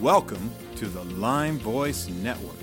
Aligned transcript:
Welcome 0.00 0.52
to 0.76 0.86
the 0.86 1.02
Lyme 1.02 1.58
Voice 1.58 2.08
Network. 2.08 2.54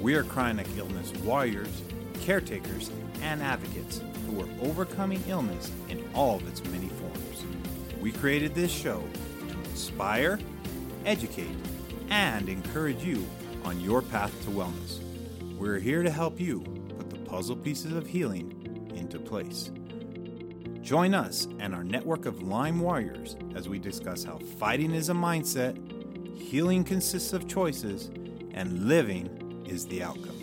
We 0.00 0.14
are 0.14 0.22
chronic 0.22 0.68
illness 0.76 1.12
warriors, 1.24 1.82
caretakers, 2.20 2.92
and 3.20 3.42
advocates 3.42 4.00
who 4.24 4.40
are 4.40 4.48
overcoming 4.62 5.20
illness 5.26 5.72
in 5.88 6.08
all 6.14 6.36
of 6.36 6.46
its 6.46 6.62
many 6.66 6.86
forms. 6.86 7.44
We 8.00 8.12
created 8.12 8.54
this 8.54 8.70
show 8.70 9.02
to 9.48 9.58
inspire, 9.70 10.38
educate, 11.04 11.56
and 12.10 12.48
encourage 12.48 13.02
you 13.02 13.26
on 13.64 13.80
your 13.80 14.00
path 14.00 14.32
to 14.44 14.50
wellness. 14.50 15.00
We're 15.56 15.80
here 15.80 16.04
to 16.04 16.10
help 16.12 16.38
you 16.38 16.60
put 16.96 17.10
the 17.10 17.18
puzzle 17.28 17.56
pieces 17.56 17.92
of 17.92 18.06
healing 18.06 18.92
into 18.94 19.18
place. 19.18 19.72
Join 20.80 21.12
us 21.12 21.48
and 21.58 21.74
our 21.74 21.82
network 21.82 22.24
of 22.24 22.40
Lyme 22.40 22.78
warriors 22.78 23.34
as 23.56 23.68
we 23.68 23.80
discuss 23.80 24.22
how 24.22 24.38
fighting 24.60 24.94
is 24.94 25.08
a 25.08 25.12
mindset, 25.12 25.76
healing 26.38 26.84
consists 26.84 27.32
of 27.32 27.48
choices, 27.48 28.10
and 28.54 28.88
living 28.88 29.64
is 29.68 29.86
the 29.86 30.02
outcome. 30.02 30.38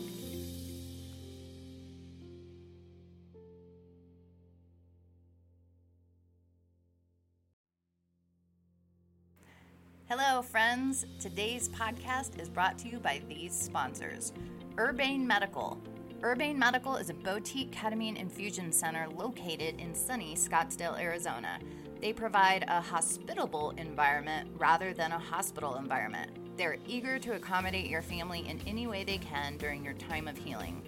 Hello, 10.08 10.44
friends. 10.44 11.08
Today's 11.20 11.68
podcast 11.70 12.40
is 12.40 12.48
brought 12.48 12.77
to 12.80 12.88
you 12.88 12.99
by 12.99 13.21
these 13.27 13.54
sponsors 13.54 14.34
Urbane 14.77 15.26
Medical. 15.26 15.82
Urbane 16.23 16.57
Medical 16.57 16.96
is 16.96 17.09
a 17.09 17.13
boutique 17.13 17.71
ketamine 17.71 18.16
infusion 18.16 18.71
center 18.71 19.07
located 19.09 19.80
in 19.80 19.93
sunny 19.93 20.35
Scottsdale, 20.35 20.99
Arizona. 20.99 21.59
They 22.05 22.14
provide 22.14 22.66
a 22.68 22.82
hospitable 22.82 23.71
environment 23.79 24.48
rather 24.60 24.93
than 24.93 25.12
a 25.12 25.18
hospital 25.18 25.77
environment. 25.77 26.29
They're 26.55 26.77
eager 26.88 27.18
to 27.18 27.34
accommodate 27.34 27.90
your 27.90 28.04
family 28.04 28.48
in 28.48 28.62
any 28.68 28.85
way 28.85 29.04
they 29.04 29.18
can 29.18 29.57
during 29.57 29.84
your 29.84 29.96
time 29.96 30.27
of 30.27 30.38
healing. 30.38 30.84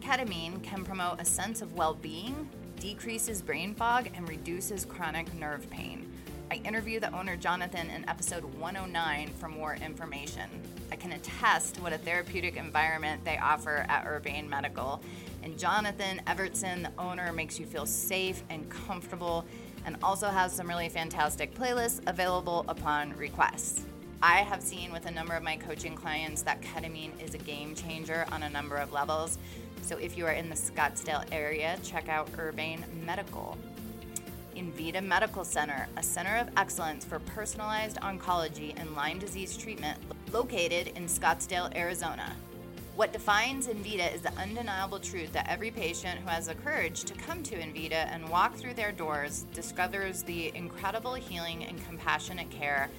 Ketamine 0.00 0.62
can 0.62 0.82
promote 0.82 1.20
a 1.20 1.26
sense 1.26 1.60
of 1.60 1.74
well 1.74 1.92
being, 1.92 2.48
decreases 2.80 3.42
brain 3.42 3.74
fog, 3.74 4.08
and 4.14 4.26
reduces 4.26 4.86
chronic 4.86 5.34
nerve 5.34 5.68
pain. 5.68 6.10
I 6.50 6.54
interviewed 6.64 7.02
the 7.02 7.14
owner 7.14 7.36
Jonathan 7.36 7.90
in 7.90 8.08
episode 8.08 8.44
109 8.44 9.28
for 9.38 9.50
more 9.50 9.74
information. 9.74 10.48
I 10.90 10.96
can 10.96 11.12
attest 11.12 11.80
what 11.82 11.92
a 11.92 11.98
therapeutic 11.98 12.56
environment 12.56 13.26
they 13.26 13.36
offer 13.36 13.84
at 13.90 14.06
Urbane 14.06 14.48
Medical. 14.48 15.02
And 15.42 15.58
Jonathan 15.58 16.22
Evertson, 16.26 16.84
the 16.84 16.92
owner, 16.98 17.30
makes 17.30 17.58
you 17.60 17.66
feel 17.66 17.84
safe 17.84 18.42
and 18.48 18.70
comfortable 18.70 19.44
and 19.84 19.96
also 20.02 20.28
has 20.28 20.52
some 20.52 20.68
really 20.68 20.88
fantastic 20.88 21.54
playlists 21.54 22.00
available 22.06 22.64
upon 22.68 23.16
request. 23.16 23.82
I 24.22 24.38
have 24.38 24.62
seen 24.62 24.92
with 24.92 25.06
a 25.06 25.10
number 25.10 25.34
of 25.34 25.42
my 25.42 25.56
coaching 25.56 25.96
clients 25.96 26.42
that 26.42 26.62
ketamine 26.62 27.20
is 27.20 27.34
a 27.34 27.38
game 27.38 27.74
changer 27.74 28.24
on 28.30 28.44
a 28.44 28.50
number 28.50 28.76
of 28.76 28.92
levels. 28.92 29.38
So 29.82 29.96
if 29.96 30.16
you 30.16 30.26
are 30.26 30.32
in 30.32 30.48
the 30.48 30.54
Scottsdale 30.54 31.24
area, 31.32 31.76
check 31.82 32.08
out 32.08 32.28
Urbane 32.38 32.84
Medical. 33.04 33.58
Envita 34.56 35.02
Medical 35.02 35.44
Center, 35.44 35.88
a 35.96 36.02
center 36.02 36.36
of 36.36 36.48
excellence 36.56 37.04
for 37.04 37.18
personalized 37.18 37.96
oncology 37.96 38.78
and 38.78 38.94
Lyme 38.94 39.18
disease 39.18 39.56
treatment 39.56 39.98
located 40.32 40.88
in 40.96 41.06
Scottsdale, 41.06 41.74
Arizona. 41.74 42.36
What 42.94 43.14
defines 43.14 43.68
Envita 43.68 44.14
is 44.14 44.20
the 44.20 44.36
undeniable 44.38 45.00
truth 45.00 45.32
that 45.32 45.48
every 45.48 45.70
patient 45.70 46.20
who 46.20 46.28
has 46.28 46.48
the 46.48 46.54
courage 46.54 47.04
to 47.04 47.14
come 47.14 47.42
to 47.44 47.56
Envita 47.56 48.06
and 48.12 48.28
walk 48.28 48.54
through 48.54 48.74
their 48.74 48.92
doors 48.92 49.46
discovers 49.54 50.22
the 50.22 50.54
incredible 50.54 51.14
healing 51.14 51.64
and 51.64 51.82
compassionate 51.86 52.50
care 52.50 52.90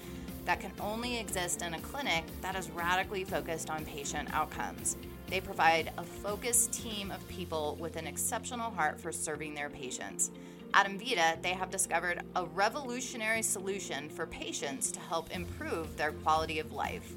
that 0.45 0.59
can 0.59 0.71
only 0.79 1.19
exist 1.19 1.61
in 1.61 1.75
a 1.75 1.79
clinic 1.81 2.23
that 2.41 2.55
is 2.55 2.71
radically 2.71 3.23
focused 3.23 3.69
on 3.69 3.85
patient 3.85 4.33
outcomes. 4.33 4.97
They 5.27 5.39
provide 5.39 5.91
a 5.99 6.03
focused 6.03 6.73
team 6.73 7.11
of 7.11 7.25
people 7.27 7.77
with 7.79 7.95
an 7.95 8.07
exceptional 8.07 8.71
heart 8.71 8.99
for 8.99 9.11
serving 9.11 9.53
their 9.53 9.69
patients. 9.69 10.31
At 10.73 10.87
Envita, 10.87 11.39
they 11.43 11.53
have 11.53 11.69
discovered 11.69 12.23
a 12.35 12.45
revolutionary 12.45 13.43
solution 13.43 14.09
for 14.09 14.25
patients 14.25 14.91
to 14.93 14.99
help 14.99 15.29
improve 15.29 15.95
their 15.97 16.13
quality 16.13 16.57
of 16.57 16.73
life. 16.73 17.15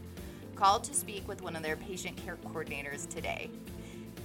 Call 0.56 0.81
to 0.81 0.94
speak 0.94 1.28
with 1.28 1.43
one 1.43 1.55
of 1.55 1.62
their 1.62 1.77
patient 1.77 2.17
care 2.17 2.39
coordinators 2.47 3.06
today. 3.06 3.50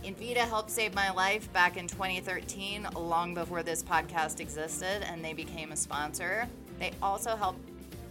Envita 0.06 0.38
helped 0.38 0.72
save 0.72 0.96
my 0.96 1.12
life 1.12 1.52
back 1.52 1.76
in 1.76 1.88
2013, 1.88 2.88
long 2.96 3.34
before 3.34 3.64
this 3.64 3.84
podcast 3.84 4.40
existed, 4.40 5.04
and 5.04 5.24
they 5.24 5.34
became 5.34 5.74
a 5.74 5.76
sponsor. 5.76 6.48
They 6.80 6.94
also 7.04 7.36
helped 7.36 7.60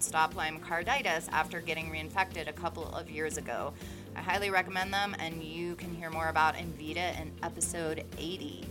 stop 0.00 0.36
Lyme 0.36 0.60
carditis 0.60 1.30
after 1.32 1.60
getting 1.62 1.90
reinfected 1.90 2.46
a 2.46 2.52
couple 2.52 2.86
of 2.94 3.10
years 3.10 3.38
ago. 3.38 3.72
I 4.14 4.20
highly 4.20 4.50
recommend 4.50 4.92
them, 4.92 5.16
and 5.18 5.42
you 5.42 5.74
can 5.76 5.94
hear 5.94 6.10
more 6.10 6.28
about 6.28 6.56
Envita 6.56 7.18
in 7.20 7.32
episode 7.42 8.04
80. 8.18 8.66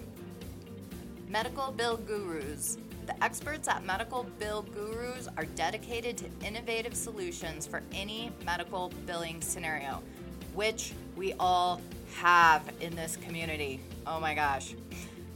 Medical 1.28 1.72
Bill 1.72 1.98
Gurus. 1.98 2.78
The 3.10 3.24
experts 3.24 3.68
at 3.68 3.84
Medical 3.84 4.28
Bill 4.38 4.62
Gurus 4.62 5.28
are 5.36 5.46
dedicated 5.56 6.16
to 6.18 6.26
innovative 6.46 6.94
solutions 6.94 7.66
for 7.66 7.82
any 7.92 8.32
medical 8.46 8.92
billing 9.08 9.42
scenario, 9.42 10.04
which 10.54 10.94
we 11.16 11.34
all 11.40 11.82
have 12.18 12.62
in 12.82 12.96
this 12.96 13.16
community. 13.16 13.80
Oh 14.06 14.20
my 14.20 14.36
gosh. 14.36 14.76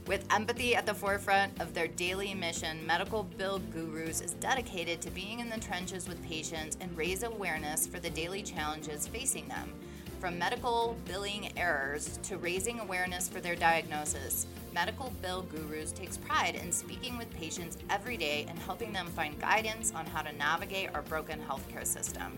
With 0.06 0.24
empathy 0.32 0.76
at 0.76 0.86
the 0.86 0.94
forefront 0.94 1.60
of 1.60 1.74
their 1.74 1.88
daily 1.88 2.32
mission, 2.32 2.86
Medical 2.86 3.24
Bill 3.24 3.58
Gurus 3.58 4.20
is 4.20 4.34
dedicated 4.34 5.00
to 5.00 5.10
being 5.10 5.40
in 5.40 5.50
the 5.50 5.58
trenches 5.58 6.08
with 6.08 6.22
patients 6.22 6.78
and 6.80 6.96
raise 6.96 7.24
awareness 7.24 7.88
for 7.88 7.98
the 7.98 8.10
daily 8.10 8.44
challenges 8.44 9.08
facing 9.08 9.48
them. 9.48 9.72
From 10.20 10.38
medical 10.38 10.96
billing 11.06 11.50
errors 11.58 12.20
to 12.22 12.38
raising 12.38 12.78
awareness 12.78 13.28
for 13.28 13.40
their 13.40 13.56
diagnosis, 13.56 14.46
Medical 14.74 15.12
Bill 15.22 15.42
Gurus 15.42 15.92
takes 15.92 16.16
pride 16.16 16.56
in 16.56 16.72
speaking 16.72 17.16
with 17.16 17.32
patients 17.32 17.78
every 17.88 18.16
day 18.16 18.44
and 18.48 18.58
helping 18.58 18.92
them 18.92 19.06
find 19.06 19.40
guidance 19.40 19.92
on 19.94 20.04
how 20.04 20.20
to 20.20 20.36
navigate 20.36 20.92
our 20.92 21.02
broken 21.02 21.38
healthcare 21.48 21.86
system. 21.86 22.36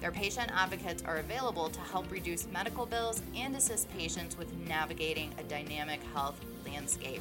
Their 0.00 0.10
patient 0.10 0.50
advocates 0.54 1.02
are 1.02 1.18
available 1.18 1.68
to 1.68 1.80
help 1.80 2.10
reduce 2.10 2.46
medical 2.50 2.86
bills 2.86 3.20
and 3.36 3.54
assist 3.54 3.90
patients 3.90 4.38
with 4.38 4.50
navigating 4.66 5.30
a 5.38 5.42
dynamic 5.42 6.00
health 6.14 6.40
landscape. 6.66 7.20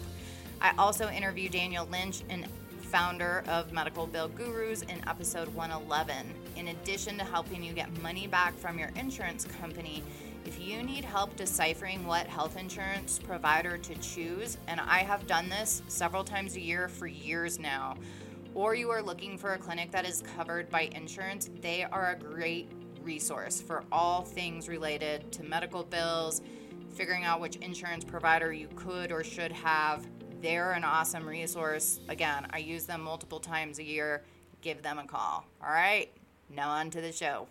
I 0.61 0.73
also 0.77 1.09
interviewed 1.09 1.51
Daniel 1.51 1.85
Lynch, 1.91 2.21
an 2.29 2.45
founder 2.83 3.43
of 3.47 3.73
Medical 3.73 4.05
Bill 4.07 4.29
Gurus, 4.29 4.83
in 4.83 5.01
episode 5.09 5.47
111. 5.55 6.15
In 6.55 6.69
addition 6.69 7.17
to 7.17 7.25
helping 7.25 7.63
you 7.63 7.73
get 7.73 7.89
money 8.01 8.27
back 8.27 8.55
from 8.59 8.79
your 8.79 8.91
insurance 8.95 9.45
company, 9.59 10.03
if 10.45 10.59
you 10.59 10.83
need 10.83 11.05
help 11.05 11.35
deciphering 11.35 12.05
what 12.05 12.27
health 12.27 12.57
insurance 12.57 13.19
provider 13.19 13.77
to 13.77 13.95
choose, 13.95 14.57
and 14.67 14.79
I 14.79 14.99
have 14.99 15.25
done 15.27 15.49
this 15.49 15.81
several 15.87 16.23
times 16.23 16.55
a 16.55 16.61
year 16.61 16.87
for 16.87 17.07
years 17.07 17.59
now, 17.59 17.95
or 18.53 18.75
you 18.75 18.89
are 18.89 19.01
looking 19.01 19.37
for 19.37 19.53
a 19.53 19.57
clinic 19.57 19.91
that 19.91 20.05
is 20.05 20.21
covered 20.35 20.69
by 20.69 20.89
insurance, 20.93 21.49
they 21.61 21.83
are 21.83 22.11
a 22.11 22.19
great 22.19 22.69
resource 23.03 23.61
for 23.61 23.83
all 23.91 24.21
things 24.21 24.67
related 24.67 25.31
to 25.31 25.43
medical 25.43 25.83
bills, 25.83 26.41
figuring 26.93 27.23
out 27.23 27.41
which 27.41 27.55
insurance 27.57 28.03
provider 28.03 28.51
you 28.53 28.67
could 28.75 29.11
or 29.11 29.23
should 29.23 29.51
have. 29.51 30.05
They're 30.41 30.73
an 30.73 30.83
awesome 30.83 31.27
resource. 31.27 32.01
Again, 32.09 32.47
I 32.51 32.57
use 32.57 32.85
them 32.85 33.01
multiple 33.01 33.39
times 33.39 33.79
a 33.79 33.83
year. 33.83 34.23
Give 34.61 34.81
them 34.81 34.99
a 34.99 35.05
call. 35.05 35.45
All 35.61 35.71
right, 35.71 36.09
now 36.49 36.69
on 36.69 36.89
to 36.91 37.01
the 37.01 37.11
show. 37.11 37.47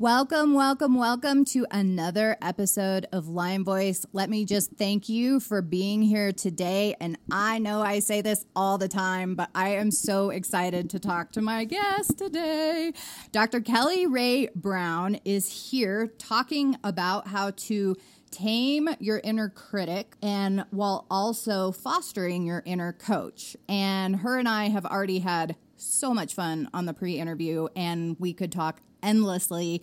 Welcome, 0.00 0.54
welcome, 0.54 0.94
welcome 0.94 1.44
to 1.44 1.66
another 1.70 2.38
episode 2.40 3.06
of 3.12 3.28
Lyme 3.28 3.66
Voice. 3.66 4.06
Let 4.14 4.30
me 4.30 4.46
just 4.46 4.70
thank 4.78 5.10
you 5.10 5.40
for 5.40 5.60
being 5.60 6.00
here 6.00 6.32
today. 6.32 6.96
And 7.02 7.18
I 7.30 7.58
know 7.58 7.82
I 7.82 7.98
say 7.98 8.22
this 8.22 8.46
all 8.56 8.78
the 8.78 8.88
time, 8.88 9.34
but 9.34 9.50
I 9.54 9.74
am 9.74 9.90
so 9.90 10.30
excited 10.30 10.88
to 10.88 10.98
talk 10.98 11.32
to 11.32 11.42
my 11.42 11.64
guest 11.64 12.16
today. 12.16 12.94
Dr. 13.30 13.60
Kelly 13.60 14.06
Ray 14.06 14.48
Brown 14.54 15.20
is 15.26 15.70
here 15.70 16.06
talking 16.16 16.78
about 16.82 17.28
how 17.28 17.50
to 17.50 17.94
tame 18.30 18.88
your 19.00 19.20
inner 19.22 19.50
critic 19.50 20.16
and 20.22 20.64
while 20.70 21.04
also 21.10 21.72
fostering 21.72 22.46
your 22.46 22.62
inner 22.64 22.94
coach. 22.94 23.54
And 23.68 24.16
her 24.16 24.38
and 24.38 24.48
I 24.48 24.70
have 24.70 24.86
already 24.86 25.18
had 25.18 25.56
so 25.80 26.14
much 26.14 26.34
fun 26.34 26.68
on 26.72 26.86
the 26.86 26.94
pre 26.94 27.18
interview, 27.18 27.68
and 27.74 28.16
we 28.18 28.32
could 28.32 28.52
talk 28.52 28.80
endlessly. 29.02 29.82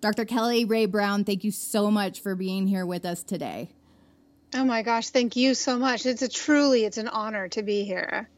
Dr. 0.00 0.24
Kelly 0.24 0.64
Ray 0.64 0.86
Brown, 0.86 1.24
thank 1.24 1.44
you 1.44 1.50
so 1.50 1.90
much 1.90 2.20
for 2.20 2.34
being 2.34 2.66
here 2.66 2.86
with 2.86 3.04
us 3.04 3.22
today. 3.22 3.70
Oh 4.54 4.64
my 4.64 4.82
gosh, 4.82 5.10
thank 5.10 5.36
you 5.36 5.54
so 5.54 5.78
much. 5.78 6.04
It's 6.06 6.22
a 6.22 6.28
truly 6.28 6.84
it's 6.84 6.98
an 6.98 7.08
honor 7.08 7.48
to 7.48 7.62
be 7.62 7.84
here. 7.84 8.28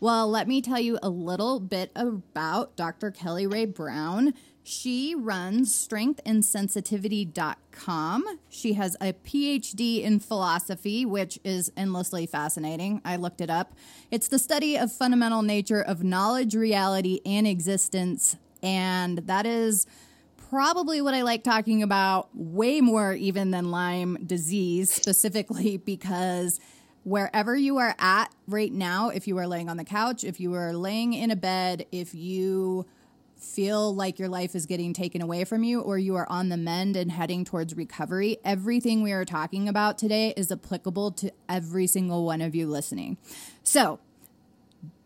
Well, 0.00 0.28
let 0.28 0.46
me 0.46 0.62
tell 0.62 0.78
you 0.78 0.98
a 1.02 1.08
little 1.08 1.58
bit 1.58 1.90
about 1.96 2.76
Dr. 2.76 3.10
Kelly 3.10 3.46
Ray 3.48 3.66
Brown. 3.66 4.32
She 4.68 5.14
runs 5.14 5.72
strengthandsensitivity.com. 5.88 8.24
She 8.50 8.74
has 8.74 8.98
a 9.00 9.14
PhD 9.14 10.02
in 10.02 10.20
philosophy, 10.20 11.06
which 11.06 11.38
is 11.42 11.72
endlessly 11.74 12.26
fascinating. 12.26 13.00
I 13.02 13.16
looked 13.16 13.40
it 13.40 13.48
up. 13.48 13.72
It's 14.10 14.28
the 14.28 14.38
study 14.38 14.76
of 14.76 14.92
fundamental 14.92 15.40
nature 15.40 15.80
of 15.80 16.04
knowledge, 16.04 16.54
reality, 16.54 17.20
and 17.24 17.46
existence 17.46 18.36
And 18.62 19.20
that 19.20 19.46
is 19.46 19.86
probably 20.50 21.00
what 21.00 21.14
I 21.14 21.22
like 21.22 21.44
talking 21.44 21.82
about 21.82 22.28
way 22.34 22.82
more 22.82 23.14
even 23.14 23.52
than 23.52 23.70
Lyme 23.70 24.18
disease 24.26 24.92
specifically 24.92 25.76
because 25.78 26.60
wherever 27.04 27.56
you 27.56 27.78
are 27.78 27.94
at 27.98 28.34
right 28.46 28.72
now, 28.72 29.08
if 29.08 29.26
you 29.26 29.38
are 29.38 29.46
laying 29.46 29.70
on 29.70 29.78
the 29.78 29.84
couch, 29.84 30.24
if 30.24 30.40
you 30.40 30.52
are 30.52 30.74
laying 30.74 31.14
in 31.14 31.30
a 31.30 31.36
bed, 31.36 31.86
if 31.90 32.14
you 32.14 32.84
feel 33.38 33.94
like 33.94 34.18
your 34.18 34.28
life 34.28 34.54
is 34.54 34.66
getting 34.66 34.92
taken 34.92 35.22
away 35.22 35.44
from 35.44 35.62
you 35.62 35.80
or 35.80 35.96
you 35.98 36.16
are 36.16 36.28
on 36.28 36.48
the 36.48 36.56
mend 36.56 36.96
and 36.96 37.12
heading 37.12 37.44
towards 37.44 37.76
recovery, 37.76 38.38
everything 38.44 39.02
we 39.02 39.12
are 39.12 39.24
talking 39.24 39.68
about 39.68 39.98
today 39.98 40.32
is 40.36 40.52
applicable 40.52 41.10
to 41.12 41.32
every 41.48 41.86
single 41.86 42.24
one 42.24 42.40
of 42.40 42.54
you 42.54 42.66
listening. 42.66 43.18
So, 43.62 44.00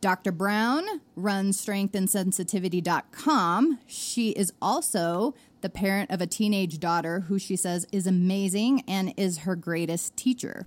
Dr. 0.00 0.32
Brown 0.32 0.84
runs 1.14 1.64
strengthandsensitivity.com. 1.64 3.78
She 3.86 4.30
is 4.30 4.52
also 4.60 5.34
the 5.60 5.70
parent 5.70 6.10
of 6.10 6.20
a 6.20 6.26
teenage 6.26 6.80
daughter 6.80 7.20
who 7.20 7.38
she 7.38 7.54
says 7.54 7.86
is 7.92 8.04
amazing 8.06 8.82
and 8.88 9.14
is 9.16 9.38
her 9.38 9.54
greatest 9.54 10.16
teacher. 10.16 10.66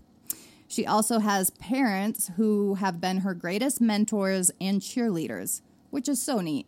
She 0.67 0.85
also 0.85 1.19
has 1.19 1.49
parents 1.51 2.31
who 2.37 2.75
have 2.75 3.01
been 3.01 3.17
her 3.17 3.33
greatest 3.33 3.81
mentors 3.81 4.51
and 4.59 4.81
cheerleaders, 4.81 5.61
which 5.91 6.09
is 6.09 6.21
so 6.21 6.39
neat, 6.39 6.65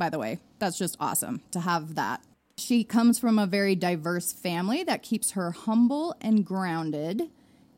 by 0.00 0.10
the 0.10 0.18
way. 0.18 0.40
That's 0.58 0.78
just 0.78 0.96
awesome 0.98 1.42
to 1.52 1.60
have 1.60 1.94
that. 1.94 2.24
She 2.56 2.82
comes 2.82 3.20
from 3.20 3.38
a 3.38 3.46
very 3.46 3.76
diverse 3.76 4.32
family 4.32 4.82
that 4.82 5.04
keeps 5.04 5.32
her 5.32 5.52
humble 5.52 6.16
and 6.20 6.44
grounded 6.44 7.30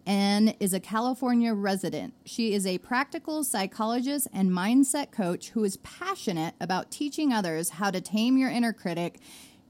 and 0.07 0.55
is 0.59 0.73
a 0.73 0.81
California 0.81 1.53
resident. 1.53 2.15
She 2.25 2.55
is 2.55 2.67
a 2.67 2.79
practical 2.79 3.45
psychologist 3.45 4.29
and 4.33 4.51
mindset 4.51 5.13
coach 5.13 5.51
who 5.51 5.63
is 5.65 5.77
passionate 5.79 6.55
about 6.61 6.91
teaching 6.91 7.33
others 7.33 7.71
how 7.71 7.91
to 7.91 8.01
tame 8.01 8.39
your 8.39 8.51
inner 8.51 8.73
critic 8.73 9.19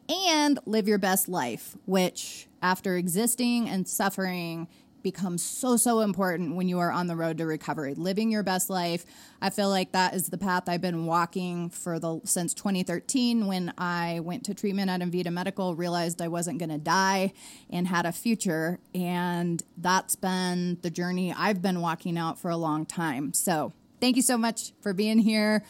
and 0.09 0.59
live 0.67 0.89
your 0.89 0.99
best 0.99 1.29
life, 1.29 1.77
which, 1.87 2.49
after 2.63 2.97
existing 2.97 3.69
and 3.69 3.89
suffering, 3.89 4.69
becomes 5.03 5.43
so 5.43 5.77
so 5.77 6.01
important 6.01 6.55
when 6.55 6.69
you 6.69 6.79
are 6.79 6.91
on 6.91 7.07
the 7.07 7.17
road 7.17 7.39
to 7.39 7.47
recovery 7.47 7.95
living 7.95 8.31
your 8.31 8.43
best 8.43 8.71
life. 8.71 9.05
I 9.41 9.51
feel 9.51 9.69
like 9.69 9.93
that 9.93 10.15
is 10.15 10.29
the 10.29 10.39
path 10.39 10.69
i've 10.69 10.81
been 10.81 11.07
walking 11.07 11.71
for 11.71 11.99
the 11.99 12.21
since 12.25 12.55
2013 12.55 13.47
when 13.47 13.73
i 13.79 14.21
went 14.21 14.45
to 14.45 14.55
treatment 14.55 14.91
at 14.91 15.01
Envita 15.01 15.33
medical 15.33 15.75
realized 15.75 16.21
i 16.23 16.29
wasn't 16.29 16.59
going 16.59 16.71
to 16.71 16.79
die 16.79 17.33
and 17.71 17.89
had 17.89 18.07
a 18.07 18.13
future. 18.13 18.79
And 18.95 19.63
that's 19.77 20.17
been 20.17 20.79
the 20.83 20.91
journey 20.91 21.33
i've 21.37 21.63
been 21.63 21.81
walking 21.81 22.19
out 22.19 22.39
for 22.39 22.51
a 22.51 22.57
long 22.57 22.87
time. 22.87 23.33
So 23.33 23.73
thank 24.01 24.17
you 24.17 24.23
so 24.23 24.37
much 24.37 24.73
for 24.81 24.93
being 24.93 25.19
here. 25.19 25.65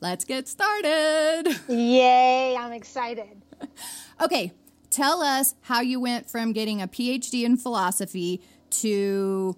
Let's 0.00 0.24
get 0.24 0.46
started. 0.46 1.58
Yay, 1.68 2.56
I'm 2.56 2.72
excited. 2.72 3.42
okay 4.22 4.52
tell 4.90 5.22
us 5.22 5.54
how 5.62 5.80
you 5.80 6.00
went 6.00 6.30
from 6.30 6.52
getting 6.52 6.80
a 6.80 6.88
phd 6.88 7.44
in 7.44 7.56
philosophy 7.56 8.40
to 8.70 9.56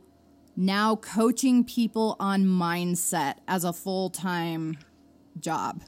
now 0.57 0.97
coaching 0.97 1.65
people 1.65 2.17
on 2.21 2.45
mindset 2.45 3.37
as 3.49 3.65
a 3.65 3.73
full-time 3.73 4.77
job 5.39 5.83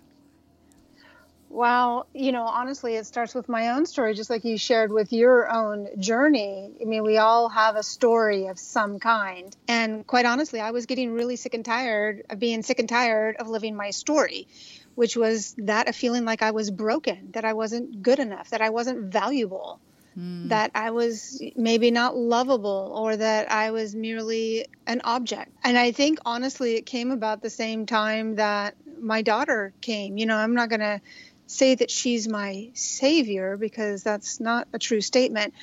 Well, 1.52 2.06
you 2.14 2.32
know, 2.32 2.44
honestly, 2.44 2.94
it 2.96 3.04
starts 3.04 3.34
with 3.34 3.46
my 3.46 3.68
own 3.70 3.84
story, 3.84 4.14
just 4.14 4.30
like 4.30 4.42
you 4.42 4.56
shared 4.56 4.90
with 4.90 5.12
your 5.12 5.52
own 5.52 5.88
journey. 6.00 6.70
I 6.80 6.84
mean, 6.86 7.02
we 7.04 7.18
all 7.18 7.50
have 7.50 7.76
a 7.76 7.82
story 7.82 8.46
of 8.46 8.58
some 8.58 8.98
kind. 8.98 9.54
And 9.68 10.06
quite 10.06 10.24
honestly, 10.24 10.60
I 10.60 10.70
was 10.70 10.86
getting 10.86 11.12
really 11.12 11.36
sick 11.36 11.52
and 11.52 11.62
tired 11.62 12.22
of 12.30 12.38
being 12.38 12.62
sick 12.62 12.78
and 12.78 12.88
tired 12.88 13.36
of 13.36 13.48
living 13.48 13.76
my 13.76 13.90
story, 13.90 14.48
which 14.94 15.14
was 15.14 15.54
that 15.58 15.88
of 15.88 15.94
feeling 15.94 16.24
like 16.24 16.40
I 16.40 16.52
was 16.52 16.70
broken, 16.70 17.32
that 17.32 17.44
I 17.44 17.52
wasn't 17.52 18.02
good 18.02 18.18
enough, 18.18 18.48
that 18.48 18.62
I 18.62 18.70
wasn't 18.70 19.12
valuable, 19.12 19.78
Hmm. 20.14 20.48
that 20.48 20.72
I 20.74 20.90
was 20.90 21.42
maybe 21.56 21.90
not 21.90 22.14
lovable, 22.16 22.92
or 22.94 23.16
that 23.16 23.50
I 23.50 23.70
was 23.70 23.94
merely 23.94 24.66
an 24.86 25.00
object. 25.04 25.50
And 25.64 25.78
I 25.78 25.92
think, 25.92 26.18
honestly, 26.26 26.74
it 26.74 26.84
came 26.84 27.10
about 27.10 27.40
the 27.40 27.48
same 27.48 27.86
time 27.86 28.34
that 28.36 28.74
my 29.00 29.22
daughter 29.22 29.72
came. 29.80 30.18
You 30.18 30.26
know, 30.26 30.36
I'm 30.36 30.54
not 30.54 30.68
going 30.68 30.80
to 30.80 31.00
say 31.46 31.74
that 31.74 31.90
she's 31.90 32.28
my 32.28 32.70
savior 32.74 33.56
because 33.56 34.02
that's 34.02 34.38
not 34.38 34.68
a 34.72 34.78
true 34.78 35.00
statement. 35.00 35.54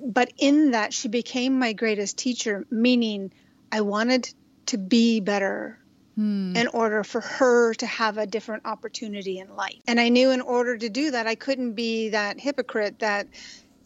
But 0.00 0.32
in 0.38 0.70
that, 0.70 0.94
she 0.94 1.08
became 1.08 1.58
my 1.58 1.72
greatest 1.72 2.16
teacher, 2.16 2.66
meaning 2.70 3.32
I 3.70 3.80
wanted 3.82 4.32
to 4.66 4.78
be 4.78 5.20
better 5.20 5.78
hmm. 6.14 6.54
in 6.56 6.68
order 6.68 7.04
for 7.04 7.20
her 7.20 7.74
to 7.74 7.86
have 7.86 8.16
a 8.18 8.26
different 8.26 8.64
opportunity 8.66 9.38
in 9.38 9.54
life. 9.56 9.80
And 9.86 9.98
I 9.98 10.08
knew 10.08 10.30
in 10.30 10.40
order 10.40 10.76
to 10.76 10.88
do 10.88 11.10
that, 11.10 11.26
I 11.26 11.34
couldn't 11.34 11.72
be 11.72 12.10
that 12.10 12.38
hypocrite 12.38 13.00
that, 13.00 13.26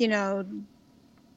you 0.02 0.08
know, 0.08 0.44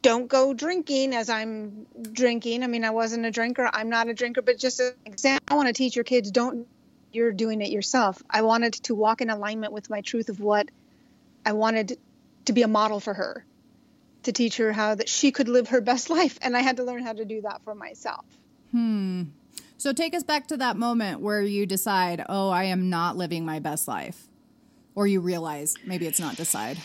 don't 0.02 0.28
go 0.28 0.54
drinking 0.56 1.14
as 1.14 1.30
I'm 1.30 1.86
drinking. 2.12 2.64
I 2.64 2.68
mean, 2.68 2.84
I 2.84 2.90
wasn't 2.90 3.26
a 3.26 3.32
drinker. 3.32 3.70
I'm 3.72 3.90
not 3.90 4.10
a 4.10 4.14
drinker, 4.14 4.42
but 4.42 4.58
just 4.58 4.80
an 4.80 4.94
example, 5.06 5.46
I 5.48 5.56
want 5.56 5.68
to 5.68 5.74
teach 5.74 5.96
your 5.96 6.04
kids 6.04 6.32
don't 6.32 6.68
you're 7.12 7.32
doing 7.32 7.62
it 7.62 7.70
yourself. 7.70 8.22
I 8.30 8.42
wanted 8.42 8.74
to 8.74 8.96
walk 8.96 9.22
in 9.22 9.30
alignment 9.30 9.72
with 9.72 9.90
my 9.90 10.02
truth 10.02 10.28
of 10.30 10.42
what 10.42 10.70
I 11.46 11.54
wanted 11.54 11.98
to 12.46 12.54
be 12.54 12.64
a 12.64 12.68
model 12.68 13.00
for 13.00 13.14
her, 13.14 13.46
to 14.24 14.34
teach 14.34 14.58
her 14.58 14.74
how 14.74 14.96
that 14.96 15.08
she 15.08 15.32
could 15.32 15.48
live 15.48 15.70
her 15.70 15.80
best 15.80 16.10
life. 16.10 16.38
And 16.42 16.58
I 16.58 16.62
had 16.62 16.78
to 16.78 16.84
learn 16.84 17.04
how 17.04 17.14
to 17.14 17.24
do 17.24 17.42
that 17.42 17.62
for 17.64 17.74
myself. 17.74 18.26
Hmm. 18.72 19.24
So 19.78 19.94
take 19.94 20.14
us 20.14 20.24
back 20.24 20.48
to 20.48 20.58
that 20.58 20.76
moment 20.76 21.22
where 21.22 21.42
you 21.42 21.66
decide 21.66 22.26
oh 22.28 22.50
i 22.50 22.64
am 22.64 22.90
not 22.90 23.16
living 23.16 23.46
my 23.46 23.60
best 23.60 23.88
life 23.88 24.28
or 24.96 25.06
you 25.06 25.20
realize 25.22 25.76
maybe 25.86 26.08
it's 26.08 26.20
not 26.20 26.36
decide 26.36 26.78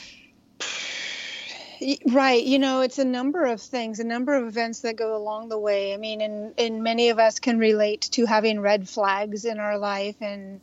Right. 2.07 2.45
You 2.45 2.59
know, 2.59 2.83
it's 2.83 2.99
a 2.99 3.05
number 3.05 3.47
of 3.47 3.61
things, 3.61 4.01
a 4.01 4.05
number 4.05 4.35
of 4.35 4.47
events 4.47 4.81
that 4.81 4.97
go 4.97 5.17
along 5.17 5.49
the 5.49 5.59
way. 5.59 5.95
I 5.95 5.97
mean, 5.97 6.21
and, 6.21 6.53
and 6.59 6.83
many 6.83 7.09
of 7.09 7.19
us 7.19 7.39
can 7.39 7.59
relate 7.59 8.03
to 8.13 8.27
having 8.27 8.61
red 8.61 8.87
flags 8.87 9.47
in 9.47 9.59
our 9.59 9.79
life. 9.79 10.17
And, 10.21 10.61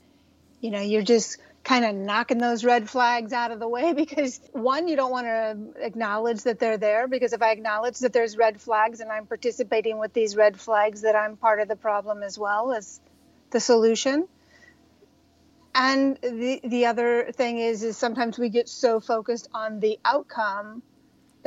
you 0.61 0.69
know, 0.69 0.81
you're 0.81 1.01
just 1.01 1.37
kind 1.63 1.85
of 1.85 1.95
knocking 1.95 2.37
those 2.37 2.63
red 2.63 2.87
flags 2.87 3.33
out 3.33 3.49
of 3.49 3.59
the 3.59 3.67
way 3.67 3.93
because, 3.95 4.39
one, 4.51 4.87
you 4.87 4.95
don't 4.95 5.09
want 5.09 5.25
to 5.25 5.83
acknowledge 5.83 6.43
that 6.43 6.59
they're 6.59 6.77
there. 6.77 7.07
Because 7.07 7.33
if 7.33 7.41
I 7.41 7.51
acknowledge 7.51 7.97
that 7.99 8.13
there's 8.13 8.37
red 8.37 8.61
flags 8.61 8.99
and 8.99 9.11
I'm 9.11 9.25
participating 9.25 9.97
with 9.97 10.13
these 10.13 10.35
red 10.35 10.59
flags, 10.59 11.01
that 11.01 11.15
I'm 11.15 11.35
part 11.35 11.59
of 11.59 11.67
the 11.67 11.75
problem 11.75 12.21
as 12.21 12.37
well 12.37 12.73
as 12.73 13.01
the 13.49 13.59
solution. 13.59 14.27
And 15.73 16.17
the, 16.21 16.59
the 16.63 16.85
other 16.85 17.31
thing 17.31 17.57
is, 17.57 17.81
is 17.81 17.97
sometimes 17.97 18.37
we 18.37 18.49
get 18.49 18.69
so 18.69 18.99
focused 18.99 19.47
on 19.51 19.79
the 19.79 19.97
outcome 20.05 20.83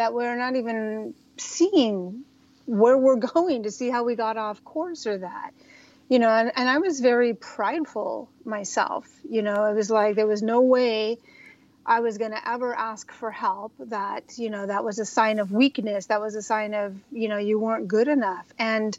that 0.01 0.15
we're 0.15 0.37
not 0.37 0.57
even 0.57 1.13
seeing 1.37 2.25
where 2.65 2.97
we're 2.97 3.17
going 3.35 3.65
to 3.65 3.71
see 3.71 3.91
how 3.91 4.03
we 4.05 4.17
got 4.17 4.39
off 4.39 4.65
course 4.65 5.07
or 5.07 5.19
that 5.19 5.53
you 6.09 6.19
know 6.19 6.31
and, 6.31 6.51
and 6.57 6.69
i 6.69 6.79
was 6.79 7.01
very 7.01 7.35
prideful 7.35 8.29
myself 8.45 9.07
you 9.29 9.43
know 9.43 9.67
it 9.67 9.75
was 9.75 9.91
like 9.91 10.17
there 10.17 10.27
was 10.27 10.43
no 10.43 10.63
way 10.63 11.19
i 11.85 12.01
was 12.01 12.17
going 12.17 12.31
to 12.31 12.49
ever 12.49 12.75
ask 12.75 13.13
for 13.13 13.31
help 13.31 13.73
that 13.79 14.25
you 14.39 14.49
know 14.49 14.67
that 14.67 14.83
was 14.85 14.99
a 14.99 15.05
sign 15.05 15.39
of 15.39 15.53
weakness 15.53 16.07
that 16.07 16.21
was 16.21 16.35
a 16.35 16.43
sign 16.43 16.73
of 16.73 16.97
you 17.13 17.29
know 17.29 17.39
you 17.39 17.59
weren't 17.59 17.87
good 17.87 18.09
enough. 18.09 18.47
And 18.59 18.97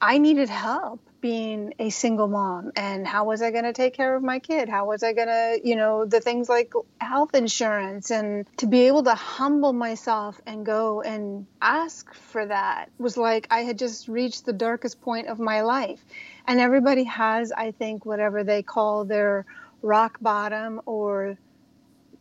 i 0.00 0.18
needed 0.18 0.48
help 0.48 1.00
being 1.20 1.74
a 1.78 1.90
single 1.90 2.28
mom 2.28 2.70
and 2.76 3.06
how 3.06 3.24
was 3.24 3.42
i 3.42 3.50
going 3.50 3.64
to 3.64 3.72
take 3.72 3.94
care 3.94 4.14
of 4.14 4.22
my 4.22 4.38
kid? 4.38 4.68
How 4.68 4.86
was 4.86 5.02
i 5.02 5.12
going 5.12 5.28
to 5.28 5.60
you 5.64 5.76
know 5.76 6.04
the 6.04 6.20
things 6.20 6.48
like 6.48 6.72
health 7.00 7.34
insurance 7.34 8.10
and 8.10 8.46
to 8.58 8.66
be 8.66 8.86
able 8.86 9.02
to 9.04 9.14
humble 9.14 9.72
myself 9.72 10.40
and 10.46 10.64
go 10.64 11.02
and 11.02 11.46
ask 11.60 12.14
for 12.14 12.46
that 12.46 12.90
was 12.98 13.16
like 13.16 13.46
i 13.50 13.60
had 13.60 13.78
just 13.78 14.08
reached 14.08 14.46
the 14.46 14.52
darkest 14.52 15.00
point 15.00 15.28
of 15.28 15.38
my 15.38 15.62
life. 15.62 16.04
And 16.46 16.60
everybody 16.60 17.04
has 17.04 17.52
i 17.52 17.72
think 17.72 18.06
whatever 18.06 18.44
they 18.44 18.62
call 18.62 19.04
their 19.04 19.44
rock 19.82 20.18
bottom 20.20 20.80
or 20.86 21.38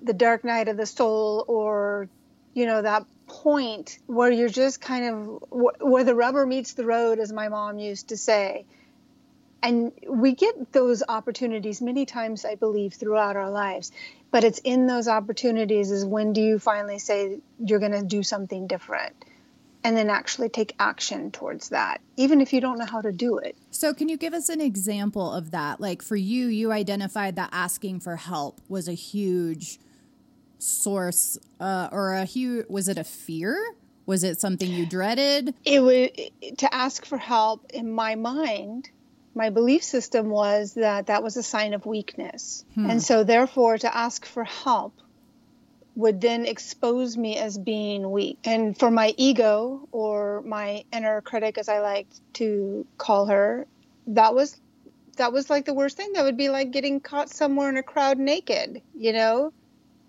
the 0.02 0.14
dark 0.14 0.44
night 0.44 0.68
of 0.68 0.78
the 0.78 0.86
soul 0.86 1.46
or 1.48 2.10
you 2.54 2.66
know 2.66 2.82
that 2.82 3.06
point 3.28 3.98
where 4.08 4.32
you're 4.32 4.50
just 4.50 4.80
kind 4.80 5.06
of 5.06 5.44
wh- 5.50 5.84
where 5.84 6.04
the 6.04 6.16
rubber 6.16 6.46
meets 6.46 6.74
the 6.74 6.86
road 6.86 7.20
as 7.20 7.32
my 7.32 7.50
mom 7.50 7.78
used 7.78 8.10
to 8.10 8.18
say 8.18 8.66
and 9.64 9.92
we 10.08 10.34
get 10.36 10.72
those 10.72 11.04
opportunities 11.08 11.82
many 11.82 12.06
times 12.06 12.46
i 12.46 12.56
believe 12.56 12.94
throughout 12.94 13.36
our 13.36 13.50
lives 13.50 13.92
but 14.32 14.44
it's 14.44 14.60
in 14.60 14.88
those 14.88 15.08
opportunities 15.08 15.92
is 15.92 16.06
when 16.06 16.34
do 16.34 16.42
you 16.42 16.60
finally 16.60 17.00
say 17.00 17.40
you're 17.60 17.80
going 17.80 17.92
to 17.92 18.04
do 18.04 18.24
something 18.24 18.68
different 18.68 19.14
and 19.84 19.96
then 19.96 20.10
actually 20.10 20.50
take 20.50 20.76
action 20.80 21.32
towards 21.32 21.70
that 21.70 22.02
even 22.18 22.42
if 22.42 22.52
you 22.54 22.60
don't 22.62 22.78
know 22.78 22.86
how 22.86 23.02
to 23.02 23.12
do 23.12 23.38
it 23.38 23.56
So, 23.72 23.94
can 23.94 24.10
you 24.10 24.18
give 24.18 24.34
us 24.34 24.50
an 24.50 24.60
example 24.60 25.32
of 25.32 25.52
that? 25.52 25.80
Like 25.80 26.02
for 26.02 26.16
you, 26.16 26.48
you 26.48 26.72
identified 26.72 27.36
that 27.36 27.50
asking 27.52 28.00
for 28.00 28.16
help 28.16 28.60
was 28.68 28.88
a 28.88 28.94
huge 28.94 29.80
source, 30.58 31.38
uh, 31.60 31.90
or 31.92 32.14
a 32.14 32.26
huge, 32.26 32.66
was 32.70 32.88
it 32.88 32.98
a 32.98 33.04
fear? 33.04 33.56
Was 34.08 34.24
it 34.24 34.42
something 34.42 34.72
you 34.72 34.86
dreaded? 34.86 35.54
it 35.64 35.80
would 35.82 36.58
to 36.58 36.74
ask 36.74 37.06
for 37.06 37.18
help 37.18 37.66
in 37.72 37.92
my 37.92 38.16
mind 38.16 38.90
my 39.38 39.52
belief 39.52 39.84
system 39.84 40.30
was 40.30 40.74
that 40.74 41.08
that 41.08 41.22
was 41.22 41.38
a 41.38 41.44
sign 41.44 41.76
of 41.76 41.86
weakness. 41.86 42.66
Hmm. 42.74 42.90
And 42.90 43.04
so, 43.04 43.24
therefore, 43.24 43.78
to 43.78 43.96
ask 43.96 44.26
for 44.26 44.44
help 44.44 44.94
would 45.96 46.22
then 46.22 46.46
expose 46.46 47.16
me 47.16 47.38
as 47.38 47.58
being 47.58 48.12
weak. 48.12 48.38
And 48.44 48.78
for 48.78 48.92
my 48.92 49.14
ego 49.18 49.88
or 49.92 50.44
my 50.46 50.84
inner 50.92 51.22
critic, 51.22 51.58
as 51.58 51.70
I 51.70 51.80
like 51.80 52.08
to 52.34 52.86
call 52.98 53.28
her, 53.28 53.68
that 54.08 54.34
was 54.34 54.60
that 55.18 55.34
was 55.34 55.50
like 55.50 55.66
the 55.66 55.74
worst 55.74 55.98
thing. 55.98 56.14
That 56.14 56.24
would 56.24 56.38
be 56.38 56.50
like 56.50 56.72
getting 56.72 57.00
caught 57.00 57.30
somewhere 57.30 57.70
in 57.70 57.78
a 57.78 57.84
crowd 57.84 58.18
naked, 58.20 58.82
you 58.96 59.14
know? 59.14 59.54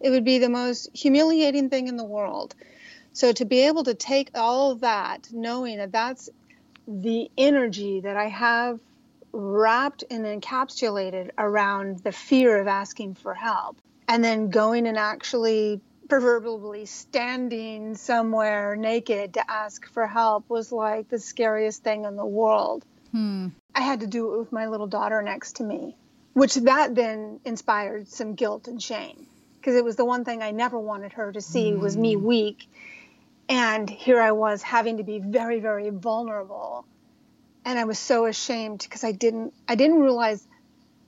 It 0.00 0.11
would 0.11 0.25
be 0.25 0.38
the 0.38 0.50
most 0.50 0.90
humiliating 0.94 1.70
thing 1.70 1.88
in 1.88 1.97
the 1.97 2.04
world. 2.04 2.54
So 3.12 3.32
to 3.32 3.44
be 3.44 3.61
able 3.61 3.85
to 3.85 3.94
take 3.94 4.30
all 4.35 4.73
of 4.73 4.80
that, 4.80 5.28
knowing 5.32 5.78
that 5.78 5.92
that's 5.92 6.28
the 6.87 7.30
energy 7.37 8.00
that 8.00 8.16
I 8.16 8.28
have 8.28 8.80
wrapped 9.32 10.04
and 10.11 10.25
encapsulated 10.25 11.30
around 11.38 12.00
the 12.00 12.12
fear 12.12 12.61
of 12.61 12.66
asking 12.66 13.14
for 13.14 13.35
help, 13.35 13.78
and 14.06 14.23
then 14.23 14.50
going 14.50 14.87
and 14.87 14.99
actually 14.99 15.80
proverbially 16.08 16.87
standing 16.87 17.94
somewhere 17.94 18.75
naked 18.75 19.35
to 19.35 19.50
ask 19.50 19.87
for 19.92 20.06
help 20.06 20.49
was 20.49 20.73
like 20.73 21.08
the 21.08 21.18
scariest 21.18 21.82
thing 21.82 22.04
in 22.04 22.16
the 22.16 22.25
world. 22.25 22.85
Hmm. 23.12 23.49
I 23.75 23.82
had 23.82 24.00
to 24.00 24.06
do 24.06 24.35
it 24.35 24.38
with 24.38 24.52
my 24.52 24.66
little 24.66 24.87
daughter 24.87 25.23
next 25.23 25.56
to 25.56 25.64
me, 25.64 25.97
which 26.32 26.54
that 26.54 26.94
then 26.94 27.40
inspired 27.44 28.08
some 28.08 28.35
guilt 28.35 28.68
and 28.68 28.82
shame 28.82 29.26
because 29.58 29.76
it 29.76 29.85
was 29.85 29.97
the 29.97 30.04
one 30.04 30.25
thing 30.25 30.42
I 30.42 30.50
never 30.50 30.78
wanted 30.78 31.12
her 31.12 31.30
to 31.32 31.40
see 31.40 31.73
mm. 31.73 31.78
was 31.78 31.97
me 31.97 32.14
hmm. 32.14 32.25
weak. 32.25 32.70
And 33.50 33.88
here 33.88 34.20
I 34.20 34.32
was 34.32 34.62
having 34.62 34.99
to 34.99 35.02
be 35.02 35.18
very, 35.18 35.61
very 35.61 35.90
vulnerable. 35.90 36.87
And 37.69 37.79
I 37.79 37.85
was 37.85 37.99
so 37.99 38.25
ashamed 38.25 38.79
because 38.79 39.05
I 39.05 39.13
didn't 39.13 39.53
I 39.69 39.75
didn't 39.75 40.01
realize 40.01 40.43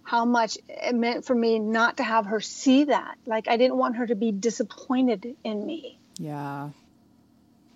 how 0.02 0.26
much 0.26 0.58
it 0.68 0.94
meant 0.94 1.24
for 1.24 1.34
me 1.34 1.58
not 1.58 1.96
to 1.96 2.02
have 2.02 2.26
her 2.26 2.42
see 2.42 2.84
that. 2.84 3.16
Like 3.24 3.48
I 3.48 3.56
didn't 3.56 3.78
want 3.78 3.96
her 3.96 4.06
to 4.06 4.14
be 4.14 4.30
disappointed 4.30 5.36
in 5.42 5.64
me. 5.64 5.98
Yeah. 6.18 6.68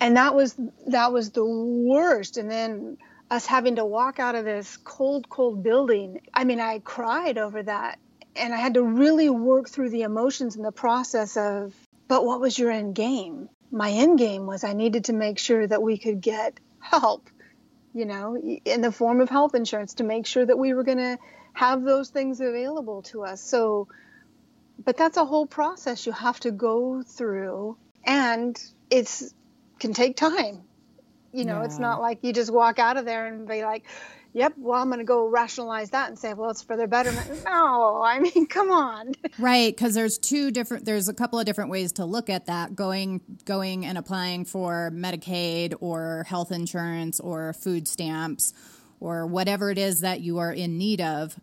And 0.01 0.19
that 0.19 0.35
was 0.35 0.55
that 0.89 1.15
was 1.15 1.31
the 1.31 1.47
worst. 1.47 2.37
And 2.37 2.51
then 2.51 2.99
us 3.31 3.47
having 3.47 3.77
to 3.77 3.87
walk 3.87 4.21
out 4.21 4.35
of 4.35 4.45
this 4.45 4.77
cold, 4.77 5.31
cold 5.31 5.63
building. 5.63 6.21
I 6.35 6.45
mean, 6.45 6.61
I 6.61 6.81
cried 6.81 7.39
over 7.39 7.63
that. 7.63 7.99
And 8.37 8.53
I 8.53 8.59
had 8.59 8.75
to 8.75 8.83
really 8.83 9.31
work 9.31 9.71
through 9.71 9.89
the 9.89 10.03
emotions 10.03 10.57
and 10.57 10.65
the 10.65 10.73
process 10.73 11.39
of, 11.39 11.73
but 12.07 12.23
what 12.23 12.39
was 12.39 12.59
your 12.59 12.71
end 12.71 12.95
game? 12.95 13.49
My 13.71 13.93
end 13.93 14.19
game 14.19 14.45
was 14.45 14.63
I 14.63 14.75
needed 14.75 15.07
to 15.07 15.15
make 15.15 15.39
sure 15.39 15.67
that 15.67 15.81
we 15.81 15.97
could 15.97 16.21
get 16.21 16.61
help, 16.81 17.31
you 17.95 18.05
know, 18.05 18.37
in 18.37 18.81
the 18.81 18.93
form 18.93 19.21
of 19.21 19.31
health 19.31 19.55
insurance 19.55 19.95
to 19.95 20.05
make 20.05 20.27
sure 20.27 20.45
that 20.45 20.59
we 20.59 20.75
were 20.75 20.83
going 20.83 20.99
to 20.99 21.19
have 21.53 21.83
those 21.83 22.11
things 22.11 22.41
available 22.41 23.03
to 23.03 23.25
us. 23.25 23.41
So, 23.41 23.89
but 24.85 24.97
that's 24.97 25.17
a 25.17 25.25
whole 25.25 25.47
process 25.47 26.05
you 26.05 26.13
have 26.13 26.41
to 26.41 26.51
go 26.51 27.03
through 27.03 27.79
and 28.05 28.61
it's 28.91 29.33
can 29.79 29.95
take 29.95 30.17
time 30.17 30.65
you 31.35 31.45
know, 31.45 31.59
yeah. 31.59 31.65
it's 31.65 31.81
not 31.81 32.01
like 32.01 32.21
you 32.23 32.33
just 32.33 32.53
walk 32.53 32.79
out 32.79 32.97
of 32.97 33.05
there 33.05 33.27
and 33.27 33.49
be 33.49 33.65
like, 33.65 33.85
yep, 34.35 34.53
well, 34.59 34.83
I'm 34.83 34.89
going 34.89 34.99
to 34.99 35.05
go 35.05 35.27
rationalize 35.27 35.91
that 35.91 36.09
and 36.09 36.19
say, 36.19 36.35
well, 36.35 36.51
it's 36.51 36.63
for 36.63 36.77
their 36.77 36.87
betterment. 36.87 37.45
No, 37.45 38.03
I 38.03 38.19
mean, 38.19 38.47
come 38.49 38.71
on. 38.71 39.15
Right, 39.39 39.75
because 39.75 39.95
there's 39.95 40.19
two 40.19 40.51
different. 40.51 40.85
There's 40.85 41.09
a 41.09 41.15
couple 41.15 41.39
of 41.39 41.47
different 41.47 41.71
ways 41.71 41.93
to 41.93 42.05
look 42.05 42.29
at 42.29 42.47
that. 42.47 42.75
Going, 42.77 43.23
going 43.47 43.87
and 43.87 43.97
applying 43.97 44.45
for 44.45 44.91
Medicaid 44.93 45.75
or 45.81 46.27
health 46.29 46.53
insurance 46.53 47.21
or 47.21 47.55
food 47.55 47.89
stamps 47.89 48.53
or 49.01 49.27
whatever 49.27 49.71
it 49.71 49.79
is 49.79 50.01
that 50.01 50.21
you 50.21 50.39
are 50.39 50.53
in 50.53 50.77
need 50.77 51.01
of 51.01 51.39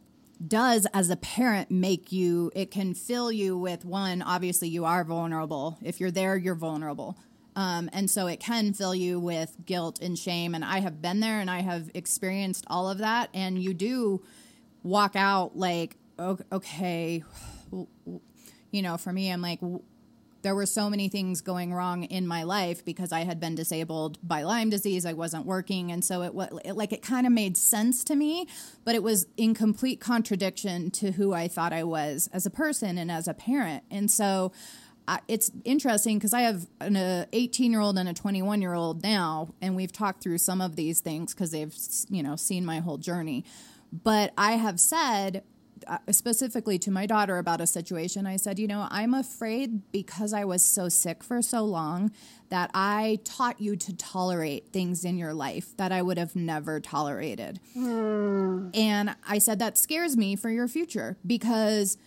does 0.46 0.88
as 0.94 1.10
a 1.10 1.16
parent 1.16 1.70
make 1.70 2.12
you 2.12 2.52
it 2.56 2.72
can 2.72 2.96
fill 2.96 3.32
you 3.32 3.56
with 3.56 3.86
one 3.86 4.24
obviously 4.24 4.68
you 4.68 4.86
are 4.86 5.04
vulnerable 5.04 5.78
if 5.84 6.00
you're 6.00 6.10
there 6.10 6.36
you're 6.36 6.56
vulnerable 6.56 7.16
um, 7.56 7.90
and 7.92 8.10
so 8.10 8.28
it 8.28 8.40
can 8.40 8.74
fill 8.74 8.96
you 8.96 9.20
with 9.20 9.56
guilt 9.66 10.00
and 10.02 10.18
shame. 10.18 10.56
And 10.56 10.64
I 10.64 10.80
have 10.80 11.02
been 11.02 11.20
there 11.20 11.40
and 11.40 11.50
I 11.50 11.62
have 11.62 11.90
experienced 11.94 12.66
all 12.68 12.90
of 12.90 13.00
that. 13.00 13.30
And 13.34 13.62
you 13.62 13.74
do 13.74 14.24
walk 14.84 15.16
out 15.16 15.58
like, 15.58 15.98
okay, 16.20 17.24
you 18.72 18.82
know, 18.82 18.98
for 18.98 19.12
me, 19.12 19.32
I'm 19.32 19.42
like, 19.42 19.60
there 20.44 20.56
were 20.56 20.66
so 20.66 20.90
many 20.90 21.08
things 21.08 21.42
going 21.42 21.74
wrong 21.74 22.04
in 22.06 22.26
my 22.26 22.44
life 22.44 22.84
because 22.84 23.12
I 23.12 23.26
had 23.26 23.40
been 23.40 23.54
disabled 23.54 24.18
by 24.24 24.42
Lyme 24.42 24.70
disease. 24.70 25.06
I 25.06 25.14
wasn't 25.14 25.46
working. 25.46 25.92
And 25.92 26.04
so 26.04 26.24
it 26.24 26.34
was 26.34 26.50
like 26.66 26.94
it 26.94 27.04
kind 27.04 27.28
of 27.28 27.34
made 27.34 27.58
sense 27.58 28.04
to 28.06 28.16
me, 28.16 28.48
but 28.84 28.96
it 28.96 29.04
was 29.04 29.28
in 29.38 29.54
complete 29.54 30.00
contradiction 30.00 30.90
to 30.92 31.12
who 31.12 31.34
I 31.34 31.48
thought 31.48 31.74
I 31.74 31.84
was 31.84 32.30
as 32.34 32.46
a 32.46 32.50
person 32.50 32.98
and 32.98 33.12
as 33.12 33.28
a 33.28 33.36
parent. 33.36 33.84
And 33.92 34.10
so 34.10 34.52
it's 35.28 35.52
interesting 35.64 36.18
because 36.18 36.34
I 36.34 36.42
have 36.42 36.68
an 36.80 37.28
18 37.34 37.72
year 37.72 37.82
old 37.82 37.98
and 37.98 38.08
a 38.08 38.14
21 38.14 38.62
year 38.62 38.74
old 38.74 39.04
now, 39.04 39.54
and 39.62 39.76
we've 39.76 39.92
talked 39.92 40.24
through 40.24 40.38
some 40.38 40.62
of 40.62 40.76
these 40.76 41.00
things 41.00 41.34
because 41.34 41.52
they've 41.52 41.76
you 42.10 42.24
know 42.24 42.36
seen 42.36 42.66
my 42.66 42.80
whole 42.80 42.98
journey. 42.98 43.46
But 43.92 44.34
I 44.38 44.54
have 44.54 44.80
said 44.80 45.44
uh, 45.88 45.98
specifically 46.12 46.78
to 46.80 46.92
my 46.92 47.06
daughter 47.06 47.38
about 47.38 47.60
a 47.60 47.68
situation. 47.68 48.28
I 48.28 48.38
said, 48.38 48.60
you 48.60 48.68
know, 48.68 48.88
I'm 48.90 49.14
afraid 49.14 49.92
because 49.92 50.34
I 50.34 50.46
was 50.46 50.64
so 50.64 50.90
sick 50.90 51.24
for 51.24 51.42
so 51.42 51.64
long 51.64 52.12
that 52.50 52.70
I 52.74 53.20
taught 53.24 53.60
you 53.60 53.76
to 53.76 53.96
tolerate 53.96 54.70
things 54.72 55.04
in 55.04 55.18
your 55.18 55.34
life 55.34 55.76
that 55.78 55.92
I 55.92 56.02
would 56.02 56.18
have 56.18 56.36
never 56.36 56.80
tolerated. 56.80 57.60
Mm. 57.76 58.76
And 58.76 59.16
I 59.28 59.40
said 59.40 59.60
that 59.60 59.78
scares 59.78 60.16
me 60.16 60.36
for 60.36 60.50
your 60.50 60.68
future 60.68 61.18
because 61.26 61.98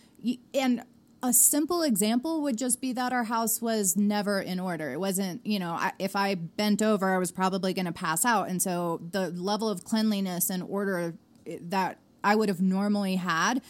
and 0.53 0.83
a 1.23 1.33
simple 1.33 1.81
example 1.81 2.41
would 2.43 2.57
just 2.57 2.81
be 2.81 2.93
that 2.93 3.11
our 3.11 3.23
house 3.23 3.61
was 3.61 3.95
never 3.95 4.39
in 4.39 4.59
order. 4.59 4.91
It 4.91 4.99
wasn't, 4.99 5.45
you 5.45 5.59
know, 5.59 5.71
I, 5.71 5.91
if 5.97 6.15
I 6.15 6.35
bent 6.35 6.81
over, 6.81 7.13
I 7.13 7.17
was 7.17 7.31
probably 7.31 7.73
going 7.73 7.85
to 7.85 7.91
pass 7.91 8.25
out. 8.25 8.49
And 8.49 8.61
so 8.61 9.01
the 9.11 9.29
level 9.31 9.69
of 9.69 9.83
cleanliness 9.83 10.49
and 10.49 10.61
order 10.63 11.15
that 11.61 11.99
I 12.23 12.35
would 12.35 12.49
have 12.49 12.61
normally 12.61 13.15
had 13.15 13.61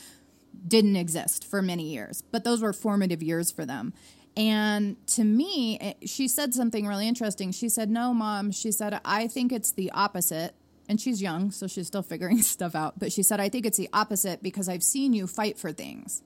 didn't 0.68 0.96
exist 0.96 1.46
for 1.46 1.62
many 1.62 1.90
years. 1.90 2.24
But 2.32 2.44
those 2.44 2.62
were 2.62 2.74
formative 2.74 3.22
years 3.22 3.52
for 3.52 3.66
them. 3.66 3.94
And 4.38 4.98
to 5.08 5.24
me, 5.24 5.78
it, 5.80 6.10
she 6.10 6.28
said 6.28 6.54
something 6.54 6.86
really 6.86 7.08
interesting. 7.08 7.52
She 7.52 7.70
said, 7.70 7.90
No, 7.90 8.14
mom, 8.14 8.52
she 8.52 8.72
said, 8.72 9.00
I 9.06 9.28
think 9.28 9.52
it's 9.52 9.72
the 9.72 9.92
opposite. 9.92 10.54
And 10.88 11.02
she's 11.02 11.22
young, 11.22 11.52
so 11.52 11.68
she's 11.68 11.88
still 11.88 12.04
figuring 12.04 12.42
stuff 12.42 12.76
out. 12.76 13.00
But 13.00 13.12
she 13.12 13.24
said, 13.24 13.40
I 13.40 13.50
think 13.50 13.66
it's 13.66 13.78
the 13.78 13.90
opposite 13.94 14.44
because 14.44 14.68
I've 14.68 14.84
seen 14.84 15.14
you 15.14 15.26
fight 15.26 15.58
for 15.58 15.72
things. 15.72 16.22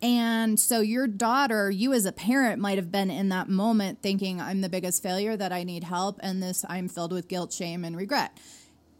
And 0.00 0.60
so 0.60 0.80
your 0.80 1.08
daughter, 1.08 1.70
you 1.70 1.92
as 1.92 2.06
a 2.06 2.12
parent 2.12 2.60
might 2.60 2.78
have 2.78 2.92
been 2.92 3.10
in 3.10 3.30
that 3.30 3.48
moment 3.48 4.00
thinking, 4.00 4.40
I'm 4.40 4.60
the 4.60 4.68
biggest 4.68 5.02
failure, 5.02 5.36
that 5.36 5.52
I 5.52 5.64
need 5.64 5.84
help, 5.84 6.20
and 6.22 6.42
this 6.42 6.64
I'm 6.68 6.88
filled 6.88 7.12
with 7.12 7.26
guilt, 7.26 7.52
shame, 7.52 7.84
and 7.84 7.96
regret. 7.96 8.38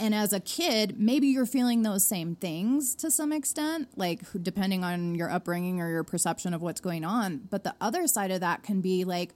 And 0.01 0.15
as 0.15 0.33
a 0.33 0.41
kid, 0.41 0.99
maybe 0.99 1.29
you're 1.29 1.47
feeling 1.47 1.83
those 1.83 2.07
same 2.07 2.37
things 2.37 2.95
to 2.97 3.11
some 3.11 3.33
extent, 3.33 3.89
like 3.97 4.21
depending 4.43 4.85
on 4.85 5.15
your 5.15 5.31
upbringing 5.31 5.81
or 5.81 5.91
your 5.91 6.05
perception 6.05 6.55
of 6.55 6.63
what's 6.63 6.81
going 6.81 7.05
on. 7.05 7.43
But 7.51 7.65
the 7.65 7.75
other 7.81 8.07
side 8.07 8.31
of 8.31 8.41
that 8.41 8.63
can 8.63 8.81
be 8.81 9.05
like, 9.05 9.35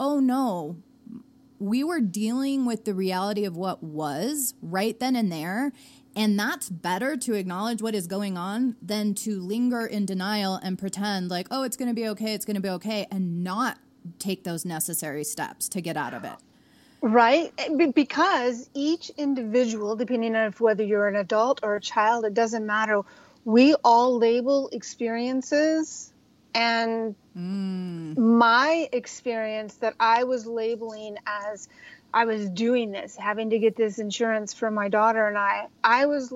oh 0.00 0.18
no, 0.18 0.76
we 1.60 1.84
were 1.84 2.00
dealing 2.00 2.66
with 2.66 2.84
the 2.84 2.94
reality 2.94 3.44
of 3.44 3.56
what 3.56 3.82
was 3.82 4.54
right 4.60 4.98
then 4.98 5.14
and 5.14 5.30
there. 5.30 5.72
And 6.16 6.38
that's 6.38 6.70
better 6.70 7.16
to 7.16 7.34
acknowledge 7.34 7.82
what 7.82 7.94
is 7.94 8.06
going 8.06 8.38
on 8.38 8.76
than 8.80 9.14
to 9.14 9.40
linger 9.40 9.84
in 9.84 10.06
denial 10.06 10.56
and 10.62 10.78
pretend 10.78 11.28
like, 11.28 11.48
oh, 11.50 11.64
it's 11.64 11.76
going 11.76 11.88
to 11.88 11.94
be 11.94 12.08
okay, 12.08 12.34
it's 12.34 12.44
going 12.44 12.54
to 12.54 12.62
be 12.62 12.68
okay, 12.70 13.06
and 13.10 13.42
not 13.42 13.78
take 14.18 14.44
those 14.44 14.64
necessary 14.64 15.24
steps 15.24 15.68
to 15.70 15.80
get 15.80 15.96
out 15.96 16.14
of 16.14 16.24
it. 16.24 16.36
Right. 17.00 17.52
Eh, 17.58 17.90
because 17.94 18.70
each 18.74 19.10
individual, 19.16 19.96
depending 19.96 20.36
on 20.36 20.52
whether 20.52 20.82
you're 20.82 21.08
an 21.08 21.16
adult 21.16 21.60
or 21.62 21.76
a 21.76 21.80
child, 21.80 22.24
it 22.24 22.32
doesn't 22.32 22.64
matter. 22.64 23.02
We 23.44 23.74
all 23.84 24.16
label 24.16 24.70
experiences. 24.72 26.12
And 26.54 27.14
mm. 27.36 28.16
my 28.16 28.88
experience 28.92 29.74
that 29.76 29.94
I 29.98 30.24
was 30.24 30.46
labeling 30.46 31.18
as 31.26 31.68
I 32.14 32.26
was 32.26 32.48
doing 32.48 32.92
this, 32.92 33.16
having 33.16 33.50
to 33.50 33.58
get 33.58 33.74
this 33.74 33.98
insurance 33.98 34.54
for 34.54 34.70
my 34.70 34.88
daughter 34.88 35.26
and 35.26 35.36
I, 35.36 35.66
I 35.82 36.06
was 36.06 36.32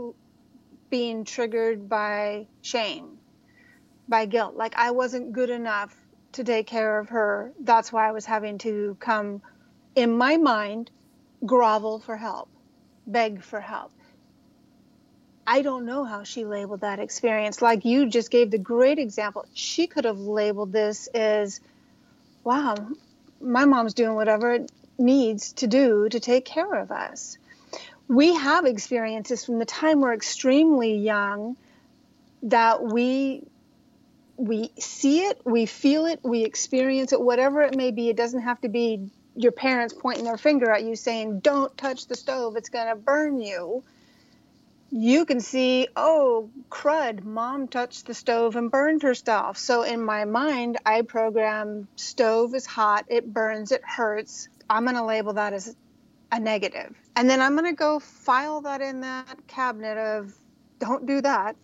being 0.91 1.25
triggered 1.25 1.89
by 1.89 2.49
shame, 2.63 3.19
by 4.09 4.27
guilt. 4.27 4.57
Like 4.57 4.75
I 4.77 4.91
wasn't 4.91 5.33
good 5.33 5.51
enough 5.51 5.97
to 6.33 6.43
take 6.43 6.67
care 6.67 6.99
of 6.99 7.11
her. 7.11 7.53
That's 7.61 7.93
why 7.93 8.09
I 8.09 8.11
was 8.11 8.27
having 8.27 8.59
to 8.59 8.97
come, 8.99 9.41
in 9.95 10.19
my 10.19 10.37
mind, 10.37 10.91
grovel 11.47 12.01
for 12.01 12.17
help, 12.17 12.49
beg 13.07 13.41
for 13.41 13.61
help. 13.61 13.93
I 15.47 15.63
don't 15.63 15.87
know 15.87 16.03
how 16.03 16.25
she 16.25 16.45
labeled 16.45 16.81
that 16.81 16.99
experience. 16.99 17.63
Like 17.63 17.85
you 17.85 18.11
just 18.11 18.33
gave 18.33 18.51
the 18.51 18.59
great 18.59 18.99
example. 18.99 19.45
She 19.55 19.87
could 19.87 20.07
have 20.07 20.19
labeled 20.19 20.73
this 20.73 21.07
as, 21.15 21.61
wow, 22.43 22.75
my 23.41 23.65
mom's 23.65 23.95
doing 23.95 24.17
whatever 24.17 24.67
needs 24.99 25.53
to 25.55 25.67
do 25.67 26.09
to 26.09 26.21
take 26.21 26.45
care 26.45 26.75
of 26.75 26.91
us. 26.91 27.39
we 28.09 28.35
have 28.35 28.65
experiences 28.65 29.45
from 29.45 29.59
the 29.59 29.65
time 29.67 30.01
we're 30.01 30.15
extremely 30.15 30.97
young 30.97 31.57
that 32.43 32.83
we 32.83 33.45
we 34.37 34.71
see 34.79 35.21
it, 35.23 35.41
we 35.45 35.67
feel 35.67 36.07
it, 36.07 36.21
we 36.23 36.45
experience 36.45 37.13
it, 37.13 37.21
whatever 37.21 37.63
it 37.63 37.77
may 37.77 37.91
be. 37.91 38.09
It 38.09 38.17
doesn't 38.17 38.43
have 38.43 38.61
to 38.61 38.69
be 38.69 39.11
your 39.35 39.53
parents 39.53 39.95
pointing 39.95 40.25
their 40.25 40.39
finger 40.39 40.71
at 40.71 40.85
you 40.85 40.95
saying, 40.97 41.41
"Don't 41.41 41.77
touch 41.77 42.07
the 42.07 42.15
stove; 42.15 42.57
it's 42.57 42.69
going 42.69 42.89
to 42.89 42.97
burn 42.97 43.41
you." 43.41 43.83
You 44.91 45.27
can 45.27 45.41
see, 45.41 45.89
oh, 45.97 46.51
crud, 46.71 47.23
mom 47.25 47.69
touched 47.69 48.07
the 48.07 48.15
stove 48.15 48.57
and 48.57 48.71
burned 48.71 49.03
herself. 49.03 49.59
So 49.59 49.83
in 49.83 50.03
my 50.03 50.25
mind, 50.25 50.79
I 50.87 51.03
program 51.03 51.89
stove 51.97 52.55
is 52.55 52.65
hot, 52.65 53.05
it 53.09 53.31
burns, 53.33 53.71
it 53.71 53.83
hurts. 53.85 54.49
I'm 54.69 54.85
going 54.85 54.97
to 54.97 55.05
label 55.05 55.35
that 55.35 55.53
as 55.53 55.75
a 56.31 56.39
negative. 56.39 56.95
And 57.17 57.29
then 57.29 57.41
I'm 57.41 57.57
going 57.57 57.71
to 57.71 57.77
go 57.77 57.99
file 57.99 58.61
that 58.63 58.81
in 58.81 59.01
that 59.01 59.47
cabinet 59.47 59.99
of 59.99 60.35
don't 60.79 61.07
do 61.07 61.21
that. 61.23 61.57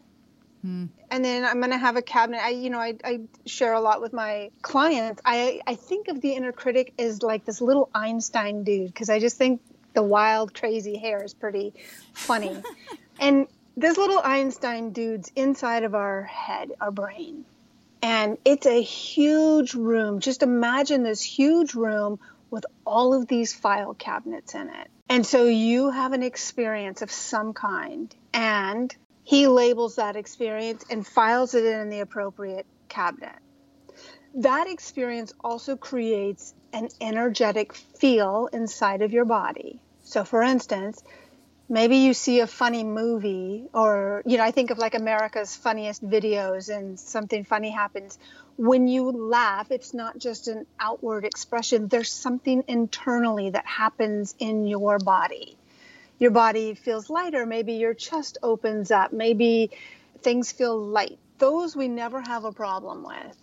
Hmm. 0.63 0.87
And 1.11 1.25
then 1.25 1.45
I'm 1.45 1.61
going 1.61 1.71
to 1.71 1.79
have 1.79 1.97
a 1.97 2.03
cabinet. 2.03 2.41
I, 2.43 2.51
you 2.51 2.71
know, 2.71 2.81
I, 2.81 2.95
I 3.05 3.21
share 3.45 3.75
a 3.75 3.81
lot 3.81 4.01
with 4.01 4.13
my 4.13 4.51
clients. 4.63 5.21
I, 5.25 5.61
I 5.67 5.75
think 5.75 6.09
of 6.09 6.21
the 6.21 6.33
inner 6.33 6.53
critic 6.53 6.95
as 6.99 7.23
like 7.23 7.45
this 7.45 7.61
little 7.61 7.91
Einstein 7.95 8.65
dude 8.65 8.87
because 8.87 9.11
I 9.11 9.19
just 9.19 9.37
think 9.37 9.61
the 9.93 10.03
wild, 10.03 10.55
crazy 10.55 10.97
hair 10.97 11.23
is 11.23 11.35
pretty 11.35 11.75
funny. 12.15 12.57
and 13.21 13.47
this 13.77 13.97
little 13.97 14.21
Einstein 14.23 14.93
dude's 14.93 15.31
inside 15.37 15.85
of 15.85 15.95
our 15.95 16.23
head, 16.23 16.73
our 16.81 16.91
brain. 16.91 17.45
And 18.03 18.39
it's 18.45 18.67
a 18.67 18.83
huge 18.83 19.75
room. 19.75 20.21
Just 20.21 20.43
imagine 20.43 21.03
this 21.03 21.23
huge 21.23 21.75
room 21.75 22.21
with 22.55 22.65
all 22.87 23.13
of 23.13 23.27
these 23.27 23.53
file 23.53 23.93
cabinets 23.95 24.55
in 24.55 24.69
it. 24.69 24.89
And 25.11 25.27
so 25.27 25.45
you 25.47 25.91
have 25.91 26.13
an 26.13 26.23
experience 26.23 27.03
of 27.03 27.11
some 27.11 27.53
kind, 27.53 28.15
and 28.33 28.95
he 29.25 29.49
labels 29.49 29.97
that 29.97 30.17
experience 30.17 30.85
and 30.89 31.07
files 31.07 31.55
it 31.55 31.65
in 31.65 31.91
the 31.91 32.01
appropriate 32.01 32.65
cabinet. 32.89 33.37
That 34.37 34.69
experience 34.69 35.33
also 35.43 35.77
creates 35.77 36.55
an 36.73 36.89
energetic 37.01 37.75
feel 37.75 38.49
inside 38.53 39.03
of 39.03 39.13
your 39.13 39.25
body. 39.25 39.81
So, 40.05 40.25
for 40.25 40.43
instance, 40.43 41.03
maybe 41.69 41.97
you 41.97 42.15
see 42.15 42.41
a 42.41 42.47
funny 42.47 42.85
movie, 42.85 43.67
or, 43.73 44.23
you 44.27 44.37
know, 44.37 44.45
I 44.45 44.51
think 44.53 44.71
of 44.71 44.79
like 44.79 44.95
America's 44.95 45.57
funniest 45.57 46.05
videos 46.05 46.75
and 46.75 46.99
something 46.99 47.45
funny 47.45 47.71
happens. 47.71 48.19
When 48.57 48.87
you 48.87 49.11
laugh, 49.11 49.71
it's 49.71 49.95
not 49.95 50.19
just 50.19 50.49
an 50.49 50.67
outward 50.79 51.25
expression, 51.25 51.89
there's 51.89 52.13
something 52.13 52.65
internally 52.69 53.51
that 53.51 53.67
happens 53.67 54.35
in 54.39 54.67
your 54.67 54.99
body 54.99 55.57
your 56.19 56.31
body 56.31 56.75
feels 56.75 57.11
lighter. 57.11 57.45
Maybe 57.47 57.75
your 57.75 57.95
chest 57.95 58.39
opens 58.43 58.91
up. 58.91 59.13
Maybe 59.13 59.71
things 60.21 60.53
feel 60.53 60.79
light. 60.79 61.19
Those 61.39 61.77
we 61.77 61.89
never 61.89 62.21
have 62.21 62.45
a 62.45 62.53
problem 62.53 63.05
with. 63.05 63.37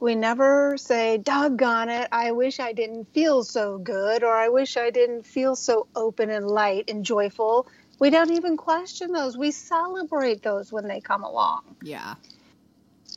We 0.00 0.14
never 0.14 0.76
say, 0.76 1.18
doggone 1.18 1.88
it, 1.88 2.08
I 2.12 2.32
wish 2.32 2.60
I 2.60 2.72
didn't 2.72 3.12
feel 3.14 3.42
so 3.42 3.78
good, 3.78 4.22
or 4.22 4.34
I 4.34 4.48
wish 4.48 4.76
I 4.76 4.90
didn't 4.90 5.24
feel 5.24 5.56
so 5.56 5.86
open 5.94 6.30
and 6.30 6.46
light 6.46 6.84
and 6.88 7.04
joyful. 7.04 7.66
We 7.98 8.10
don't 8.10 8.32
even 8.32 8.56
question 8.56 9.12
those. 9.12 9.36
We 9.36 9.50
celebrate 9.50 10.42
those 10.42 10.72
when 10.72 10.88
they 10.88 11.00
come 11.00 11.24
along. 11.24 11.76
Yeah. 11.82 12.14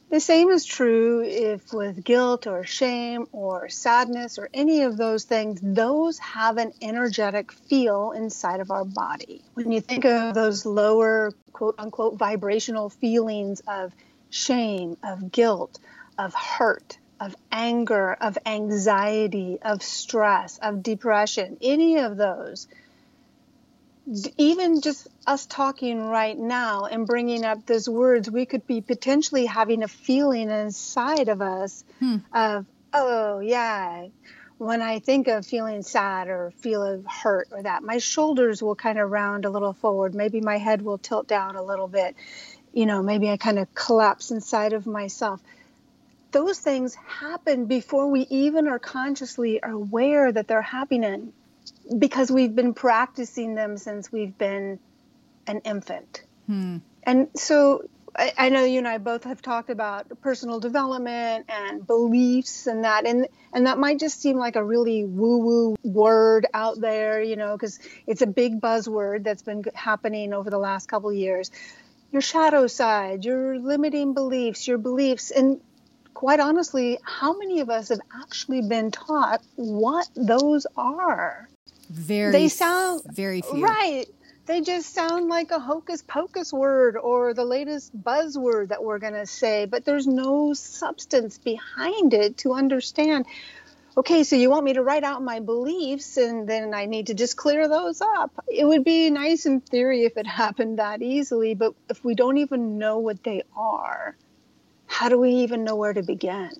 The 0.09 0.21
same 0.21 0.49
is 0.49 0.63
true 0.63 1.21
if 1.21 1.73
with 1.73 2.01
guilt 2.01 2.47
or 2.47 2.63
shame 2.63 3.27
or 3.33 3.67
sadness 3.67 4.37
or 4.37 4.49
any 4.53 4.83
of 4.83 4.95
those 4.95 5.25
things, 5.25 5.59
those 5.61 6.17
have 6.19 6.55
an 6.57 6.71
energetic 6.81 7.51
feel 7.51 8.11
inside 8.11 8.61
of 8.61 8.71
our 8.71 8.85
body. 8.85 9.43
When 9.55 9.69
you 9.69 9.81
think 9.81 10.05
of 10.05 10.33
those 10.33 10.65
lower, 10.65 11.33
quote 11.51 11.75
unquote, 11.77 12.17
vibrational 12.17 12.89
feelings 12.89 13.61
of 13.67 13.91
shame, 14.29 14.95
of 15.03 15.29
guilt, 15.29 15.77
of 16.17 16.33
hurt, 16.33 16.97
of 17.19 17.35
anger, 17.51 18.13
of 18.13 18.37
anxiety, 18.45 19.59
of 19.61 19.83
stress, 19.83 20.57
of 20.59 20.83
depression, 20.83 21.57
any 21.61 21.97
of 21.97 22.15
those, 22.15 22.67
even 24.37 24.81
just 24.81 25.07
us 25.25 25.45
talking 25.45 26.01
right 26.01 26.37
now 26.37 26.85
and 26.85 27.05
bringing 27.05 27.43
up 27.43 27.65
those 27.65 27.89
words, 27.89 28.29
we 28.29 28.45
could 28.45 28.65
be 28.65 28.81
potentially 28.81 29.45
having 29.45 29.83
a 29.83 29.87
feeling 29.87 30.49
inside 30.49 31.27
of 31.27 31.41
us 31.41 31.83
hmm. 31.99 32.17
of, 32.33 32.65
oh, 32.93 33.39
yeah, 33.39 34.07
when 34.57 34.81
I 34.81 34.99
think 34.99 35.27
of 35.27 35.45
feeling 35.45 35.83
sad 35.83 36.29
or 36.29 36.51
feel 36.57 36.83
of 36.83 37.05
hurt 37.05 37.49
or 37.51 37.63
that, 37.63 37.83
my 37.83 37.97
shoulders 37.97 38.63
will 38.63 38.75
kind 38.75 38.97
of 38.97 39.11
round 39.11 39.45
a 39.45 39.49
little 39.49 39.73
forward. 39.73 40.15
Maybe 40.15 40.41
my 40.41 40.57
head 40.57 40.81
will 40.81 40.97
tilt 40.97 41.27
down 41.27 41.55
a 41.55 41.63
little 41.63 41.87
bit. 41.87 42.15
You 42.73 42.85
know, 42.85 43.03
maybe 43.03 43.29
I 43.29 43.37
kind 43.37 43.59
of 43.59 43.73
collapse 43.75 44.31
inside 44.31 44.73
of 44.73 44.87
myself. 44.87 45.41
Those 46.31 46.59
things 46.59 46.95
happen 46.95 47.65
before 47.65 48.07
we 48.07 48.21
even 48.29 48.67
are 48.67 48.79
consciously 48.79 49.59
aware 49.61 50.31
that 50.31 50.47
they're 50.47 50.61
happening 50.61 51.33
because 51.97 52.31
we've 52.31 52.55
been 52.55 52.73
practicing 52.73 53.55
them 53.55 53.77
since 53.77 54.11
we've 54.11 54.37
been 54.37 54.79
an 55.47 55.59
infant. 55.59 56.23
Hmm. 56.47 56.77
And 57.03 57.29
so 57.35 57.83
I, 58.15 58.33
I, 58.37 58.49
know 58.49 58.63
you 58.63 58.79
and 58.79 58.87
I 58.87 58.97
both 58.97 59.23
have 59.25 59.41
talked 59.41 59.69
about 59.69 60.21
personal 60.21 60.59
development 60.59 61.45
and 61.49 61.85
beliefs 61.85 62.67
and 62.67 62.83
that, 62.83 63.05
and 63.05 63.27
and 63.53 63.67
that 63.67 63.77
might 63.77 63.99
just 63.99 64.21
seem 64.21 64.37
like 64.37 64.55
a 64.55 64.63
really 64.63 65.03
woo-woo 65.05 65.75
word 65.83 66.47
out 66.53 66.79
there, 66.79 67.21
you 67.21 67.35
know, 67.35 67.55
because 67.55 67.79
it's 68.05 68.21
a 68.21 68.27
big 68.27 68.59
buzzword 68.59 69.23
that's 69.23 69.43
been 69.43 69.63
happening 69.73 70.33
over 70.33 70.49
the 70.49 70.57
last 70.57 70.87
couple 70.87 71.11
years. 71.13 71.51
Your 72.11 72.21
shadow 72.21 72.67
side, 72.67 73.25
your 73.25 73.59
limiting 73.59 74.13
beliefs, 74.13 74.67
your 74.67 74.77
beliefs, 74.77 75.31
and 75.31 75.61
quite 76.13 76.39
honestly, 76.39 76.97
how 77.03 77.37
many 77.37 77.59
of 77.59 77.69
us 77.69 77.89
have 77.89 77.99
actually 78.21 78.61
been 78.61 78.89
taught 78.91 79.41
what 79.55 80.09
those 80.15 80.65
are? 80.75 81.47
Very. 81.89 82.31
They 82.31 82.49
sound 82.49 83.01
very 83.05 83.41
few. 83.41 83.63
Right. 83.63 84.05
They 84.45 84.61
just 84.61 84.93
sound 84.93 85.27
like 85.27 85.51
a 85.51 85.59
hocus 85.59 86.01
pocus 86.01 86.53
word 86.53 86.95
or 86.95 87.33
the 87.33 87.43
latest 87.43 87.91
buzzword 88.01 88.69
that 88.69 88.81
we're 88.81 88.97
going 88.97 89.13
to 89.13 89.25
say, 89.25 89.65
but 89.65 89.83
there's 89.83 90.07
no 90.07 90.53
substance 90.53 91.37
behind 91.37 92.13
it 92.13 92.37
to 92.37 92.53
understand. 92.53 93.25
Okay, 93.97 94.23
so 94.23 94.37
you 94.37 94.49
want 94.49 94.63
me 94.63 94.73
to 94.73 94.83
write 94.83 95.03
out 95.03 95.21
my 95.21 95.41
beliefs 95.41 96.15
and 96.15 96.47
then 96.47 96.73
I 96.73 96.85
need 96.85 97.07
to 97.07 97.13
just 97.13 97.35
clear 97.35 97.67
those 97.67 97.99
up. 97.99 98.31
It 98.47 98.63
would 98.63 98.85
be 98.85 99.09
nice 99.09 99.45
in 99.45 99.59
theory 99.59 100.05
if 100.05 100.15
it 100.15 100.27
happened 100.41 100.79
that 100.79 101.01
easily, 101.01 101.53
but 101.53 101.73
if 101.89 102.05
we 102.05 102.15
don't 102.15 102.37
even 102.37 102.77
know 102.77 102.99
what 102.99 103.23
they 103.23 103.43
are, 103.53 104.15
how 104.85 105.09
do 105.09 105.19
we 105.19 105.31
even 105.31 105.65
know 105.65 105.75
where 105.75 105.93
to 105.93 106.03
begin? 106.03 106.51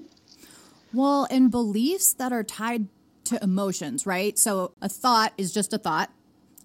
Well, 0.94 1.26
and 1.30 1.50
beliefs 1.50 2.12
that 2.14 2.34
are 2.34 2.44
tied 2.44 2.88
to 3.28 3.44
emotions, 3.44 4.06
right? 4.06 4.38
So 4.38 4.74
a 4.82 4.90
thought 4.90 5.34
is 5.38 5.54
just 5.54 5.74
a 5.74 5.78
thought 5.78 6.12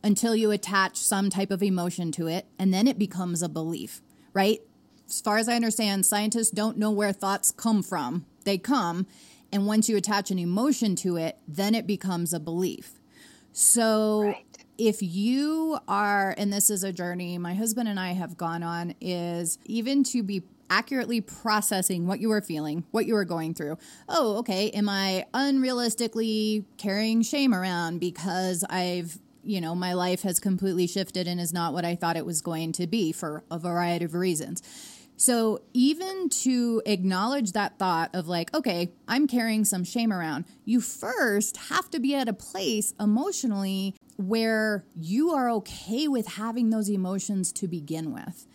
until 0.03 0.35
you 0.35 0.51
attach 0.51 0.97
some 0.97 1.31
type 1.31 1.51
of 1.51 1.63
emotion 1.63 2.11
to 2.13 2.27
it, 2.27 2.47
and 2.59 2.75
then 2.75 2.89
it 2.89 2.99
becomes 2.99 3.43
a 3.43 3.49
belief, 3.49 4.03
right? 4.33 4.61
As 5.09 5.21
far 5.21 5.39
as 5.39 5.49
I 5.49 5.55
understand, 5.55 6.07
scientists 6.07 6.51
don't 6.51 6.79
know 6.79 6.91
where 6.91 7.13
thoughts 7.13 7.53
come 7.53 7.83
from. 7.83 8.27
They 8.45 8.59
come, 8.59 9.07
and 9.53 9.67
once 9.67 9.89
you 9.89 9.97
attach 9.97 10.31
an 10.31 10.39
emotion 10.39 10.97
to 10.97 11.17
it, 11.17 11.39
then 11.47 11.75
it 11.75 11.87
becomes 11.87 12.33
a 12.33 12.41
belief. 12.41 12.99
So 13.53 14.23
right. 14.23 14.52
If 14.89 15.01
you 15.01 15.79
are, 15.87 16.35
and 16.37 16.53
this 16.53 16.69
is 16.69 16.83
a 16.83 16.93
journey 16.93 17.39
my 17.39 17.55
husband 17.55 17.89
and 17.89 18.01
I 18.01 18.13
have 18.15 18.37
gone 18.37 18.65
on, 18.65 18.95
is 19.01 19.59
even 19.65 20.03
to 20.05 20.25
be 20.25 20.43
accurately 20.71 21.21
processing 21.21 22.09
what 22.09 22.19
you 22.19 22.33
are 22.33 22.41
feeling, 22.41 22.83
what 22.91 23.07
you 23.07 23.15
are 23.15 23.25
going 23.25 23.55
through. 23.55 23.79
Oh, 24.09 24.39
okay. 24.39 24.71
Am 24.71 24.89
I 24.89 25.27
unrealistically 25.35 26.65
carrying 26.79 27.23
shame 27.23 27.55
around 27.55 28.01
because 28.01 28.65
I've 28.69 29.19
you 29.45 29.61
know, 29.61 29.75
my 29.75 29.93
life 29.93 30.23
has 30.23 30.39
completely 30.39 30.87
shifted 30.87 31.27
and 31.27 31.41
is 31.41 31.53
not 31.53 31.73
what 31.73 31.85
I 31.85 31.97
thought 31.97 32.17
it 32.17 32.25
was 32.25 32.41
going 32.41 32.71
to 32.73 32.87
be 32.87 33.11
for 33.11 33.43
a 33.51 33.59
variety 33.59 34.05
of 34.05 34.15
reasons. 34.15 34.63
So, 35.17 35.63
even 35.73 36.29
to 36.31 36.83
acknowledge 36.87 37.53
that 37.53 37.79
thought 37.79 38.11
of 38.15 38.29
like, 38.29 38.55
okay, 38.55 38.93
I'm 39.07 39.27
carrying 39.27 39.65
some 39.65 39.85
shame 39.85 40.13
around, 40.13 40.45
you 40.65 40.81
first 40.81 41.57
have 41.69 41.91
to 41.91 42.01
be 42.01 42.15
at 42.15 42.29
a 42.29 42.33
place 42.33 42.95
emotionally 42.99 43.97
where 44.29 44.85
you 44.95 45.31
are 45.31 45.51
okay 45.51 46.09
with 46.09 46.27
having 46.27 46.71
those 46.71 46.89
emotions 46.89 47.53
to 47.53 47.69
begin 47.69 48.13
with. 48.13 48.47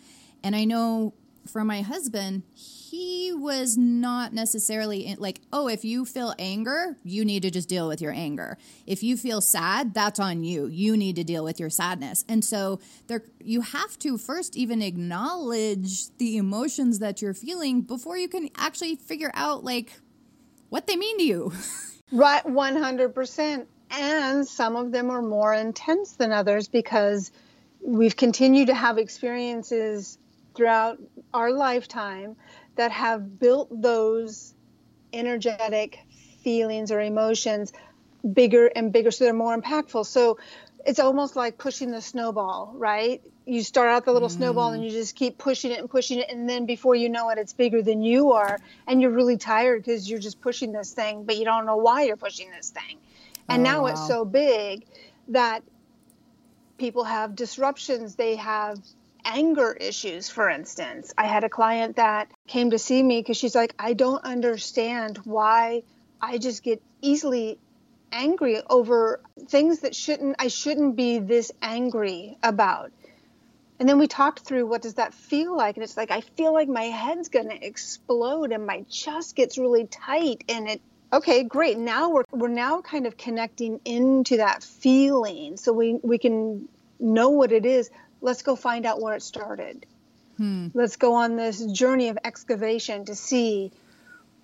And 0.42 0.54
I 0.54 0.64
know 0.64 1.14
for 1.48 1.64
my 1.64 1.80
husband, 1.80 2.42
he 2.54 3.32
was 3.32 3.76
not 3.76 4.32
necessarily 4.32 5.14
like, 5.18 5.40
oh, 5.52 5.68
if 5.68 5.84
you 5.84 6.04
feel 6.04 6.34
anger, 6.38 6.96
you 7.02 7.24
need 7.24 7.42
to 7.42 7.50
just 7.50 7.68
deal 7.68 7.88
with 7.88 8.00
your 8.00 8.12
anger. 8.12 8.58
If 8.86 9.02
you 9.02 9.16
feel 9.16 9.40
sad, 9.40 9.94
that's 9.94 10.20
on 10.20 10.44
you. 10.44 10.66
You 10.66 10.96
need 10.96 11.16
to 11.16 11.24
deal 11.24 11.44
with 11.44 11.58
your 11.58 11.70
sadness. 11.70 12.24
And 12.28 12.44
so 12.44 12.80
there 13.06 13.24
you 13.40 13.62
have 13.62 13.98
to 14.00 14.18
first 14.18 14.56
even 14.56 14.82
acknowledge 14.82 16.16
the 16.18 16.36
emotions 16.36 16.98
that 16.98 17.22
you're 17.22 17.34
feeling 17.34 17.82
before 17.82 18.16
you 18.16 18.28
can 18.28 18.50
actually 18.56 18.96
figure 18.96 19.30
out 19.34 19.64
like 19.64 19.92
what 20.68 20.86
they 20.86 20.96
mean 20.96 21.18
to 21.18 21.24
you. 21.24 21.52
right 22.12 22.44
100%. 22.44 23.66
And 23.90 24.46
some 24.46 24.76
of 24.76 24.92
them 24.92 25.10
are 25.10 25.22
more 25.22 25.54
intense 25.54 26.12
than 26.12 26.32
others 26.32 26.68
because 26.68 27.30
we've 27.80 28.16
continued 28.16 28.66
to 28.66 28.74
have 28.74 28.98
experiences 28.98 30.18
throughout 30.54 30.98
our 31.32 31.52
lifetime 31.52 32.36
that 32.76 32.90
have 32.90 33.38
built 33.38 33.68
those 33.82 34.54
energetic 35.12 36.00
feelings 36.42 36.90
or 36.90 37.00
emotions 37.00 37.72
bigger 38.32 38.66
and 38.66 38.92
bigger 38.92 39.10
so 39.10 39.24
they're 39.24 39.32
more 39.32 39.56
impactful. 39.56 40.04
So 40.06 40.38
it's 40.84 40.98
almost 40.98 41.36
like 41.36 41.58
pushing 41.58 41.90
the 41.90 42.00
snowball 42.00 42.72
right? 42.74 43.22
You 43.46 43.62
start 43.62 43.88
out 43.88 44.04
the 44.04 44.12
little 44.12 44.28
mm. 44.28 44.36
snowball 44.36 44.72
and 44.72 44.84
you 44.84 44.90
just 44.90 45.16
keep 45.16 45.38
pushing 45.38 45.70
it 45.70 45.78
and 45.78 45.88
pushing 45.88 46.18
it 46.18 46.30
and 46.30 46.48
then 46.48 46.66
before 46.66 46.94
you 46.94 47.08
know 47.08 47.30
it 47.30 47.38
it's 47.38 47.52
bigger 47.52 47.82
than 47.82 48.02
you 48.02 48.32
are 48.32 48.58
and 48.86 49.00
you're 49.00 49.10
really 49.10 49.36
tired 49.36 49.82
because 49.82 50.08
you're 50.08 50.18
just 50.18 50.40
pushing 50.40 50.72
this 50.72 50.92
thing 50.92 51.24
but 51.24 51.36
you 51.36 51.44
don't 51.44 51.66
know 51.66 51.76
why 51.76 52.02
you're 52.02 52.16
pushing 52.16 52.50
this 52.50 52.70
thing 52.70 52.98
and 53.48 53.60
oh, 53.60 53.70
now 53.70 53.82
wow. 53.82 53.88
it's 53.88 54.06
so 54.06 54.24
big 54.24 54.84
that 55.28 55.62
people 56.78 57.04
have 57.04 57.34
disruptions 57.34 58.14
they 58.14 58.36
have 58.36 58.78
anger 59.24 59.72
issues 59.72 60.28
for 60.28 60.48
instance 60.48 61.12
i 61.18 61.26
had 61.26 61.44
a 61.44 61.48
client 61.48 61.96
that 61.96 62.30
came 62.46 62.70
to 62.70 62.78
see 62.78 63.02
me 63.02 63.20
because 63.20 63.36
she's 63.36 63.54
like 63.54 63.74
i 63.78 63.92
don't 63.92 64.24
understand 64.24 65.18
why 65.24 65.82
i 66.20 66.38
just 66.38 66.62
get 66.62 66.80
easily 67.02 67.58
angry 68.12 68.60
over 68.68 69.20
things 69.48 69.80
that 69.80 69.94
shouldn't 69.94 70.36
I 70.38 70.48
shouldn't 70.48 70.96
be 70.96 71.18
this 71.18 71.52
angry 71.62 72.36
about. 72.42 72.92
And 73.80 73.88
then 73.88 73.98
we 73.98 74.08
talked 74.08 74.40
through 74.40 74.66
what 74.66 74.82
does 74.82 74.94
that 74.94 75.14
feel 75.14 75.56
like 75.56 75.76
and 75.76 75.84
it's 75.84 75.96
like 75.96 76.10
I 76.10 76.20
feel 76.20 76.52
like 76.52 76.68
my 76.68 76.84
head's 76.84 77.28
going 77.28 77.48
to 77.48 77.66
explode 77.66 78.52
and 78.52 78.66
my 78.66 78.82
chest 78.90 79.36
gets 79.36 79.58
really 79.58 79.86
tight 79.86 80.44
and 80.48 80.68
it 80.68 80.80
okay, 81.12 81.44
great. 81.44 81.78
Now 81.78 82.10
we're 82.10 82.24
we're 82.30 82.48
now 82.48 82.80
kind 82.80 83.06
of 83.06 83.16
connecting 83.16 83.80
into 83.84 84.38
that 84.38 84.62
feeling 84.62 85.56
so 85.56 85.72
we 85.72 85.98
we 86.02 86.18
can 86.18 86.68
know 86.98 87.30
what 87.30 87.52
it 87.52 87.66
is. 87.66 87.90
Let's 88.20 88.42
go 88.42 88.56
find 88.56 88.86
out 88.86 89.00
where 89.00 89.14
it 89.14 89.22
started. 89.22 89.86
Hmm. 90.36 90.68
Let's 90.74 90.96
go 90.96 91.14
on 91.14 91.36
this 91.36 91.64
journey 91.64 92.08
of 92.08 92.18
excavation 92.24 93.04
to 93.06 93.14
see 93.14 93.72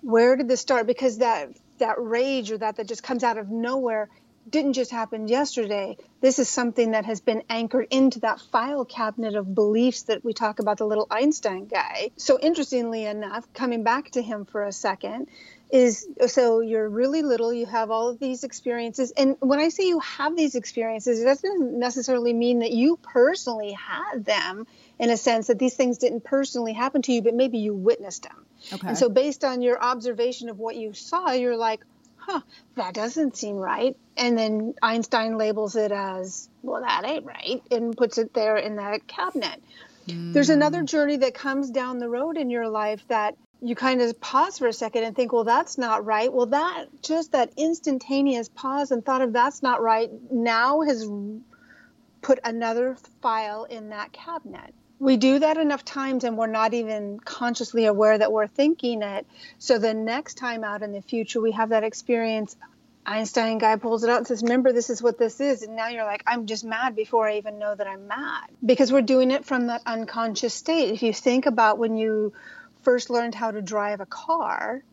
where 0.01 0.35
did 0.35 0.47
this 0.47 0.61
start 0.61 0.87
because 0.87 1.19
that 1.19 1.49
that 1.79 1.95
rage 1.99 2.51
or 2.51 2.57
that 2.57 2.77
that 2.77 2.87
just 2.87 3.03
comes 3.03 3.23
out 3.23 3.37
of 3.37 3.49
nowhere 3.49 4.09
didn't 4.49 4.73
just 4.73 4.91
happen 4.91 5.27
yesterday. 5.27 5.97
This 6.21 6.39
is 6.39 6.47
something 6.47 6.91
that 6.91 7.05
has 7.05 7.19
been 7.19 7.43
anchored 7.49 7.87
into 7.89 8.19
that 8.19 8.39
file 8.39 8.85
cabinet 8.85 9.35
of 9.35 9.55
beliefs 9.55 10.03
that 10.03 10.23
we 10.23 10.33
talk 10.33 10.59
about 10.59 10.77
the 10.77 10.85
little 10.85 11.07
Einstein 11.09 11.65
guy. 11.65 12.11
So, 12.17 12.39
interestingly 12.39 13.05
enough, 13.05 13.51
coming 13.53 13.83
back 13.83 14.11
to 14.11 14.21
him 14.21 14.45
for 14.45 14.63
a 14.63 14.71
second, 14.71 15.27
is 15.75 16.07
so 16.27 16.61
you're 16.61 16.87
really 16.87 17.21
little, 17.21 17.53
you 17.53 17.65
have 17.65 17.91
all 17.91 18.07
of 18.07 18.17
these 18.17 18.45
experiences. 18.45 19.11
And 19.11 19.35
when 19.41 19.59
I 19.59 19.67
say 19.67 19.85
you 19.85 19.99
have 19.99 20.37
these 20.37 20.55
experiences, 20.55 21.21
it 21.21 21.25
doesn't 21.25 21.77
necessarily 21.77 22.31
mean 22.31 22.59
that 22.59 22.71
you 22.71 22.97
personally 23.03 23.73
had 23.73 24.23
them 24.23 24.67
in 24.99 25.09
a 25.09 25.17
sense 25.17 25.47
that 25.47 25.59
these 25.59 25.73
things 25.75 25.97
didn't 25.97 26.23
personally 26.23 26.71
happen 26.71 27.01
to 27.01 27.11
you, 27.11 27.21
but 27.21 27.33
maybe 27.33 27.57
you 27.57 27.73
witnessed 27.73 28.23
them. 28.23 28.45
Okay. 28.71 28.87
And 28.87 28.97
so, 28.97 29.09
based 29.09 29.43
on 29.43 29.61
your 29.61 29.81
observation 29.83 30.47
of 30.47 30.59
what 30.59 30.77
you 30.77 30.93
saw, 30.93 31.31
you're 31.31 31.57
like, 31.57 31.81
huh, 32.15 32.39
that 32.75 32.93
doesn't 32.93 33.35
seem 33.35 33.57
right. 33.57 33.97
And 34.15 34.37
then 34.37 34.75
Einstein 34.81 35.37
labels 35.37 35.75
it 35.75 35.91
as, 35.91 36.47
well, 36.63 36.81
that 36.81 37.03
ain't 37.05 37.25
right, 37.25 37.61
and 37.69 37.97
puts 37.97 38.17
it 38.17 38.33
there 38.33 38.55
in 38.55 38.77
that 38.77 39.07
cabinet. 39.07 39.61
Mm. 40.07 40.33
There's 40.33 40.49
another 40.49 40.83
journey 40.83 41.17
that 41.17 41.33
comes 41.33 41.69
down 41.71 41.99
the 41.99 42.09
road 42.09 42.37
in 42.37 42.49
your 42.49 42.67
life 42.67 43.05
that 43.07 43.35
you 43.61 43.75
kind 43.75 44.01
of 44.01 44.19
pause 44.19 44.59
for 44.59 44.67
a 44.67 44.73
second 44.73 45.03
and 45.03 45.15
think, 45.15 45.31
well, 45.33 45.43
that's 45.43 45.77
not 45.77 46.05
right. 46.05 46.31
Well, 46.31 46.47
that 46.47 46.87
just 47.01 47.31
that 47.31 47.51
instantaneous 47.57 48.49
pause 48.49 48.91
and 48.91 49.03
thought 49.03 49.21
of 49.21 49.33
that's 49.33 49.63
not 49.63 49.81
right 49.81 50.09
now 50.29 50.81
has 50.81 51.09
put 52.21 52.39
another 52.43 52.97
file 53.21 53.63
in 53.63 53.89
that 53.89 54.11
cabinet 54.11 54.73
we 54.99 55.17
do 55.17 55.39
that 55.39 55.57
enough 55.57 55.83
times 55.83 56.23
and 56.23 56.37
we're 56.37 56.47
not 56.47 56.73
even 56.73 57.19
consciously 57.19 57.85
aware 57.85 58.17
that 58.17 58.31
we're 58.31 58.47
thinking 58.47 59.01
it. 59.01 59.25
So 59.59 59.77
the 59.77 59.93
next 59.93 60.35
time 60.35 60.63
out 60.63 60.81
in 60.81 60.93
the 60.93 61.01
future, 61.01 61.41
we 61.41 61.51
have 61.51 61.69
that 61.69 61.83
experience. 61.83 62.55
Einstein 63.05 63.59
guy 63.59 63.75
pulls 63.75 64.03
it 64.03 64.09
out 64.09 64.17
and 64.17 64.27
says, 64.27 64.41
Remember, 64.41 64.73
this 64.73 64.89
is 64.89 65.01
what 65.01 65.17
this 65.17 65.39
is. 65.39 65.61
And 65.61 65.75
now 65.75 65.89
you're 65.89 66.05
like, 66.05 66.23
I'm 66.25 66.47
just 66.47 66.63
mad 66.63 66.95
before 66.95 67.27
I 67.27 67.37
even 67.37 67.59
know 67.59 67.75
that 67.75 67.87
I'm 67.87 68.07
mad 68.07 68.49
because 68.65 68.91
we're 68.91 69.01
doing 69.01 69.31
it 69.31 69.45
from 69.45 69.67
that 69.67 69.83
unconscious 69.85 70.53
state. 70.53 70.93
If 70.93 71.03
you 71.03 71.13
think 71.13 71.45
about 71.45 71.77
when 71.77 71.97
you 71.97 72.33
first 72.81 73.09
learned 73.09 73.35
how 73.35 73.51
to 73.51 73.61
drive 73.61 74.01
a 74.01 74.05
car, 74.05 74.83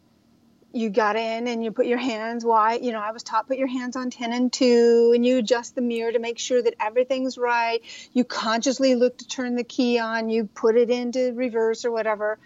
you 0.72 0.90
got 0.90 1.16
in 1.16 1.46
and 1.48 1.62
you 1.62 1.70
put 1.70 1.86
your 1.86 1.98
hands 1.98 2.44
why 2.44 2.74
You 2.74 2.92
know, 2.92 3.00
I 3.00 3.12
was 3.12 3.22
taught 3.22 3.48
put 3.48 3.58
your 3.58 3.68
hands 3.68 3.96
on 3.96 4.10
10 4.10 4.32
and 4.32 4.52
2 4.52 5.12
and 5.14 5.24
you 5.24 5.38
adjust 5.38 5.74
the 5.74 5.82
mirror 5.82 6.12
to 6.12 6.18
make 6.18 6.38
sure 6.38 6.62
that 6.62 6.74
everything's 6.80 7.36
right. 7.38 7.82
You 8.12 8.24
consciously 8.24 8.94
look 8.94 9.18
to 9.18 9.28
turn 9.28 9.54
the 9.54 9.64
key 9.64 9.98
on, 9.98 10.28
you 10.28 10.44
put 10.44 10.76
it 10.76 10.90
into 10.90 11.32
reverse 11.34 11.84
or 11.84 11.90
whatever. 11.90 12.38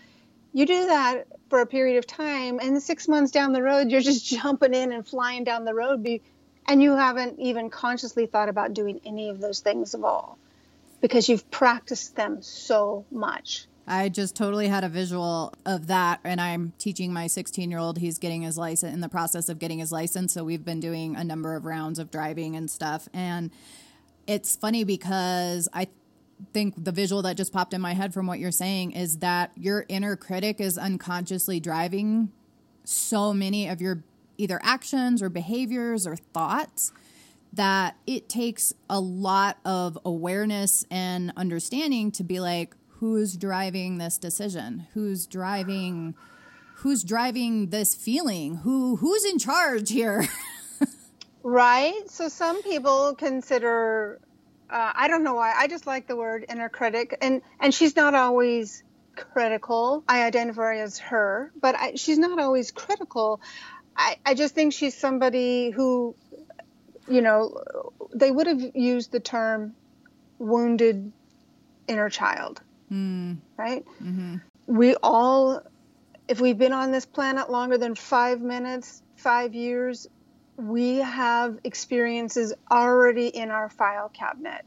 You 0.53 0.67
do 0.67 0.87
that 0.87 1.27
for 1.49 1.61
a 1.61 1.67
period 1.67 1.99
of 1.99 2.07
time, 2.07 2.59
and 2.61 2.83
six 2.83 3.09
months 3.09 3.31
down 3.31 3.53
the 3.53 3.63
road, 3.63 3.91
you're 3.91 4.01
just 4.01 4.27
jumping 4.43 4.75
in 4.75 4.93
and 4.93 5.07
flying 5.07 5.45
down 5.45 5.65
the 5.65 5.75
road, 5.75 6.03
be, 6.03 6.23
and 6.67 6.83
you 6.83 6.97
haven't 6.97 7.39
even 7.39 7.71
consciously 7.71 8.27
thought 8.27 8.49
about 8.49 8.75
doing 8.75 9.01
any 9.05 9.29
of 9.29 9.41
those 9.41 9.61
things 9.61 9.95
at 9.95 10.03
all 10.03 10.39
because 11.01 11.29
you've 11.29 11.49
practiced 11.51 12.17
them 12.17 12.43
so 12.43 13.05
much. 13.11 13.67
I 13.87 14.09
just 14.09 14.35
totally 14.35 14.67
had 14.67 14.83
a 14.83 14.89
visual 14.89 15.55
of 15.65 15.87
that. 15.87 16.21
And 16.25 16.41
I'm 16.41 16.73
teaching 16.79 17.13
my 17.13 17.29
16 17.29 17.71
year 17.71 17.79
old. 17.79 17.99
He's 17.99 18.19
getting 18.19 18.43
his 18.43 18.59
license 18.59 18.93
in 18.93 19.01
the 19.01 19.09
process 19.09 19.49
of 19.49 19.59
getting 19.59 19.79
his 19.79 19.93
license. 19.93 20.33
So 20.35 20.43
we've 20.43 20.65
been 20.65 20.81
doing 20.81 21.15
a 21.15 21.23
number 21.23 21.55
of 21.55 21.65
rounds 21.65 21.99
of 21.99 22.11
driving 22.11 22.57
and 22.57 22.69
stuff. 22.69 23.09
And 23.15 23.53
it's 24.27 24.57
funny 24.57 24.83
because 24.83 25.69
I 25.73 25.87
think 26.53 26.75
the 26.83 26.93
visual 26.93 27.23
that 27.23 27.37
just 27.37 27.53
popped 27.53 27.75
in 27.75 27.81
my 27.81 27.95
head 27.95 28.13
from 28.13 28.27
what 28.27 28.39
you're 28.39 28.51
saying 28.51 28.93
is 28.93 29.19
that 29.19 29.53
your 29.57 29.85
inner 29.89 30.17
critic 30.17 30.61
is 30.61 30.77
unconsciously 30.79 31.61
driving 31.61 32.31
so 32.85 33.33
many 33.33 33.69
of 33.69 33.81
your 33.81 34.05
either 34.39 34.61
actions 34.63 35.23
or 35.23 35.29
behaviors 35.29 36.07
or 36.07 36.17
thoughts 36.17 36.93
that 37.53 37.97
it 38.07 38.29
takes 38.29 38.73
a 38.91 39.01
lot 39.01 39.57
of 39.65 39.99
awareness 40.05 40.85
and 40.91 41.33
understanding 41.37 42.11
to 42.13 42.23
be 42.23 42.39
like, 42.39 42.75
who's 43.01 43.37
driving 43.37 43.99
this 43.99 44.19
decision? 44.19 44.87
Who's 44.95 45.27
driving 45.27 46.15
who's 46.81 47.03
driving 47.03 47.71
this 47.71 47.95
feeling? 47.95 48.57
Who 48.57 48.97
who's 48.97 49.25
in 49.25 49.39
charge 49.39 49.91
here? 49.91 50.29
Right? 51.49 52.11
So 52.11 52.27
some 52.27 52.61
people 52.65 53.15
consider 53.15 54.19
uh, 54.71 54.93
i 54.95 55.09
don't 55.09 55.25
know 55.25 55.35
why 55.35 55.53
i 55.57 55.67
just 55.67 55.87
like 55.87 56.07
the 56.07 56.17
word 56.17 56.45
inner 56.49 56.69
critic 56.69 57.17
and 57.21 57.43
and 57.61 57.75
she's 57.75 57.97
not 57.97 58.15
always 58.15 58.83
critical 59.15 60.05
i 60.09 60.25
identify 60.25 60.77
as 60.77 60.99
her 60.99 61.51
but 61.61 61.75
I, 61.75 61.95
she's 61.95 62.19
not 62.19 62.39
always 62.39 62.71
critical 62.71 63.41
I, 63.99 64.19
I 64.27 64.35
just 64.35 64.55
think 64.55 64.75
she's 64.75 64.95
somebody 64.95 65.71
who 65.71 66.15
you 67.09 67.23
know 67.23 67.63
they 68.15 68.31
would 68.31 68.47
have 68.47 68.61
used 68.75 69.13
the 69.13 69.21
term 69.21 69.75
wounded 70.39 71.13
inner 71.89 72.11
child 72.11 72.61
Mm. 72.93 73.39
Right? 73.57 73.85
Mm-hmm. 74.03 74.37
We 74.67 74.97
all, 75.03 75.63
if 76.29 76.41
we've 76.41 76.59
been 76.59 76.73
on 76.73 76.93
this 76.93 77.07
planet 77.07 77.51
longer 77.51 77.79
than 77.79 77.95
five 77.95 78.41
minutes, 78.41 79.03
five 79.17 79.55
years, 79.55 80.07
we 80.57 80.97
have 80.99 81.59
experiences 81.65 82.55
already 82.71 83.29
in 83.29 83.51
our 83.51 83.69
file 83.69 84.09
cabinet, 84.09 84.65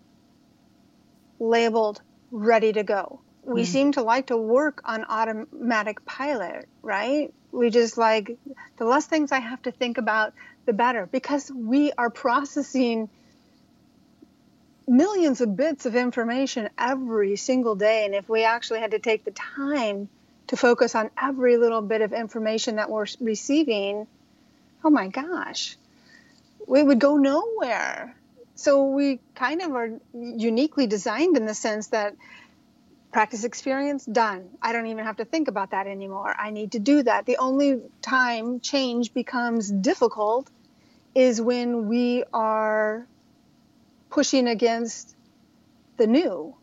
labeled, 1.39 2.01
ready 2.31 2.73
to 2.73 2.83
go. 2.83 3.21
We 3.43 3.63
mm-hmm. 3.63 3.71
seem 3.71 3.91
to 3.93 4.03
like 4.03 4.27
to 4.27 4.37
work 4.37 4.81
on 4.85 5.05
automatic 5.05 6.05
pilot, 6.05 6.67
right? 6.81 7.33
We 7.51 7.69
just 7.71 7.97
like 7.97 8.37
the 8.77 8.85
less 8.85 9.07
things 9.07 9.31
I 9.31 9.39
have 9.39 9.61
to 9.63 9.71
think 9.71 9.97
about, 9.97 10.33
the 10.65 10.73
better, 10.73 11.07
because 11.07 11.51
we 11.51 11.91
are 11.93 12.11
processing 12.11 13.09
millions 14.87 15.41
of 15.41 15.55
bits 15.55 15.85
of 15.85 15.95
information 15.95 16.69
every 16.77 17.35
single 17.35 17.75
day. 17.75 18.05
And 18.05 18.13
if 18.13 18.29
we 18.29 18.43
actually 18.43 18.79
had 18.79 18.91
to 18.91 18.99
take 18.99 19.23
the 19.25 19.31
time 19.31 20.09
to 20.47 20.57
focus 20.57 20.93
on 20.95 21.09
every 21.19 21.57
little 21.57 21.81
bit 21.81 22.01
of 22.01 22.13
information 22.13 22.75
that 22.75 22.89
we're 22.89 23.05
receiving, 23.19 24.07
oh 24.83 24.89
my 24.89 25.07
gosh, 25.07 25.77
we 26.67 26.81
would 26.83 26.99
go 26.99 27.17
nowhere. 27.17 28.15
So 28.55 28.89
we 28.89 29.19
kind 29.35 29.61
of 29.61 29.73
are 29.73 29.89
uniquely 30.13 30.87
designed 30.87 31.37
in 31.37 31.45
the 31.45 31.53
sense 31.53 31.87
that 31.87 32.15
practice 33.11 33.43
experience 33.43 34.05
done. 34.05 34.49
I 34.61 34.73
don't 34.73 34.87
even 34.87 35.05
have 35.05 35.17
to 35.17 35.25
think 35.25 35.47
about 35.47 35.71
that 35.71 35.87
anymore. 35.87 36.35
I 36.37 36.51
need 36.51 36.73
to 36.73 36.79
do 36.79 37.03
that. 37.03 37.25
The 37.25 37.37
only 37.37 37.81
time 38.01 38.59
change 38.59 39.13
becomes 39.13 39.71
difficult 39.71 40.49
is 41.15 41.41
when 41.41 41.87
we 41.87 42.23
are 42.33 43.07
pushing 44.09 44.47
against 44.47 45.15
the 45.97 46.07
new. 46.07 46.55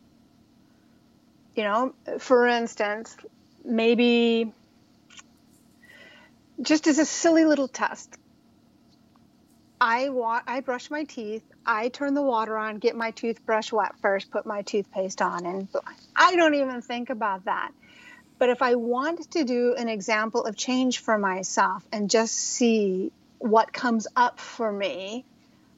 You 1.55 1.63
know, 1.63 1.93
for 2.19 2.47
instance, 2.47 3.17
maybe 3.65 4.51
just 6.61 6.87
as 6.87 6.97
a 6.97 7.05
silly 7.05 7.45
little 7.45 7.67
test, 7.67 8.17
I 9.79 10.09
I 10.47 10.61
brush 10.61 10.89
my 10.89 11.03
teeth. 11.03 11.43
I 11.65 11.89
turn 11.89 12.13
the 12.13 12.21
water 12.21 12.57
on, 12.57 12.77
get 12.77 12.95
my 12.95 13.11
toothbrush 13.11 13.71
wet 13.71 13.93
first, 14.01 14.31
put 14.31 14.45
my 14.45 14.63
toothpaste 14.63 15.21
on, 15.21 15.45
and 15.45 15.67
I 16.15 16.35
don't 16.35 16.55
even 16.55 16.81
think 16.81 17.09
about 17.09 17.45
that. 17.45 17.71
But 18.39 18.49
if 18.49 18.61
I 18.61 18.75
want 18.75 19.31
to 19.31 19.43
do 19.43 19.75
an 19.75 19.89
example 19.89 20.43
of 20.43 20.55
change 20.55 20.99
for 20.99 21.17
myself 21.17 21.83
and 21.91 22.09
just 22.09 22.33
see 22.35 23.11
what 23.39 23.73
comes 23.73 24.07
up 24.15 24.39
for 24.39 24.71
me, 24.71 25.25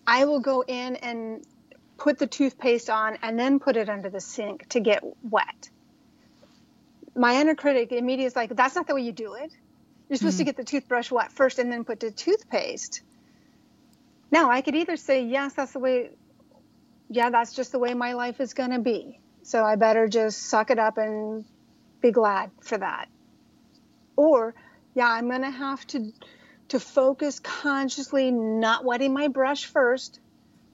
I 0.06 0.26
will 0.26 0.40
go 0.40 0.62
in 0.62 0.96
and 0.98 1.46
put 1.98 2.18
the 2.18 2.28
toothpaste 2.28 2.90
on 2.90 3.18
and 3.22 3.38
then 3.38 3.60
put 3.60 3.78
it 3.78 3.90
under 3.90 4.10
the 4.10 4.22
sink 4.22 4.68
to 4.70 4.80
get 4.80 5.04
wet. 5.30 5.70
My 7.16 7.40
inner 7.40 7.56
critic 7.56 7.92
immediately 7.92 8.26
is 8.26 8.36
like, 8.36 8.56
that's 8.56 8.76
not 8.76 8.88
the 8.88 8.96
way 8.96 9.02
you 9.02 9.12
do 9.12 9.34
it. 9.34 9.52
You're 10.10 10.18
supposed 10.18 10.36
mm-hmm. 10.36 10.40
to 10.40 10.46
get 10.46 10.58
the 10.58 10.64
toothbrush 10.64 11.12
wet 11.12 11.32
first 11.32 11.60
and 11.60 11.72
then 11.72 11.86
put 11.86 12.00
the 12.00 12.12
toothpaste. 12.12 13.02
Now, 14.32 14.50
I 14.50 14.62
could 14.62 14.76
either 14.76 14.98
say, 14.98 15.24
yes, 15.24 15.54
that's 15.54 15.74
the 15.74 15.80
way, 15.80 16.10
yeah, 17.10 17.30
that's 17.30 17.54
just 17.54 17.72
the 17.72 17.80
way 17.80 17.94
my 17.94 18.14
life 18.14 18.42
is 18.42 18.54
going 18.54 18.72
to 18.72 18.80
be. 18.80 19.20
So 19.44 19.64
I 19.64 19.76
better 19.76 20.08
just 20.08 20.44
suck 20.44 20.72
it 20.72 20.80
up 20.80 20.98
and 20.98 21.46
be 22.02 22.12
glad 22.12 22.52
for 22.62 22.78
that. 22.78 23.08
Or, 24.16 24.54
yeah, 24.96 25.08
I'm 25.08 25.30
going 25.30 25.42
to 25.42 25.50
have 25.50 25.86
to 25.88 26.12
to 26.70 26.80
focus 26.80 27.40
consciously 27.40 28.32
not 28.32 28.86
wetting 28.86 29.12
my 29.12 29.28
brush 29.28 29.66
first, 29.66 30.20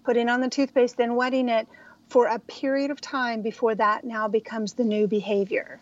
putting 0.04 0.30
on 0.30 0.42
the 0.42 0.50
toothpaste, 0.50 0.98
then 0.98 1.16
wetting 1.16 1.50
it 1.50 1.68
for 2.10 2.28
a 2.28 2.38
period 2.38 2.92
of 2.92 3.02
time 3.02 3.42
before 3.42 3.74
that 3.76 4.04
now 4.04 4.28
becomes 4.28 4.74
the 4.74 4.84
new 4.84 5.08
behavior. 5.08 5.80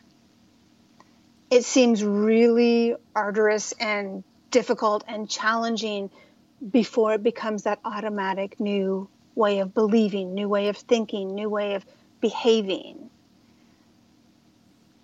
It 1.54 1.66
seems 1.66 2.04
really 2.04 2.96
arduous 3.16 3.74
and 3.74 4.24
difficult 4.50 5.04
and 5.08 5.30
challenging 5.30 6.10
before 6.72 7.13
it 7.13 7.22
becomes 7.22 7.63
that 7.63 7.78
automatic 7.86 8.60
new 8.60 9.08
way 9.36 9.60
of 9.60 9.72
believing, 9.72 10.34
new 10.34 10.50
way 10.50 10.70
of 10.70 10.78
thinking, 10.78 11.36
new 11.36 11.50
way 11.50 11.76
of 11.76 11.86
behaving. 12.22 13.12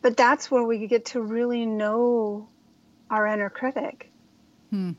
But 0.01 0.17
that's 0.17 0.49
where 0.49 0.63
we 0.63 0.87
get 0.87 1.05
to 1.13 1.21
really 1.21 1.67
know 1.67 2.49
our 3.11 3.27
inner 3.27 3.51
critic. 3.51 4.11
Hmm. 4.71 4.93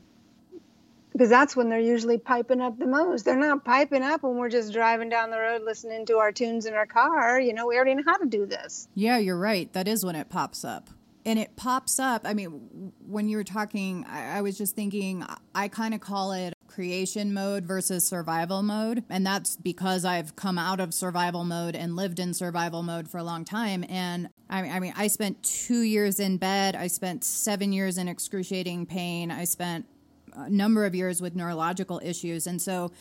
Because 1.11 1.27
that's 1.27 1.53
when 1.53 1.67
they're 1.67 1.81
usually 1.81 2.17
piping 2.17 2.61
up 2.61 2.79
the 2.79 2.87
most. 2.87 3.25
They're 3.25 3.35
not 3.35 3.65
piping 3.65 4.03
up 4.03 4.23
when 4.23 4.37
we're 4.37 4.47
just 4.47 4.71
driving 4.71 5.09
down 5.09 5.31
the 5.31 5.37
road 5.37 5.63
listening 5.63 6.05
to 6.05 6.19
our 6.19 6.31
tunes 6.31 6.65
in 6.65 6.75
our 6.75 6.85
car. 6.85 7.41
You 7.41 7.51
know, 7.51 7.67
we 7.67 7.75
already 7.75 7.95
know 7.95 8.03
how 8.05 8.19
to 8.19 8.25
do 8.25 8.45
this. 8.45 8.87
Yeah, 8.95 9.17
you're 9.17 9.37
right. 9.37 9.71
That 9.73 9.89
is 9.89 10.05
when 10.05 10.15
it 10.15 10.29
pops 10.29 10.63
up. 10.63 10.89
And 11.25 11.37
it 11.37 11.55
pops 11.55 11.99
up. 11.99 12.23
I 12.25 12.33
mean, 12.33 12.93
when 13.05 13.27
you 13.27 13.37
were 13.37 13.43
talking, 13.43 14.05
I, 14.09 14.39
I 14.39 14.41
was 14.41 14.57
just 14.57 14.75
thinking, 14.75 15.23
I 15.53 15.67
kind 15.67 15.93
of 15.93 16.01
call 16.01 16.31
it 16.31 16.55
creation 16.67 17.33
mode 17.33 17.65
versus 17.65 18.07
survival 18.07 18.63
mode. 18.63 19.03
And 19.09 19.25
that's 19.25 19.55
because 19.55 20.03
I've 20.03 20.35
come 20.35 20.57
out 20.57 20.79
of 20.79 20.93
survival 20.93 21.43
mode 21.43 21.75
and 21.75 21.95
lived 21.95 22.19
in 22.19 22.33
survival 22.33 22.81
mode 22.81 23.07
for 23.07 23.17
a 23.17 23.23
long 23.23 23.45
time. 23.45 23.85
And 23.87 24.29
I, 24.49 24.61
I 24.61 24.79
mean, 24.79 24.93
I 24.95 25.07
spent 25.07 25.43
two 25.43 25.81
years 25.81 26.19
in 26.19 26.37
bed. 26.37 26.75
I 26.75 26.87
spent 26.87 27.23
seven 27.23 27.71
years 27.71 27.97
in 27.97 28.07
excruciating 28.07 28.87
pain. 28.87 29.29
I 29.29 29.43
spent 29.43 29.85
a 30.33 30.49
number 30.49 30.85
of 30.85 30.95
years 30.95 31.21
with 31.21 31.35
neurological 31.35 32.01
issues. 32.03 32.47
And 32.47 32.61
so 32.61 32.91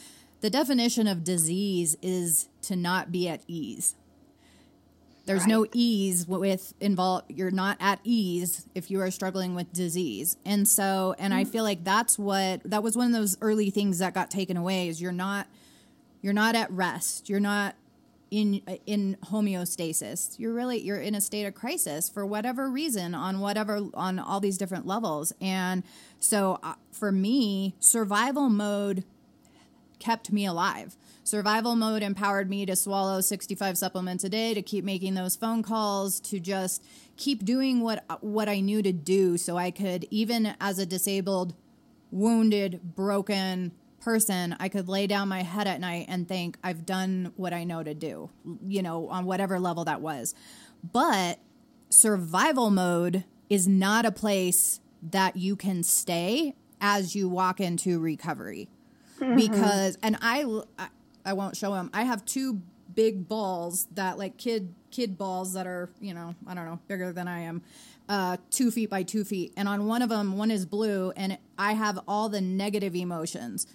the 0.40 0.50
definition 0.50 1.06
of 1.06 1.22
disease 1.24 1.96
is 2.02 2.48
to 2.62 2.76
not 2.76 3.12
be 3.12 3.28
at 3.28 3.42
ease. 3.46 3.94
There's 5.26 5.40
right. 5.40 5.48
no 5.48 5.66
ease 5.72 6.26
with 6.26 6.74
involve. 6.80 7.24
You're 7.28 7.50
not 7.50 7.76
at 7.80 8.00
ease 8.04 8.66
if 8.74 8.90
you 8.90 9.00
are 9.00 9.10
struggling 9.10 9.54
with 9.54 9.72
disease. 9.72 10.36
And 10.44 10.66
so, 10.66 11.14
and 11.18 11.32
mm-hmm. 11.32 11.40
I 11.40 11.44
feel 11.44 11.64
like 11.64 11.84
that's 11.84 12.18
what, 12.18 12.62
that 12.64 12.82
was 12.82 12.96
one 12.96 13.06
of 13.06 13.12
those 13.12 13.36
early 13.40 13.70
things 13.70 13.98
that 13.98 14.14
got 14.14 14.30
taken 14.30 14.56
away 14.56 14.88
is 14.88 15.00
you're 15.00 15.12
not, 15.12 15.46
you're 16.22 16.32
not 16.32 16.54
at 16.54 16.70
rest. 16.70 17.28
You're 17.28 17.40
not 17.40 17.76
in 18.30 18.62
in 18.86 19.16
homeostasis 19.26 20.38
you're 20.38 20.52
really 20.52 20.80
you're 20.80 21.00
in 21.00 21.14
a 21.14 21.20
state 21.20 21.44
of 21.44 21.54
crisis 21.54 22.08
for 22.08 22.24
whatever 22.24 22.70
reason 22.70 23.14
on 23.14 23.40
whatever 23.40 23.80
on 23.94 24.18
all 24.18 24.38
these 24.38 24.56
different 24.56 24.86
levels 24.86 25.32
and 25.40 25.82
so 26.20 26.58
uh, 26.62 26.74
for 26.92 27.10
me 27.10 27.74
survival 27.80 28.48
mode 28.48 29.04
kept 29.98 30.30
me 30.30 30.46
alive 30.46 30.96
survival 31.30 31.76
mode 31.76 32.02
empowered 32.02 32.50
me 32.50 32.66
to 32.66 32.74
swallow 32.74 33.20
65 33.20 33.78
supplements 33.78 34.24
a 34.24 34.28
day 34.28 34.52
to 34.52 34.62
keep 34.62 34.84
making 34.84 35.14
those 35.14 35.36
phone 35.36 35.62
calls 35.62 36.18
to 36.18 36.40
just 36.40 36.82
keep 37.16 37.44
doing 37.44 37.80
what 37.80 38.04
what 38.20 38.48
I 38.48 38.58
knew 38.58 38.82
to 38.82 38.92
do 38.92 39.38
so 39.38 39.56
I 39.56 39.70
could 39.70 40.08
even 40.10 40.56
as 40.60 40.80
a 40.80 40.86
disabled 40.86 41.54
wounded 42.10 42.80
broken 42.96 43.70
person, 44.00 44.56
I 44.58 44.68
could 44.68 44.88
lay 44.88 45.06
down 45.06 45.28
my 45.28 45.42
head 45.42 45.68
at 45.68 45.78
night 45.78 46.06
and 46.08 46.26
think, 46.26 46.56
I've 46.64 46.84
done 46.84 47.32
what 47.36 47.52
I 47.52 47.64
know 47.64 47.82
to 47.82 47.94
do, 47.94 48.30
you 48.66 48.82
know, 48.82 49.08
on 49.08 49.26
whatever 49.26 49.60
level 49.60 49.84
that 49.84 50.00
was. 50.00 50.34
But 50.92 51.38
survival 51.90 52.70
mode 52.70 53.24
is 53.48 53.68
not 53.68 54.06
a 54.06 54.10
place 54.10 54.80
that 55.02 55.36
you 55.36 55.54
can 55.54 55.82
stay 55.82 56.54
as 56.80 57.14
you 57.14 57.28
walk 57.28 57.60
into 57.60 58.00
recovery. 58.00 58.68
Mm-hmm. 59.18 59.36
Because, 59.36 59.98
and 60.02 60.16
I, 60.22 60.44
I 61.24 61.32
won't 61.32 61.56
show 61.56 61.72
them, 61.72 61.90
I 61.92 62.04
have 62.04 62.24
two 62.24 62.62
big 62.94 63.28
balls 63.28 63.86
that 63.92 64.18
like 64.18 64.36
kid 64.36 64.74
kid 64.90 65.16
balls 65.16 65.52
that 65.52 65.64
are 65.64 65.88
you 66.00 66.12
know 66.12 66.34
i 66.48 66.54
don't 66.54 66.64
know 66.64 66.80
bigger 66.88 67.12
than 67.12 67.28
i 67.28 67.38
am 67.38 67.62
uh, 68.08 68.36
two 68.50 68.72
feet 68.72 68.90
by 68.90 69.04
two 69.04 69.22
feet 69.22 69.52
and 69.56 69.68
on 69.68 69.86
one 69.86 70.02
of 70.02 70.08
them 70.08 70.36
one 70.36 70.50
is 70.50 70.66
blue 70.66 71.12
and 71.12 71.38
i 71.56 71.74
have 71.74 72.00
all 72.08 72.28
the 72.28 72.40
negative 72.40 72.96
emotions 72.96 73.68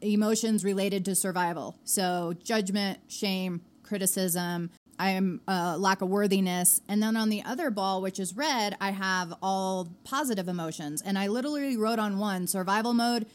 emotions 0.00 0.64
related 0.64 1.04
to 1.06 1.14
survival. 1.14 1.76
So 1.84 2.34
judgment, 2.42 3.00
shame, 3.08 3.62
criticism, 3.82 4.70
I 4.98 5.10
am 5.10 5.40
uh, 5.48 5.76
lack 5.78 6.02
of 6.02 6.08
worthiness. 6.08 6.80
And 6.88 7.02
then 7.02 7.16
on 7.16 7.28
the 7.28 7.42
other 7.42 7.70
ball, 7.70 8.02
which 8.02 8.20
is 8.20 8.36
red, 8.36 8.76
I 8.80 8.90
have 8.90 9.34
all 9.42 9.88
positive 10.04 10.48
emotions. 10.48 11.02
And 11.02 11.18
I 11.18 11.26
literally 11.28 11.76
wrote 11.76 11.98
on 11.98 12.18
one 12.18 12.46
survival 12.46 12.92
mode 12.92 13.26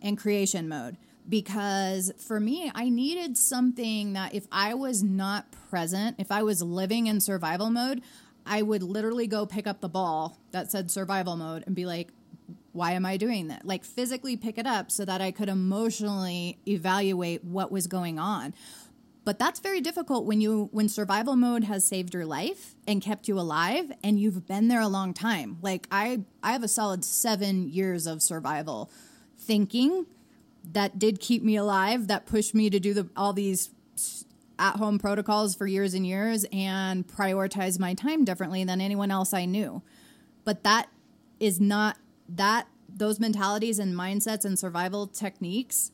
and 0.00 0.16
creation 0.16 0.68
mode 0.68 0.96
because 1.28 2.12
for 2.18 2.38
me, 2.38 2.70
I 2.74 2.88
needed 2.88 3.36
something 3.36 4.12
that 4.12 4.34
if 4.34 4.46
I 4.52 4.74
was 4.74 5.02
not 5.02 5.46
present, 5.70 6.16
if 6.18 6.30
I 6.30 6.42
was 6.42 6.62
living 6.62 7.06
in 7.06 7.20
survival 7.20 7.70
mode, 7.70 8.02
I 8.44 8.62
would 8.62 8.82
literally 8.82 9.26
go 9.26 9.44
pick 9.44 9.66
up 9.66 9.80
the 9.80 9.88
ball 9.88 10.38
that 10.52 10.70
said 10.70 10.90
survival 10.90 11.36
mode 11.36 11.64
and 11.66 11.74
be 11.74 11.84
like, 11.84 12.08
why 12.72 12.92
am 12.92 13.06
I 13.06 13.16
doing 13.16 13.48
that? 13.48 13.66
Like 13.66 13.84
physically 13.84 14.36
pick 14.36 14.58
it 14.58 14.66
up 14.66 14.90
so 14.90 15.04
that 15.04 15.20
I 15.20 15.32
could 15.32 15.48
emotionally 15.48 16.58
evaluate 16.68 17.42
what 17.42 17.72
was 17.72 17.86
going 17.86 18.18
on. 18.18 18.54
But 19.24 19.40
that's 19.40 19.58
very 19.58 19.80
difficult 19.80 20.24
when 20.24 20.40
you 20.40 20.68
when 20.70 20.88
survival 20.88 21.34
mode 21.34 21.64
has 21.64 21.84
saved 21.84 22.14
your 22.14 22.24
life 22.24 22.76
and 22.86 23.02
kept 23.02 23.26
you 23.26 23.40
alive 23.40 23.90
and 24.04 24.20
you've 24.20 24.46
been 24.46 24.68
there 24.68 24.80
a 24.80 24.86
long 24.86 25.14
time. 25.14 25.58
Like 25.62 25.88
I 25.90 26.20
I 26.44 26.52
have 26.52 26.62
a 26.62 26.68
solid 26.68 27.04
7 27.04 27.68
years 27.68 28.06
of 28.06 28.22
survival 28.22 28.88
thinking 29.36 30.06
that 30.72 30.98
did 30.98 31.20
keep 31.20 31.42
me 31.42 31.56
alive, 31.56 32.08
that 32.08 32.26
pushed 32.26 32.54
me 32.54 32.70
to 32.70 32.80
do 32.80 32.94
the, 32.94 33.08
all 33.16 33.32
these 33.32 33.70
at 34.58 34.76
home 34.76 34.98
protocols 34.98 35.54
for 35.54 35.66
years 35.66 35.94
and 35.94 36.06
years 36.06 36.46
and 36.52 37.06
prioritize 37.06 37.78
my 37.78 37.94
time 37.94 38.24
differently 38.24 38.64
than 38.64 38.80
anyone 38.80 39.10
else 39.10 39.32
I 39.32 39.44
knew. 39.44 39.82
But 40.44 40.62
that 40.64 40.88
is 41.38 41.60
not 41.60 41.98
that 42.28 42.66
those 42.88 43.20
mentalities 43.20 43.78
and 43.78 43.94
mindsets 43.94 44.44
and 44.44 44.58
survival 44.58 45.06
techniques 45.06 45.92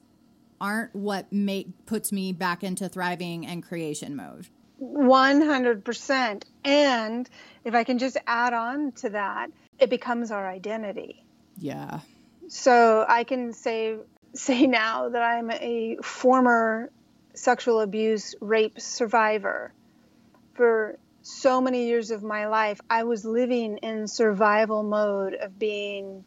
aren't 0.61 0.95
what 0.95 1.33
make 1.33 1.87
puts 1.87 2.13
me 2.13 2.33
back 2.33 2.63
into 2.63 2.89
thriving 2.89 3.45
and 3.45 3.63
creation 3.63 4.15
mode. 4.15 4.47
100%. 4.81 6.43
And 6.65 7.29
if 7.65 7.75
I 7.75 7.85
can 7.85 7.99
just 7.99 8.17
add 8.27 8.53
on 8.53 8.93
to 8.93 9.11
that, 9.11 9.51
it 9.79 9.91
becomes 9.91 10.31
our 10.31 10.49
identity. 10.49 11.25
Yeah. 11.59 12.01
So 12.49 13.05
I 13.09 13.25
can 13.25 13.53
say 13.53 13.97
say 14.35 14.66
now 14.66 15.09
that 15.09 15.23
I'm 15.23 15.51
a 15.51 15.97
former 16.03 16.90
sexual 17.35 17.81
abuse 17.81 18.35
rape 18.40 18.81
survivor. 18.81 19.73
For 20.55 20.99
so 21.23 21.61
many 21.61 21.87
years 21.87 22.11
of 22.11 22.23
my 22.23 22.47
life, 22.49 22.81
I 22.90 23.05
was 23.05 23.25
living 23.25 23.79
in 23.79 24.09
survival 24.09 24.83
mode 24.83 25.35
of 25.35 25.59
being 25.59 26.25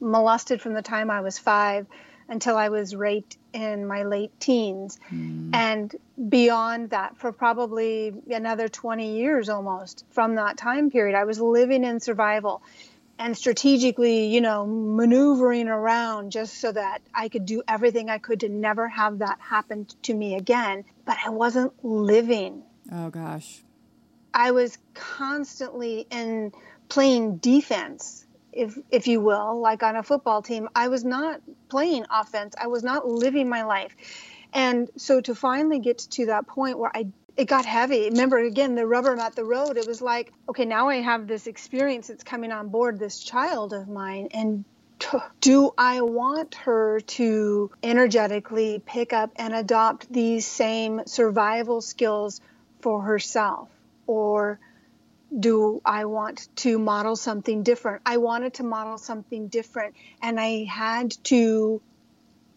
molested 0.00 0.60
from 0.60 0.74
the 0.74 0.82
time 0.82 1.10
I 1.10 1.20
was 1.20 1.38
five 1.38 1.86
until 2.28 2.56
I 2.56 2.68
was 2.68 2.94
raped 2.94 3.38
in 3.52 3.86
my 3.86 4.02
late 4.02 4.38
teens. 4.40 4.98
Mm. 5.12 5.54
And 5.54 5.94
beyond 6.28 6.90
that, 6.90 7.16
for 7.16 7.32
probably 7.32 8.12
another 8.30 8.68
20 8.68 9.16
years 9.16 9.48
almost 9.48 10.04
from 10.10 10.34
that 10.34 10.56
time 10.56 10.90
period, 10.90 11.16
I 11.16 11.24
was 11.24 11.40
living 11.40 11.84
in 11.84 12.00
survival 12.00 12.62
and 13.18 13.36
strategically, 13.36 14.26
you 14.26 14.40
know, 14.40 14.66
maneuvering 14.66 15.68
around 15.68 16.32
just 16.32 16.60
so 16.60 16.72
that 16.72 17.00
I 17.14 17.28
could 17.28 17.46
do 17.46 17.62
everything 17.66 18.10
I 18.10 18.18
could 18.18 18.40
to 18.40 18.48
never 18.48 18.88
have 18.88 19.18
that 19.18 19.40
happen 19.40 19.86
to 20.02 20.14
me 20.14 20.34
again. 20.34 20.84
But 21.04 21.16
I 21.24 21.30
wasn't 21.30 21.72
living. 21.84 22.62
Oh, 22.92 23.10
gosh. 23.10 23.62
I 24.34 24.50
was 24.50 24.76
constantly 24.94 26.06
in 26.10 26.52
playing 26.88 27.38
defense 27.38 28.26
if 28.56 28.78
if 28.90 29.06
you 29.06 29.20
will, 29.20 29.60
like 29.60 29.82
on 29.82 29.96
a 29.96 30.02
football 30.02 30.42
team. 30.42 30.68
I 30.74 30.88
was 30.88 31.04
not 31.04 31.40
playing 31.68 32.06
offense. 32.10 32.54
I 32.58 32.66
was 32.68 32.82
not 32.82 33.06
living 33.06 33.48
my 33.48 33.64
life. 33.64 33.94
And 34.52 34.90
so 34.96 35.20
to 35.20 35.34
finally 35.34 35.78
get 35.78 35.98
to 35.98 36.26
that 36.26 36.46
point 36.46 36.78
where 36.78 36.90
I 36.94 37.08
it 37.36 37.46
got 37.46 37.66
heavy. 37.66 38.08
Remember 38.10 38.38
again 38.38 38.74
the 38.74 38.86
rubber 38.86 39.14
met 39.16 39.34
the 39.34 39.44
road. 39.44 39.76
It 39.76 39.86
was 39.86 40.00
like, 40.00 40.32
okay, 40.48 40.64
now 40.64 40.88
I 40.88 40.96
have 40.96 41.26
this 41.26 41.46
experience 41.46 42.08
that's 42.08 42.24
coming 42.24 42.52
on 42.52 42.68
board 42.68 42.98
this 42.98 43.18
child 43.18 43.72
of 43.72 43.88
mine 43.88 44.28
and 44.32 44.64
do 45.42 45.72
I 45.76 46.00
want 46.00 46.54
her 46.54 47.00
to 47.00 47.70
energetically 47.82 48.82
pick 48.84 49.12
up 49.12 49.30
and 49.36 49.54
adopt 49.54 50.10
these 50.10 50.46
same 50.46 51.02
survival 51.06 51.82
skills 51.82 52.40
for 52.80 53.02
herself 53.02 53.68
or 54.06 54.58
do 55.38 55.82
I 55.84 56.06
want 56.06 56.48
to 56.56 56.78
model 56.78 57.16
something 57.16 57.62
different? 57.62 58.02
I 58.06 58.16
wanted 58.16 58.54
to 58.54 58.62
model 58.62 58.96
something 58.96 59.48
different. 59.48 59.94
And 60.22 60.38
I 60.38 60.64
had 60.64 61.10
to, 61.24 61.82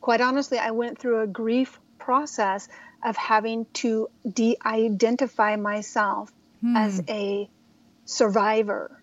quite 0.01 0.21
honestly, 0.21 0.59
I 0.59 0.71
went 0.71 0.99
through 0.99 1.21
a 1.21 1.27
grief 1.27 1.79
process 1.97 2.69
of 3.03 3.15
having 3.15 3.65
to 3.73 4.09
de 4.31 4.57
identify 4.65 5.55
myself 5.55 6.31
hmm. 6.61 6.75
as 6.75 7.01
a 7.07 7.49
survivor 8.05 9.01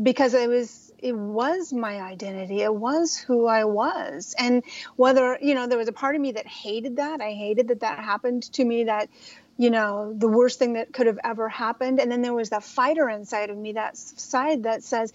because 0.00 0.34
it 0.34 0.48
was 0.48 0.92
it 0.98 1.16
was 1.16 1.72
my 1.72 2.00
identity 2.00 2.62
it 2.62 2.74
was 2.74 3.16
who 3.16 3.46
i 3.46 3.64
was 3.64 4.34
and 4.38 4.62
whether 4.96 5.36
you 5.42 5.54
know 5.54 5.66
there 5.66 5.76
was 5.76 5.88
a 5.88 5.92
part 5.92 6.14
of 6.14 6.20
me 6.20 6.32
that 6.32 6.46
hated 6.46 6.96
that 6.96 7.20
i 7.20 7.32
hated 7.32 7.68
that 7.68 7.80
that 7.80 7.98
happened 7.98 8.44
to 8.44 8.64
me 8.64 8.84
that 8.84 9.08
you 9.56 9.70
know, 9.70 10.12
the 10.16 10.28
worst 10.28 10.58
thing 10.58 10.72
that 10.74 10.92
could 10.92 11.06
have 11.06 11.18
ever 11.22 11.48
happened. 11.48 12.00
And 12.00 12.10
then 12.10 12.22
there 12.22 12.34
was 12.34 12.50
that 12.50 12.64
fighter 12.64 13.08
inside 13.08 13.50
of 13.50 13.56
me, 13.56 13.72
that 13.72 13.96
side 13.96 14.64
that 14.64 14.82
says, 14.82 15.12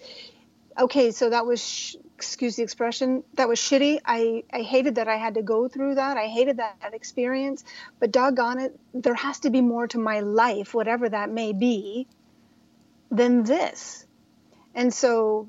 okay, 0.78 1.10
so 1.10 1.30
that 1.30 1.46
was, 1.46 1.60
sh- 1.66 1.96
excuse 2.14 2.56
the 2.56 2.62
expression, 2.62 3.24
that 3.34 3.48
was 3.48 3.58
shitty. 3.58 4.00
I, 4.04 4.44
I 4.52 4.62
hated 4.62 4.96
that 4.96 5.08
I 5.08 5.16
had 5.16 5.34
to 5.34 5.42
go 5.42 5.68
through 5.68 5.96
that. 5.96 6.16
I 6.16 6.26
hated 6.26 6.58
that, 6.58 6.76
that 6.82 6.94
experience. 6.94 7.64
But 8.00 8.12
doggone 8.12 8.60
it, 8.60 8.78
there 8.94 9.14
has 9.14 9.40
to 9.40 9.50
be 9.50 9.60
more 9.60 9.86
to 9.88 9.98
my 9.98 10.20
life, 10.20 10.74
whatever 10.74 11.08
that 11.08 11.30
may 11.30 11.52
be, 11.52 12.06
than 13.10 13.42
this. 13.42 14.06
And 14.74 14.92
so 14.92 15.48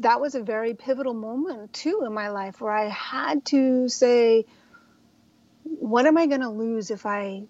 that 0.00 0.20
was 0.20 0.34
a 0.34 0.42
very 0.42 0.74
pivotal 0.74 1.14
moment, 1.14 1.72
too, 1.72 2.02
in 2.04 2.12
my 2.12 2.28
life 2.28 2.60
where 2.60 2.72
I 2.72 2.88
had 2.88 3.44
to 3.46 3.88
say, 3.88 4.46
what 5.62 6.06
am 6.06 6.16
I 6.16 6.26
going 6.26 6.40
to 6.40 6.50
lose 6.50 6.90
if 6.90 7.06
I 7.06 7.44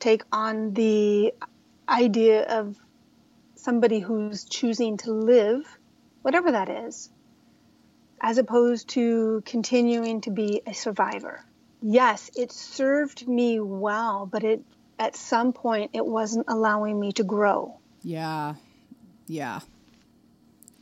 take 0.00 0.22
on 0.32 0.74
the 0.74 1.32
idea 1.88 2.42
of 2.42 2.76
somebody 3.54 3.98
who's 3.98 4.44
choosing 4.44 4.96
to 4.98 5.12
live, 5.12 5.77
whatever 6.22 6.52
that 6.52 6.68
is, 6.68 7.10
as 8.20 8.38
opposed 8.38 8.88
to 8.90 9.42
continuing 9.46 10.20
to 10.22 10.30
be 10.30 10.62
a 10.66 10.74
survivor. 10.74 11.44
Yes, 11.80 12.30
it 12.36 12.52
served 12.52 13.28
me 13.28 13.60
well, 13.60 14.26
but 14.26 14.42
it 14.42 14.62
at 14.98 15.14
some 15.14 15.52
point 15.52 15.92
it 15.94 16.04
wasn't 16.04 16.46
allowing 16.48 16.98
me 16.98 17.12
to 17.12 17.24
grow. 17.24 17.78
Yeah. 18.02 18.54
Yeah. 19.26 19.60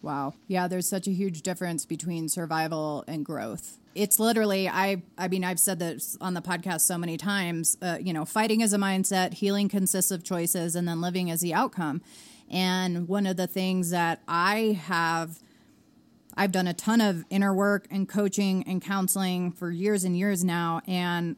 Wow. 0.01 0.35
Yeah, 0.47 0.69
there's 0.69 0.89
such 0.89 1.07
a 1.07 1.13
huge 1.13 1.43
difference 1.43 1.85
between 1.85 2.29
survival 2.29 3.05
and 3.07 3.25
growth 3.25 3.79
it's 3.97 4.21
literally 4.21 4.69
i 4.69 5.03
i 5.17 5.27
mean 5.27 5.43
i've 5.43 5.59
said 5.59 5.79
this 5.79 6.17
on 6.21 6.35
the 6.35 6.43
podcast 6.43 6.83
so 6.83 6.99
many 6.99 7.17
times 7.17 7.77
uh, 7.83 7.97
you 7.99 8.13
know 8.13 8.25
fighting 8.25 8.61
is 8.61 8.73
a 8.73 8.77
mindset 8.77 9.33
healing 9.33 9.69
consists 9.69 10.11
of 10.11 10.23
choices 10.23 10.77
and 10.77 10.87
then 10.87 11.01
living 11.01 11.29
is 11.29 11.41
the 11.41 11.55
outcome 11.55 12.03
and 12.51 13.09
one 13.09 13.27
of 13.27 13.37
the 13.37 13.47
things 13.47 13.91
that 13.91 14.21
i 14.29 14.79
have 14.85 15.39
i've 16.37 16.53
done 16.53 16.67
a 16.67 16.75
ton 16.75 17.01
of 17.01 17.25
inner 17.31 17.55
work 17.55 17.87
and 17.91 18.09
coaching 18.09 18.63
and 18.67 18.83
counseling 18.83 19.51
for 19.51 19.71
years 19.71 20.05
and 20.05 20.17
years 20.17 20.45
now 20.45 20.81
and 20.87 21.37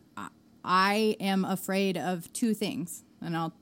i 0.64 1.16
am 1.18 1.44
afraid 1.44 1.96
of 1.96 2.30
two 2.32 2.54
things. 2.54 3.04
And 3.20 3.36
i'll 3.36 3.54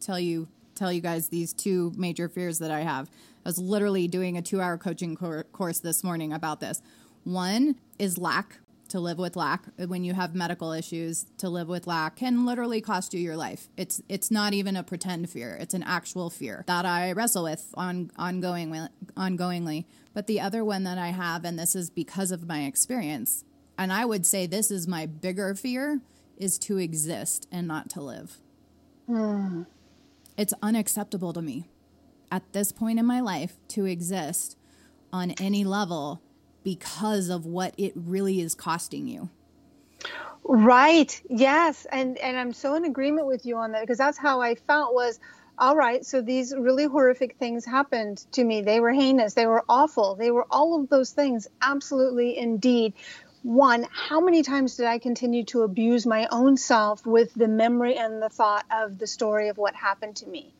tell 0.00 0.18
you 0.18 0.48
tell 0.74 0.92
you 0.92 1.00
guys 1.00 1.28
these 1.28 1.52
two 1.52 1.92
major 1.96 2.28
fears 2.28 2.58
that 2.58 2.70
i 2.70 2.80
have. 2.80 3.08
I 3.44 3.48
was 3.48 3.58
literally 3.58 4.08
doing 4.08 4.36
a 4.36 4.42
two 4.42 4.60
hour 4.60 4.76
coaching 4.76 5.16
cor- 5.16 5.44
course 5.44 5.78
this 5.78 6.02
morning 6.02 6.32
about 6.32 6.60
this. 6.60 6.82
One 7.24 7.76
is 7.98 8.18
lack, 8.18 8.58
to 8.94 9.00
live 9.00 9.18
with 9.18 9.34
lack 9.34 9.64
when 9.88 10.04
you 10.04 10.14
have 10.14 10.36
medical 10.36 10.70
issues 10.70 11.26
to 11.36 11.48
live 11.48 11.66
with 11.66 11.84
lack 11.84 12.14
can 12.14 12.46
literally 12.46 12.80
cost 12.80 13.12
you 13.12 13.18
your 13.18 13.36
life. 13.36 13.68
It's 13.76 14.00
it's 14.08 14.30
not 14.30 14.54
even 14.54 14.76
a 14.76 14.84
pretend 14.84 15.28
fear. 15.30 15.58
It's 15.60 15.74
an 15.74 15.82
actual 15.82 16.30
fear 16.30 16.62
that 16.68 16.86
i 16.86 17.10
wrestle 17.10 17.42
with 17.42 17.74
on 17.74 18.12
ongoing 18.16 18.70
ongoingly. 19.16 19.84
But 20.12 20.28
the 20.28 20.40
other 20.40 20.64
one 20.64 20.84
that 20.84 20.96
i 20.96 21.08
have 21.08 21.44
and 21.44 21.58
this 21.58 21.74
is 21.74 21.90
because 21.90 22.30
of 22.30 22.46
my 22.46 22.62
experience 22.66 23.42
and 23.76 23.92
i 23.92 24.04
would 24.04 24.24
say 24.24 24.46
this 24.46 24.70
is 24.70 24.86
my 24.86 25.06
bigger 25.06 25.56
fear 25.56 26.00
is 26.36 26.56
to 26.60 26.78
exist 26.78 27.48
and 27.50 27.66
not 27.66 27.90
to 27.90 28.00
live. 28.00 28.38
Mm. 29.10 29.66
it's 30.36 30.54
unacceptable 30.62 31.32
to 31.32 31.42
me 31.42 31.68
at 32.30 32.52
this 32.52 32.70
point 32.70 33.00
in 33.00 33.06
my 33.06 33.18
life 33.18 33.56
to 33.70 33.86
exist 33.86 34.56
on 35.12 35.32
any 35.32 35.64
level 35.64 36.22
because 36.64 37.28
of 37.28 37.46
what 37.46 37.74
it 37.78 37.92
really 37.94 38.40
is 38.40 38.54
costing 38.54 39.06
you. 39.06 39.30
Right. 40.42 41.22
Yes. 41.30 41.86
And 41.90 42.18
and 42.18 42.36
I'm 42.36 42.52
so 42.52 42.74
in 42.74 42.84
agreement 42.84 43.26
with 43.26 43.46
you 43.46 43.56
on 43.56 43.72
that 43.72 43.82
because 43.82 43.98
that's 43.98 44.18
how 44.18 44.40
I 44.40 44.56
felt 44.56 44.94
was 44.94 45.20
all 45.56 45.76
right, 45.76 46.04
so 46.04 46.20
these 46.20 46.52
really 46.56 46.84
horrific 46.84 47.36
things 47.36 47.64
happened 47.64 48.18
to 48.32 48.42
me. 48.42 48.62
They 48.62 48.80
were 48.80 48.92
heinous, 48.92 49.34
they 49.34 49.46
were 49.46 49.64
awful. 49.68 50.16
They 50.16 50.32
were 50.32 50.46
all 50.50 50.80
of 50.80 50.88
those 50.88 51.12
things. 51.12 51.46
Absolutely 51.62 52.36
indeed. 52.36 52.94
One, 53.42 53.86
how 53.92 54.20
many 54.20 54.42
times 54.42 54.76
did 54.76 54.86
I 54.86 54.98
continue 54.98 55.44
to 55.46 55.62
abuse 55.62 56.06
my 56.06 56.26
own 56.32 56.56
self 56.56 57.06
with 57.06 57.32
the 57.34 57.46
memory 57.46 57.94
and 57.94 58.20
the 58.20 58.30
thought 58.30 58.64
of 58.70 58.98
the 58.98 59.06
story 59.06 59.48
of 59.48 59.58
what 59.58 59.76
happened 59.76 60.16
to 60.16 60.26
me? 60.26 60.52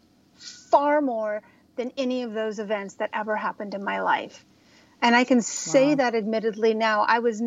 Far 0.70 1.00
more 1.00 1.42
than 1.76 1.92
any 1.96 2.22
of 2.22 2.32
those 2.32 2.60
events 2.60 2.94
that 2.96 3.10
ever 3.12 3.34
happened 3.34 3.74
in 3.74 3.82
my 3.82 4.00
life. 4.00 4.44
And 5.04 5.14
I 5.14 5.24
can 5.24 5.42
say 5.42 5.90
wow. 5.90 5.94
that 5.96 6.14
admittedly 6.14 6.72
now. 6.72 7.02
I 7.02 7.18
was 7.18 7.42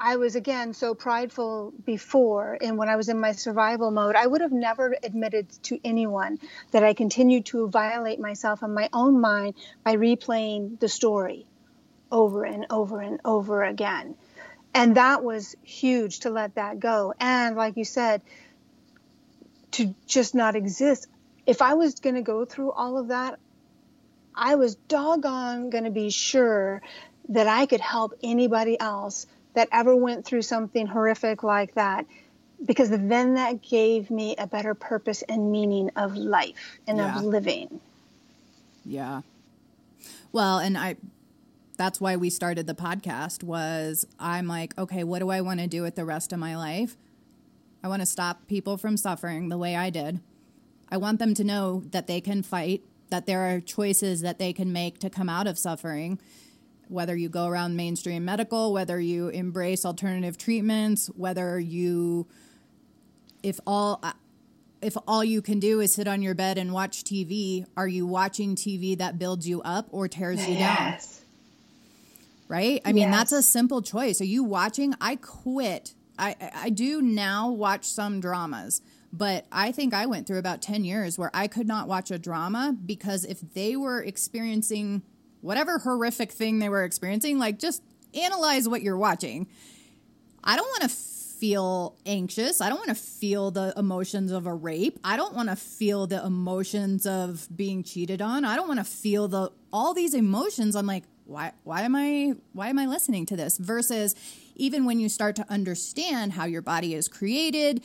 I 0.00 0.16
was 0.16 0.36
again 0.36 0.72
so 0.72 0.94
prideful 0.94 1.74
before 1.84 2.56
and 2.62 2.78
when 2.78 2.88
I 2.88 2.96
was 2.96 3.10
in 3.10 3.20
my 3.20 3.32
survival 3.32 3.90
mode, 3.90 4.14
I 4.14 4.26
would 4.26 4.40
have 4.40 4.52
never 4.52 4.96
admitted 5.02 5.50
to 5.64 5.78
anyone 5.84 6.38
that 6.70 6.82
I 6.82 6.94
continued 6.94 7.44
to 7.46 7.68
violate 7.68 8.18
myself 8.18 8.62
in 8.62 8.72
my 8.72 8.88
own 8.94 9.20
mind 9.20 9.54
by 9.84 9.96
replaying 9.96 10.80
the 10.80 10.88
story 10.88 11.46
over 12.10 12.44
and 12.44 12.64
over 12.70 13.02
and 13.02 13.20
over 13.22 13.62
again. 13.62 14.14
And 14.72 14.96
that 14.96 15.22
was 15.22 15.56
huge 15.62 16.20
to 16.20 16.30
let 16.30 16.54
that 16.54 16.80
go. 16.80 17.12
And 17.20 17.54
like 17.54 17.76
you 17.76 17.84
said, 17.84 18.22
to 19.72 19.94
just 20.06 20.34
not 20.34 20.56
exist. 20.56 21.06
If 21.44 21.60
I 21.60 21.74
was 21.74 22.00
going 22.00 22.14
to 22.14 22.22
go 22.22 22.46
through 22.46 22.72
all 22.72 22.96
of 22.96 23.08
that, 23.08 23.38
I 24.36 24.56
was 24.56 24.74
doggone 24.74 25.70
going 25.70 25.84
to 25.84 25.90
be 25.90 26.10
sure 26.10 26.82
that 27.28 27.46
I 27.46 27.66
could 27.66 27.80
help 27.80 28.12
anybody 28.22 28.78
else 28.78 29.26
that 29.54 29.68
ever 29.72 29.96
went 29.96 30.24
through 30.24 30.42
something 30.42 30.86
horrific 30.86 31.42
like 31.42 31.74
that 31.74 32.06
because 32.64 32.90
then 32.90 33.34
that 33.34 33.62
gave 33.62 34.10
me 34.10 34.34
a 34.36 34.46
better 34.46 34.74
purpose 34.74 35.22
and 35.22 35.50
meaning 35.50 35.90
of 35.96 36.16
life 36.16 36.78
and 36.86 36.98
yeah. 36.98 37.16
of 37.16 37.24
living. 37.24 37.80
Yeah. 38.84 39.22
Well, 40.32 40.58
and 40.58 40.76
I 40.76 40.96
that's 41.76 42.00
why 42.00 42.16
we 42.16 42.30
started 42.30 42.66
the 42.66 42.74
podcast 42.74 43.42
was 43.42 44.06
I'm 44.18 44.46
like, 44.46 44.76
okay, 44.78 45.04
what 45.04 45.18
do 45.18 45.30
I 45.30 45.40
want 45.40 45.60
to 45.60 45.66
do 45.66 45.82
with 45.82 45.94
the 45.94 46.04
rest 46.04 46.32
of 46.32 46.38
my 46.38 46.56
life? 46.56 46.96
I 47.82 47.88
want 47.88 48.00
to 48.00 48.06
stop 48.06 48.46
people 48.46 48.76
from 48.76 48.96
suffering 48.96 49.48
the 49.48 49.58
way 49.58 49.76
I 49.76 49.90
did. 49.90 50.20
I 50.90 50.96
want 50.96 51.18
them 51.18 51.34
to 51.34 51.44
know 51.44 51.82
that 51.90 52.06
they 52.06 52.20
can 52.20 52.42
fight 52.42 52.82
that 53.10 53.26
there 53.26 53.54
are 53.54 53.60
choices 53.60 54.20
that 54.22 54.38
they 54.38 54.52
can 54.52 54.72
make 54.72 54.98
to 54.98 55.10
come 55.10 55.28
out 55.28 55.46
of 55.46 55.58
suffering 55.58 56.18
whether 56.88 57.16
you 57.16 57.28
go 57.28 57.46
around 57.46 57.76
mainstream 57.76 58.24
medical 58.24 58.72
whether 58.72 59.00
you 59.00 59.28
embrace 59.28 59.84
alternative 59.84 60.38
treatments 60.38 61.08
whether 61.16 61.58
you 61.58 62.26
if 63.42 63.58
all 63.66 64.02
if 64.82 64.96
all 65.08 65.24
you 65.24 65.42
can 65.42 65.58
do 65.58 65.80
is 65.80 65.94
sit 65.94 66.06
on 66.06 66.22
your 66.22 66.34
bed 66.34 66.58
and 66.58 66.72
watch 66.72 67.02
TV 67.02 67.66
are 67.76 67.88
you 67.88 68.06
watching 68.06 68.54
TV 68.54 68.96
that 68.98 69.18
builds 69.18 69.48
you 69.48 69.62
up 69.62 69.88
or 69.90 70.06
tears 70.08 70.46
you 70.46 70.54
yes. 70.54 71.16
down 71.16 71.16
right? 72.48 72.80
I 72.84 72.92
mean 72.92 73.08
yes. 73.08 73.16
that's 73.16 73.32
a 73.32 73.42
simple 73.42 73.82
choice. 73.82 74.20
Are 74.20 74.26
you 74.26 74.44
watching? 74.44 74.94
I 75.00 75.16
quit. 75.16 75.94
I 76.18 76.34
i 76.54 76.70
do 76.70 77.02
now 77.02 77.50
watch 77.50 77.84
some 77.84 78.20
dramas 78.20 78.80
but 79.16 79.46
I 79.50 79.72
think 79.72 79.94
I 79.94 80.06
went 80.06 80.26
through 80.26 80.38
about 80.38 80.62
10 80.62 80.84
years 80.84 81.18
where 81.18 81.30
I 81.32 81.46
could 81.46 81.66
not 81.66 81.88
watch 81.88 82.10
a 82.10 82.18
drama 82.18 82.74
because 82.84 83.24
if 83.24 83.40
they 83.40 83.76
were 83.76 84.02
experiencing 84.02 85.02
whatever 85.40 85.78
horrific 85.78 86.32
thing 86.32 86.58
they 86.58 86.68
were 86.68 86.84
experiencing, 86.84 87.38
like 87.38 87.58
just 87.58 87.82
analyze 88.14 88.68
what 88.68 88.82
you're 88.82 88.96
watching. 88.96 89.46
I 90.42 90.56
don't 90.56 90.66
want 90.66 90.82
to 90.82 90.88
feel 90.88 91.96
anxious. 92.06 92.60
I 92.60 92.68
don't 92.68 92.78
want 92.78 92.88
to 92.88 92.94
feel 92.94 93.50
the 93.50 93.72
emotions 93.76 94.32
of 94.32 94.46
a 94.46 94.54
rape. 94.54 94.98
I 95.04 95.16
don't 95.16 95.34
want 95.34 95.48
to 95.50 95.56
feel 95.56 96.06
the 96.06 96.24
emotions 96.24 97.06
of 97.06 97.46
being 97.54 97.82
cheated 97.82 98.22
on. 98.22 98.44
I 98.44 98.56
don't 98.56 98.68
want 98.68 98.80
to 98.80 98.84
feel 98.84 99.28
the 99.28 99.52
all 99.72 99.94
these 99.94 100.14
emotions. 100.14 100.74
I'm 100.74 100.86
like, 100.86 101.04
why 101.24 101.52
why 101.64 101.82
am 101.82 101.94
I 101.94 102.34
why 102.52 102.68
am 102.68 102.78
I 102.78 102.86
listening 102.86 103.26
to 103.26 103.36
this? 103.36 103.58
Versus 103.58 104.14
even 104.54 104.84
when 104.84 104.98
you 104.98 105.08
start 105.08 105.36
to 105.36 105.46
understand 105.50 106.32
how 106.32 106.44
your 106.46 106.62
body 106.62 106.94
is 106.94 107.08
created, 107.08 107.82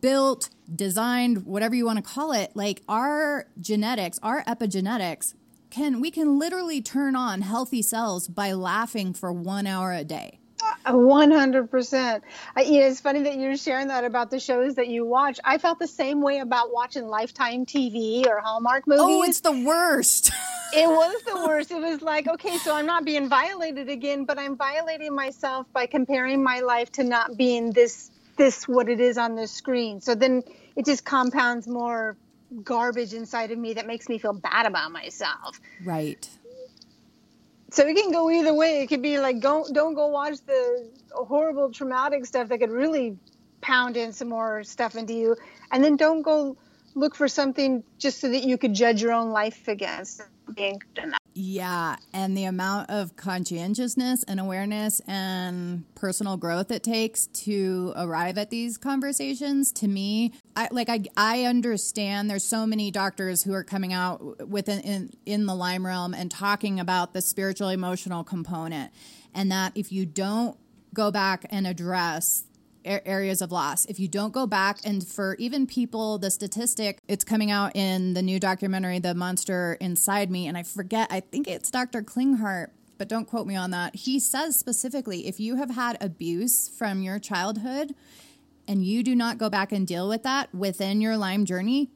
built, 0.00 0.50
designed, 0.74 1.46
whatever 1.46 1.74
you 1.74 1.86
want 1.86 1.96
to 1.96 2.02
call 2.02 2.32
it, 2.32 2.52
like 2.54 2.82
our 2.88 3.46
genetics, 3.60 4.18
our 4.22 4.44
epigenetics 4.44 5.34
can 5.70 6.00
we 6.00 6.10
can 6.10 6.38
literally 6.38 6.80
turn 6.80 7.14
on 7.14 7.42
healthy 7.42 7.82
cells 7.82 8.26
by 8.26 8.52
laughing 8.52 9.12
for 9.12 9.32
1 9.32 9.66
hour 9.66 9.92
a 9.92 10.04
day. 10.04 10.38
One 10.86 11.30
hundred 11.30 11.70
percent. 11.70 12.24
It's 12.56 13.00
funny 13.00 13.22
that 13.22 13.38
you're 13.38 13.56
sharing 13.56 13.88
that 13.88 14.04
about 14.04 14.30
the 14.30 14.40
shows 14.40 14.74
that 14.74 14.88
you 14.88 15.04
watch. 15.04 15.38
I 15.44 15.58
felt 15.58 15.78
the 15.78 15.86
same 15.86 16.20
way 16.20 16.40
about 16.40 16.72
watching 16.72 17.06
Lifetime 17.06 17.66
TV 17.66 18.26
or 18.26 18.40
Hallmark 18.40 18.86
movies. 18.86 19.04
Oh, 19.04 19.22
it's 19.22 19.40
the 19.40 19.52
worst. 19.52 20.30
it 20.74 20.88
was 20.88 21.22
the 21.22 21.46
worst. 21.46 21.70
It 21.70 21.80
was 21.80 22.02
like, 22.02 22.26
okay, 22.26 22.56
so 22.58 22.74
I'm 22.74 22.86
not 22.86 23.04
being 23.04 23.28
violated 23.28 23.88
again, 23.88 24.24
but 24.24 24.38
I'm 24.38 24.56
violating 24.56 25.14
myself 25.14 25.66
by 25.72 25.86
comparing 25.86 26.42
my 26.42 26.60
life 26.60 26.90
to 26.92 27.04
not 27.04 27.36
being 27.36 27.70
this 27.70 28.10
this 28.38 28.66
what 28.66 28.88
it 28.88 29.00
is 29.00 29.18
on 29.18 29.34
the 29.34 29.46
screen. 29.46 30.00
So 30.00 30.14
then 30.14 30.42
it 30.76 30.86
just 30.86 31.04
compounds 31.04 31.68
more 31.68 32.16
garbage 32.64 33.12
inside 33.12 33.50
of 33.50 33.58
me 33.58 33.74
that 33.74 33.86
makes 33.86 34.08
me 34.08 34.18
feel 34.18 34.32
bad 34.32 34.64
about 34.64 34.90
myself. 34.90 35.60
Right 35.84 36.26
so 37.70 37.86
it 37.86 37.94
can 37.94 38.10
go 38.12 38.30
either 38.30 38.54
way. 38.54 38.82
It 38.82 38.86
could 38.86 39.02
be 39.02 39.18
like 39.18 39.40
don't 39.40 39.72
don't 39.74 39.94
go 39.94 40.08
watch 40.08 40.38
the 40.46 40.90
horrible 41.12 41.70
traumatic 41.70 42.26
stuff 42.26 42.48
that 42.48 42.58
could 42.58 42.70
really 42.70 43.16
pound 43.60 43.96
in 43.96 44.12
some 44.12 44.28
more 44.28 44.64
stuff 44.64 44.96
into 44.96 45.14
you, 45.14 45.36
and 45.70 45.84
then 45.84 45.96
don't 45.96 46.22
go 46.22 46.56
look 46.94 47.14
for 47.14 47.28
something 47.28 47.84
just 47.98 48.20
so 48.20 48.28
that 48.30 48.44
you 48.44 48.56
could 48.58 48.74
judge 48.74 49.02
your 49.02 49.12
own 49.12 49.30
life 49.30 49.68
against 49.68 50.22
being 50.54 50.80
yeah, 51.40 51.94
and 52.12 52.36
the 52.36 52.46
amount 52.46 52.90
of 52.90 53.14
conscientiousness 53.14 54.24
and 54.24 54.40
awareness 54.40 55.00
and 55.06 55.84
personal 55.94 56.36
growth 56.36 56.72
it 56.72 56.82
takes 56.82 57.28
to 57.28 57.92
arrive 57.96 58.38
at 58.38 58.50
these 58.50 58.76
conversations 58.76 59.70
to 59.74 59.86
me, 59.86 60.32
I 60.56 60.66
like 60.72 60.88
I 60.88 61.04
I 61.16 61.44
understand 61.44 62.28
there's 62.28 62.42
so 62.42 62.66
many 62.66 62.90
doctors 62.90 63.44
who 63.44 63.52
are 63.52 63.62
coming 63.62 63.92
out 63.92 64.48
within 64.48 64.80
in, 64.80 65.10
in 65.26 65.46
the 65.46 65.54
Lyme 65.54 65.86
realm 65.86 66.12
and 66.12 66.28
talking 66.28 66.80
about 66.80 67.14
the 67.14 67.22
spiritual 67.22 67.68
emotional 67.68 68.24
component 68.24 68.90
and 69.32 69.52
that 69.52 69.70
if 69.76 69.92
you 69.92 70.06
don't 70.06 70.58
go 70.92 71.12
back 71.12 71.46
and 71.50 71.68
address 71.68 72.47
areas 72.88 73.42
of 73.42 73.52
loss. 73.52 73.84
If 73.86 74.00
you 74.00 74.08
don't 74.08 74.32
go 74.32 74.46
back 74.46 74.78
and 74.84 75.06
for 75.06 75.36
even 75.38 75.66
people, 75.66 76.18
the 76.18 76.30
statistic, 76.30 76.98
it's 77.08 77.24
coming 77.24 77.50
out 77.50 77.76
in 77.76 78.14
the 78.14 78.22
new 78.22 78.40
documentary, 78.40 78.98
The 78.98 79.14
Monster 79.14 79.76
Inside 79.80 80.30
Me, 80.30 80.46
and 80.46 80.56
I 80.56 80.62
forget, 80.62 81.08
I 81.10 81.20
think 81.20 81.46
it's 81.48 81.70
Dr. 81.70 82.02
Klinghardt, 82.02 82.70
but 82.96 83.08
don't 83.08 83.26
quote 83.26 83.46
me 83.46 83.56
on 83.56 83.70
that. 83.70 83.94
He 83.94 84.18
says 84.18 84.56
specifically 84.56 85.26
if 85.26 85.38
you 85.38 85.56
have 85.56 85.70
had 85.70 85.96
abuse 86.00 86.68
from 86.68 87.02
your 87.02 87.18
childhood 87.18 87.94
and 88.66 88.84
you 88.84 89.02
do 89.02 89.14
not 89.14 89.38
go 89.38 89.48
back 89.48 89.72
and 89.72 89.86
deal 89.86 90.08
with 90.08 90.24
that 90.24 90.54
within 90.54 91.00
your 91.00 91.16
Lyme 91.16 91.44
journey, 91.44 91.90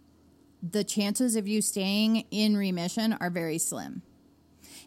the 0.62 0.84
chances 0.84 1.36
of 1.36 1.48
you 1.48 1.60
staying 1.60 2.24
in 2.30 2.56
remission 2.56 3.12
are 3.20 3.30
very 3.30 3.58
slim. 3.58 4.02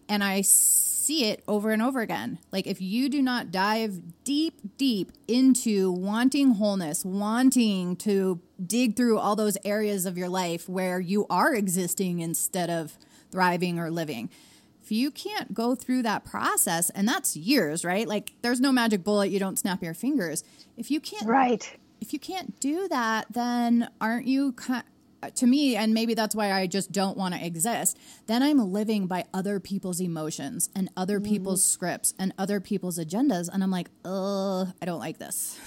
And 0.08 0.24
I 0.24 0.42
see 0.42 1.26
it 1.26 1.44
over 1.48 1.72
and 1.72 1.82
over 1.82 2.02
again. 2.02 2.40
Like 2.52 2.68
if 2.68 2.82
you 2.82 3.10
do 3.10 3.22
not 3.22 3.52
dive 3.52 4.02
deep, 4.24 4.60
deep 4.78 5.12
into 5.28 5.92
wanting 5.92 6.52
wholeness, 6.52 7.06
wanting 7.06 7.96
to 7.98 8.42
dig 8.66 8.96
through 8.96 9.20
all 9.20 9.36
those 9.36 9.58
areas 9.64 10.06
of 10.06 10.18
your 10.18 10.30
life 10.30 10.68
where 10.68 11.00
you 11.00 11.26
are 11.30 11.54
existing 11.54 12.20
instead 12.20 12.70
of 12.70 12.98
thriving 13.32 13.80
or 13.80 13.92
living. 13.92 14.30
If 14.84 14.92
you 14.92 15.10
can't 15.12 15.54
go 15.54 15.74
through 15.76 16.04
that 16.04 16.26
process, 16.26 16.92
and 16.92 17.08
that's 17.08 17.36
years, 17.36 17.84
right? 17.84 18.08
Like 18.08 18.34
there's 18.42 18.62
no 18.62 18.72
magic 18.72 19.04
bullet, 19.04 19.32
you 19.32 19.40
don't 19.40 19.58
snap 19.58 19.82
your 19.82 19.96
fingers. 19.96 20.44
If 20.78 20.92
you 20.92 21.00
can't 21.00 21.28
Right. 21.28 21.78
If 22.02 22.14
you 22.14 22.20
can't 22.20 22.60
do 22.60 22.88
that, 22.90 23.26
then 23.32 23.90
aren't 24.00 24.28
you 24.28 24.54
to 25.36 25.48
me, 25.48 25.76
and 25.76 25.94
maybe 25.94 26.14
that's 26.14 26.36
why 26.36 26.52
I 26.52 26.68
just 26.68 26.92
don't 26.92 27.18
want 27.18 27.34
to 27.34 27.46
exist, 27.46 27.98
then 28.28 28.44
I'm 28.44 28.60
living 28.72 29.08
by 29.08 29.26
other 29.34 29.60
people's 29.60 30.00
emotions 30.00 30.70
and 30.76 30.90
other 30.96 31.20
mm-hmm. 31.20 31.32
people's 31.32 31.66
scripts 31.66 32.14
and 32.20 32.34
other 32.38 32.60
people's 32.60 33.00
agendas. 33.00 33.50
And 33.52 33.64
I'm 33.64 33.72
like, 33.72 33.90
ugh, 34.04 34.68
I 34.82 34.86
don't 34.86 35.00
like 35.00 35.18
this. 35.18 35.60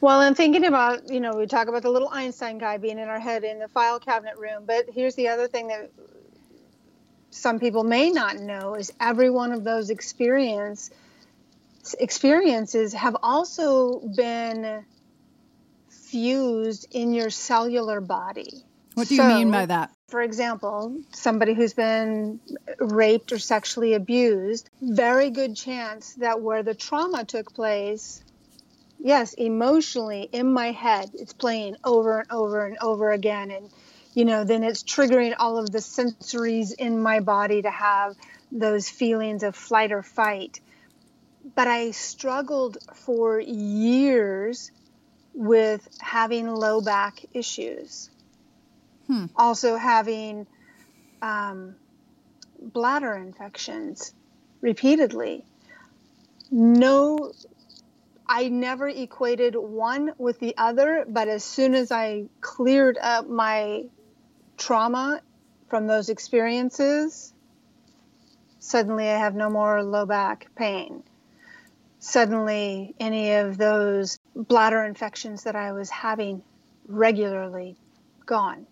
Well, 0.00 0.20
I'm 0.20 0.34
thinking 0.34 0.64
about, 0.64 1.10
you 1.10 1.20
know, 1.20 1.36
we 1.36 1.46
talk 1.46 1.68
about 1.68 1.82
the 1.82 1.90
little 1.90 2.08
Einstein 2.08 2.58
guy 2.58 2.76
being 2.76 2.98
in 2.98 3.08
our 3.08 3.20
head 3.20 3.44
in 3.44 3.58
the 3.60 3.68
file 3.68 4.00
cabinet 4.00 4.36
room, 4.36 4.64
but 4.66 4.86
here's 4.92 5.14
the 5.14 5.28
other 5.28 5.46
thing 5.46 5.68
that 5.68 5.90
some 7.30 7.58
people 7.58 7.84
may 7.84 8.10
not 8.10 8.36
know 8.36 8.74
is 8.74 8.92
every 9.00 9.30
one 9.30 9.52
of 9.52 9.64
those 9.64 9.90
experience 9.90 10.90
experiences 11.98 12.92
have 12.92 13.16
also 13.22 14.00
been 14.14 14.84
fused 16.12 16.86
in 16.90 17.14
your 17.14 17.30
cellular 17.30 18.00
body. 18.00 18.62
What 18.94 19.08
do 19.08 19.14
you 19.14 19.22
mean 19.22 19.50
by 19.50 19.64
that? 19.64 19.90
For 20.08 20.20
example, 20.20 21.00
somebody 21.12 21.54
who's 21.54 21.72
been 21.72 22.38
raped 22.78 23.32
or 23.32 23.38
sexually 23.38 23.94
abused, 23.94 24.68
very 24.82 25.30
good 25.30 25.56
chance 25.56 26.12
that 26.16 26.42
where 26.42 26.62
the 26.62 26.74
trauma 26.74 27.24
took 27.24 27.54
place, 27.54 28.22
yes, 28.98 29.32
emotionally 29.32 30.28
in 30.30 30.52
my 30.52 30.72
head, 30.72 31.08
it's 31.14 31.32
playing 31.32 31.76
over 31.82 32.20
and 32.20 32.30
over 32.30 32.66
and 32.66 32.76
over 32.82 33.10
again. 33.10 33.50
And, 33.50 33.70
you 34.12 34.26
know, 34.26 34.44
then 34.44 34.64
it's 34.64 34.82
triggering 34.82 35.34
all 35.38 35.56
of 35.56 35.72
the 35.72 35.78
sensories 35.78 36.74
in 36.78 37.02
my 37.02 37.20
body 37.20 37.62
to 37.62 37.70
have 37.70 38.16
those 38.52 38.86
feelings 38.86 39.42
of 39.42 39.56
flight 39.56 39.92
or 39.92 40.02
fight. 40.02 40.60
But 41.54 41.68
I 41.68 41.92
struggled 41.92 42.76
for 42.92 43.40
years 43.40 44.70
with 45.34 45.88
having 46.00 46.48
low 46.48 46.80
back 46.80 47.24
issues. 47.32 48.10
Hmm. 49.06 49.26
Also, 49.36 49.76
having 49.76 50.46
um, 51.20 51.74
bladder 52.60 53.14
infections 53.14 54.14
repeatedly. 54.60 55.44
No, 56.50 57.32
I 58.26 58.48
never 58.48 58.88
equated 58.88 59.56
one 59.56 60.12
with 60.18 60.38
the 60.38 60.54
other, 60.56 61.04
but 61.08 61.28
as 61.28 61.42
soon 61.42 61.74
as 61.74 61.90
I 61.90 62.26
cleared 62.40 62.98
up 63.00 63.28
my 63.28 63.84
trauma 64.56 65.20
from 65.68 65.86
those 65.86 66.08
experiences, 66.10 67.32
suddenly 68.58 69.08
I 69.08 69.18
have 69.18 69.34
no 69.34 69.50
more 69.50 69.82
low 69.82 70.06
back 70.06 70.48
pain 70.54 71.02
suddenly 72.02 72.96
any 72.98 73.34
of 73.34 73.56
those 73.56 74.18
bladder 74.34 74.84
infections 74.84 75.44
that 75.44 75.56
I 75.56 75.72
was 75.72 75.90
having 75.90 76.42
regularly 76.86 77.76
gone. 78.26 78.66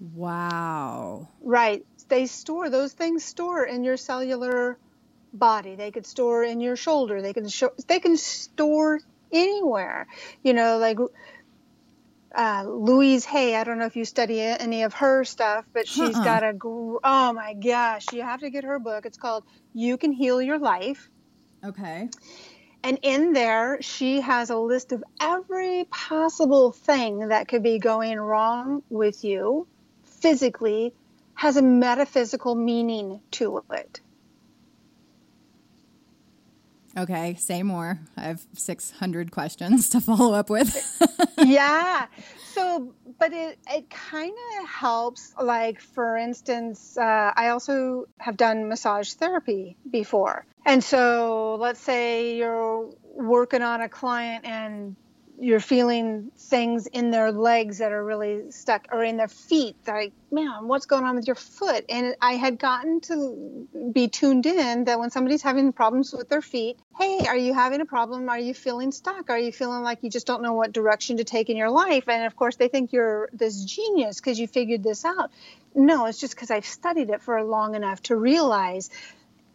Wow. 0.00 1.28
Right. 1.42 1.82
They 2.08 2.26
store, 2.26 2.68
those 2.68 2.92
things 2.92 3.24
store 3.24 3.64
in 3.64 3.84
your 3.84 3.96
cellular 3.96 4.78
body. 5.32 5.76
They 5.76 5.90
could 5.90 6.06
store 6.06 6.44
in 6.44 6.60
your 6.60 6.76
shoulder. 6.76 7.22
They 7.22 7.32
can 7.32 7.48
show, 7.48 7.70
they 7.88 8.00
can 8.00 8.16
store 8.16 9.00
anywhere. 9.32 10.06
You 10.42 10.52
know, 10.52 10.78
like 10.78 10.98
uh, 12.34 12.64
Louise 12.66 13.24
Hay. 13.24 13.54
I 13.54 13.64
don't 13.64 13.78
know 13.78 13.86
if 13.86 13.96
you 13.96 14.04
study 14.04 14.40
any 14.40 14.82
of 14.82 14.94
her 14.94 15.24
stuff, 15.24 15.64
but 15.72 15.88
she's 15.88 16.16
uh-uh. 16.16 16.24
got 16.24 16.42
a. 16.42 16.52
Oh 16.62 17.32
my 17.32 17.54
gosh, 17.54 18.06
you 18.12 18.22
have 18.22 18.40
to 18.40 18.50
get 18.50 18.64
her 18.64 18.78
book. 18.78 19.06
It's 19.06 19.18
called 19.18 19.44
"You 19.72 19.96
Can 19.96 20.12
Heal 20.12 20.42
Your 20.42 20.58
Life." 20.58 21.08
Okay. 21.64 22.08
And 22.84 22.98
in 23.00 23.32
there, 23.32 23.80
she 23.80 24.20
has 24.20 24.50
a 24.50 24.58
list 24.58 24.92
of 24.92 25.02
every 25.18 25.84
possible 25.90 26.70
thing 26.70 27.28
that 27.28 27.48
could 27.48 27.62
be 27.62 27.78
going 27.78 28.20
wrong 28.20 28.82
with 28.90 29.24
you 29.24 29.66
physically, 30.04 30.92
has 31.32 31.56
a 31.56 31.62
metaphysical 31.62 32.54
meaning 32.54 33.22
to 33.30 33.64
it. 33.72 34.00
Okay, 36.94 37.36
say 37.36 37.62
more. 37.62 38.00
I 38.18 38.24
have 38.24 38.46
600 38.52 39.30
questions 39.30 39.88
to 39.88 40.00
follow 40.02 40.34
up 40.34 40.50
with. 40.50 40.76
yeah. 41.38 42.06
So, 42.52 42.92
but 43.18 43.32
it, 43.32 43.58
it 43.70 43.90
kind 43.90 44.32
of 44.60 44.68
helps. 44.68 45.34
Like, 45.40 45.80
for 45.80 46.16
instance, 46.16 46.96
uh, 46.96 47.32
I 47.34 47.48
also 47.48 48.06
have 48.18 48.36
done 48.36 48.68
massage 48.68 49.12
therapy 49.12 49.76
before. 49.90 50.46
And 50.66 50.82
so, 50.82 51.56
let's 51.60 51.80
say 51.80 52.36
you're 52.36 52.90
working 53.02 53.62
on 53.62 53.80
a 53.80 53.88
client 53.88 54.44
and 54.44 54.96
you're 55.40 55.60
feeling 55.60 56.30
things 56.36 56.86
in 56.86 57.10
their 57.10 57.32
legs 57.32 57.78
that 57.78 57.92
are 57.92 58.04
really 58.04 58.50
stuck 58.50 58.88
or 58.92 59.02
in 59.02 59.16
their 59.16 59.28
feet 59.28 59.76
like 59.86 60.12
man 60.30 60.68
what's 60.68 60.86
going 60.86 61.04
on 61.04 61.16
with 61.16 61.26
your 61.26 61.34
foot? 61.34 61.84
And 61.88 62.14
i 62.20 62.32
had 62.32 62.58
gotten 62.58 63.00
to 63.02 63.68
be 63.92 64.08
tuned 64.08 64.46
in 64.46 64.84
that 64.84 64.98
when 64.98 65.10
somebody's 65.10 65.42
having 65.42 65.72
problems 65.72 66.12
with 66.12 66.28
their 66.28 66.42
feet 66.42 66.78
hey 66.98 67.26
are 67.26 67.36
you 67.36 67.52
having 67.52 67.80
a 67.80 67.86
problem? 67.86 68.28
Are 68.28 68.38
you 68.38 68.54
feeling 68.54 68.92
stuck? 68.92 69.30
Are 69.30 69.38
you 69.38 69.52
feeling 69.52 69.82
like 69.82 69.98
you 70.02 70.10
just 70.10 70.26
don't 70.26 70.42
know 70.42 70.52
what 70.52 70.72
direction 70.72 71.16
to 71.16 71.24
take 71.24 71.50
in 71.50 71.56
your 71.56 71.70
life? 71.70 72.08
And 72.08 72.24
of 72.24 72.36
course 72.36 72.56
they 72.56 72.68
think 72.68 72.92
you're 72.92 73.28
this 73.32 73.64
genius 73.64 74.20
because 74.20 74.38
you 74.38 74.46
figured 74.46 74.82
this 74.82 75.04
out. 75.04 75.30
No 75.74 76.06
it's 76.06 76.20
just 76.20 76.34
because 76.34 76.50
i've 76.50 76.66
studied 76.66 77.10
it 77.10 77.20
for 77.22 77.42
long 77.42 77.74
enough 77.74 78.00
to 78.02 78.16
realize 78.16 78.90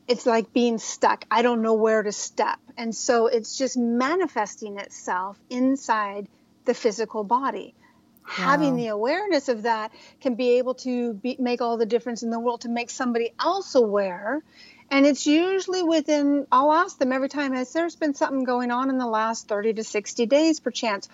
it's 0.09 0.25
like 0.25 0.51
being 0.51 0.79
stuck. 0.79 1.23
I 1.29 1.43
don't 1.43 1.61
know 1.61 1.75
where 1.75 2.01
to 2.01 2.11
step. 2.11 2.57
And 2.75 2.95
so 2.95 3.27
it's 3.27 3.55
just 3.57 3.77
manifesting 3.77 4.79
itself 4.79 5.39
inside 5.51 6.27
the 6.65 6.73
physical 6.73 7.23
body. 7.23 7.75
Wow. 8.23 8.33
Having 8.33 8.75
the 8.75 8.87
awareness 8.87 9.49
of 9.49 9.63
that 9.63 9.91
can 10.19 10.33
be 10.33 10.57
able 10.57 10.73
to 10.75 11.13
be, 11.13 11.35
make 11.39 11.61
all 11.61 11.77
the 11.77 11.85
difference 11.85 12.23
in 12.23 12.31
the 12.31 12.39
world 12.39 12.61
to 12.61 12.69
make 12.69 12.89
somebody 12.89 13.33
else 13.39 13.75
aware. 13.75 14.41
And 14.89 15.05
it's 15.05 15.27
usually 15.27 15.83
within, 15.83 16.47
I'll 16.51 16.73
ask 16.73 16.97
them 16.97 17.11
every 17.11 17.29
time, 17.29 17.53
has 17.53 17.71
there 17.73 17.87
been 17.99 18.15
something 18.15 18.43
going 18.43 18.71
on 18.71 18.89
in 18.89 18.97
the 18.97 19.05
last 19.05 19.47
30 19.47 19.73
to 19.73 19.83
60 19.83 20.25
days, 20.25 20.59
perchance? 20.59 21.07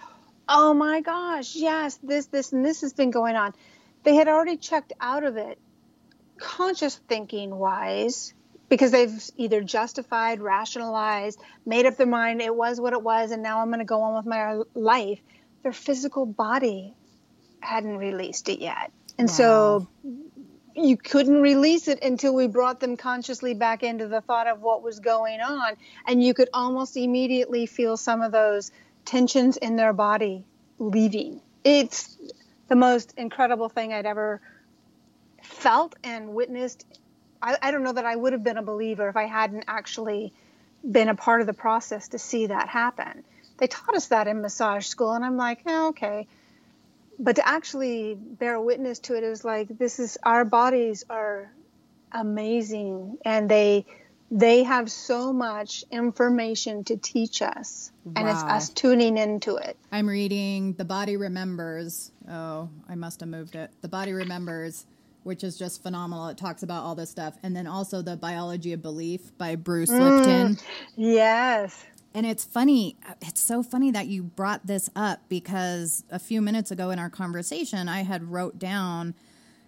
Oh 0.48 0.74
my 0.74 1.02
gosh, 1.02 1.54
yes, 1.56 2.00
this, 2.02 2.28
this, 2.28 2.54
and 2.54 2.64
this 2.64 2.80
has 2.80 2.94
been 2.94 3.12
going 3.12 3.36
on. 3.36 3.54
They 4.04 4.16
had 4.16 4.30
already 4.30 4.56
checked 4.56 4.94
out 5.02 5.26
of 5.26 5.36
it, 5.36 5.60
conscious 6.38 6.96
thinking 7.10 7.54
wise, 7.54 8.34
because 8.70 8.92
they've 8.92 9.24
either 9.38 9.62
justified, 9.62 10.42
rationalized, 10.42 11.40
made 11.66 11.86
up 11.86 11.98
their 11.98 12.08
mind 12.08 12.42
it 12.42 12.56
was 12.56 12.80
what 12.80 12.94
it 12.94 13.02
was, 13.02 13.32
and 13.32 13.44
now 13.44 13.62
I'm 13.62 13.68
going 13.68 13.80
to 13.80 13.86
go 13.86 14.02
on 14.02 14.16
with 14.16 14.26
my 14.26 14.62
life. 14.74 15.20
Their 15.64 15.74
physical 15.74 16.26
body 16.26 16.94
hadn't 17.60 17.98
released 17.98 18.50
it 18.50 18.60
yet. 18.60 18.92
And 19.18 19.28
wow. 19.30 19.34
so 19.34 19.88
you 20.76 20.98
couldn't 20.98 21.42
release 21.42 21.88
it 21.88 22.04
until 22.04 22.36
we 22.36 22.48
brought 22.48 22.80
them 22.80 22.98
consciously 22.98 23.54
back 23.54 23.82
into 23.82 24.08
the 24.08 24.22
thought 24.22 24.48
of 24.48 24.62
what 24.62 24.84
was 24.84 25.00
going 25.00 25.40
on. 25.40 25.76
And 26.06 26.22
you 26.24 26.34
could 26.34 26.50
almost 26.54 26.98
immediately 26.98 27.66
feel 27.66 27.98
some 27.98 28.22
of 28.22 28.32
those 28.32 28.72
tensions 29.06 29.58
in 29.58 29.76
their 29.76 29.94
body 29.94 30.46
leaving. 30.78 31.42
It's 31.64 32.18
the 32.68 32.76
most 32.76 33.14
incredible 33.18 33.70
thing 33.70 33.94
I'd 33.94 34.06
ever 34.06 34.42
felt 35.42 35.96
and 36.04 36.30
witnessed 36.30 36.86
I, 37.46 37.58
I 37.62 37.72
don't 37.72 37.84
know 37.84 37.94
that 37.94 38.06
I 38.06 38.16
would 38.16 38.34
have 38.34 38.44
been 38.44 38.58
a 38.58 38.64
believer 38.64 39.08
if 39.08 39.16
I 39.16 39.28
hadn't 39.28 39.66
actually 39.68 40.34
been 40.90 41.10
a 41.10 41.16
part 41.16 41.42
of 41.42 41.48
the 41.48 41.54
process 41.54 42.10
to 42.10 42.20
see 42.20 42.48
that 42.48 42.68
happen. 42.68 43.24
They 43.58 43.68
taught 43.68 43.96
us 43.96 44.08
that 44.08 44.28
in 44.28 44.42
massage 44.42 44.88
school, 44.88 45.14
and 45.14 45.24
I'm 45.24 45.38
like, 45.38 45.62
oh, 45.68 45.90
okay. 45.90 46.28
But 47.20 47.38
to 47.38 47.48
actually 47.48 48.16
bear 48.16 48.60
witness 48.60 49.00
to 49.00 49.16
it 49.16 49.24
is 49.24 49.46
like 49.46 49.68
this 49.78 50.00
is 50.00 50.18
our 50.24 50.44
bodies 50.44 51.06
are 51.10 51.52
amazing, 52.12 53.20
and 53.24 53.48
they 53.48 53.86
they 54.32 54.64
have 54.64 54.92
so 54.92 55.32
much 55.32 55.86
information 55.92 56.84
to 56.86 56.98
teach 56.98 57.42
us, 57.44 57.92
wow. 58.04 58.14
and 58.18 58.28
it's 58.28 58.42
us 58.42 58.70
tuning 58.70 59.18
into 59.18 59.56
it. 59.56 59.78
I'm 59.92 60.10
reading 60.10 60.74
The 60.74 60.84
Body 60.84 61.16
Remembers. 61.16 62.12
Oh, 62.30 62.70
I 62.90 62.96
must 62.96 63.20
have 63.20 63.30
moved 63.30 63.56
it. 63.56 63.70
The 63.82 63.88
Body 63.88 64.14
Remembers 64.14 64.86
which 65.26 65.44
is 65.44 65.58
just 65.58 65.82
phenomenal. 65.82 66.28
It 66.28 66.38
talks 66.38 66.62
about 66.62 66.84
all 66.84 66.94
this 66.94 67.10
stuff. 67.10 67.36
And 67.42 67.56
then 67.56 67.66
also 67.66 68.04
The 68.04 68.16
Biology 68.16 68.74
of 68.74 68.84
Belief 68.84 69.36
by 69.40 69.56
Bruce 69.56 69.90
mm, 69.90 70.00
Lipton. 70.00 70.58
Yes. 70.96 71.84
And 72.14 72.28
it's 72.28 72.46
funny. 72.46 72.96
It's 73.22 73.42
so 73.42 73.64
funny 73.64 73.90
that 73.90 74.06
you 74.06 74.22
brought 74.22 74.68
this 74.68 74.88
up 74.96 75.22
because 75.28 76.04
a 76.12 76.20
few 76.20 76.42
minutes 76.42 76.70
ago 76.70 76.92
in 76.92 77.00
our 77.00 77.10
conversation, 77.10 77.90
I 77.90 78.04
had 78.04 78.32
wrote 78.32 78.60
down 78.60 79.16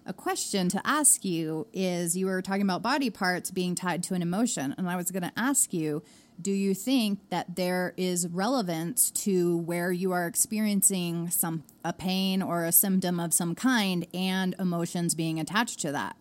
a 0.05 0.13
question 0.13 0.69
to 0.69 0.81
ask 0.85 1.25
you 1.25 1.67
is 1.73 2.15
you 2.15 2.27
were 2.27 2.41
talking 2.41 2.61
about 2.61 2.83
body 2.83 3.09
parts 3.09 3.49
being 3.49 3.73
tied 3.73 4.03
to 4.03 4.13
an 4.13 4.21
emotion 4.21 4.75
and 4.77 4.87
I 4.87 4.95
was 4.95 5.11
going 5.11 5.23
to 5.23 5.33
ask 5.35 5.73
you 5.73 6.03
do 6.41 6.51
you 6.51 6.73
think 6.73 7.19
that 7.29 7.55
there 7.55 7.93
is 7.97 8.27
relevance 8.27 9.11
to 9.11 9.57
where 9.57 9.91
you 9.91 10.11
are 10.11 10.27
experiencing 10.27 11.29
some 11.29 11.63
a 11.83 11.93
pain 11.93 12.41
or 12.41 12.65
a 12.65 12.71
symptom 12.71 13.19
of 13.19 13.33
some 13.33 13.55
kind 13.55 14.05
and 14.13 14.55
emotions 14.59 15.15
being 15.15 15.39
attached 15.39 15.79
to 15.79 15.91
that? 15.91 16.15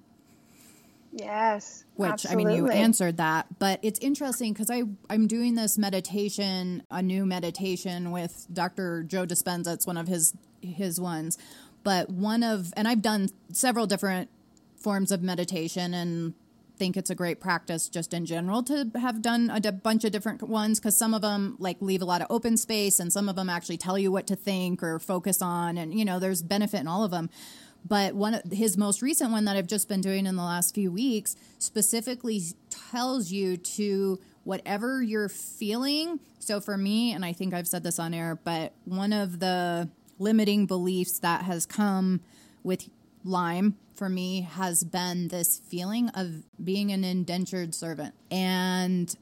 Yes 1.13 1.85
which 1.97 2.11
absolutely. 2.11 2.45
i 2.45 2.47
mean 2.47 2.57
you 2.57 2.71
answered 2.71 3.17
that 3.17 3.47
but 3.59 3.81
it's 3.83 3.99
interesting 4.01 4.53
because 4.53 4.71
i 4.71 4.83
i'm 5.09 5.27
doing 5.27 5.55
this 5.55 5.79
meditation 5.79 6.83
a 6.91 7.03
new 7.03 7.25
meditation 7.25 8.11
with 8.11 8.47
dr 8.53 9.05
joe 9.05 9.27
dispenza. 9.27 9.75
It's 9.75 9.87
one 9.87 9.97
of 9.97 10.09
his 10.09 10.35
his 10.61 11.01
ones. 11.01 11.39
But 11.85 12.11
one 12.11 12.43
of 12.43 12.73
and 12.77 12.87
i've 12.89 13.03
done 13.03 13.29
several 13.53 13.87
different 13.87 14.29
forms 14.77 15.11
of 15.11 15.23
meditation 15.23 15.95
and 15.95 16.35
think 16.77 16.97
it's 16.97 17.11
a 17.11 17.15
great 17.15 17.41
practice 17.41 17.89
just 17.89 18.13
in 18.13 18.27
general 18.27 18.63
to 18.63 18.91
have 19.01 19.23
done 19.23 19.51
a 19.53 19.61
d- 19.61 19.71
bunch 19.71 20.05
of 20.05 20.13
different 20.13 20.43
ones 20.43 20.79
because 20.79 20.97
some 20.97 21.15
of 21.15 21.23
them 21.23 21.57
like 21.59 21.77
leave 21.81 22.03
a 22.03 22.05
lot 22.05 22.21
of 22.21 22.27
open 22.31 22.57
space 22.57 23.01
and 23.01 23.13
some 23.13 23.29
of 23.29 23.37
them 23.37 23.49
actually 23.49 23.77
tell 23.77 23.99
you 23.99 24.13
what 24.13 24.27
to 24.27 24.37
think 24.37 24.83
or 24.83 24.99
focus 24.99 25.41
on 25.41 25.79
and 25.79 25.99
you 25.99 26.05
know 26.05 26.19
there's 26.19 26.43
benefit 26.43 26.81
in 26.81 26.89
all 26.89 27.05
of 27.05 27.11
them 27.11 27.31
but 27.89 28.15
one 28.15 28.35
of 28.35 28.43
his 28.51 28.77
most 28.77 29.01
recent 29.01 29.31
one 29.31 29.45
that 29.45 29.57
I've 29.57 29.67
just 29.67 29.89
been 29.89 30.01
doing 30.01 30.27
in 30.27 30.37
the 30.37 30.43
last 30.43 30.75
few 30.75 30.91
weeks 30.91 31.37
specifically 31.59 32.43
tells 32.91 33.31
you 33.31 33.57
to 33.57 34.19
whatever 34.43 35.03
you're 35.03 35.29
feeling. 35.29 36.19
So 36.41 36.61
for 36.61 36.77
me 36.77 37.13
and 37.13 37.25
I 37.25 37.33
think 37.33 37.55
I've 37.55 37.69
said 37.69 37.85
this 37.85 37.99
on 37.99 38.13
air 38.13 38.39
but 38.43 38.73
one 38.85 39.13
of 39.13 39.39
the 39.39 39.89
limiting 40.19 40.67
beliefs 40.67 41.21
that 41.21 41.43
has 41.43 41.67
come 41.67 42.21
with 42.65 42.89
Lyme 43.25 43.77
for 43.97 44.09
me 44.09 44.43
has 44.43 44.85
been 44.85 45.29
this 45.29 45.59
feeling 45.59 46.09
of 46.11 46.43
being 46.63 46.93
an 46.93 47.05
indentured 47.05 47.75
servant. 47.75 48.15
And 48.31 49.15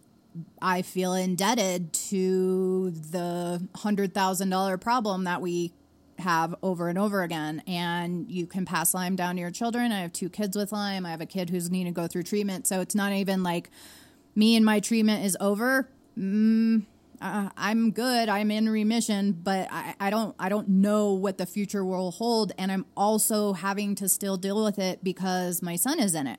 I 0.61 0.83
feel 0.83 1.15
indebted 1.15 1.93
to 1.93 2.91
the 2.91 3.67
$100,000 3.75 4.81
problem 4.81 5.25
that 5.25 5.41
we 5.41 5.73
have 6.19 6.55
over 6.63 6.89
and 6.89 6.99
over 6.99 7.23
again. 7.23 7.63
And 7.67 8.31
you 8.31 8.47
can 8.47 8.65
pass 8.65 8.95
Lyme 8.95 9.17
down 9.17 9.37
to 9.37 9.41
your 9.41 9.51
children. 9.51 9.93
I 9.93 10.01
have 10.01 10.13
two 10.13 10.29
kids 10.29 10.57
with 10.57 10.73
Lyme. 10.73 11.07
I 11.07 11.11
have 11.11 11.21
a 11.21 11.27
kid 11.27 11.51
who's 11.51 11.71
needing 11.71 11.93
to 11.93 12.01
go 12.01 12.07
through 12.07 12.25
treatment. 12.25 12.67
So 12.67 12.81
it's 12.81 12.95
not 12.95 13.13
even 13.13 13.43
like 13.43 13.71
me 14.35 14.57
and 14.57 14.65
my 14.65 14.81
treatment 14.81 15.25
is 15.25 15.37
over. 15.41 15.89
Mm, 16.19 16.85
uh, 17.25 17.49
I'm 17.57 17.91
good, 17.91 18.29
I'm 18.29 18.51
in 18.51 18.69
remission, 18.69 19.33
but 19.33 19.67
I, 19.71 19.95
I 19.99 20.11
don't 20.11 20.37
I 20.39 20.51
don't 20.51 20.69
know 20.69 21.15
what 21.15 21.39
the 21.39 21.47
future 21.47 21.85
will 21.85 22.11
hold, 22.11 22.53
and 22.59 22.71
I'm 22.71 22.85
also 22.97 23.55
having 23.55 23.95
to 23.97 24.11
still 24.11 24.37
deal 24.37 24.63
with 24.63 24.79
it 24.79 25.03
because 25.03 25.63
my 25.63 25.77
son 25.77 25.99
is 25.99 26.15
in 26.15 26.27
it, 26.27 26.39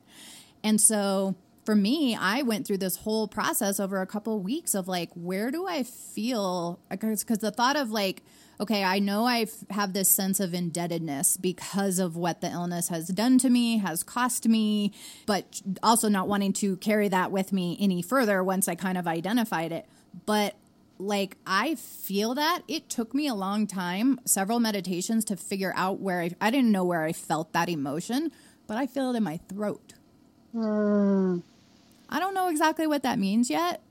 and 0.63 0.79
so 0.79 1.36
for 1.65 1.75
me, 1.75 2.15
I 2.15 2.43
went 2.43 2.67
through 2.67 2.77
this 2.77 2.97
whole 2.97 3.27
process 3.27 3.79
over 3.79 3.99
a 3.99 4.05
couple 4.05 4.38
of 4.38 4.43
weeks 4.43 4.75
of 4.75 4.88
like, 4.88 5.09
where 5.15 5.49
do 5.49 5.67
I 5.67 5.81
feel? 5.81 6.79
Because 6.91 7.23
the 7.23 7.49
thought 7.49 7.75
of 7.75 7.89
like, 7.89 8.21
okay, 8.61 8.83
I 8.83 8.99
know 8.99 9.25
I 9.25 9.47
have 9.71 9.93
this 9.93 10.07
sense 10.07 10.39
of 10.39 10.53
indebtedness 10.53 11.38
because 11.38 11.97
of 11.97 12.15
what 12.15 12.41
the 12.41 12.51
illness 12.51 12.89
has 12.89 13.07
done 13.07 13.39
to 13.39 13.49
me, 13.49 13.79
has 13.79 14.03
cost 14.03 14.47
me, 14.47 14.93
but 15.25 15.63
also 15.81 16.07
not 16.07 16.27
wanting 16.27 16.53
to 16.53 16.77
carry 16.77 17.07
that 17.07 17.31
with 17.31 17.51
me 17.51 17.75
any 17.79 18.03
further 18.03 18.43
once 18.43 18.67
I 18.67 18.75
kind 18.75 18.99
of 18.99 19.07
identified 19.07 19.71
it. 19.71 19.88
But 20.27 20.55
like 20.98 21.38
I 21.46 21.76
feel 21.76 22.36
that 22.36 22.62
it 22.68 22.89
took 22.89 23.14
me 23.14 23.28
a 23.28 23.36
long 23.36 23.68
time, 23.68 24.20
several 24.26 24.60
meditations 24.60 25.26
to 25.26 25.36
figure 25.36 25.74
out 25.76 26.00
where 26.00 26.22
I 26.22 26.32
I 26.39 26.52
didn't 26.52 26.72
know 26.72 26.86
where 26.86 27.04
I 27.04 27.14
felt 27.14 27.54
that 27.54 27.70
emotion, 27.70 28.32
but 28.68 28.78
I 28.78 28.88
feel 28.88 29.12
it 29.12 29.18
in 29.18 29.24
my 29.24 29.39
throat. 29.50 29.93
Mm. 30.54 31.43
I 32.10 32.20
don't 32.20 32.34
know 32.34 32.50
exactly 32.50 32.88
what 32.88 33.04
that 33.04 33.20
means 33.20 33.50
yet, 33.50 33.82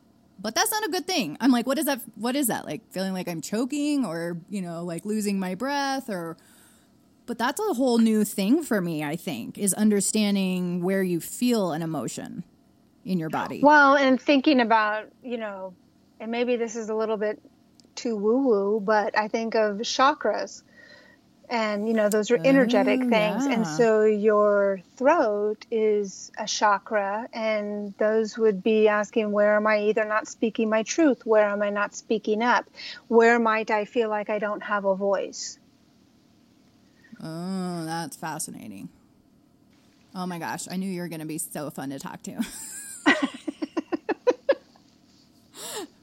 but 0.40 0.54
that's 0.54 0.70
not 0.70 0.84
a 0.84 0.88
good 0.88 1.06
thing. 1.06 1.36
I'm 1.40 1.50
like, 1.50 1.66
what 1.66 1.78
is 1.78 1.86
that? 1.86 2.00
What 2.14 2.36
is 2.36 2.46
that? 2.46 2.64
Like 2.64 2.90
feeling 2.90 3.12
like 3.12 3.28
I'm 3.28 3.40
choking 3.40 4.04
or, 4.04 4.38
you 4.48 4.62
know, 4.62 4.84
like 4.84 5.04
losing 5.04 5.38
my 5.38 5.54
breath 5.54 6.08
or, 6.08 6.36
but 7.26 7.38
that's 7.38 7.60
a 7.60 7.74
whole 7.74 7.98
new 7.98 8.24
thing 8.24 8.62
for 8.62 8.80
me, 8.80 9.02
I 9.02 9.16
think, 9.16 9.58
is 9.58 9.74
understanding 9.74 10.82
where 10.82 11.02
you 11.02 11.20
feel 11.20 11.72
an 11.72 11.82
emotion 11.82 12.44
in 13.04 13.18
your 13.18 13.30
body. 13.30 13.60
Well, 13.62 13.96
and 13.96 14.20
thinking 14.20 14.60
about, 14.60 15.08
you 15.22 15.36
know, 15.36 15.74
and 16.24 16.32
maybe 16.32 16.56
this 16.56 16.74
is 16.74 16.88
a 16.88 16.94
little 16.94 17.18
bit 17.18 17.38
too 17.94 18.16
woo 18.16 18.48
woo, 18.48 18.80
but 18.80 19.16
I 19.16 19.28
think 19.28 19.54
of 19.54 19.76
chakras. 19.80 20.62
And, 21.50 21.86
you 21.86 21.92
know, 21.92 22.08
those 22.08 22.30
are 22.30 22.40
energetic 22.42 23.00
oh, 23.04 23.10
things. 23.10 23.44
Yeah. 23.44 23.52
And 23.52 23.66
so 23.66 24.04
your 24.04 24.80
throat 24.96 25.66
is 25.70 26.32
a 26.38 26.46
chakra, 26.46 27.28
and 27.34 27.92
those 27.98 28.38
would 28.38 28.62
be 28.62 28.88
asking, 28.88 29.32
where 29.32 29.54
am 29.56 29.66
I 29.66 29.82
either 29.82 30.06
not 30.06 30.26
speaking 30.26 30.70
my 30.70 30.82
truth? 30.82 31.26
Where 31.26 31.46
am 31.46 31.60
I 31.60 31.68
not 31.68 31.94
speaking 31.94 32.42
up? 32.42 32.64
Where 33.08 33.38
might 33.38 33.70
I 33.70 33.84
feel 33.84 34.08
like 34.08 34.30
I 34.30 34.38
don't 34.38 34.62
have 34.62 34.86
a 34.86 34.94
voice? 34.94 35.58
Oh, 37.22 37.84
that's 37.84 38.16
fascinating. 38.16 38.88
Oh 40.14 40.24
my 40.24 40.38
gosh, 40.38 40.68
I 40.70 40.76
knew 40.76 40.90
you 40.90 41.02
were 41.02 41.08
going 41.08 41.20
to 41.20 41.26
be 41.26 41.36
so 41.36 41.68
fun 41.68 41.90
to 41.90 41.98
talk 41.98 42.22
to. 42.22 42.40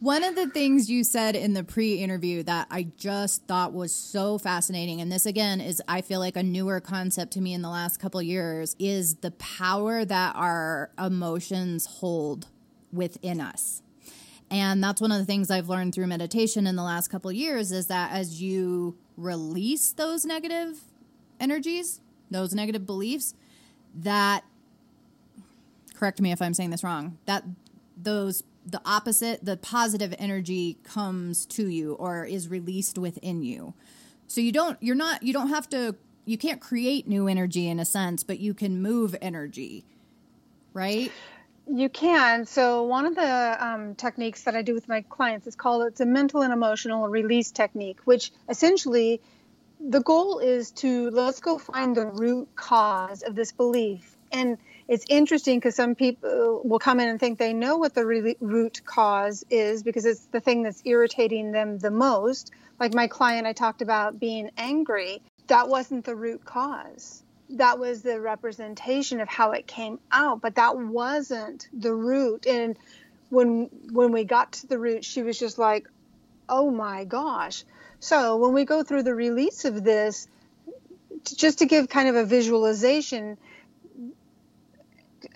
One 0.00 0.24
of 0.24 0.34
the 0.34 0.46
things 0.46 0.90
you 0.90 1.04
said 1.04 1.36
in 1.36 1.52
the 1.52 1.62
pre 1.62 1.96
interview 1.96 2.42
that 2.44 2.68
I 2.70 2.84
just 2.96 3.46
thought 3.46 3.74
was 3.74 3.94
so 3.94 4.38
fascinating, 4.38 5.02
and 5.02 5.12
this 5.12 5.26
again 5.26 5.60
is, 5.60 5.82
I 5.86 6.00
feel 6.00 6.20
like, 6.20 6.36
a 6.36 6.42
newer 6.42 6.80
concept 6.80 7.34
to 7.34 7.40
me 7.42 7.52
in 7.52 7.60
the 7.60 7.68
last 7.68 8.00
couple 8.00 8.22
years, 8.22 8.74
is 8.78 9.16
the 9.16 9.32
power 9.32 10.06
that 10.06 10.34
our 10.36 10.90
emotions 10.98 11.84
hold 11.84 12.46
within 12.90 13.42
us. 13.42 13.82
And 14.50 14.82
that's 14.82 15.02
one 15.02 15.12
of 15.12 15.18
the 15.18 15.26
things 15.26 15.50
I've 15.50 15.68
learned 15.68 15.94
through 15.94 16.06
meditation 16.06 16.66
in 16.66 16.76
the 16.76 16.82
last 16.82 17.08
couple 17.08 17.30
years 17.30 17.70
is 17.70 17.88
that 17.88 18.10
as 18.12 18.40
you 18.40 18.96
release 19.18 19.92
those 19.92 20.24
negative 20.24 20.80
energies, 21.38 22.00
those 22.30 22.54
negative 22.54 22.86
beliefs, 22.86 23.34
that 23.94 24.44
correct 25.94 26.22
me 26.22 26.32
if 26.32 26.40
I'm 26.40 26.54
saying 26.54 26.70
this 26.70 26.82
wrong, 26.82 27.18
that 27.26 27.44
those 27.98 28.42
the 28.64 28.80
opposite, 28.84 29.44
the 29.44 29.56
positive 29.56 30.14
energy 30.18 30.78
comes 30.84 31.46
to 31.46 31.68
you 31.68 31.94
or 31.94 32.24
is 32.24 32.48
released 32.48 32.98
within 32.98 33.42
you. 33.42 33.74
So 34.26 34.40
you 34.40 34.52
don't 34.52 34.80
you're 34.80 34.96
not 34.96 35.22
you 35.22 35.32
don't 35.32 35.48
have 35.48 35.68
to 35.70 35.96
you 36.24 36.38
can't 36.38 36.60
create 36.60 37.08
new 37.08 37.26
energy 37.26 37.68
in 37.68 37.80
a 37.80 37.84
sense, 37.84 38.22
but 38.22 38.38
you 38.38 38.54
can 38.54 38.82
move 38.82 39.16
energy. 39.20 39.84
Right? 40.72 41.10
You 41.66 41.88
can. 41.88 42.46
So 42.46 42.84
one 42.84 43.06
of 43.06 43.14
the 43.14 43.56
um, 43.66 43.94
techniques 43.94 44.44
that 44.44 44.54
I 44.54 44.62
do 44.62 44.74
with 44.74 44.88
my 44.88 45.02
clients 45.02 45.46
is 45.46 45.56
called 45.56 45.86
it's 45.86 46.00
a 46.00 46.06
mental 46.06 46.42
and 46.42 46.52
emotional 46.52 47.08
release 47.08 47.50
technique, 47.50 47.98
which 48.04 48.32
essentially 48.48 49.20
the 49.80 50.00
goal 50.00 50.38
is 50.38 50.70
to 50.72 51.10
let's 51.10 51.40
go 51.40 51.58
find 51.58 51.96
the 51.96 52.06
root 52.06 52.48
cause 52.54 53.22
of 53.22 53.34
this 53.34 53.52
belief 53.52 54.16
and 54.30 54.58
it's 54.90 55.06
interesting 55.08 55.58
because 55.60 55.76
some 55.76 55.94
people 55.94 56.62
will 56.64 56.80
come 56.80 56.98
in 56.98 57.08
and 57.08 57.20
think 57.20 57.38
they 57.38 57.52
know 57.52 57.76
what 57.76 57.94
the 57.94 58.04
re- 58.04 58.36
root 58.40 58.84
cause 58.84 59.44
is 59.48 59.84
because 59.84 60.04
it's 60.04 60.26
the 60.32 60.40
thing 60.40 60.64
that's 60.64 60.82
irritating 60.84 61.52
them 61.52 61.78
the 61.78 61.92
most. 61.92 62.50
Like 62.80 62.92
my 62.92 63.06
client, 63.06 63.46
I 63.46 63.52
talked 63.52 63.82
about 63.82 64.18
being 64.18 64.50
angry. 64.58 65.22
That 65.46 65.68
wasn't 65.68 66.06
the 66.06 66.16
root 66.16 66.44
cause. 66.44 67.22
That 67.50 67.78
was 67.78 68.02
the 68.02 68.20
representation 68.20 69.20
of 69.20 69.28
how 69.28 69.52
it 69.52 69.68
came 69.68 70.00
out, 70.10 70.40
but 70.40 70.56
that 70.56 70.76
wasn't 70.76 71.68
the 71.72 71.94
root. 71.94 72.44
And 72.48 72.76
when 73.28 73.70
when 73.92 74.10
we 74.10 74.24
got 74.24 74.50
to 74.54 74.66
the 74.66 74.78
root, 74.80 75.04
she 75.04 75.22
was 75.22 75.38
just 75.38 75.56
like, 75.56 75.86
"Oh 76.48 76.68
my 76.68 77.04
gosh!" 77.04 77.62
So 78.00 78.38
when 78.38 78.54
we 78.54 78.64
go 78.64 78.82
through 78.82 79.04
the 79.04 79.14
release 79.14 79.64
of 79.64 79.84
this, 79.84 80.26
just 81.36 81.60
to 81.60 81.66
give 81.66 81.88
kind 81.88 82.08
of 82.08 82.16
a 82.16 82.24
visualization, 82.24 83.38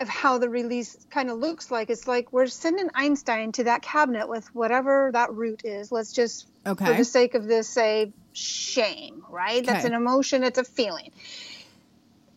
of 0.00 0.08
how 0.08 0.38
the 0.38 0.48
release 0.48 0.96
kind 1.10 1.30
of 1.30 1.38
looks 1.38 1.70
like. 1.70 1.90
It's 1.90 2.06
like 2.06 2.32
we're 2.32 2.46
sending 2.46 2.88
Einstein 2.94 3.52
to 3.52 3.64
that 3.64 3.82
cabinet 3.82 4.28
with 4.28 4.46
whatever 4.54 5.10
that 5.12 5.32
root 5.32 5.62
is. 5.64 5.92
Let's 5.92 6.12
just, 6.12 6.48
okay. 6.66 6.84
for 6.84 6.94
the 6.94 7.04
sake 7.04 7.34
of 7.34 7.46
this, 7.46 7.68
say 7.68 8.12
shame, 8.32 9.24
right? 9.28 9.62
Okay. 9.62 9.66
That's 9.66 9.84
an 9.84 9.94
emotion, 9.94 10.42
it's 10.44 10.58
a 10.58 10.64
feeling. 10.64 11.10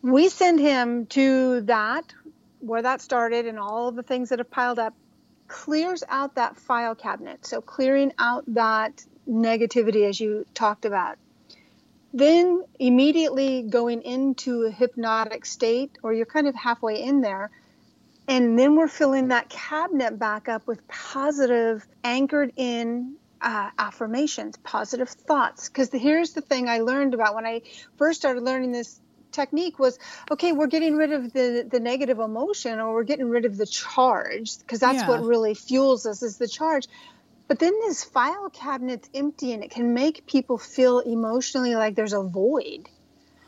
We 0.02 0.28
send 0.28 0.60
him 0.60 1.06
to 1.06 1.62
that, 1.62 2.04
where 2.60 2.82
that 2.82 3.00
started, 3.00 3.46
and 3.46 3.58
all 3.58 3.90
the 3.90 4.02
things 4.02 4.28
that 4.28 4.38
have 4.38 4.50
piled 4.50 4.78
up, 4.78 4.94
clears 5.48 6.04
out 6.08 6.36
that 6.36 6.56
file 6.56 6.94
cabinet. 6.94 7.44
So, 7.46 7.60
clearing 7.60 8.12
out 8.18 8.44
that 8.48 9.04
negativity, 9.28 10.08
as 10.08 10.20
you 10.20 10.46
talked 10.54 10.84
about 10.84 11.18
then 12.12 12.64
immediately 12.78 13.62
going 13.62 14.02
into 14.02 14.62
a 14.62 14.70
hypnotic 14.70 15.44
state, 15.44 15.98
or 16.02 16.12
you're 16.12 16.26
kind 16.26 16.48
of 16.48 16.54
halfway 16.54 17.02
in 17.02 17.20
there, 17.20 17.50
and 18.26 18.58
then 18.58 18.76
we're 18.76 18.88
filling 18.88 19.28
that 19.28 19.48
cabinet 19.48 20.18
back 20.18 20.48
up 20.48 20.66
with 20.66 20.86
positive, 20.88 21.86
anchored 22.04 22.52
in 22.56 23.16
uh, 23.40 23.70
affirmations, 23.78 24.56
positive 24.58 25.08
thoughts. 25.08 25.68
Because 25.68 25.90
here's 25.92 26.32
the 26.32 26.40
thing 26.40 26.68
I 26.68 26.80
learned 26.80 27.14
about 27.14 27.34
when 27.34 27.46
I 27.46 27.62
first 27.96 28.20
started 28.20 28.42
learning 28.42 28.72
this 28.72 29.00
technique 29.30 29.78
was 29.78 29.98
okay 30.30 30.52
we're 30.52 30.66
getting 30.66 30.96
rid 30.96 31.12
of 31.12 31.32
the 31.34 31.68
the 31.70 31.78
negative 31.78 32.18
emotion 32.18 32.80
or 32.80 32.94
we're 32.94 33.04
getting 33.04 33.28
rid 33.28 33.44
of 33.44 33.58
the 33.58 33.66
charge 33.66 34.58
because 34.58 34.80
that's 34.80 35.02
yeah. 35.02 35.08
what 35.08 35.22
really 35.22 35.52
fuels 35.52 36.06
us 36.06 36.22
is 36.22 36.38
the 36.38 36.48
charge 36.48 36.88
but 37.48 37.58
then 37.58 37.72
this 37.80 38.04
file 38.04 38.50
cabinet's 38.50 39.08
empty 39.14 39.52
and 39.52 39.64
it 39.64 39.70
can 39.70 39.94
make 39.94 40.26
people 40.26 40.58
feel 40.58 41.00
emotionally 41.00 41.74
like 41.74 41.94
there's 41.94 42.12
a 42.12 42.22
void. 42.22 42.88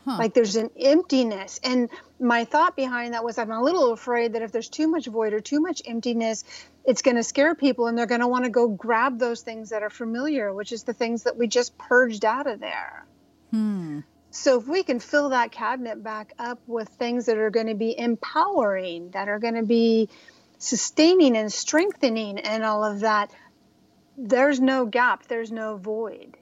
Huh. 0.05 0.17
Like 0.17 0.33
there's 0.33 0.55
an 0.55 0.71
emptiness. 0.79 1.59
And 1.63 1.89
my 2.19 2.45
thought 2.45 2.75
behind 2.75 3.13
that 3.13 3.23
was 3.23 3.37
I'm 3.37 3.51
a 3.51 3.61
little 3.61 3.93
afraid 3.93 4.33
that 4.33 4.41
if 4.41 4.51
there's 4.51 4.69
too 4.69 4.87
much 4.87 5.05
void 5.05 5.33
or 5.33 5.39
too 5.39 5.61
much 5.61 5.83
emptiness, 5.85 6.43
it's 6.83 7.03
going 7.03 7.17
to 7.17 7.23
scare 7.23 7.53
people 7.53 7.85
and 7.85 7.95
they're 7.95 8.07
going 8.07 8.21
to 8.21 8.27
want 8.27 8.45
to 8.45 8.49
go 8.49 8.67
grab 8.67 9.19
those 9.19 9.41
things 9.41 9.69
that 9.69 9.83
are 9.83 9.91
familiar, 9.91 10.51
which 10.51 10.71
is 10.71 10.83
the 10.83 10.93
things 10.93 11.23
that 11.23 11.37
we 11.37 11.47
just 11.47 11.77
purged 11.77 12.25
out 12.25 12.47
of 12.47 12.59
there. 12.59 13.05
Hmm. 13.51 13.99
So 14.31 14.59
if 14.59 14.67
we 14.67 14.81
can 14.81 14.99
fill 14.99 15.29
that 15.29 15.51
cabinet 15.51 16.01
back 16.01 16.33
up 16.39 16.59
with 16.65 16.87
things 16.87 17.27
that 17.27 17.37
are 17.37 17.51
going 17.51 17.67
to 17.67 17.75
be 17.75 17.95
empowering, 17.95 19.11
that 19.11 19.27
are 19.27 19.39
going 19.39 19.55
to 19.55 19.63
be 19.63 20.09
sustaining 20.57 21.35
and 21.35 21.51
strengthening 21.51 22.39
and 22.39 22.63
all 22.63 22.83
of 22.83 23.01
that, 23.01 23.29
there's 24.21 24.59
no 24.59 24.85
gap, 24.85 25.27
there's 25.27 25.51
no 25.51 25.77
void. 25.77 26.37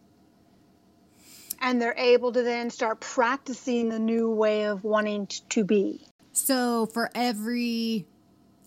And 1.61 1.81
they're 1.81 1.97
able 1.97 2.31
to 2.31 2.41
then 2.41 2.69
start 2.69 2.99
practicing 2.99 3.89
the 3.89 3.99
new 3.99 4.29
way 4.31 4.65
of 4.65 4.83
wanting 4.83 5.27
to 5.49 5.63
be. 5.63 6.05
So, 6.31 6.85
for 6.85 7.09
every 7.15 8.05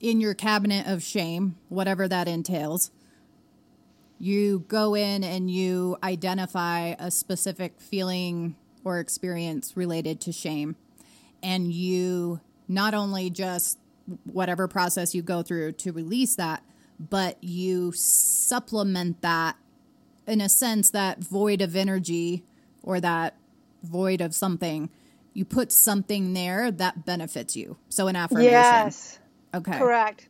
in 0.00 0.20
your 0.20 0.34
cabinet 0.34 0.86
of 0.86 1.02
shame, 1.02 1.56
whatever 1.68 2.08
that 2.08 2.28
entails, 2.28 2.90
you 4.18 4.64
go 4.68 4.94
in 4.94 5.24
and 5.24 5.50
you 5.50 5.96
identify 6.02 6.94
a 6.98 7.10
specific 7.10 7.80
feeling 7.80 8.56
or 8.84 8.98
experience 8.98 9.76
related 9.76 10.20
to 10.22 10.32
shame. 10.32 10.76
And 11.42 11.72
you 11.72 12.40
not 12.68 12.94
only 12.94 13.30
just 13.30 13.78
whatever 14.24 14.68
process 14.68 15.14
you 15.14 15.22
go 15.22 15.42
through 15.42 15.72
to 15.72 15.92
release 15.92 16.36
that, 16.36 16.62
but 17.10 17.42
you 17.42 17.92
supplement 17.92 19.22
that 19.22 19.56
in 20.26 20.40
a 20.40 20.48
sense 20.48 20.90
that 20.90 21.18
void 21.18 21.60
of 21.60 21.74
energy 21.74 22.44
or 22.82 23.00
that 23.00 23.36
void 23.82 24.20
of 24.20 24.34
something. 24.34 24.90
You 25.34 25.44
put 25.44 25.72
something 25.72 26.34
there 26.34 26.70
that 26.70 27.04
benefits 27.04 27.56
you. 27.56 27.76
So 27.88 28.06
an 28.08 28.16
affirmation. 28.16 28.52
Yes. 28.52 29.18
Okay. 29.54 29.78
Correct. 29.78 30.28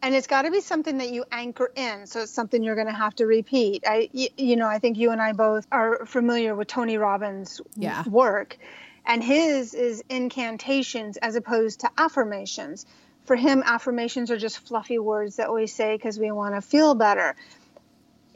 And 0.00 0.14
it's 0.14 0.26
got 0.26 0.42
to 0.42 0.50
be 0.50 0.60
something 0.60 0.98
that 0.98 1.10
you 1.10 1.24
anchor 1.32 1.72
in 1.74 2.06
so 2.06 2.20
it's 2.20 2.30
something 2.30 2.62
you're 2.62 2.76
going 2.76 2.86
to 2.86 2.92
have 2.92 3.16
to 3.16 3.26
repeat. 3.26 3.82
I 3.86 4.08
you 4.12 4.56
know 4.56 4.68
i 4.68 4.78
think 4.78 4.96
you 4.96 5.10
and 5.10 5.20
i 5.20 5.32
both 5.32 5.66
are 5.72 6.06
familiar 6.06 6.54
with 6.54 6.68
tony 6.68 6.96
robbins 6.98 7.60
yeah. 7.74 8.04
work 8.08 8.56
and 9.04 9.24
his 9.24 9.74
is 9.74 10.04
incantations 10.08 11.16
as 11.16 11.34
opposed 11.34 11.80
to 11.80 11.90
affirmations 11.98 12.86
for 13.28 13.36
him, 13.36 13.62
affirmations 13.64 14.30
are 14.30 14.38
just 14.38 14.58
fluffy 14.66 14.98
words 14.98 15.36
that 15.36 15.52
we 15.52 15.66
say 15.66 15.94
because 15.94 16.18
we 16.18 16.32
want 16.32 16.54
to 16.54 16.62
feel 16.62 16.94
better. 16.94 17.36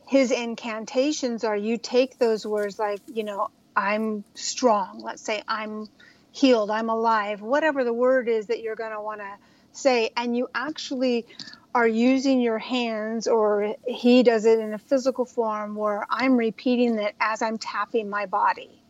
His 0.07 0.31
incantations 0.31 1.45
are 1.45 1.57
you 1.57 1.79
take 1.79 2.19
those 2.19 2.47
words 2.47 2.79
like, 2.79 3.01
you 3.13 3.25
know, 3.25 3.49
I'm 3.75 4.23
strong. 4.35 5.01
Let's 5.01 5.23
say 5.23 5.43
I'm 5.49 5.89
healed, 6.31 6.71
I'm 6.71 6.91
alive, 6.91 7.41
whatever 7.41 7.85
the 7.85 7.93
word 7.93 8.29
is 8.29 8.49
that 8.49 8.61
you're 8.61 8.77
going 8.77 8.93
to 8.93 9.01
want 9.01 9.21
to 9.21 9.33
say. 9.73 10.11
And 10.15 10.37
you 10.37 10.51
actually 10.55 11.25
are 11.75 11.89
using 11.89 12.43
your 12.43 12.59
hands, 12.59 13.27
or 13.27 13.77
he 13.87 14.23
does 14.23 14.45
it 14.45 14.59
in 14.59 14.75
a 14.75 14.79
physical 14.79 15.25
form 15.25 15.75
where 15.75 16.07
I'm 16.11 16.37
repeating 16.37 16.99
it 16.99 17.15
as 17.19 17.41
I'm 17.41 17.57
tapping 17.57 18.11
my 18.11 18.27
body. 18.27 18.83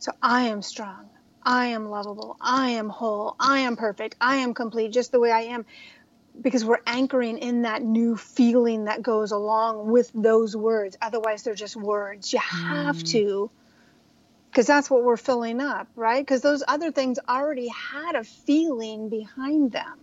So 0.00 0.10
I 0.20 0.48
am 0.48 0.60
strong. 0.60 1.08
I 1.44 1.66
am 1.66 1.90
lovable. 1.90 2.36
I 2.40 2.70
am 2.70 2.88
whole. 2.88 3.36
I 3.38 3.60
am 3.60 3.76
perfect. 3.76 4.16
I 4.20 4.36
am 4.36 4.54
complete 4.54 4.92
just 4.92 5.12
the 5.12 5.20
way 5.20 5.30
I 5.30 5.42
am. 5.42 5.66
Because 6.40 6.64
we're 6.64 6.80
anchoring 6.86 7.38
in 7.38 7.62
that 7.62 7.82
new 7.82 8.16
feeling 8.16 8.86
that 8.86 9.02
goes 9.02 9.30
along 9.30 9.90
with 9.90 10.10
those 10.14 10.56
words. 10.56 10.96
Otherwise, 11.00 11.42
they're 11.44 11.54
just 11.54 11.76
words. 11.76 12.32
You 12.32 12.40
have 12.40 12.96
mm. 12.96 13.10
to, 13.12 13.50
because 14.50 14.66
that's 14.66 14.90
what 14.90 15.04
we're 15.04 15.16
filling 15.16 15.60
up, 15.60 15.86
right? 15.94 16.20
Because 16.20 16.40
those 16.40 16.64
other 16.66 16.90
things 16.90 17.18
already 17.28 17.68
had 17.68 18.16
a 18.16 18.24
feeling 18.24 19.08
behind 19.08 19.70
them. 19.70 19.98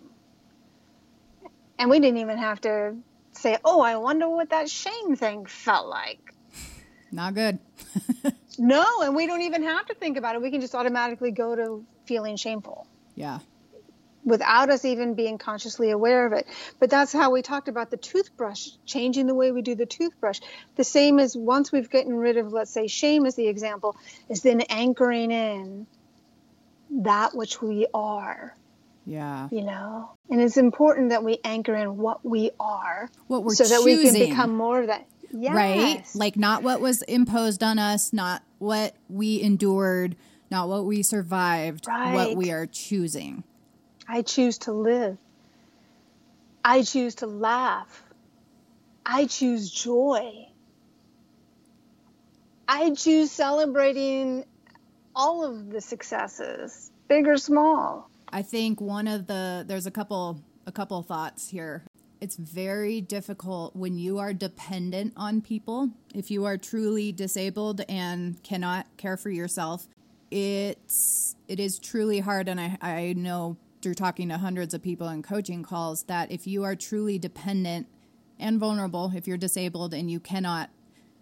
And 1.78 1.90
we 1.90 2.00
didn't 2.00 2.20
even 2.20 2.38
have 2.38 2.62
to 2.62 2.96
say, 3.34 3.58
oh, 3.66 3.82
I 3.82 3.98
wonder 3.98 4.30
what 4.30 4.52
that 4.52 4.70
shame 4.70 5.16
thing 5.16 5.46
felt 5.48 5.88
like. 5.88 6.34
Not 7.12 7.34
good. 7.34 7.60
No, 8.58 9.02
and 9.02 9.16
we 9.16 9.28
don't 9.28 9.42
even 9.42 9.64
have 9.64 9.86
to 9.88 9.96
think 9.96 10.18
about 10.18 10.36
it. 10.36 10.42
We 10.42 10.52
can 10.52 10.62
just 10.62 10.76
automatically 10.76 11.32
go 11.32 11.56
to 11.56 11.86
feeling 12.06 12.36
shameful. 12.36 12.86
Yeah. 13.16 13.40
Without 14.24 14.70
us 14.70 14.86
even 14.86 15.16
being 15.16 15.40
consciously 15.40 15.90
aware 15.90 16.28
of 16.28 16.34
it. 16.34 16.46
But 16.80 16.92
that's 16.92 17.12
how 17.12 17.32
we 17.32 17.42
talked 17.42 17.70
about 17.70 17.90
the 17.90 17.98
toothbrush, 17.98 18.68
changing 18.86 19.26
the 19.26 19.34
way 19.34 19.52
we 19.52 19.64
do 19.64 19.74
the 19.74 19.88
toothbrush. 19.88 20.42
The 20.76 20.84
same 20.84 21.18
as 21.18 21.36
once 21.36 21.72
we've 21.72 21.90
gotten 21.90 22.14
rid 22.14 22.38
of, 22.38 22.54
let's 22.54 22.72
say, 22.72 22.86
shame 22.86 23.26
as 23.26 23.36
the 23.36 23.48
example, 23.48 23.96
is 24.30 24.44
then 24.44 24.62
anchoring 24.70 25.32
in 25.32 25.88
that 26.92 27.36
which 27.36 27.62
we 27.62 27.88
are. 27.94 28.56
Yeah. 29.08 29.48
You 29.52 29.64
know, 29.64 30.12
and 30.30 30.40
it's 30.40 30.58
important 30.58 31.10
that 31.10 31.24
we 31.24 31.40
anchor 31.44 31.74
in 31.74 31.98
what 31.98 32.24
we 32.24 32.52
are, 32.60 33.10
What 33.26 33.44
we're 33.44 33.56
so 33.56 33.64
that 33.64 33.84
we 33.84 34.04
can 34.04 34.14
become 34.14 34.56
more 34.56 34.82
of 34.82 34.88
that. 34.88 35.08
Yes. 35.34 35.56
right? 35.56 36.04
Like 36.16 36.36
not 36.36 36.64
what 36.64 36.82
was 36.82 37.02
imposed 37.04 37.64
on 37.64 37.80
us, 37.80 38.14
not 38.14 38.44
what 38.60 38.96
we 39.10 39.42
endured, 39.42 40.16
not 40.50 40.68
what 40.68 40.86
we 40.86 41.04
survived, 41.04 41.88
what 41.88 42.36
we 42.36 42.52
are 42.52 42.66
choosing. 42.66 43.44
I 44.08 44.22
choose 44.22 44.58
to 44.60 44.74
live. 44.74 45.18
I 46.64 46.84
choose 46.84 47.16
to 47.16 47.28
laugh. 47.28 48.04
I 49.06 49.26
choose 49.26 49.72
joy. 49.72 50.48
I 52.68 52.92
choose 52.92 53.32
celebrating 53.32 54.46
all 55.16 55.44
of 55.44 55.72
the 55.72 55.82
successes, 55.82 56.92
big 57.08 57.28
or 57.28 57.38
small. 57.38 58.10
I 58.30 58.44
think 58.44 58.80
one 58.80 59.08
of 59.08 59.28
the 59.28 59.66
there's 59.68 59.86
a 59.86 59.92
couple 59.92 60.42
a 60.66 60.72
couple 60.72 61.02
thoughts 61.04 61.50
here. 61.50 61.84
It's 62.22 62.36
very 62.36 63.02
difficult 63.02 63.76
when 63.76 63.98
you 63.98 64.20
are 64.20 64.32
dependent 64.32 65.14
on 65.18 65.42
people. 65.42 65.90
If 66.14 66.30
you 66.30 66.46
are 66.46 66.56
truly 66.56 67.12
disabled 67.12 67.82
and 67.90 68.42
cannot 68.44 68.86
care 68.96 69.18
for 69.18 69.32
yourself, 69.32 69.88
it's 70.30 71.36
it 71.48 71.60
is 71.60 71.80
truly 71.80 72.20
hard 72.20 72.48
and 72.48 72.62
I, 72.62 72.78
I 72.80 73.14
know 73.18 73.58
through 73.82 73.96
talking 73.96 74.30
to 74.30 74.38
hundreds 74.38 74.76
of 74.76 74.84
people 74.84 75.10
in 75.10 75.24
coaching 75.24 75.64
calls 75.64 76.04
that 76.04 76.32
if 76.32 76.46
you 76.46 76.64
are 76.64 76.76
truly 76.76 77.18
dependent 77.18 77.88
and 78.40 78.60
vulnerable, 78.60 79.12
if 79.16 79.28
you're 79.28 79.36
disabled 79.36 79.92
and 79.92 80.12
you 80.12 80.20
cannot 80.20 80.70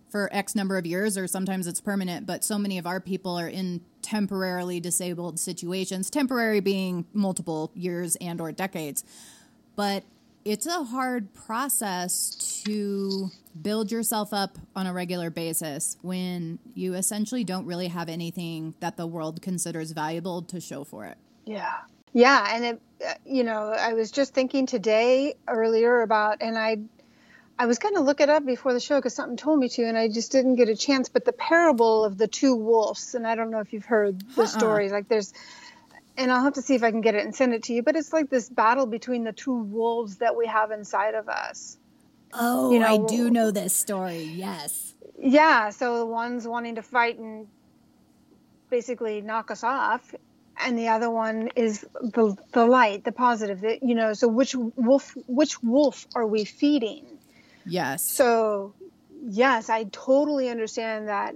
for 0.09 0.27
X 0.33 0.53
number 0.53 0.77
of 0.77 0.85
years, 0.85 1.17
or 1.17 1.27
sometimes 1.27 1.65
it's 1.65 1.79
permanent, 1.79 2.25
but 2.25 2.43
so 2.43 2.57
many 2.57 2.77
of 2.77 2.85
our 2.85 2.99
people 2.99 3.39
are 3.39 3.47
in 3.47 3.79
temporarily 4.01 4.81
disabled 4.81 5.39
situations, 5.39 6.09
temporary 6.09 6.59
being 6.59 7.05
multiple 7.13 7.71
years 7.73 8.17
and 8.17 8.41
or 8.41 8.51
decades. 8.51 9.05
But 9.75 10.03
it's 10.45 10.65
a 10.65 10.83
hard 10.83 11.33
process 11.33 12.61
to 12.63 13.29
build 13.61 13.91
yourself 13.91 14.33
up 14.33 14.57
on 14.75 14.87
a 14.87 14.93
regular 14.93 15.29
basis 15.29 15.97
when 16.01 16.59
you 16.75 16.93
essentially 16.93 17.43
don't 17.43 17.65
really 17.65 17.87
have 17.87 18.09
anything 18.09 18.73
that 18.79 18.97
the 18.97 19.05
world 19.05 19.41
considers 19.41 19.91
valuable 19.91 20.41
to 20.43 20.59
show 20.59 20.83
for 20.83 21.05
it. 21.05 21.17
Yeah. 21.45 21.73
Yeah. 22.13 22.47
And, 22.55 22.65
it, 22.65 22.81
uh, 23.05 23.13
you 23.25 23.43
know, 23.43 23.73
I 23.77 23.93
was 23.93 24.11
just 24.11 24.33
thinking 24.33 24.65
today 24.65 25.35
earlier 25.47 26.01
about, 26.01 26.37
and 26.41 26.57
I, 26.57 26.77
I 27.57 27.65
was 27.65 27.77
going 27.77 27.95
to 27.95 28.01
look 28.01 28.21
it 28.21 28.29
up 28.29 28.45
before 28.45 28.73
the 28.73 28.79
show 28.79 28.97
because 28.97 29.13
something 29.13 29.37
told 29.37 29.59
me 29.59 29.67
to, 29.69 29.83
and 29.83 29.97
I 29.97 30.07
just 30.07 30.31
didn't 30.31 30.55
get 30.55 30.69
a 30.69 30.75
chance. 30.75 31.09
But 31.09 31.25
the 31.25 31.33
parable 31.33 32.05
of 32.05 32.17
the 32.17 32.27
two 32.27 32.55
wolves, 32.55 33.13
and 33.13 33.27
I 33.27 33.35
don't 33.35 33.51
know 33.51 33.59
if 33.59 33.73
you've 33.73 33.85
heard 33.85 34.21
the 34.35 34.47
story. 34.47 34.89
Like 34.89 35.09
there's, 35.09 35.33
and 36.19 36.31
I'll 36.31 36.43
have 36.43 36.53
to 36.53 36.61
see 36.61 36.75
if 36.75 36.83
I 36.83 36.91
can 36.91 37.01
get 37.01 37.15
it 37.15 37.23
and 37.23 37.33
send 37.33 37.53
it 37.53 37.63
to 37.63 37.73
you. 37.73 37.81
But 37.81 37.95
it's 37.95 38.11
like 38.11 38.29
this 38.29 38.49
battle 38.49 38.85
between 38.85 39.23
the 39.23 39.31
two 39.31 39.55
wolves 39.55 40.17
that 40.17 40.35
we 40.35 40.45
have 40.47 40.71
inside 40.71 41.15
of 41.15 41.29
us. 41.29 41.77
Oh, 42.33 42.71
You 42.71 42.79
know, 42.79 42.87
I 42.87 42.97
do 43.07 43.29
know 43.29 43.51
this 43.51 43.73
story. 43.75 44.23
Yes. 44.23 44.93
Yeah. 45.17 45.69
So 45.69 45.99
the 45.99 46.05
one's 46.05 46.47
wanting 46.47 46.75
to 46.75 46.83
fight 46.83 47.17
and 47.17 47.47
basically 48.69 49.21
knock 49.21 49.49
us 49.49 49.63
off, 49.63 50.13
and 50.57 50.77
the 50.77 50.89
other 50.89 51.09
one 51.09 51.49
is 51.55 51.85
the 52.01 52.35
the 52.51 52.65
light, 52.65 53.03
the 53.05 53.11
positive. 53.11 53.61
The, 53.61 53.79
you 53.81 53.95
know. 53.95 54.13
So 54.13 54.27
which 54.27 54.55
wolf? 54.55 55.15
Which 55.25 55.63
wolf 55.63 56.05
are 56.13 56.27
we 56.27 56.43
feeding? 56.45 57.05
Yes. 57.65 58.03
So, 58.03 58.73
yes, 59.23 59.69
I 59.69 59.85
totally 59.85 60.49
understand 60.49 61.07
that 61.07 61.35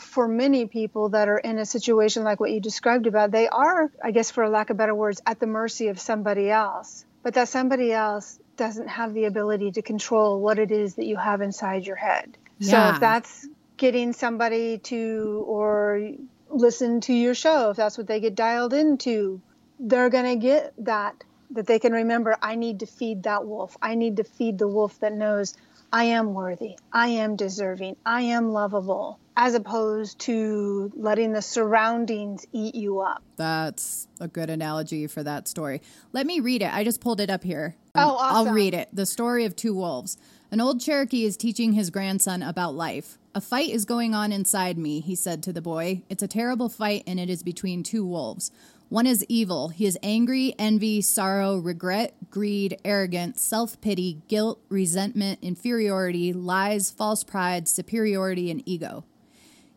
for 0.00 0.26
many 0.26 0.66
people 0.66 1.10
that 1.10 1.28
are 1.28 1.38
in 1.38 1.58
a 1.58 1.66
situation 1.66 2.24
like 2.24 2.40
what 2.40 2.50
you 2.50 2.60
described 2.60 3.06
about, 3.06 3.30
they 3.30 3.48
are, 3.48 3.90
I 4.02 4.10
guess, 4.10 4.30
for 4.30 4.48
lack 4.48 4.70
of 4.70 4.76
better 4.76 4.94
words, 4.94 5.20
at 5.26 5.40
the 5.40 5.46
mercy 5.46 5.88
of 5.88 6.00
somebody 6.00 6.50
else. 6.50 7.04
But 7.22 7.34
that 7.34 7.48
somebody 7.48 7.92
else 7.92 8.38
doesn't 8.56 8.88
have 8.88 9.14
the 9.14 9.24
ability 9.24 9.72
to 9.72 9.82
control 9.82 10.40
what 10.40 10.58
it 10.58 10.70
is 10.70 10.94
that 10.94 11.06
you 11.06 11.16
have 11.16 11.40
inside 11.42 11.86
your 11.86 11.96
head. 11.96 12.36
So 12.60 12.88
if 12.88 13.00
that's 13.00 13.48
getting 13.76 14.12
somebody 14.12 14.78
to 14.78 15.44
or 15.46 16.10
listen 16.50 17.00
to 17.02 17.14
your 17.14 17.34
show, 17.34 17.70
if 17.70 17.76
that's 17.76 17.96
what 17.96 18.06
they 18.06 18.20
get 18.20 18.34
dialed 18.34 18.74
into, 18.74 19.40
they're 19.78 20.10
going 20.10 20.26
to 20.26 20.36
get 20.36 20.74
that 20.78 21.24
that 21.52 21.66
they 21.66 21.78
can 21.78 21.92
remember 21.92 22.36
I 22.40 22.54
need 22.54 22.80
to 22.80 22.86
feed 22.86 23.24
that 23.24 23.46
wolf. 23.46 23.76
I 23.82 23.94
need 23.94 24.18
to 24.18 24.24
feed 24.24 24.58
the 24.58 24.68
wolf 24.68 25.00
that 25.00 25.12
knows 25.12 25.56
I 25.92 26.04
am 26.04 26.34
worthy. 26.34 26.76
I 26.92 27.08
am 27.08 27.34
deserving. 27.34 27.96
I 28.06 28.22
am 28.22 28.52
lovable 28.52 29.18
as 29.40 29.54
opposed 29.54 30.18
to 30.18 30.92
letting 30.94 31.32
the 31.32 31.40
surroundings 31.40 32.46
eat 32.52 32.74
you 32.74 33.00
up. 33.00 33.22
That's 33.36 34.06
a 34.20 34.28
good 34.28 34.50
analogy 34.50 35.06
for 35.06 35.22
that 35.22 35.48
story. 35.48 35.80
Let 36.12 36.26
me 36.26 36.40
read 36.40 36.60
it. 36.60 36.70
I 36.74 36.84
just 36.84 37.00
pulled 37.00 37.20
it 37.20 37.30
up 37.30 37.42
here. 37.42 37.74
Oh, 37.94 38.16
awesome. 38.18 38.48
I'll 38.48 38.54
read 38.54 38.74
it. 38.74 38.90
The 38.92 39.06
story 39.06 39.46
of 39.46 39.56
two 39.56 39.72
wolves. 39.72 40.18
An 40.50 40.60
old 40.60 40.78
Cherokee 40.78 41.24
is 41.24 41.38
teaching 41.38 41.72
his 41.72 41.88
grandson 41.88 42.42
about 42.42 42.74
life. 42.74 43.16
A 43.34 43.40
fight 43.40 43.70
is 43.70 43.86
going 43.86 44.14
on 44.14 44.30
inside 44.30 44.76
me, 44.76 45.00
he 45.00 45.14
said 45.14 45.42
to 45.44 45.54
the 45.54 45.62
boy. 45.62 46.02
It's 46.10 46.22
a 46.22 46.28
terrible 46.28 46.68
fight, 46.68 47.04
and 47.06 47.18
it 47.18 47.30
is 47.30 47.42
between 47.42 47.82
two 47.82 48.04
wolves. 48.04 48.50
One 48.90 49.06
is 49.06 49.24
evil. 49.26 49.68
He 49.68 49.86
is 49.86 49.96
angry, 50.02 50.54
envy, 50.58 51.00
sorrow, 51.00 51.56
regret, 51.56 52.12
greed, 52.28 52.78
arrogance, 52.84 53.40
self 53.40 53.80
pity, 53.80 54.20
guilt, 54.28 54.60
resentment, 54.68 55.38
inferiority, 55.40 56.34
lies, 56.34 56.90
false 56.90 57.24
pride, 57.24 57.68
superiority, 57.68 58.50
and 58.50 58.62
ego. 58.66 59.04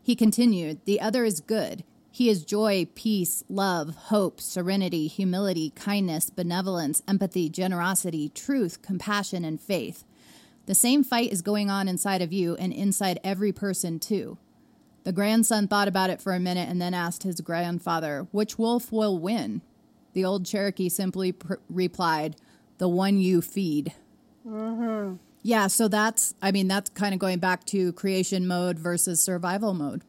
He 0.04 0.14
continued, 0.14 0.84
The 0.84 1.00
other 1.00 1.24
is 1.24 1.40
good. 1.40 1.82
He 2.10 2.28
is 2.28 2.44
joy, 2.44 2.86
peace, 2.94 3.42
love, 3.48 3.96
hope, 3.96 4.38
serenity, 4.38 5.06
humility, 5.06 5.70
kindness, 5.70 6.28
benevolence, 6.28 7.02
empathy, 7.08 7.48
generosity, 7.48 8.28
truth, 8.28 8.82
compassion, 8.82 9.46
and 9.46 9.58
faith. 9.58 10.04
The 10.66 10.74
same 10.74 11.04
fight 11.04 11.32
is 11.32 11.40
going 11.40 11.70
on 11.70 11.88
inside 11.88 12.20
of 12.20 12.34
you 12.34 12.54
and 12.56 12.70
inside 12.70 13.18
every 13.24 13.50
person, 13.50 13.98
too. 13.98 14.36
The 15.04 15.12
grandson 15.12 15.68
thought 15.68 15.88
about 15.88 16.10
it 16.10 16.20
for 16.20 16.34
a 16.34 16.40
minute 16.40 16.68
and 16.68 16.82
then 16.82 16.92
asked 16.92 17.22
his 17.22 17.40
grandfather, 17.40 18.28
Which 18.30 18.58
wolf 18.58 18.92
will 18.92 19.18
win? 19.18 19.62
The 20.12 20.26
old 20.26 20.44
Cherokee 20.44 20.90
simply 20.90 21.32
pr- 21.32 21.54
replied, 21.70 22.36
The 22.76 22.88
one 22.88 23.18
you 23.18 23.40
feed. 23.40 23.94
Mm-hmm. 24.46 25.16
Yeah, 25.46 25.66
so 25.66 25.88
that's, 25.88 26.34
I 26.40 26.50
mean, 26.52 26.68
that's 26.68 26.88
kind 26.90 27.12
of 27.12 27.20
going 27.20 27.38
back 27.38 27.64
to 27.66 27.92
creation 27.92 28.46
mode 28.46 28.78
versus 28.78 29.22
survival 29.22 29.74
mode. 29.74 30.02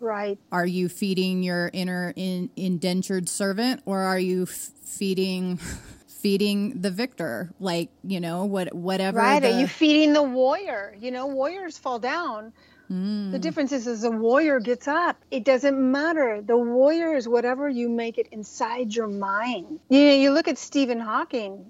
Right. 0.00 0.38
Are 0.52 0.64
you 0.66 0.88
feeding 0.88 1.42
your 1.42 1.68
inner 1.72 2.12
in, 2.14 2.48
indentured 2.54 3.28
servant 3.28 3.82
or 3.84 3.98
are 3.98 4.18
you 4.20 4.44
f- 4.44 4.48
feeding 4.84 5.56
feeding 6.06 6.80
the 6.80 6.90
victor 6.90 7.52
like 7.60 7.90
you 8.02 8.20
know 8.20 8.44
what 8.44 8.74
whatever 8.74 9.18
Right. 9.18 9.40
the, 9.42 9.52
Are 9.54 9.60
you 9.60 9.66
feeding 9.66 10.12
the 10.12 10.22
warrior? 10.22 10.96
You 11.00 11.10
know, 11.10 11.26
warriors 11.26 11.76
fall 11.78 11.98
down. 11.98 12.52
Hmm. 12.86 13.32
The 13.32 13.38
difference 13.40 13.72
is, 13.72 13.86
as 13.88 14.04
a 14.04 14.10
warrior 14.10 14.60
gets 14.60 14.86
up, 14.88 15.16
it 15.32 15.44
doesn't 15.44 15.78
matter. 15.78 16.40
The 16.40 16.56
warrior 16.56 17.14
is 17.16 17.28
whatever 17.28 17.68
you 17.68 17.88
make 17.88 18.16
it 18.18 18.28
inside 18.32 18.94
your 18.94 19.08
mind. 19.08 19.80
You 19.90 20.04
know, 20.06 20.14
you 20.14 20.30
look 20.30 20.46
at 20.48 20.56
Stephen 20.58 20.98
Hawking. 21.00 21.66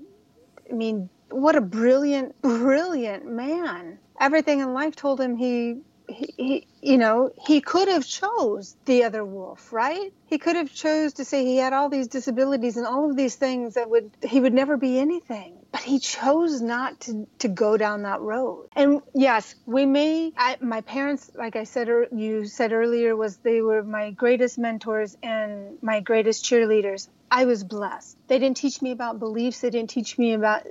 I 0.71 0.75
mean, 0.75 1.09
what 1.31 1.57
a 1.57 1.61
brilliant, 1.61 2.41
brilliant 2.43 3.27
man. 3.27 3.99
Everything 4.21 4.61
in 4.61 4.73
life 4.73 4.97
told 4.97 5.21
him 5.21 5.37
he, 5.37 5.81
he, 6.09 6.35
he 6.37 6.67
you 6.83 6.99
know, 6.99 7.31
he 7.47 7.61
could 7.61 7.89
have 7.89 8.07
chose 8.07 8.77
the 8.85 9.05
other 9.05 9.25
wolf, 9.25 9.73
right? 9.73 10.13
He 10.27 10.39
could 10.39 10.57
have 10.57 10.73
chose 10.73 11.15
to 11.15 11.25
say 11.25 11.45
he 11.45 11.57
had 11.57 11.73
all 11.73 11.89
these 11.89 12.09
disabilities 12.09 12.77
and 12.77 12.87
all 12.87 13.11
of 13.11 13.17
these 13.17 13.35
things 13.37 13.75
that 13.75 13.91
would 13.91 14.11
he 14.23 14.41
would 14.41 14.55
never 14.55 14.77
be 14.77 14.99
anything. 14.99 15.59
But 15.71 15.83
he 15.83 15.99
chose 15.99 16.63
not 16.63 17.01
to, 17.01 17.27
to 17.41 17.49
go 17.49 17.77
down 17.77 18.03
that 18.03 18.21
road. 18.21 18.69
And 18.75 19.03
yes, 19.15 19.55
we 19.67 19.85
may. 19.85 20.33
I, 20.37 20.57
my 20.61 20.81
parents, 20.81 21.31
like 21.35 21.57
I 21.57 21.65
said, 21.65 21.89
ear- 21.89 22.09
you 22.11 22.47
said 22.47 22.73
earlier, 22.73 23.15
was 23.15 23.37
they 23.39 23.61
were 23.61 23.83
my 23.83 24.11
greatest 24.11 24.59
mentors 24.59 25.17
and 25.23 25.79
my 25.83 26.01
greatest 26.01 26.45
cheerleaders. 26.45 27.09
I 27.31 27.45
was 27.45 27.65
blessed. 27.65 28.17
They 28.29 28.39
didn't 28.39 28.57
teach 28.57 28.81
me 28.81 28.93
about 28.93 29.19
beliefs. 29.19 29.61
They 29.61 29.69
didn't 29.71 29.91
teach 29.91 30.17
me 30.17 30.33
about, 30.33 30.63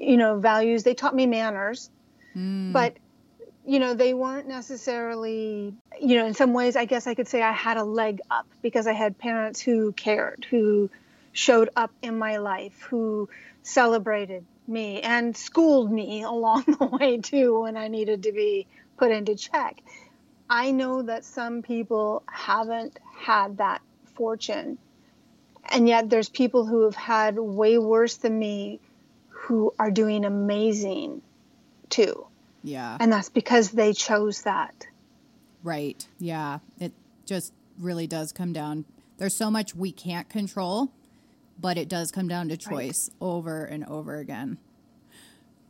you 0.00 0.16
know, 0.16 0.38
values. 0.38 0.82
They 0.82 0.94
taught 0.94 1.14
me 1.14 1.26
manners. 1.26 1.90
Mm. 2.36 2.72
But 2.72 2.96
you 3.68 3.80
know, 3.80 3.92
they 3.92 4.14
weren't 4.14 4.48
necessarily, 4.48 5.74
you 6.00 6.16
know, 6.16 6.24
in 6.24 6.32
some 6.32 6.54
ways, 6.54 6.74
I 6.74 6.86
guess 6.86 7.06
I 7.06 7.14
could 7.14 7.28
say 7.28 7.42
I 7.42 7.52
had 7.52 7.76
a 7.76 7.84
leg 7.84 8.20
up 8.30 8.46
because 8.62 8.86
I 8.86 8.94
had 8.94 9.18
parents 9.18 9.60
who 9.60 9.92
cared, 9.92 10.46
who 10.48 10.88
showed 11.32 11.68
up 11.76 11.90
in 12.00 12.16
my 12.16 12.38
life, 12.38 12.80
who 12.88 13.28
celebrated 13.62 14.46
me 14.66 15.02
and 15.02 15.36
schooled 15.36 15.92
me 15.92 16.22
along 16.34 16.64
the 16.78 16.86
way 16.86 17.18
too 17.18 17.60
when 17.60 17.76
I 17.76 17.88
needed 17.88 18.22
to 18.22 18.32
be 18.32 18.66
put 18.96 19.10
into 19.10 19.34
check. 19.34 19.82
I 20.48 20.70
know 20.70 21.02
that 21.02 21.26
some 21.26 21.60
people 21.60 22.22
haven't 22.26 22.98
had 23.18 23.58
that 23.58 23.82
fortune. 24.14 24.78
And 25.70 25.86
yet 25.86 26.08
there's 26.08 26.30
people 26.30 26.64
who 26.64 26.84
have 26.84 26.96
had 26.96 27.38
way 27.38 27.76
worse 27.76 28.16
than 28.16 28.38
me 28.38 28.80
who 29.48 29.74
are 29.78 29.90
doing 29.90 30.24
amazing 30.24 31.20
too 31.88 32.26
yeah 32.62 32.96
and 33.00 33.12
that's 33.12 33.30
because 33.30 33.70
they 33.70 33.92
chose 33.92 34.42
that 34.42 34.86
Right. 35.62 36.06
Yeah. 36.18 36.58
It 36.78 36.92
just 37.26 37.52
really 37.78 38.06
does 38.06 38.32
come 38.32 38.52
down. 38.52 38.84
There's 39.18 39.34
so 39.34 39.50
much 39.50 39.74
we 39.74 39.92
can't 39.92 40.28
control 40.28 40.92
but 41.60 41.76
it 41.76 41.88
does 41.88 42.12
come 42.12 42.28
down 42.28 42.48
to 42.48 42.56
choice 42.56 43.10
right. 43.10 43.26
over 43.26 43.64
and 43.64 43.84
over 43.86 44.18
again. 44.18 44.58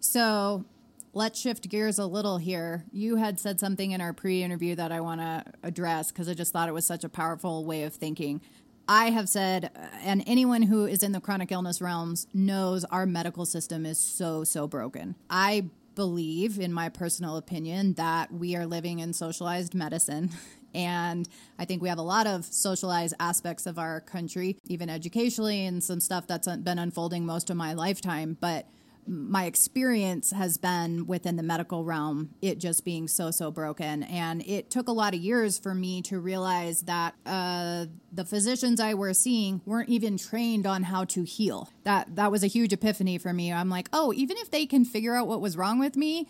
So 0.01 0.66
let's 1.14 1.41
shift 1.41 1.68
gears 1.70 1.99
a 1.99 2.05
little 2.05 2.37
here. 2.37 2.85
You 2.93 3.16
had 3.16 3.41
said 3.41 3.59
something 3.59 3.93
in 3.93 4.01
our 4.03 4.12
pre 4.12 4.43
interview 4.43 4.74
that 4.74 4.93
I 4.93 5.01
want 5.01 5.22
to 5.22 5.45
address 5.62 6.12
because 6.12 6.29
I 6.29 6.35
just 6.35 6.53
thought 6.53 6.68
it 6.68 6.72
was 6.72 6.87
such 6.87 7.05
a 7.05 7.09
powerful 7.09 7.64
way 7.64 7.85
of 7.85 7.95
thinking. 7.95 8.43
I 8.89 9.11
have 9.11 9.28
said, 9.28 9.70
uh, 9.76 9.97
and 10.03 10.24
anyone 10.26 10.62
who 10.62 10.86
is 10.86 11.03
in 11.03 11.12
the 11.12 11.20
chronic 11.20 11.53
illness 11.53 11.82
realms 11.82 12.26
knows 12.32 12.84
our 12.84 13.05
medical 13.05 13.45
system 13.45 13.84
is 13.84 13.99
so, 13.99 14.45
so 14.45 14.66
broken. 14.66 15.14
I 15.28 15.66
believe, 15.95 16.59
in 16.59 16.72
my 16.72 16.89
personal 16.89 17.36
opinion, 17.36 17.95
that 17.95 18.32
we 18.32 18.57
are 18.57 18.64
living 18.64 19.01
in 19.01 19.12
socialized 19.12 19.74
medicine. 19.74 20.30
And 20.74 21.26
I 21.59 21.64
think 21.64 21.80
we 21.80 21.89
have 21.89 21.97
a 21.97 22.03
lot 22.03 22.26
of 22.26 22.45
socialized 22.45 23.14
aspects 23.18 23.64
of 23.64 23.78
our 23.78 24.03
country, 24.03 24.59
even 24.66 24.91
educationally, 24.91 25.64
and 25.64 25.82
some 25.82 25.99
stuff 25.99 26.26
that's 26.26 26.47
been 26.47 26.78
unfolding 26.78 27.24
most 27.24 27.49
of 27.49 27.57
my 27.57 27.72
lifetime. 27.72 28.36
But 28.39 28.66
my 29.09 29.47
experience 29.47 30.31
has 30.31 30.59
been 30.59 31.07
within 31.07 31.37
the 31.37 31.43
medical 31.43 31.85
realm, 31.85 32.31
it 32.43 32.59
just 32.59 32.85
being 32.85 33.09
so, 33.09 33.31
so 33.31 33.51
broken. 33.51 34.03
And 34.03 34.43
it 34.47 34.71
took 34.71 34.89
a 34.89 34.93
lot 34.93 35.15
of 35.15 35.21
years 35.21 35.59
for 35.59 35.75
me 35.75 36.03
to 36.03 36.21
realize 36.21 36.83
that 36.83 37.15
uh, 37.25 37.87
the 38.13 38.25
physicians 38.25 38.81
I 38.81 38.95
were 38.95 39.15
seeing 39.15 39.63
weren't 39.65 39.89
even 39.89 40.19
trained 40.19 40.67
on 40.67 40.83
how 40.83 41.05
to 41.07 41.25
heal. 41.25 41.71
That, 41.85 42.17
that 42.17 42.31
was 42.31 42.45
a 42.45 42.49
huge 42.49 42.73
epiphany 42.73 43.19
for 43.19 43.33
me. 43.33 43.53
I'm 43.53 43.71
like, 43.71 43.89
oh, 43.93 44.13
even 44.15 44.37
if 44.37 44.51
they 44.51 44.67
can 44.67 44.85
figure 44.85 45.15
out 45.15 45.27
what 45.27 45.41
was 45.41 45.57
wrong 45.57 45.79
with 45.79 45.97
me, 45.97 46.29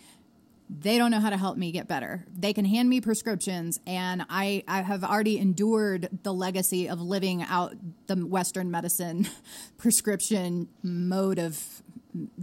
they 0.70 0.99
don't 0.99 1.11
know 1.11 1.20
how 1.20 1.31
to 1.31 1.37
help 1.37 1.57
me 1.57 1.72
get 1.72 1.89
better. 1.89 2.26
They 2.31 2.53
can 2.53 2.66
hand 2.66 2.91
me 2.91 3.01
prescriptions, 3.01 3.81
and 3.87 4.26
I, 4.29 4.64
I 4.68 4.83
have 4.83 5.03
already 5.03 5.39
endured 5.39 6.11
the 6.22 6.33
legacy 6.33 6.89
of 6.89 7.01
living 7.01 7.43
out 7.43 7.74
the 8.07 8.16
Western 8.16 8.70
medicine 8.70 9.26
prescription 9.79 10.68
mode 10.83 11.39
of 11.39 11.83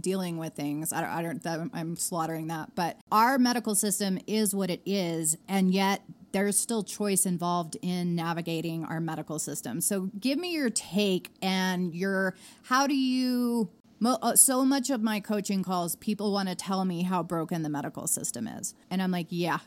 dealing 0.00 0.38
with 0.38 0.54
things. 0.54 0.92
I 0.92 1.00
don't, 1.00 1.10
I 1.10 1.22
don't 1.22 1.42
that, 1.42 1.70
I'm 1.72 1.96
slaughtering 1.96 2.48
that, 2.48 2.74
but 2.74 2.98
our 3.10 3.38
medical 3.38 3.74
system 3.74 4.18
is 4.26 4.54
what 4.54 4.70
it 4.70 4.82
is, 4.84 5.36
and 5.48 5.72
yet 5.72 6.02
there's 6.32 6.58
still 6.58 6.82
choice 6.82 7.24
involved 7.24 7.76
in 7.80 8.14
navigating 8.14 8.84
our 8.84 9.00
medical 9.00 9.38
system. 9.38 9.80
So 9.80 10.10
give 10.20 10.38
me 10.38 10.52
your 10.52 10.70
take 10.70 11.30
and 11.40 11.94
your 11.94 12.34
how 12.64 12.86
do 12.86 12.94
you 12.94 13.70
uh, 14.04 14.36
so 14.36 14.64
much 14.64 14.90
of 14.90 15.02
my 15.02 15.20
coaching 15.20 15.62
calls 15.62 15.96
people 15.96 16.32
want 16.32 16.48
to 16.48 16.54
tell 16.54 16.84
me 16.84 17.02
how 17.02 17.22
broken 17.22 17.62
the 17.62 17.68
medical 17.68 18.06
system 18.06 18.46
is 18.46 18.74
and 18.90 19.00
i'm 19.00 19.10
like 19.10 19.26
yeah 19.30 19.58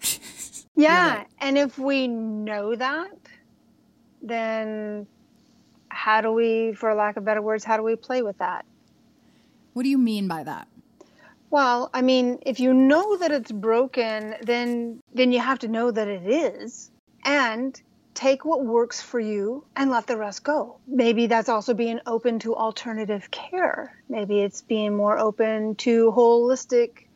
yeah 0.76 1.16
right. 1.16 1.26
and 1.40 1.58
if 1.58 1.78
we 1.78 2.06
know 2.06 2.74
that 2.74 3.10
then 4.22 5.06
how 5.88 6.20
do 6.20 6.32
we 6.32 6.72
for 6.74 6.94
lack 6.94 7.16
of 7.16 7.24
better 7.24 7.42
words 7.42 7.64
how 7.64 7.76
do 7.76 7.82
we 7.82 7.96
play 7.96 8.22
with 8.22 8.38
that 8.38 8.64
what 9.72 9.82
do 9.82 9.88
you 9.88 9.98
mean 9.98 10.28
by 10.28 10.44
that? 10.44 10.68
Well, 11.50 11.90
I 11.92 12.00
mean, 12.00 12.38
if 12.46 12.60
you 12.60 12.72
know 12.72 13.16
that 13.18 13.30
it's 13.30 13.52
broken, 13.52 14.34
then 14.42 15.00
then 15.14 15.32
you 15.32 15.40
have 15.40 15.58
to 15.60 15.68
know 15.68 15.90
that 15.90 16.08
it 16.08 16.26
is 16.26 16.90
and 17.24 17.80
take 18.14 18.44
what 18.44 18.64
works 18.64 19.00
for 19.00 19.20
you 19.20 19.64
and 19.76 19.90
let 19.90 20.06
the 20.06 20.16
rest 20.16 20.44
go. 20.44 20.78
Maybe 20.86 21.26
that's 21.26 21.48
also 21.48 21.74
being 21.74 22.00
open 22.06 22.38
to 22.40 22.56
alternative 22.56 23.30
care. 23.30 23.98
Maybe 24.08 24.40
it's 24.40 24.62
being 24.62 24.96
more 24.96 25.18
open 25.18 25.74
to 25.76 26.12
holistic 26.12 27.06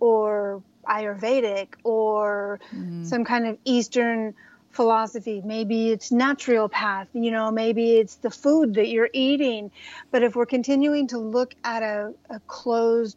or 0.00 0.62
Ayurvedic 0.86 1.68
or 1.84 2.60
mm-hmm. 2.74 3.04
some 3.04 3.24
kind 3.24 3.46
of 3.46 3.58
Eastern 3.64 4.34
philosophy. 4.76 5.42
Maybe 5.44 5.90
it's 5.90 6.10
naturopath, 6.10 7.08
you 7.14 7.30
know, 7.30 7.50
maybe 7.50 7.96
it's 7.96 8.16
the 8.16 8.30
food 8.30 8.74
that 8.74 8.88
you're 8.88 9.10
eating. 9.12 9.72
But 10.10 10.22
if 10.22 10.36
we're 10.36 10.46
continuing 10.46 11.08
to 11.08 11.18
look 11.18 11.54
at 11.64 11.82
a, 11.82 12.12
a 12.30 12.40
closed, 12.40 13.16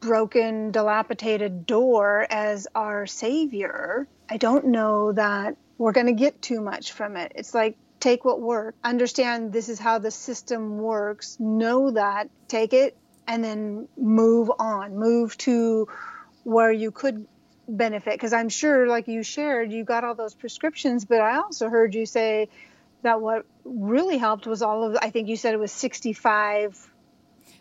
broken, 0.00 0.70
dilapidated 0.70 1.66
door 1.66 2.26
as 2.30 2.68
our 2.74 3.06
savior, 3.06 4.06
I 4.28 4.36
don't 4.36 4.66
know 4.66 5.12
that 5.12 5.56
we're 5.78 5.92
going 5.92 6.06
to 6.06 6.12
get 6.12 6.40
too 6.40 6.60
much 6.60 6.92
from 6.92 7.16
it. 7.16 7.32
It's 7.34 7.54
like 7.54 7.76
take 7.98 8.24
what 8.24 8.40
works, 8.40 8.78
understand 8.84 9.52
this 9.52 9.68
is 9.68 9.78
how 9.78 9.98
the 9.98 10.10
system 10.10 10.78
works, 10.78 11.38
know 11.38 11.90
that, 11.90 12.30
take 12.48 12.72
it, 12.72 12.96
and 13.26 13.44
then 13.44 13.88
move 13.96 14.50
on, 14.58 14.96
move 14.96 15.36
to 15.38 15.88
where 16.44 16.72
you 16.72 16.90
could 16.90 17.26
benefit 17.76 18.14
because 18.14 18.32
I'm 18.32 18.48
sure, 18.48 18.86
like 18.86 19.08
you 19.08 19.22
shared, 19.22 19.72
you 19.72 19.84
got 19.84 20.04
all 20.04 20.14
those 20.14 20.34
prescriptions, 20.34 21.04
but 21.04 21.20
I 21.20 21.36
also 21.36 21.68
heard 21.68 21.94
you 21.94 22.06
say 22.06 22.48
that 23.02 23.20
what 23.20 23.46
really 23.64 24.18
helped 24.18 24.46
was 24.46 24.62
all 24.62 24.84
of, 24.84 24.98
I 25.00 25.10
think 25.10 25.28
you 25.28 25.36
said 25.36 25.54
it 25.54 25.60
was 25.60 25.72
65 25.72 26.90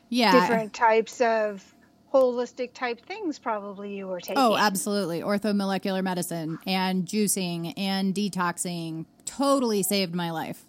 yeah. 0.09 0.31
different 0.31 0.73
types 0.73 1.21
of 1.21 1.63
holistic 2.13 2.73
type 2.73 3.05
things 3.05 3.37
probably 3.37 3.95
you 3.95 4.07
were 4.07 4.17
oh, 4.17 4.19
taking. 4.19 4.37
Oh, 4.37 4.57
absolutely. 4.57 5.21
Orthomolecular 5.21 6.03
medicine 6.03 6.59
and 6.65 7.05
juicing 7.05 7.73
and 7.77 8.13
detoxing 8.13 9.05
totally 9.25 9.83
saved 9.83 10.15
my 10.15 10.31
life. 10.31 10.65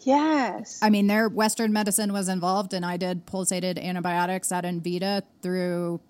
Yes. 0.00 0.80
I 0.82 0.90
mean, 0.90 1.06
their 1.06 1.28
Western 1.28 1.72
medicine 1.72 2.12
was 2.12 2.28
involved, 2.28 2.72
and 2.72 2.84
I 2.84 2.96
did 2.96 3.26
pulsated 3.26 3.78
antibiotics 3.78 4.50
at 4.50 4.64
Envita 4.64 5.22
through 5.42 6.00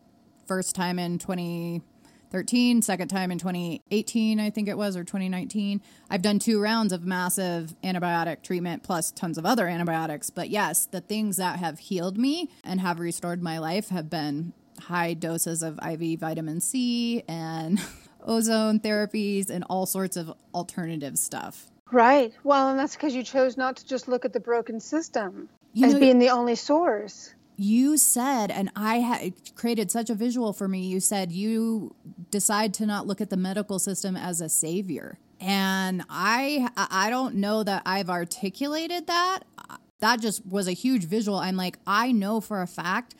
first 0.46 0.74
time 0.74 0.98
in 0.98 1.18
20, 1.18 1.82
13, 2.32 2.80
second 2.80 3.08
time 3.08 3.30
in 3.30 3.38
2018, 3.38 4.40
I 4.40 4.48
think 4.48 4.66
it 4.66 4.78
was, 4.78 4.96
or 4.96 5.04
2019. 5.04 5.82
I've 6.08 6.22
done 6.22 6.38
two 6.38 6.60
rounds 6.60 6.94
of 6.94 7.04
massive 7.04 7.74
antibiotic 7.84 8.42
treatment 8.42 8.82
plus 8.82 9.12
tons 9.12 9.36
of 9.36 9.44
other 9.44 9.68
antibiotics. 9.68 10.30
But 10.30 10.48
yes, 10.48 10.86
the 10.86 11.02
things 11.02 11.36
that 11.36 11.58
have 11.58 11.78
healed 11.78 12.16
me 12.16 12.48
and 12.64 12.80
have 12.80 13.00
restored 13.00 13.42
my 13.42 13.58
life 13.58 13.90
have 13.90 14.08
been 14.08 14.54
high 14.80 15.12
doses 15.12 15.62
of 15.62 15.78
IV 15.86 16.18
vitamin 16.20 16.62
C 16.62 17.22
and 17.28 17.78
ozone 18.24 18.80
therapies 18.80 19.50
and 19.50 19.62
all 19.68 19.84
sorts 19.84 20.16
of 20.16 20.32
alternative 20.54 21.18
stuff. 21.18 21.70
Right. 21.90 22.32
Well, 22.42 22.70
and 22.70 22.78
that's 22.78 22.96
because 22.96 23.14
you 23.14 23.22
chose 23.22 23.58
not 23.58 23.76
to 23.76 23.86
just 23.86 24.08
look 24.08 24.24
at 24.24 24.32
the 24.32 24.40
broken 24.40 24.80
system 24.80 25.50
you 25.74 25.86
as 25.86 25.92
know, 25.92 26.00
being 26.00 26.18
the 26.18 26.30
only 26.30 26.54
source 26.54 27.34
you 27.56 27.96
said, 27.96 28.50
and 28.50 28.70
I 28.74 28.96
had 28.96 29.54
created 29.54 29.90
such 29.90 30.10
a 30.10 30.14
visual 30.14 30.52
for 30.52 30.68
me. 30.68 30.86
You 30.86 31.00
said 31.00 31.32
you 31.32 31.94
decide 32.30 32.74
to 32.74 32.86
not 32.86 33.06
look 33.06 33.20
at 33.20 33.30
the 33.30 33.36
medical 33.36 33.78
system 33.78 34.16
as 34.16 34.40
a 34.40 34.48
savior, 34.48 35.18
and 35.40 36.02
I 36.08 36.68
I 36.76 37.10
don't 37.10 37.36
know 37.36 37.62
that 37.62 37.82
I've 37.84 38.10
articulated 38.10 39.06
that. 39.06 39.40
That 40.00 40.20
just 40.20 40.44
was 40.46 40.66
a 40.66 40.72
huge 40.72 41.04
visual. 41.04 41.38
I'm 41.38 41.56
like, 41.56 41.78
I 41.86 42.10
know 42.10 42.40
for 42.40 42.62
a 42.62 42.66
fact, 42.66 43.14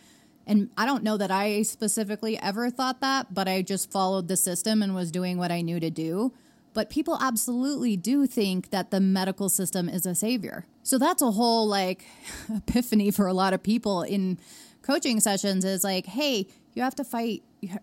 and 0.46 0.70
I 0.76 0.86
don't 0.86 1.04
know 1.04 1.16
that 1.16 1.30
I 1.30 1.62
specifically 1.62 2.38
ever 2.38 2.70
thought 2.70 3.00
that, 3.00 3.32
but 3.32 3.48
I 3.48 3.62
just 3.62 3.92
followed 3.92 4.28
the 4.28 4.36
system 4.36 4.82
and 4.82 4.94
was 4.94 5.10
doing 5.10 5.38
what 5.38 5.52
I 5.52 5.60
knew 5.60 5.78
to 5.78 5.90
do. 5.90 6.32
But 6.74 6.88
people 6.88 7.18
absolutely 7.20 7.96
do 7.96 8.26
think 8.26 8.70
that 8.70 8.90
the 8.90 9.00
medical 9.00 9.48
system 9.48 9.88
is 9.88 10.06
a 10.06 10.14
savior. 10.14 10.66
So 10.82 10.98
that's 10.98 11.22
a 11.22 11.30
whole 11.30 11.66
like 11.66 12.04
epiphany 12.54 13.10
for 13.10 13.26
a 13.26 13.34
lot 13.34 13.52
of 13.52 13.62
people 13.62 14.02
in 14.02 14.38
coaching 14.82 15.20
sessions 15.20 15.64
is 15.64 15.84
like, 15.84 16.06
hey, 16.06 16.46
you 16.74 16.82
have 16.82 16.94
to 16.96 17.04
fight. 17.04 17.42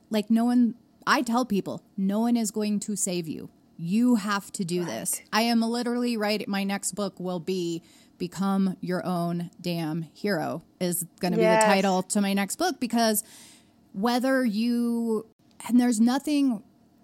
Like, 0.10 0.30
no 0.30 0.46
one, 0.46 0.76
I 1.08 1.22
tell 1.22 1.46
people, 1.46 1.84
no 1.98 2.20
one 2.20 2.38
is 2.38 2.52
going 2.52 2.80
to 2.82 2.96
save 2.96 3.28
you. 3.28 3.50
You 3.78 4.16
have 4.16 4.52
to 4.54 4.66
do 4.66 4.82
right. 4.82 4.90
this. 4.90 5.22
I 5.32 5.44
am 5.44 5.62
literally 5.62 6.18
right. 6.18 6.46
My 6.48 6.64
next 6.64 6.92
book 6.92 7.20
will 7.20 7.40
be 7.40 7.82
Become 8.18 8.76
Your 8.82 9.06
Own 9.06 9.52
Damn 9.62 10.02
Hero, 10.14 10.64
is 10.82 11.06
going 11.22 11.34
to 11.34 11.40
yes. 11.40 11.64
be 11.64 11.68
the 11.68 11.74
title 11.74 12.04
to 12.04 12.22
my 12.22 12.34
next 12.34 12.58
book 12.58 12.80
because 12.80 13.24
whether 13.94 14.44
you, 14.44 15.26
and 15.68 15.80
there's 15.80 16.02
nothing 16.02 16.62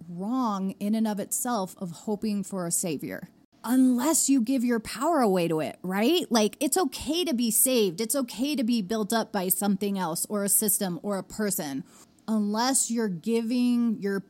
wrong 0.09 0.71
in 0.79 0.95
and 0.95 1.07
of 1.07 1.19
itself 1.19 1.75
of 1.77 1.91
hoping 1.91 2.43
for 2.43 2.65
a 2.65 2.71
savior 2.71 3.29
unless 3.65 4.29
you 4.29 4.41
give 4.41 4.63
your 4.63 4.79
power 4.79 5.21
away 5.21 5.47
to 5.47 5.59
it, 5.59 5.77
right? 5.81 6.25
Like 6.29 6.55
it's 6.59 6.77
okay 6.77 7.25
to 7.25 7.33
be 7.33 7.49
saved. 7.49 7.99
It's 7.99 8.15
okay 8.15 8.55
to 8.55 8.63
be 8.63 8.81
built 8.83 9.11
up 9.11 9.31
by 9.31 9.49
something 9.49 9.97
else 9.97 10.25
or 10.29 10.43
a 10.43 10.49
system 10.49 10.99
or 11.01 11.17
a 11.17 11.23
person 11.23 11.83
unless 12.27 12.89
you're 12.91 13.09
giving 13.09 13.97
your 13.99 14.23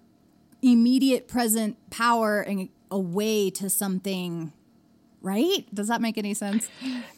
immediate 0.62 1.28
present 1.28 1.78
power 1.90 2.42
and 2.42 2.70
away 2.90 3.50
to 3.50 3.70
something 3.70 4.54
right? 5.26 5.66
Does 5.74 5.88
that 5.88 6.02
make 6.02 6.20
any 6.20 6.36
sense? 6.36 6.70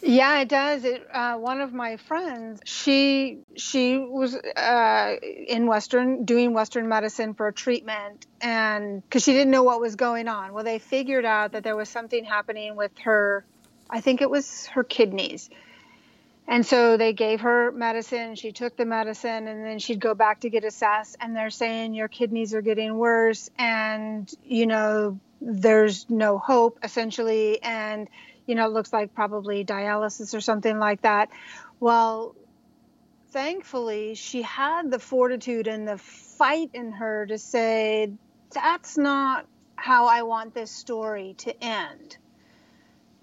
Yeah, 0.02 0.40
it 0.40 0.48
does. 0.48 0.86
It 0.86 1.06
uh, 1.12 1.36
one 1.36 1.60
of 1.60 1.74
my 1.74 1.98
friends, 1.98 2.62
she 2.64 3.40
she 3.58 3.98
was 3.98 4.34
uh, 4.36 5.16
in 5.22 5.68
Western 5.68 6.24
doing 6.24 6.54
Western 6.54 6.88
medicine 6.88 7.34
for 7.34 7.52
treatment, 7.52 8.26
and 8.40 9.04
because 9.04 9.24
she 9.24 9.34
didn't 9.34 9.52
know 9.52 9.64
what 9.64 9.82
was 9.82 9.96
going 9.96 10.30
on. 10.30 10.54
Well, 10.54 10.64
they 10.64 10.80
figured 10.80 11.26
out 11.26 11.52
that 11.52 11.64
there 11.64 11.76
was 11.76 11.90
something 11.90 12.24
happening 12.24 12.78
with 12.78 12.98
her. 13.00 13.44
I 13.90 14.00
think 14.00 14.22
it 14.22 14.30
was 14.30 14.68
her 14.68 14.84
kidneys. 14.84 15.50
And 16.50 16.66
so 16.66 16.96
they 16.96 17.12
gave 17.12 17.42
her 17.42 17.74
medicine. 17.74 18.36
She 18.36 18.54
took 18.54 18.78
the 18.78 18.86
medicine, 18.86 19.50
and 19.50 19.66
then 19.66 19.80
she'd 19.80 20.00
go 20.00 20.14
back 20.14 20.40
to 20.42 20.50
get 20.50 20.64
assessed. 20.64 21.18
And 21.20 21.36
they're 21.36 21.50
saying 21.50 21.94
your 21.94 22.08
kidneys 22.08 22.54
are 22.54 22.62
getting 22.62 22.98
worse, 22.98 23.50
and 23.60 24.32
you 24.46 24.66
know 24.66 25.20
there's 25.42 26.10
no 26.10 26.38
hope 26.38 26.80
essentially 26.84 27.62
and 27.62 28.08
you 28.46 28.56
know 28.56 28.66
it 28.66 28.72
looks 28.72 28.92
like 28.92 29.14
probably 29.14 29.64
dialysis 29.64 30.34
or 30.34 30.42
something 30.42 30.80
like 30.80 31.02
that. 31.02 31.30
Well 31.80 32.36
thankfully 33.32 34.16
she 34.16 34.42
had 34.42 34.90
the 34.90 35.00
fortitude 35.00 35.68
and 35.68 35.88
the 35.88 35.98
fight 35.98 36.70
in 36.74 36.92
her 36.94 37.26
to 37.26 37.38
say 37.38 38.12
that's 38.54 38.98
not 38.98 39.46
how 39.76 40.08
i 40.08 40.24
want 40.24 40.54
this 40.54 40.72
story 40.72 41.36
to 41.38 41.64
end. 41.64 42.18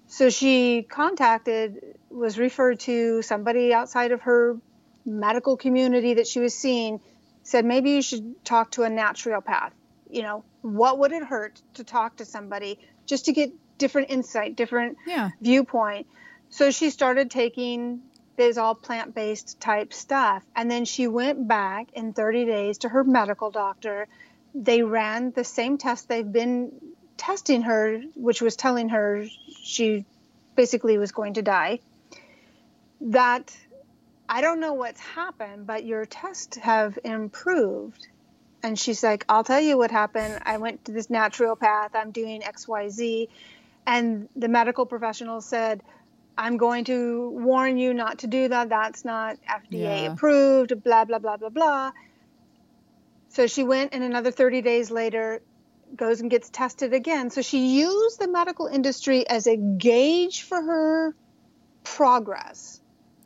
So 0.07 0.29
she 0.29 0.83
contacted 0.83 1.97
was 2.09 2.37
referred 2.37 2.79
to 2.81 3.21
somebody 3.21 3.73
outside 3.73 4.11
of 4.11 4.21
her 4.21 4.57
medical 5.05 5.57
community 5.57 6.15
that 6.15 6.27
she 6.27 6.39
was 6.39 6.53
seeing 6.53 6.99
said 7.43 7.65
maybe 7.65 7.91
you 7.91 8.01
should 8.01 8.43
talk 8.45 8.71
to 8.71 8.83
a 8.83 8.89
naturopath 8.89 9.71
you 10.15 10.23
know 10.23 10.43
what 10.61 10.97
would 10.99 11.11
it 11.11 11.23
hurt 11.23 11.61
to 11.75 11.83
talk 11.83 12.15
to 12.17 12.25
somebody 12.25 12.79
just 13.05 13.25
to 13.25 13.33
get 13.33 13.51
different 13.77 14.09
insight, 14.09 14.55
different 14.55 14.97
yeah. 15.05 15.31
viewpoint. 15.41 16.07
So 16.49 16.71
she 16.71 16.89
started 16.89 17.29
taking 17.29 18.01
this 18.37 18.57
all 18.57 18.75
plant 18.75 19.13
based 19.13 19.59
type 19.59 19.93
stuff. 19.93 20.43
And 20.55 20.69
then 20.69 20.85
she 20.85 21.07
went 21.07 21.47
back 21.47 21.89
in 21.93 22.13
30 22.13 22.45
days 22.45 22.77
to 22.79 22.89
her 22.89 23.03
medical 23.03 23.51
doctor. 23.51 24.07
They 24.53 24.83
ran 24.83 25.31
the 25.31 25.43
same 25.43 25.77
test 25.77 26.07
they've 26.07 26.31
been 26.31 26.71
testing 27.17 27.63
her, 27.63 28.01
which 28.15 28.41
was 28.41 28.55
telling 28.55 28.89
her 28.89 29.25
she 29.63 30.05
basically 30.55 30.97
was 30.97 31.11
going 31.11 31.35
to 31.35 31.41
die. 31.41 31.79
That 33.01 33.55
I 34.27 34.41
don't 34.41 34.59
know 34.59 34.73
what's 34.73 34.99
happened, 34.99 35.67
but 35.67 35.85
your 35.85 36.05
tests 36.05 36.57
have 36.57 36.97
improved 37.03 38.07
and 38.65 38.79
she's 38.79 39.03
like, 39.03 39.25
I'll 39.29 39.43
tell 39.43 39.61
you 39.61 39.77
what 39.77 39.91
happened. 39.91 40.39
I 40.43 40.57
went 40.57 40.85
to 40.85 40.91
this 40.91 41.05
naturopath. 41.05 41.89
I'm 41.93 42.09
doing 42.09 42.41
XYZ. 42.41 43.29
And 43.85 44.27
the 44.35 44.47
medical 44.47 44.87
professional 44.87 45.41
said, 45.41 45.83
I'm 46.35 46.57
going 46.57 46.85
to 46.85 47.29
warn 47.29 47.77
you 47.77 47.93
not 47.93 48.19
to 48.19 48.27
do 48.27 48.47
that. 48.47 48.69
That's 48.69 49.05
not 49.05 49.37
FDA 49.47 50.03
yeah. 50.03 50.13
approved, 50.13 50.83
blah, 50.83 51.05
blah, 51.05 51.19
blah, 51.19 51.37
blah, 51.37 51.49
blah. 51.49 51.91
So 53.29 53.45
she 53.45 53.63
went, 53.63 53.93
and 53.93 54.03
another 54.03 54.31
30 54.31 54.63
days 54.63 54.89
later, 54.89 55.43
goes 55.95 56.21
and 56.21 56.31
gets 56.31 56.49
tested 56.49 56.91
again. 56.95 57.29
So 57.29 57.43
she 57.43 57.67
used 57.77 58.19
the 58.19 58.27
medical 58.27 58.65
industry 58.65 59.27
as 59.27 59.45
a 59.45 59.55
gauge 59.55 60.41
for 60.41 60.59
her 60.59 61.15
progress. 61.83 62.81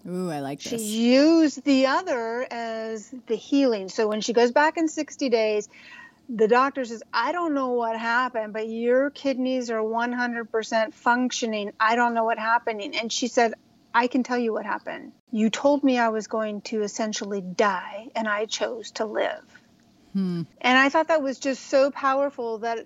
Ooh, 0.07 0.31
I 0.31 0.39
like 0.39 0.61
this. 0.61 0.81
She 0.81 1.11
used 1.11 1.63
the 1.63 1.87
other 1.87 2.47
as 2.49 3.13
the 3.27 3.35
healing. 3.35 3.89
So 3.89 4.07
when 4.07 4.21
she 4.21 4.33
goes 4.33 4.51
back 4.51 4.77
in 4.77 4.87
60 4.87 5.29
days, 5.29 5.67
the 6.29 6.47
doctor 6.47 6.85
says, 6.85 7.03
I 7.11 7.31
don't 7.31 7.53
know 7.53 7.69
what 7.69 7.97
happened, 7.97 8.53
but 8.53 8.67
your 8.67 9.09
kidneys 9.09 9.69
are 9.69 9.81
100% 9.81 10.93
functioning. 10.93 11.73
I 11.79 11.95
don't 11.95 12.13
know 12.13 12.23
what 12.23 12.37
happened. 12.37 12.81
And 12.81 13.11
she 13.11 13.27
said, 13.27 13.55
I 13.93 14.07
can 14.07 14.23
tell 14.23 14.37
you 14.37 14.53
what 14.53 14.65
happened. 14.65 15.11
You 15.31 15.49
told 15.49 15.83
me 15.83 15.97
I 15.97 16.09
was 16.09 16.27
going 16.27 16.61
to 16.61 16.83
essentially 16.83 17.41
die, 17.41 18.09
and 18.15 18.27
I 18.27 18.45
chose 18.45 18.91
to 18.91 19.05
live. 19.05 19.43
Hmm. 20.13 20.43
And 20.61 20.77
I 20.77 20.89
thought 20.89 21.07
that 21.07 21.21
was 21.21 21.39
just 21.39 21.65
so 21.65 21.91
powerful 21.91 22.59
that 22.59 22.85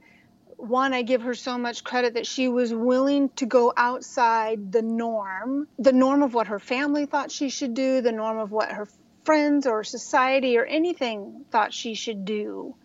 one, 0.63 0.93
I 0.93 1.01
give 1.01 1.21
her 1.23 1.33
so 1.33 1.57
much 1.57 1.83
credit 1.83 2.13
that 2.15 2.25
she 2.25 2.47
was 2.47 2.73
willing 2.73 3.29
to 3.35 3.45
go 3.45 3.73
outside 3.75 4.71
the 4.71 4.81
norm, 4.81 5.67
the 5.77 5.91
norm 5.93 6.23
of 6.23 6.33
what 6.33 6.47
her 6.47 6.59
family 6.59 7.05
thought 7.05 7.31
she 7.31 7.49
should 7.49 7.73
do, 7.73 8.01
the 8.01 8.11
norm 8.11 8.37
of 8.37 8.51
what 8.51 8.71
her 8.71 8.87
friends 9.23 9.67
or 9.67 9.83
society 9.83 10.57
or 10.57 10.65
anything 10.65 11.45
thought 11.51 11.73
she 11.73 11.93
should 11.93 12.25
do, 12.25 12.75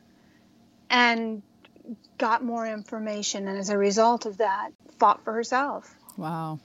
and 0.90 1.42
got 2.18 2.44
more 2.44 2.66
information. 2.66 3.48
And 3.48 3.58
as 3.58 3.70
a 3.70 3.78
result 3.78 4.26
of 4.26 4.38
that, 4.38 4.70
fought 4.98 5.24
for 5.24 5.32
herself. 5.32 5.94
Wow. 6.16 6.60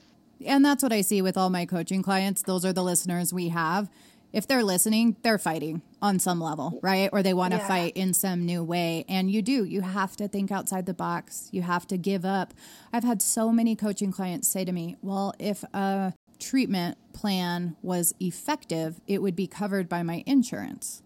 And 0.46 0.66
that's 0.66 0.84
what 0.84 0.92
I 0.92 1.02
see 1.02 1.22
with 1.22 1.38
all 1.38 1.50
my 1.50 1.66
coaching 1.66 2.02
clients. 2.02 2.42
Those 2.42 2.66
are 2.66 2.74
the 2.74 2.84
listeners 2.84 3.34
we 3.34 3.50
have 3.50 3.90
if 4.34 4.48
they're 4.48 4.64
listening, 4.64 5.16
they're 5.22 5.38
fighting 5.38 5.84
on 6.02 6.18
some 6.18 6.42
level, 6.42 6.80
right? 6.82 7.10
Or 7.14 7.22
they 7.22 7.36
want 7.36 7.54
to 7.54 7.60
yeah. 7.60 7.68
fight 7.68 7.96
in 7.96 8.14
some 8.14 8.46
new 8.46 8.64
way. 8.64 9.06
And 9.08 9.30
you 9.30 9.44
do, 9.44 9.64
you 9.64 9.82
have 9.82 10.18
to 10.18 10.28
think 10.28 10.52
outside 10.52 10.88
the 10.88 10.94
box. 10.94 11.50
You 11.52 11.62
have 11.62 11.86
to 11.88 11.98
give 11.98 12.26
up. 12.26 12.54
I've 12.92 13.04
had 13.04 13.22
so 13.22 13.52
many 13.52 13.76
coaching 13.76 14.12
clients 14.12 14.48
say 14.48 14.66
to 14.66 14.72
me, 14.72 14.98
well, 15.04 15.36
if 15.38 15.64
a 15.74 16.14
treatment 16.40 16.98
plan 17.14 17.76
was 17.84 18.16
effective, 18.20 19.00
it 19.08 19.22
would 19.22 19.36
be 19.36 19.46
covered 19.46 19.88
by 19.88 20.04
my 20.04 20.24
insurance. 20.26 21.02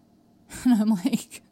And 0.64 0.80
I'm 0.80 0.88
like, 0.88 1.42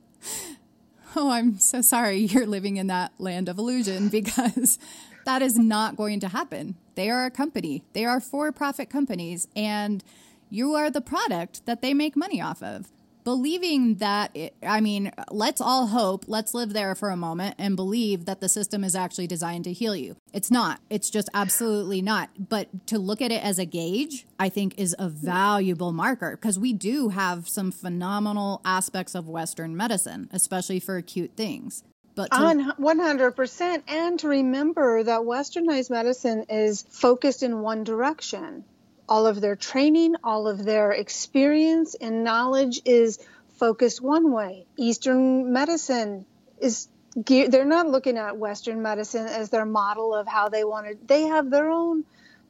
oh, 1.14 1.31
I'm 1.31 1.59
so 1.59 1.83
sorry 1.83 2.16
you're 2.16 2.47
living 2.47 2.79
in 2.79 2.87
that 2.87 3.12
land 3.18 3.51
of 3.51 3.59
illusion 3.59 4.09
because 4.11 4.79
that 5.27 5.43
is 5.43 5.59
not 5.59 5.97
going 5.97 6.20
to 6.20 6.29
happen. 6.29 6.77
They 6.95 7.11
are 7.11 7.27
a 7.27 7.31
company, 7.31 7.85
they 7.93 8.07
are 8.07 8.20
for 8.20 8.51
profit 8.53 8.89
companies. 8.89 9.47
And 9.55 10.03
you 10.51 10.75
are 10.75 10.91
the 10.91 11.01
product 11.01 11.67
that 11.67 11.83
they 11.83 11.95
make 11.95 12.17
money 12.17 12.41
off 12.41 12.63
of. 12.63 12.91
Believing 13.27 13.97
that, 13.97 14.31
it, 14.35 14.55
I 14.63 14.81
mean, 14.81 15.11
let's 15.33 15.61
all 15.61 15.89
hope, 15.89 16.27
let's 16.29 16.55
live 16.55 16.73
there 16.73 16.95
for 16.95 17.11
a 17.11 17.17
moment 17.17 17.57
and 17.59 17.75
believe 17.75 18.25
that 18.27 18.41
the 18.41 18.49
system 18.49 18.85
is 18.85 18.95
actually 18.95 19.27
designed 19.27 19.65
to 19.65 19.73
heal 19.73 19.97
you. 19.97 20.15
It's 20.33 20.49
not. 20.49 20.79
It's 20.91 21.11
just 21.11 21.29
absolutely 21.35 22.01
not. 22.01 22.31
But 22.39 22.87
to 22.87 23.01
look 23.01 23.21
at 23.21 23.33
it 23.33 23.43
as 23.43 23.59
a 23.59 23.65
gauge, 23.65 24.27
I 24.39 24.49
think 24.49 24.79
is 24.79 24.95
a 24.97 25.09
valuable 25.09 25.91
marker 25.91 26.37
because 26.37 26.57
we 26.57 26.73
do 26.73 27.09
have 27.09 27.49
some 27.49 27.73
phenomenal 27.73 28.61
aspects 28.65 29.17
of 29.17 29.29
Western 29.29 29.77
medicine, 29.77 30.29
especially 30.33 30.79
for 30.79 30.97
acute 30.97 31.33
things. 31.37 31.83
But 32.15 32.31
to- 32.31 32.75
100%. 32.79 33.83
And 33.89 34.21
to 34.21 34.29
remember 34.29 35.03
that 35.03 35.23
westernized 35.23 35.91
medicine 35.91 36.45
is 36.49 36.87
focused 36.91 37.43
in 37.43 37.59
one 37.61 37.83
direction 37.83 38.65
all 39.09 39.27
of 39.27 39.41
their 39.41 39.57
training, 39.57 40.17
all 40.25 40.49
of 40.49 40.65
their 40.65 40.93
experience 40.93 41.95
and 41.95 42.25
knowledge 42.25 42.81
is 42.85 43.19
focused 43.59 44.01
one 44.01 44.33
way. 44.33 44.67
Eastern 44.77 45.53
medicine 45.53 46.27
is 46.61 46.89
they're 47.17 47.65
not 47.65 47.89
looking 47.89 48.19
at 48.19 48.37
Western 48.37 48.83
medicine 48.83 49.27
as 49.27 49.49
their 49.49 49.65
model 49.65 50.15
of 50.15 50.29
how 50.29 50.49
they 50.49 50.65
want 50.65 50.87
to. 50.87 50.99
They 51.07 51.23
have 51.23 51.51
their 51.51 51.71
own 51.71 52.05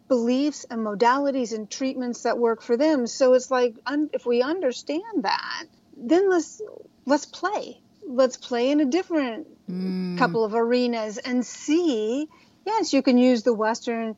beliefs 0.08 0.66
and 0.68 0.80
modalities 0.80 1.54
and 1.54 1.70
treatments 1.70 2.22
that 2.22 2.38
work 2.38 2.62
for 2.62 2.76
them. 2.76 3.06
So 3.06 3.34
it's 3.34 3.50
like 3.50 3.76
if 4.12 4.26
we 4.26 4.42
understand 4.42 5.22
that, 5.22 5.64
then 5.96 6.28
let's 6.28 6.60
let's 7.04 7.26
play. 7.26 7.80
Let's 8.08 8.36
play 8.36 8.70
in 8.70 8.80
a 8.80 8.84
different 8.84 9.46
mm. 9.70 10.18
couple 10.18 10.44
of 10.44 10.54
arenas 10.54 11.18
and 11.18 11.44
see. 11.44 12.28
Yes, 12.64 12.92
you 12.92 13.02
can 13.02 13.18
use 13.18 13.44
the 13.44 13.54
Western 13.54 14.16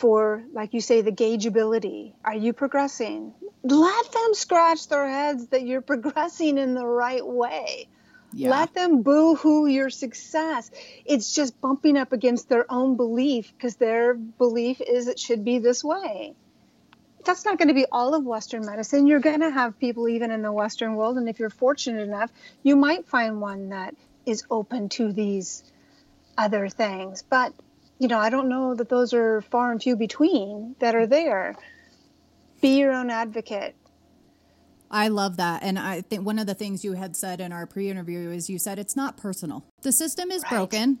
for, 0.00 0.42
like 0.54 0.72
you 0.72 0.80
say, 0.80 1.02
the 1.02 1.12
gaugeability. 1.12 2.14
Are 2.24 2.34
you 2.34 2.54
progressing? 2.54 3.34
Let 3.62 4.12
them 4.12 4.32
scratch 4.32 4.88
their 4.88 5.06
heads 5.06 5.48
that 5.48 5.66
you're 5.66 5.82
progressing 5.92 6.56
in 6.56 6.72
the 6.72 6.86
right 6.86 7.24
way. 7.24 7.86
Yeah. 8.32 8.48
Let 8.48 8.72
them 8.72 9.02
boo 9.02 9.34
hoo 9.34 9.66
your 9.66 9.90
success. 9.90 10.70
It's 11.04 11.34
just 11.34 11.60
bumping 11.60 11.98
up 11.98 12.12
against 12.12 12.48
their 12.48 12.64
own 12.72 12.96
belief 12.96 13.52
because 13.52 13.76
their 13.76 14.14
belief 14.14 14.80
is 14.80 15.06
it 15.06 15.18
should 15.18 15.44
be 15.44 15.58
this 15.58 15.84
way. 15.84 16.34
That's 17.26 17.44
not 17.44 17.58
going 17.58 17.68
to 17.68 17.74
be 17.74 17.84
all 17.92 18.14
of 18.14 18.24
Western 18.24 18.64
medicine. 18.64 19.06
You're 19.06 19.20
going 19.20 19.40
to 19.40 19.50
have 19.50 19.78
people 19.78 20.08
even 20.08 20.30
in 20.30 20.40
the 20.40 20.52
Western 20.52 20.94
world. 20.94 21.18
And 21.18 21.28
if 21.28 21.38
you're 21.38 21.50
fortunate 21.50 22.00
enough, 22.00 22.30
you 22.62 22.74
might 22.74 23.06
find 23.06 23.42
one 23.42 23.68
that 23.68 23.94
is 24.24 24.44
open 24.50 24.88
to 24.90 25.12
these 25.12 25.62
other 26.38 26.70
things. 26.70 27.22
But 27.28 27.52
you 28.00 28.08
know, 28.08 28.18
I 28.18 28.30
don't 28.30 28.48
know 28.48 28.74
that 28.74 28.88
those 28.88 29.12
are 29.12 29.42
far 29.42 29.70
and 29.70 29.80
few 29.80 29.94
between 29.94 30.74
that 30.80 30.94
are 30.94 31.06
there. 31.06 31.54
Be 32.62 32.78
your 32.78 32.92
own 32.92 33.10
advocate. 33.10 33.76
I 34.90 35.08
love 35.08 35.36
that. 35.36 35.62
And 35.62 35.78
I 35.78 36.00
think 36.00 36.24
one 36.24 36.38
of 36.38 36.46
the 36.46 36.54
things 36.54 36.82
you 36.82 36.94
had 36.94 37.14
said 37.14 37.42
in 37.42 37.52
our 37.52 37.66
pre 37.66 37.90
interview 37.90 38.30
is 38.30 38.48
you 38.48 38.58
said 38.58 38.78
it's 38.78 38.96
not 38.96 39.18
personal. 39.18 39.66
The 39.82 39.92
system 39.92 40.30
is 40.30 40.42
right. 40.44 40.50
broken. 40.50 40.98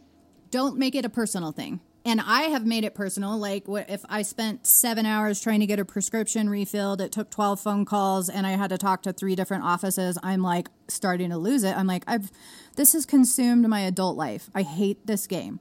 Don't 0.50 0.76
make 0.76 0.94
it 0.94 1.06
a 1.06 1.08
personal 1.08 1.52
thing. 1.52 1.80
And 2.04 2.20
I 2.20 2.42
have 2.42 2.66
made 2.66 2.84
it 2.84 2.94
personal. 2.94 3.36
Like, 3.38 3.64
if 3.66 4.04
I 4.08 4.22
spent 4.22 4.66
seven 4.66 5.06
hours 5.06 5.40
trying 5.40 5.60
to 5.60 5.66
get 5.66 5.78
a 5.78 5.84
prescription 5.84 6.48
refilled, 6.48 7.00
it 7.00 7.12
took 7.12 7.30
12 7.30 7.60
phone 7.60 7.84
calls, 7.84 8.30
and 8.30 8.46
I 8.46 8.52
had 8.52 8.70
to 8.70 8.78
talk 8.78 9.02
to 9.02 9.12
three 9.12 9.36
different 9.36 9.64
offices, 9.64 10.16
I'm 10.22 10.40
like 10.40 10.68
starting 10.88 11.28
to 11.28 11.36
lose 11.36 11.62
it. 11.62 11.76
I'm 11.76 11.86
like, 11.86 12.04
I've, 12.06 12.30
this 12.76 12.94
has 12.94 13.04
consumed 13.04 13.68
my 13.68 13.80
adult 13.80 14.16
life. 14.16 14.48
I 14.54 14.62
hate 14.62 15.06
this 15.06 15.26
game. 15.26 15.60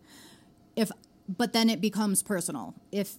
If 0.77 0.91
but 1.37 1.53
then 1.53 1.69
it 1.69 1.79
becomes 1.79 2.23
personal. 2.23 2.73
If 2.91 3.17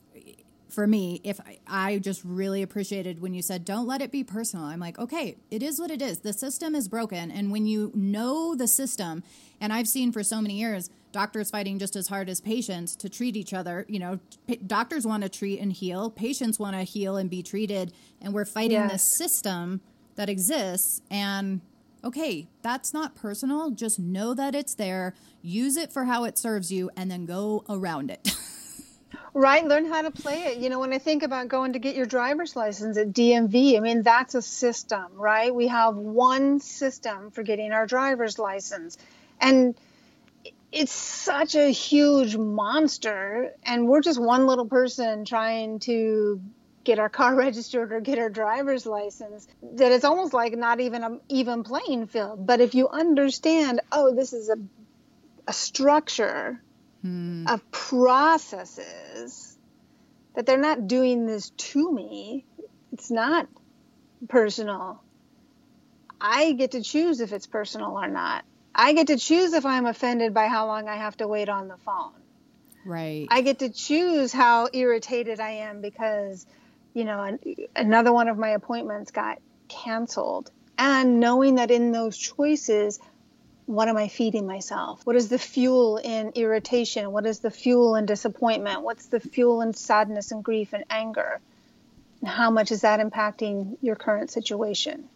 for 0.69 0.87
me, 0.87 1.21
if 1.25 1.41
I, 1.41 1.59
I, 1.67 1.99
just 1.99 2.23
really 2.25 2.63
appreciated 2.63 3.21
when 3.21 3.35
you 3.35 3.43
said, 3.43 3.65
don't 3.65 3.89
let 3.89 4.01
it 4.01 4.13
be 4.13 4.23
personal. 4.23 4.67
I'm 4.67 4.79
like, 4.79 5.01
okay, 5.01 5.37
it 5.51 5.65
is 5.65 5.81
what 5.81 5.91
it 5.91 6.01
is. 6.01 6.21
The 6.21 6.33
system 6.33 6.77
is 6.77 6.87
broken. 6.87 7.31
And 7.33 7.51
when 7.51 7.67
you 7.67 7.91
know 7.93 8.55
the 8.55 8.69
system, 8.69 9.25
and 9.61 9.73
I've 9.73 9.89
seen 9.89 10.13
for 10.13 10.23
so 10.23 10.41
many 10.41 10.55
years, 10.55 10.89
doctors 11.13 11.51
fighting 11.51 11.79
just 11.79 11.97
as 11.97 12.09
hard 12.09 12.29
as 12.29 12.41
patients 12.41 12.95
to 12.97 13.09
treat 13.09 13.37
each 13.37 13.53
other. 13.53 13.85
You 13.89 13.99
know, 13.99 14.21
p- 14.47 14.57
doctors 14.57 15.07
want 15.07 15.25
to 15.25 15.29
treat 15.29 15.59
and 15.61 15.73
heal, 15.73 16.11
patients 16.11 16.59
want 16.59 16.77
to 16.77 16.83
heal 16.83 17.17
and 17.17 17.29
be 17.29 17.43
treated. 17.43 17.93
And 18.21 18.33
we're 18.33 18.45
fighting 18.45 18.73
yes. 18.73 18.93
this 18.93 19.03
system 19.03 19.81
that 20.17 20.29
exists. 20.29 21.03
And 21.11 21.61
Okay, 22.03 22.49
that's 22.63 22.95
not 22.95 23.15
personal. 23.15 23.71
Just 23.71 23.99
know 23.99 24.35
that 24.35 24.55
it's 24.55 24.75
there, 24.75 25.15
use 25.43 25.77
it 25.77 25.93
for 25.93 26.05
how 26.05 26.25
it 26.25 26.39
serves 26.39 26.73
you, 26.73 26.91
and 26.97 27.11
then 27.11 27.27
go 27.27 27.65
around 27.69 28.11
it. 28.11 28.35
Right, 29.33 29.65
learn 29.65 29.87
how 29.87 30.03
to 30.03 30.11
play 30.11 30.43
it. 30.47 30.59
You 30.59 30.71
know, 30.71 30.81
when 30.81 30.93
I 30.93 30.99
think 30.99 31.23
about 31.23 31.47
going 31.47 31.75
to 31.75 31.79
get 31.79 31.95
your 31.95 32.07
driver's 32.07 32.57
license 32.57 32.97
at 32.99 33.13
DMV, 33.13 33.77
I 33.77 33.81
mean, 33.81 34.03
that's 34.03 34.35
a 34.35 34.43
system, 34.43 35.07
right? 35.15 35.55
We 35.55 35.69
have 35.69 35.95
one 35.95 36.59
system 36.59 37.31
for 37.31 37.45
getting 37.45 37.73
our 37.73 37.87
driver's 37.87 38.41
license. 38.41 38.99
And 39.41 39.77
it's 40.73 40.93
such 40.93 41.55
a 41.55 41.71
huge 41.71 42.37
monster, 42.37 43.53
and 43.63 43.87
we're 43.87 44.03
just 44.03 44.21
one 44.21 44.47
little 44.47 44.67
person 44.67 45.25
trying 45.25 45.79
to 45.81 46.41
get 46.85 46.99
our 46.99 47.09
car 47.09 47.35
registered 47.47 47.93
or 47.93 48.01
get 48.01 48.19
our 48.19 48.31
driver's 48.31 48.87
license 48.87 49.47
that 49.75 49.93
it's 49.93 50.05
almost 50.05 50.33
like 50.33 50.57
not 50.57 50.81
even 50.81 51.05
an 51.05 51.21
even 51.29 51.63
playing 51.63 52.07
field. 52.07 52.47
But 52.47 52.61
if 52.61 52.75
you 52.75 52.89
understand, 52.89 53.81
oh, 53.93 54.15
this 54.15 54.33
is 54.33 54.49
a, 54.49 54.57
a 55.47 55.53
structure 55.53 56.61
hmm. 57.03 57.47
of 57.47 57.71
processes 57.71 59.57
that 60.35 60.47
they're 60.47 60.59
not 60.59 60.87
doing 60.87 61.27
this 61.27 61.51
to 61.51 61.93
me. 61.93 62.45
It's 62.93 63.11
not 63.11 63.49
personal. 64.29 65.03
I 66.21 66.53
get 66.53 66.73
to 66.73 66.83
choose 66.83 67.21
if 67.21 67.33
it's 67.33 67.47
personal 67.47 67.93
or 67.93 68.09
not. 68.09 68.45
I 68.75 68.93
get 68.93 69.09
to 69.09 69.17
choose 69.17 69.53
if 69.53 69.67
I'm 69.67 69.87
offended 69.87 70.35
by 70.35 70.47
how 70.47 70.67
long 70.67 70.89
I 70.89 70.97
have 70.97 71.17
to 71.19 71.27
wait 71.27 71.49
on 71.49 71.69
the 71.69 71.77
phone. 71.79 72.13
Right. 72.85 73.27
I 73.31 73.43
get 73.43 73.59
to 73.61 73.71
choose 73.71 74.33
how 74.33 74.69
irritated 74.73 75.41
I 75.41 75.51
am 75.51 75.81
because, 75.81 76.47
you 76.95 77.05
know, 77.05 77.39
another 77.77 78.13
one 78.13 78.29
of 78.29 78.39
my 78.39 78.51
appointments 78.51 79.11
got 79.11 79.39
canceled. 79.69 80.51
And 80.77 81.21
knowing 81.21 81.57
that 81.57 81.71
in 81.71 81.93
those 81.93 82.17
choices, 82.17 82.99
what 83.67 83.89
am 83.89 83.97
I 83.97 84.09
feeding 84.09 84.47
myself? 84.47 85.07
What 85.07 85.17
is 85.17 85.29
the 85.29 85.39
fuel 85.39 85.99
in 85.99 86.33
irritation? 86.35 87.13
What 87.13 87.27
is 87.27 87.39
the 87.39 87.51
fuel 87.51 87.95
in 87.95 88.07
disappointment? 88.07 88.83
What's 88.83 89.07
the 89.07 89.21
fuel 89.21 89.63
in 89.63 89.75
sadness 89.75 90.33
and 90.33 90.43
grief 90.43 90.73
and 90.73 90.85
anger? 90.91 91.41
And 92.21 92.29
how 92.29 92.51
much 92.51 92.73
is 92.73 92.81
that 92.81 93.01
impacting 93.01 93.77
your 93.81 93.97
current 93.97 94.31
situation? 94.31 95.09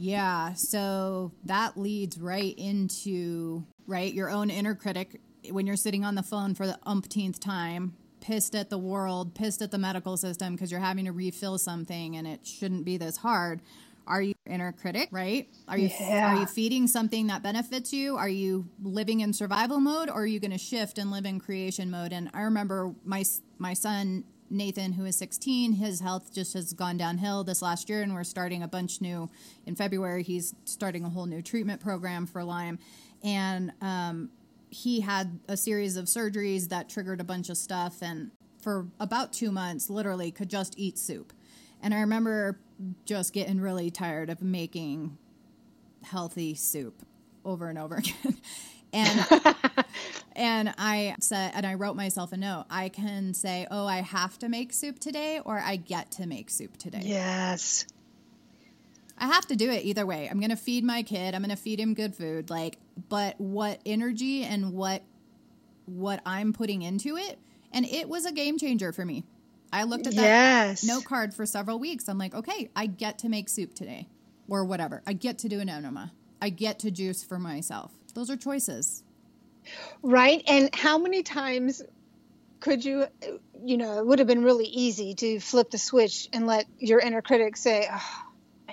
Yeah, 0.00 0.52
so 0.54 1.32
that 1.46 1.76
leads 1.76 2.18
right 2.18 2.54
into 2.56 3.64
right 3.86 4.12
your 4.12 4.30
own 4.30 4.50
inner 4.50 4.76
critic 4.76 5.20
when 5.50 5.66
you're 5.66 5.76
sitting 5.76 6.04
on 6.04 6.14
the 6.14 6.22
phone 6.22 6.54
for 6.54 6.66
the 6.66 6.78
umpteenth 6.84 7.40
time, 7.40 7.94
pissed 8.20 8.54
at 8.54 8.70
the 8.70 8.78
world, 8.78 9.34
pissed 9.34 9.62
at 9.62 9.70
the 9.70 9.78
medical 9.78 10.16
system 10.16 10.54
because 10.54 10.70
you're 10.70 10.80
having 10.80 11.04
to 11.04 11.12
refill 11.12 11.58
something 11.58 12.16
and 12.16 12.26
it 12.26 12.46
shouldn't 12.46 12.84
be 12.84 12.96
this 12.96 13.18
hard 13.18 13.60
are 14.08 14.22
you 14.22 14.34
inner 14.46 14.72
critic, 14.72 15.08
right? 15.12 15.48
Are 15.68 15.78
you 15.78 15.90
yeah. 16.00 16.34
are 16.34 16.40
you 16.40 16.46
feeding 16.46 16.86
something 16.86 17.26
that 17.28 17.42
benefits 17.42 17.92
you? 17.92 18.16
Are 18.16 18.28
you 18.28 18.66
living 18.82 19.20
in 19.20 19.32
survival 19.32 19.78
mode 19.78 20.08
or 20.08 20.22
are 20.22 20.26
you 20.26 20.40
going 20.40 20.50
to 20.50 20.58
shift 20.58 20.98
and 20.98 21.10
live 21.10 21.26
in 21.26 21.38
creation 21.38 21.90
mode? 21.90 22.12
And 22.12 22.30
I 22.32 22.42
remember 22.42 22.94
my 23.04 23.24
my 23.58 23.74
son 23.74 24.24
Nathan, 24.50 24.94
who 24.94 25.04
is 25.04 25.14
16, 25.16 25.72
his 25.72 26.00
health 26.00 26.32
just 26.32 26.54
has 26.54 26.72
gone 26.72 26.96
downhill 26.96 27.44
this 27.44 27.60
last 27.60 27.90
year, 27.90 28.00
and 28.00 28.14
we're 28.14 28.24
starting 28.24 28.62
a 28.62 28.68
bunch 28.68 29.02
new. 29.02 29.28
In 29.66 29.74
February, 29.74 30.22
he's 30.22 30.54
starting 30.64 31.04
a 31.04 31.10
whole 31.10 31.26
new 31.26 31.42
treatment 31.42 31.82
program 31.82 32.26
for 32.26 32.42
Lyme, 32.42 32.78
and 33.22 33.72
um, 33.82 34.30
he 34.70 35.00
had 35.00 35.40
a 35.48 35.56
series 35.56 35.96
of 35.96 36.06
surgeries 36.06 36.68
that 36.68 36.88
triggered 36.88 37.20
a 37.20 37.24
bunch 37.24 37.48
of 37.48 37.56
stuff. 37.56 38.02
And 38.02 38.30
for 38.60 38.86
about 39.00 39.32
two 39.32 39.50
months, 39.50 39.88
literally, 39.90 40.30
could 40.30 40.50
just 40.50 40.74
eat 40.78 40.98
soup. 40.98 41.32
And 41.82 41.94
I 41.94 42.00
remember 42.00 42.58
just 43.04 43.32
getting 43.32 43.60
really 43.60 43.90
tired 43.90 44.30
of 44.30 44.42
making 44.42 45.16
healthy 46.02 46.54
soup 46.54 47.02
over 47.44 47.68
and 47.68 47.78
over 47.78 47.96
again. 47.98 48.36
and 48.92 49.26
and 50.36 50.74
I 50.78 51.14
said 51.20 51.52
and 51.54 51.66
I 51.66 51.74
wrote 51.74 51.96
myself 51.96 52.32
a 52.32 52.36
note. 52.36 52.66
I 52.70 52.88
can 52.88 53.34
say, 53.34 53.66
"Oh, 53.70 53.86
I 53.86 54.00
have 54.00 54.38
to 54.40 54.48
make 54.48 54.72
soup 54.72 54.98
today 54.98 55.40
or 55.44 55.58
I 55.58 55.76
get 55.76 56.10
to 56.12 56.26
make 56.26 56.50
soup 56.50 56.76
today." 56.76 57.02
Yes. 57.02 57.86
I 59.18 59.26
have 59.26 59.46
to 59.46 59.56
do 59.56 59.70
it 59.70 59.84
either 59.84 60.06
way. 60.06 60.28
I'm 60.30 60.38
going 60.38 60.50
to 60.50 60.56
feed 60.56 60.84
my 60.84 61.02
kid. 61.02 61.34
I'm 61.34 61.42
going 61.42 61.54
to 61.54 61.60
feed 61.60 61.80
him 61.80 61.94
good 61.94 62.14
food 62.14 62.50
like 62.50 62.78
but 63.08 63.40
what 63.40 63.80
energy 63.86 64.44
and 64.44 64.72
what 64.72 65.02
what 65.86 66.20
I'm 66.26 66.52
putting 66.52 66.82
into 66.82 67.16
it 67.16 67.38
and 67.72 67.86
it 67.86 68.08
was 68.08 68.26
a 68.26 68.32
game 68.32 68.58
changer 68.58 68.92
for 68.92 69.04
me. 69.04 69.24
I 69.72 69.84
looked 69.84 70.06
at 70.06 70.14
that 70.14 70.22
yes. 70.22 70.84
note 70.84 71.04
card 71.04 71.34
for 71.34 71.44
several 71.44 71.78
weeks. 71.78 72.08
I'm 72.08 72.16
like, 72.16 72.34
okay, 72.34 72.70
I 72.74 72.86
get 72.86 73.18
to 73.20 73.28
make 73.28 73.48
soup 73.48 73.74
today 73.74 74.08
or 74.48 74.64
whatever. 74.64 75.02
I 75.06 75.12
get 75.12 75.38
to 75.40 75.48
do 75.48 75.60
an 75.60 75.68
enema. 75.68 76.12
I 76.40 76.48
get 76.48 76.78
to 76.80 76.90
juice 76.90 77.22
for 77.22 77.38
myself. 77.38 77.92
Those 78.14 78.30
are 78.30 78.36
choices. 78.36 79.02
Right. 80.02 80.42
And 80.46 80.74
how 80.74 80.98
many 80.98 81.22
times 81.22 81.82
could 82.60 82.84
you, 82.84 83.06
you 83.62 83.76
know, 83.76 83.98
it 83.98 84.06
would 84.06 84.18
have 84.18 84.28
been 84.28 84.42
really 84.42 84.66
easy 84.66 85.14
to 85.14 85.40
flip 85.40 85.70
the 85.70 85.78
switch 85.78 86.28
and 86.32 86.46
let 86.46 86.66
your 86.78 87.00
inner 87.00 87.22
critic 87.22 87.56
say, 87.56 87.88
oh, 87.92 88.22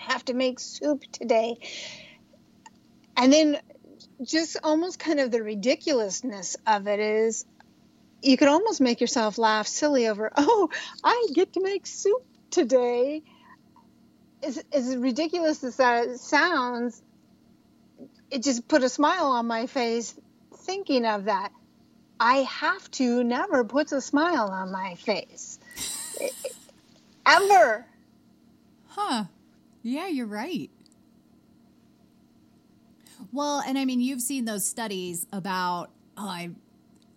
have 0.08 0.26
to 0.26 0.34
make 0.34 0.60
soup 0.60 1.04
today. 1.12 1.58
And 3.18 3.32
then 3.32 3.58
just 4.24 4.58
almost 4.64 5.00
kind 5.00 5.20
of 5.20 5.32
the 5.32 5.44
ridiculousness 5.44 6.58
of 6.66 6.88
it 6.88 7.00
is 7.00 7.46
you 8.22 8.38
could 8.38 8.48
almost 8.48 8.82
make 8.82 9.02
yourself 9.02 9.38
laugh 9.38 9.68
silly 9.68 10.08
over, 10.08 10.32
oh, 10.38 10.70
I 11.04 11.28
get 11.34 11.54
to 11.54 11.62
make 11.62 11.86
soup 11.86 12.24
today. 12.50 13.24
As, 14.44 14.62
as 14.72 14.96
ridiculous 14.96 15.64
as 15.64 15.78
that 15.78 16.20
sounds, 16.20 17.02
it 18.30 18.44
just 18.44 18.68
put 18.68 18.84
a 18.84 18.90
smile 18.90 19.28
on 19.28 19.48
my 19.48 19.68
face 19.68 20.14
thinking 20.58 21.06
of 21.06 21.26
that. 21.26 21.52
I 22.20 22.38
have 22.38 22.90
to 22.92 23.24
never 23.24 23.64
puts 23.64 23.92
a 23.92 24.02
smile 24.02 24.50
on 24.50 24.72
my 24.72 24.96
face. 24.96 25.60
Ever. 27.26 27.86
Huh. 28.88 29.26
Yeah, 29.88 30.08
you're 30.08 30.26
right. 30.26 30.72
Well, 33.32 33.62
and 33.68 33.78
I 33.78 33.86
mean, 33.86 34.02
you've 34.02 34.20
seen 34.20 34.46
those 34.46 34.68
studies 34.68 35.28
about, 35.32 35.92
oh, 36.18 36.28
I 36.28 36.50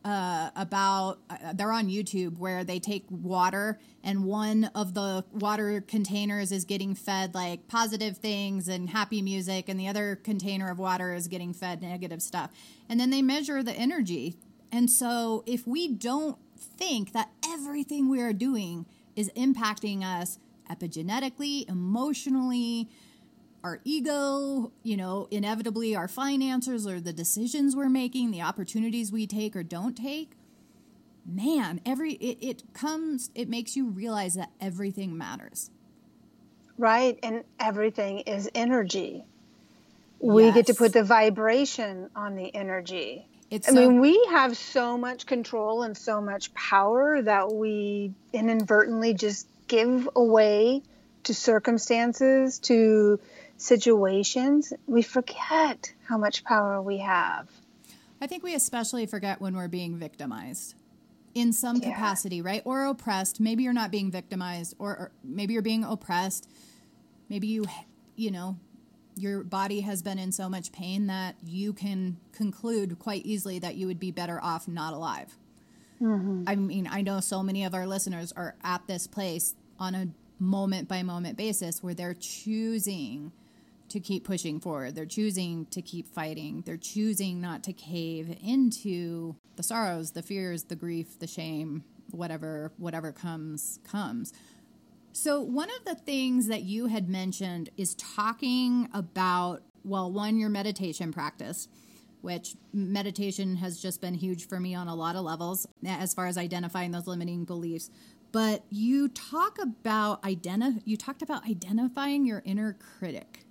uh, 0.05 0.51
about 0.55 1.19
uh, 1.31 1.55
they're 1.55 1.73
on 1.73 1.89
YouTube 1.89 2.37
where 2.37 2.65
they 2.65 2.79
take 2.79 3.05
water 3.11 3.81
and 4.05 4.25
one 4.25 4.71
of 4.75 4.93
the 4.93 5.25
water 5.33 5.81
containers 5.81 6.53
is 6.53 6.67
getting 6.67 6.95
fed 6.95 7.35
like 7.35 7.67
positive 7.69 8.19
things 8.19 8.69
and 8.69 8.91
happy 8.91 9.23
music 9.23 9.69
and 9.71 9.81
the 9.81 9.89
other 9.89 10.17
container 10.17 10.71
of 10.71 10.79
water 10.79 11.15
is 11.15 11.27
getting 11.27 11.55
fed 11.55 11.81
negative 11.81 12.21
stuff. 12.21 12.51
And 12.87 13.01
then 13.01 13.09
they 13.09 13.23
measure 13.23 13.63
the 13.63 13.73
energy. 13.73 14.37
And 14.71 14.91
so 14.91 15.43
if 15.47 15.67
we 15.67 15.89
don't 15.89 16.37
think 16.59 17.13
that 17.13 17.31
everything 17.47 18.11
we 18.11 18.21
are 18.21 18.35
doing 18.35 18.85
is 19.17 19.31
impacting 19.35 20.05
us 20.05 20.39
epigenetically, 20.71 21.69
emotionally, 21.69 22.89
our 23.65 23.81
ego, 23.85 24.73
you 24.83 24.97
know, 24.97 25.29
inevitably 25.31 25.97
our 25.97 26.09
finances 26.09 26.87
or 26.87 27.01
the 27.01 27.13
decisions 27.13 27.75
we're 27.75 27.89
making, 27.89 28.31
the 28.31 28.43
opportunities 28.43 29.11
we 29.11 29.27
take 29.27 29.57
or 29.57 29.63
don't 29.63 29.97
take, 29.97 30.33
man, 31.27 31.81
every 31.85 32.13
it, 32.15 32.39
it 32.41 32.63
comes 32.73 33.31
it 33.35 33.49
makes 33.49 33.77
you 33.77 33.89
realize 33.91 34.35
that 34.35 34.51
everything 34.61 35.17
matters. 35.17 35.71
Right, 36.77 37.19
and 37.23 37.43
everything 37.59 38.21
is 38.21 38.49
energy. 38.55 39.25
We 40.21 40.45
yes. 40.45 40.55
get 40.55 40.67
to 40.67 40.75
put 40.75 40.93
the 40.93 41.03
vibration 41.03 42.11
on 42.15 42.37
the 42.37 42.55
energy. 42.55 43.27
It's 43.51 43.69
I 43.69 43.73
so- 43.73 43.81
mean, 43.89 44.01
we 44.01 44.29
have 44.31 44.57
so 44.57 44.97
much 44.97 45.27
control 45.27 45.83
and 45.83 45.97
so 45.97 46.21
much 46.21 46.55
power 46.55 47.21
that 47.23 47.53
we 47.53 48.13
inadvertently 48.33 49.15
just 49.15 49.49
give 49.69 50.09
away 50.17 50.83
to 51.25 51.35
circumstances, 51.35 52.59
to 52.61 53.21
situations, 53.57 54.73
we 54.87 55.03
forget 55.03 55.93
how 56.07 56.17
much 56.17 56.45
power 56.45 56.81
we 56.81 56.99
have. 56.99 57.49
I 58.21 58.27
think 58.27 58.43
we 58.43 58.55
especially 58.55 59.07
forget 59.07 59.41
when 59.41 59.55
we're 59.55 59.69
being 59.69 59.97
victimized 59.97 60.75
in 61.35 61.53
some 61.53 61.77
yeah. 61.77 61.91
capacity, 61.91 62.43
right? 62.43 62.63
Or 62.65 62.87
oppressed. 62.87 63.41
Maybe 63.41 63.63
you're 63.63 63.73
not 63.73 63.91
being 63.91 64.11
victimized, 64.11 64.75
or, 64.79 64.91
or 64.91 65.13
maybe 65.23 65.53
you're 65.53 65.63
being 65.63 65.85
oppressed. 65.85 66.49
Maybe 67.29 67.47
you, 67.49 67.67
you 68.17 68.31
know, 68.31 68.57
your 69.17 69.45
body 69.45 69.81
has 69.81 70.03
been 70.03 70.19
in 70.19 70.33
so 70.33 70.49
much 70.49 70.73
pain 70.73 71.07
that 71.09 71.37
you 71.45 71.73
can 71.73 72.17
conclude 72.33 72.99
quite 72.99 73.25
easily 73.27 73.59
that 73.59 73.77
you 73.77 73.87
would 73.87 74.01
be 74.01 74.11
better 74.11 74.41
off 74.43 74.67
not 74.67 74.95
alive. 74.95 75.37
Mm-hmm. 76.01 76.45
I 76.47 76.57
mean, 76.57 76.89
I 76.91 77.03
know 77.03 77.21
so 77.21 77.43
many 77.43 77.65
of 77.65 77.75
our 77.75 77.87
listeners 77.87 78.33
are 78.33 78.55
at 78.63 78.87
this 78.87 79.07
place 79.07 79.55
on 79.79 79.95
a 79.95 80.09
moment 80.39 80.89
by 80.89 81.03
moment 81.03 81.37
basis 81.37 81.83
where 81.83 81.95
they're 81.95 82.15
choosing 82.15 83.33
to 83.89 84.01
keep 84.01 84.25
pushing 84.25 84.61
forward. 84.61 84.95
They're 84.95 85.07
choosing 85.07 85.67
to 85.67 85.83
keep 85.83 86.07
fighting. 86.07 86.63
They're 86.67 86.77
choosing 86.77 87.41
not 87.41 87.63
to 87.65 87.73
cave 87.73 88.37
into 88.43 89.37
the 89.57 89.63
sorrows, 89.63 90.13
the 90.13 90.23
fears, 90.23 90.65
the 90.65 90.77
grief, 90.77 91.19
the 91.19 91.27
shame, 91.27 91.85
whatever 92.11 92.73
whatever 92.77 93.13
comes 93.13 93.81
comes. 93.85 94.33
So, 95.13 95.41
one 95.41 95.69
of 95.71 95.85
the 95.85 95.95
things 95.95 96.47
that 96.47 96.63
you 96.63 96.87
had 96.87 97.09
mentioned 97.09 97.71
is 97.77 97.95
talking 97.95 98.89
about, 98.93 99.63
well, 99.85 100.13
one, 100.13 100.37
your 100.39 100.51
meditation 100.51 101.13
practice, 101.13 101.67
which 102.21 102.55
meditation 102.73 103.57
has 103.57 103.81
just 103.81 104.01
been 104.01 104.15
huge 104.15 104.49
for 104.49 104.59
me 104.59 104.75
on 104.75 104.89
a 104.89 104.95
lot 104.95 105.17
of 105.17 105.23
levels 105.23 105.67
as 105.87 106.15
far 106.15 106.27
as 106.27 106.37
identifying 106.37 106.91
those 106.91 107.07
limiting 107.07 107.45
beliefs. 107.45 107.91
But 108.33 108.65
you 108.71 109.09
talk 109.09 109.59
about 109.61 110.23
identi- 110.23 110.83
you 110.85 110.97
talked 110.97 111.23
about 111.23 111.49
identifying 111.49 112.27
your 112.27 112.43
inner 112.45 112.77
critic. 112.99 113.47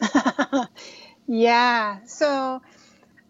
yeah. 1.26 1.98
So, 2.06 2.62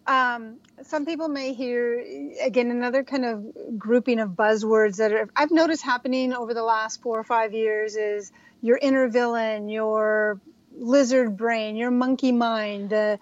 um, 0.07 0.57
some 0.83 1.05
people 1.05 1.27
may 1.27 1.53
hear 1.53 2.03
again 2.43 2.71
another 2.71 3.03
kind 3.03 3.25
of 3.25 3.77
grouping 3.77 4.19
of 4.19 4.31
buzzwords 4.31 4.97
that 4.97 5.11
are, 5.11 5.29
I've 5.35 5.51
noticed 5.51 5.83
happening 5.83 6.33
over 6.33 6.53
the 6.53 6.63
last 6.63 7.01
four 7.01 7.19
or 7.19 7.23
five 7.23 7.53
years 7.53 7.95
is 7.95 8.31
your 8.61 8.77
inner 8.81 9.07
villain, 9.07 9.69
your 9.69 10.39
lizard 10.77 11.37
brain, 11.37 11.75
your 11.75 11.91
monkey 11.91 12.31
mind, 12.31 12.89
the 12.89 13.19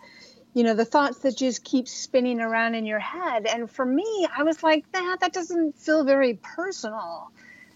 you 0.53 0.63
know 0.63 0.73
the 0.73 0.85
thoughts 0.85 1.19
that 1.19 1.37
just 1.37 1.63
keep 1.63 1.87
spinning 1.87 2.41
around 2.41 2.75
in 2.75 2.85
your 2.85 2.99
head. 2.99 3.45
And 3.45 3.69
for 3.69 3.85
me, 3.85 4.27
I 4.35 4.43
was 4.43 4.63
like, 4.63 4.91
that 4.91 5.17
that 5.21 5.33
doesn't 5.33 5.77
feel 5.77 6.03
very 6.03 6.39
personal. 6.41 7.31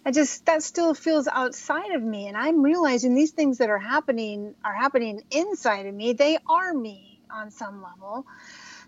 I 0.06 0.12
just 0.12 0.46
that 0.48 0.64
still 0.64 0.94
feels 0.94 1.28
outside 1.28 1.92
of 1.92 2.02
me, 2.02 2.28
and 2.28 2.38
I'm 2.38 2.62
realizing 2.62 3.16
these 3.16 3.32
things 3.32 3.60
that 3.60 3.70
are 3.70 3.80
happening 3.80 4.56
are 4.64 4.74
happening 4.74 5.22
inside 5.32 5.86
of 5.86 5.96
me. 5.96 6.14
They 6.14 6.38
are 6.50 6.74
me 6.74 7.22
on 7.32 7.52
some 7.52 7.82
level. 7.82 8.26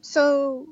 So 0.02 0.68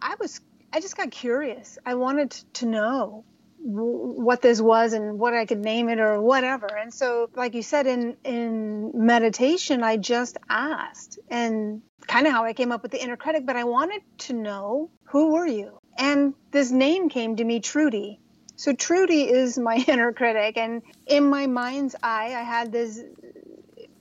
I 0.00 0.16
was, 0.20 0.40
I 0.72 0.80
just 0.80 0.96
got 0.96 1.10
curious. 1.10 1.78
I 1.84 1.94
wanted 1.94 2.30
to 2.54 2.66
know 2.66 3.24
what 3.62 4.42
this 4.42 4.60
was 4.60 4.92
and 4.92 5.18
what 5.18 5.34
I 5.34 5.46
could 5.46 5.58
name 5.58 5.88
it 5.88 6.00
or 6.00 6.20
whatever. 6.20 6.66
And 6.66 6.92
so, 6.92 7.28
like 7.34 7.54
you 7.54 7.62
said, 7.62 7.86
in 7.86 8.16
in 8.24 8.92
meditation, 8.94 9.82
I 9.82 9.96
just 9.96 10.36
asked, 10.48 11.18
and 11.28 11.82
kind 12.06 12.26
of 12.26 12.32
how 12.32 12.44
I 12.44 12.52
came 12.52 12.72
up 12.72 12.82
with 12.82 12.92
the 12.92 13.02
inner 13.02 13.16
critic. 13.16 13.44
But 13.46 13.56
I 13.56 13.64
wanted 13.64 14.02
to 14.18 14.32
know 14.32 14.90
who 15.04 15.32
were 15.32 15.46
you, 15.46 15.78
and 15.98 16.34
this 16.50 16.70
name 16.70 17.08
came 17.08 17.36
to 17.36 17.44
me, 17.44 17.60
Trudy. 17.60 18.20
So 18.56 18.72
Trudy 18.72 19.22
is 19.22 19.58
my 19.58 19.76
inner 19.88 20.12
critic, 20.12 20.56
and 20.56 20.82
in 21.06 21.28
my 21.28 21.46
mind's 21.46 21.94
eye, 22.02 22.34
I 22.34 22.42
had 22.42 22.72
this 22.72 23.00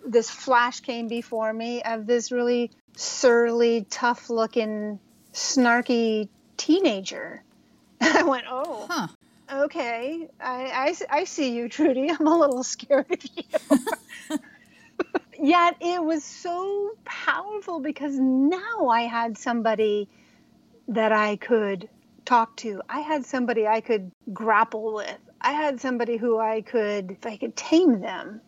this 0.06 0.30
flash 0.30 0.80
came 0.80 1.08
before 1.08 1.52
me 1.52 1.82
of 1.84 2.08
this 2.08 2.32
really 2.32 2.72
surly, 2.96 3.86
tough 3.90 4.30
looking, 4.30 5.00
snarky 5.34 6.30
teenager. 6.58 7.44
I 8.02 8.24
went, 8.24 8.46
oh, 8.50 8.88
huh. 8.90 9.08
Okay. 9.52 10.28
I, 10.40 10.96
I, 11.10 11.20
I 11.20 11.24
see 11.26 11.56
you, 11.56 11.70
Trudy. 11.70 12.10
I'm 12.20 12.28
a 12.28 12.38
little 12.38 12.64
scared 12.64 13.12
of 13.12 13.24
you. 13.36 14.40
Yet 15.42 15.78
it 15.80 16.04
was 16.04 16.24
so 16.24 16.92
powerful 17.06 17.80
because 17.80 18.14
now 18.20 18.90
I 18.90 19.02
had 19.02 19.38
somebody 19.38 20.10
that 20.90 21.12
I 21.12 21.38
could 21.38 21.88
talk 22.26 22.58
to. 22.58 22.82
I 22.90 23.00
had 23.00 23.26
somebody 23.26 23.66
I 23.66 23.82
could 23.82 24.12
grapple 24.34 24.94
with. 24.94 25.18
I 25.42 25.54
had 25.54 25.80
somebody 25.80 26.18
who 26.18 26.38
I 26.38 26.62
could, 26.62 27.12
if 27.12 27.26
I 27.26 27.38
could 27.38 27.56
tame 27.56 28.02
them, 28.02 28.42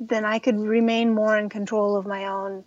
then 0.00 0.24
I 0.24 0.40
could 0.40 0.58
remain 0.58 1.14
more 1.14 1.38
in 1.38 1.48
control 1.48 1.96
of 1.96 2.06
my 2.06 2.26
own 2.26 2.64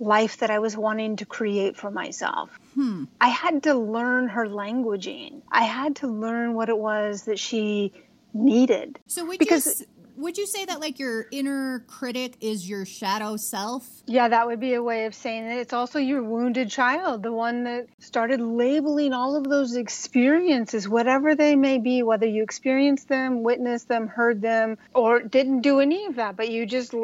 life 0.00 0.38
that 0.38 0.50
I 0.50 0.58
was 0.58 0.76
wanting 0.76 1.16
to 1.16 1.26
create 1.26 1.76
for 1.76 1.90
myself. 1.90 2.50
Hmm. 2.74 3.04
I 3.20 3.28
had 3.28 3.62
to 3.64 3.74
learn 3.74 4.28
her 4.28 4.46
languaging. 4.46 5.42
I 5.52 5.64
had 5.64 5.96
to 5.96 6.08
learn 6.08 6.54
what 6.54 6.68
it 6.68 6.78
was 6.78 7.24
that 7.24 7.38
she 7.38 7.92
needed. 8.32 8.98
So 9.06 9.24
would 9.26 9.38
because 9.38 9.80
you 9.80 9.86
would 10.20 10.36
you 10.36 10.46
say 10.46 10.64
that 10.66 10.80
like 10.80 10.98
your 10.98 11.26
inner 11.30 11.84
critic 11.86 12.36
is 12.40 12.68
your 12.68 12.84
shadow 12.84 13.36
self? 13.36 13.86
Yeah, 14.06 14.28
that 14.28 14.46
would 14.46 14.60
be 14.60 14.74
a 14.74 14.82
way 14.82 15.06
of 15.06 15.14
saying 15.14 15.46
it. 15.46 15.58
It's 15.58 15.72
also 15.72 15.98
your 15.98 16.22
wounded 16.22 16.70
child, 16.70 17.22
the 17.22 17.32
one 17.32 17.64
that 17.64 17.86
started 17.98 18.40
labeling 18.40 19.12
all 19.12 19.36
of 19.36 19.44
those 19.44 19.76
experiences, 19.76 20.88
whatever 20.88 21.34
they 21.34 21.56
may 21.56 21.78
be, 21.78 22.02
whether 22.02 22.26
you 22.26 22.42
experienced 22.42 23.08
them, 23.08 23.42
witnessed 23.42 23.88
them, 23.88 24.08
heard 24.08 24.42
them, 24.42 24.76
or 24.94 25.20
didn't 25.22 25.62
do 25.62 25.80
any 25.80 26.06
of 26.06 26.16
that, 26.16 26.36
but 26.36 26.50
you 26.50 26.66
just 26.66 26.94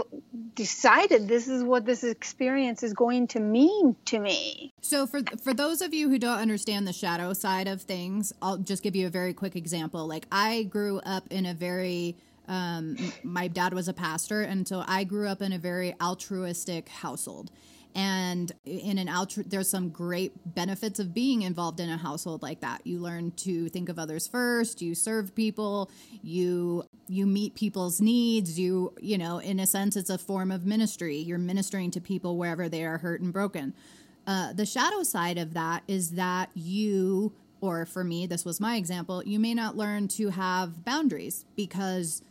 decided 0.55 1.29
this 1.29 1.49
is 1.49 1.63
what 1.63 1.85
this 1.85 2.05
experience 2.05 2.83
is 2.83 2.93
going 2.93 3.29
to 3.29 3.41
mean 3.41 3.97
to 4.07 4.19
me. 4.19 4.73
So 4.81 5.07
for 5.07 5.21
for 5.43 5.55
those 5.55 5.81
of 5.81 5.95
you 5.95 6.09
who 6.09 6.19
don't 6.19 6.39
understand 6.39 6.87
the 6.87 6.93
shadow 6.93 7.33
side 7.33 7.69
of 7.69 7.83
things, 7.83 8.33
I'll 8.43 8.59
just 8.59 8.83
give 8.83 8.95
you 8.95 9.07
a 9.07 9.11
very 9.11 9.35
quick 9.35 9.57
example. 9.57 10.07
Like 10.07 10.27
I 10.31 10.65
grew 10.65 11.01
up 11.01 11.25
in 11.31 11.47
a 11.47 11.55
very 11.55 12.17
um, 12.49 12.97
my 13.23 13.49
dad 13.49 13.75
was 13.75 13.89
a 13.89 13.93
pastor, 13.93 14.43
and 14.43 14.67
so 14.67 14.85
I 14.87 15.05
grew 15.05 15.29
up 15.29 15.43
in 15.43 15.53
a 15.53 15.59
very 15.59 15.95
altruistic 16.01 16.89
household. 16.89 17.51
And 17.95 18.53
in 18.67 18.99
an 18.99 19.09
altru- 19.09 19.49
there's 19.49 19.71
some 19.71 19.89
great 19.89 20.33
benefits 20.55 20.99
of 20.99 21.15
being 21.15 21.41
involved 21.41 21.81
in 21.81 21.89
a 21.89 21.97
household 21.97 22.43
like 22.43 22.61
that. 22.61 22.87
You 22.87 22.99
learn 22.99 23.31
to 23.39 23.71
think 23.71 23.89
of 23.89 23.99
others 23.99 24.27
first. 24.27 24.83
You 24.83 24.95
serve 24.95 25.35
people. 25.35 25.91
You 26.23 26.85
you 27.09 27.25
meet 27.25 27.55
people's 27.55 27.99
needs. 28.03 28.61
You 28.61 28.93
you 29.01 29.17
know, 29.17 29.39
in 29.39 29.59
a 29.59 29.67
sense, 29.67 29.97
it's 29.97 30.11
a 30.11 30.19
form 30.19 30.51
of 30.51 30.67
ministry. 30.67 31.17
You're 31.17 31.39
ministering 31.39 31.91
to 31.93 32.01
people 32.03 32.37
wherever 32.37 32.69
they 32.69 32.85
are 32.85 32.99
hurt 32.99 33.23
and 33.23 33.33
broken. 33.33 33.73
Uh, 34.27 34.53
the 34.53 34.67
shadow 34.67 35.03
side 35.03 35.39
of 35.39 35.55
that 35.55 35.83
is 35.89 36.11
that 36.13 36.51
you 36.55 37.33
or 37.61 37.87
for 37.87 38.05
me, 38.05 38.27
this 38.27 38.45
was 38.45 38.61
my 38.61 38.77
example, 38.77 39.23
you 39.25 39.41
may 39.41 39.55
not 39.55 39.77
learn 39.77 40.09
to 40.09 40.31
have 40.31 40.85
boundaries 40.85 41.45
because 41.57 42.23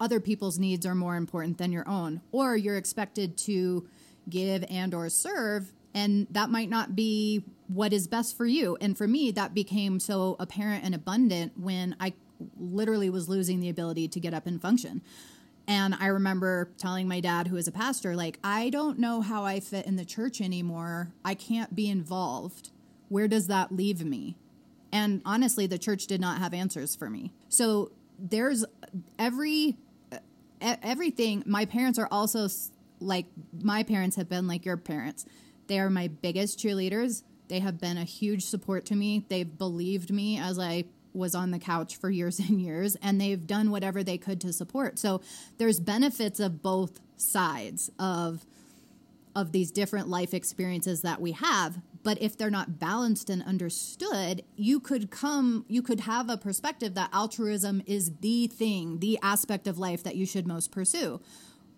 other 0.00 0.18
people's 0.18 0.58
needs 0.58 0.86
are 0.86 0.94
more 0.94 1.16
important 1.16 1.58
than 1.58 1.70
your 1.70 1.88
own 1.88 2.20
or 2.32 2.56
you're 2.56 2.76
expected 2.76 3.36
to 3.36 3.86
give 4.28 4.64
and 4.70 4.94
or 4.94 5.08
serve 5.08 5.72
and 5.94 6.26
that 6.30 6.50
might 6.50 6.70
not 6.70 6.94
be 6.94 7.44
what 7.68 7.92
is 7.92 8.06
best 8.06 8.36
for 8.36 8.46
you. 8.46 8.76
And 8.80 8.96
for 8.96 9.06
me 9.06 9.30
that 9.32 9.54
became 9.54 10.00
so 10.00 10.36
apparent 10.38 10.84
and 10.84 10.94
abundant 10.94 11.52
when 11.58 11.96
i 12.00 12.12
literally 12.58 13.10
was 13.10 13.28
losing 13.28 13.60
the 13.60 13.68
ability 13.68 14.08
to 14.08 14.20
get 14.20 14.32
up 14.32 14.46
and 14.46 14.60
function. 14.60 15.02
And 15.66 15.94
i 16.00 16.06
remember 16.06 16.70
telling 16.78 17.06
my 17.06 17.20
dad 17.20 17.48
who 17.48 17.56
is 17.56 17.68
a 17.68 17.72
pastor 17.72 18.16
like 18.16 18.38
i 18.42 18.70
don't 18.70 18.98
know 18.98 19.20
how 19.20 19.44
i 19.44 19.60
fit 19.60 19.86
in 19.86 19.96
the 19.96 20.04
church 20.04 20.40
anymore. 20.40 21.12
I 21.24 21.34
can't 21.34 21.74
be 21.74 21.88
involved. 21.88 22.70
Where 23.08 23.28
does 23.28 23.48
that 23.48 23.72
leave 23.72 24.04
me? 24.04 24.36
And 24.92 25.22
honestly 25.24 25.66
the 25.66 25.78
church 25.78 26.06
did 26.06 26.20
not 26.20 26.38
have 26.38 26.54
answers 26.54 26.96
for 26.96 27.10
me. 27.10 27.32
So 27.48 27.92
there's 28.18 28.64
every 29.18 29.76
everything. 30.60 31.42
My 31.46 31.64
parents 31.64 31.98
are 31.98 32.08
also 32.10 32.48
like 33.00 33.26
my 33.62 33.82
parents 33.82 34.16
have 34.16 34.28
been 34.28 34.46
like 34.46 34.64
your 34.64 34.76
parents. 34.76 35.24
They 35.66 35.78
are 35.78 35.90
my 35.90 36.08
biggest 36.08 36.58
cheerleaders. 36.58 37.22
They 37.48 37.60
have 37.60 37.80
been 37.80 37.96
a 37.96 38.04
huge 38.04 38.44
support 38.44 38.84
to 38.86 38.94
me. 38.94 39.24
They've 39.28 39.58
believed 39.58 40.10
me 40.10 40.38
as 40.38 40.58
I 40.58 40.84
was 41.12 41.34
on 41.34 41.50
the 41.50 41.58
couch 41.58 41.96
for 41.96 42.08
years 42.08 42.38
and 42.38 42.60
years 42.60 42.96
and 43.02 43.20
they've 43.20 43.46
done 43.46 43.70
whatever 43.70 44.02
they 44.02 44.18
could 44.18 44.40
to 44.42 44.52
support. 44.52 44.98
So 44.98 45.20
there's 45.58 45.80
benefits 45.80 46.40
of 46.40 46.62
both 46.62 47.00
sides 47.16 47.90
of 47.98 48.44
of 49.36 49.52
these 49.52 49.70
different 49.70 50.08
life 50.08 50.34
experiences 50.34 51.02
that 51.02 51.20
we 51.20 51.32
have 51.32 51.78
but 52.02 52.20
if 52.20 52.36
they're 52.36 52.50
not 52.50 52.78
balanced 52.78 53.30
and 53.30 53.42
understood 53.42 54.42
you 54.56 54.80
could 54.80 55.10
come 55.10 55.64
you 55.68 55.82
could 55.82 56.00
have 56.00 56.28
a 56.28 56.36
perspective 56.36 56.94
that 56.94 57.10
altruism 57.12 57.82
is 57.86 58.12
the 58.20 58.46
thing 58.46 58.98
the 59.00 59.18
aspect 59.22 59.66
of 59.66 59.78
life 59.78 60.02
that 60.02 60.16
you 60.16 60.26
should 60.26 60.46
most 60.46 60.70
pursue. 60.70 61.20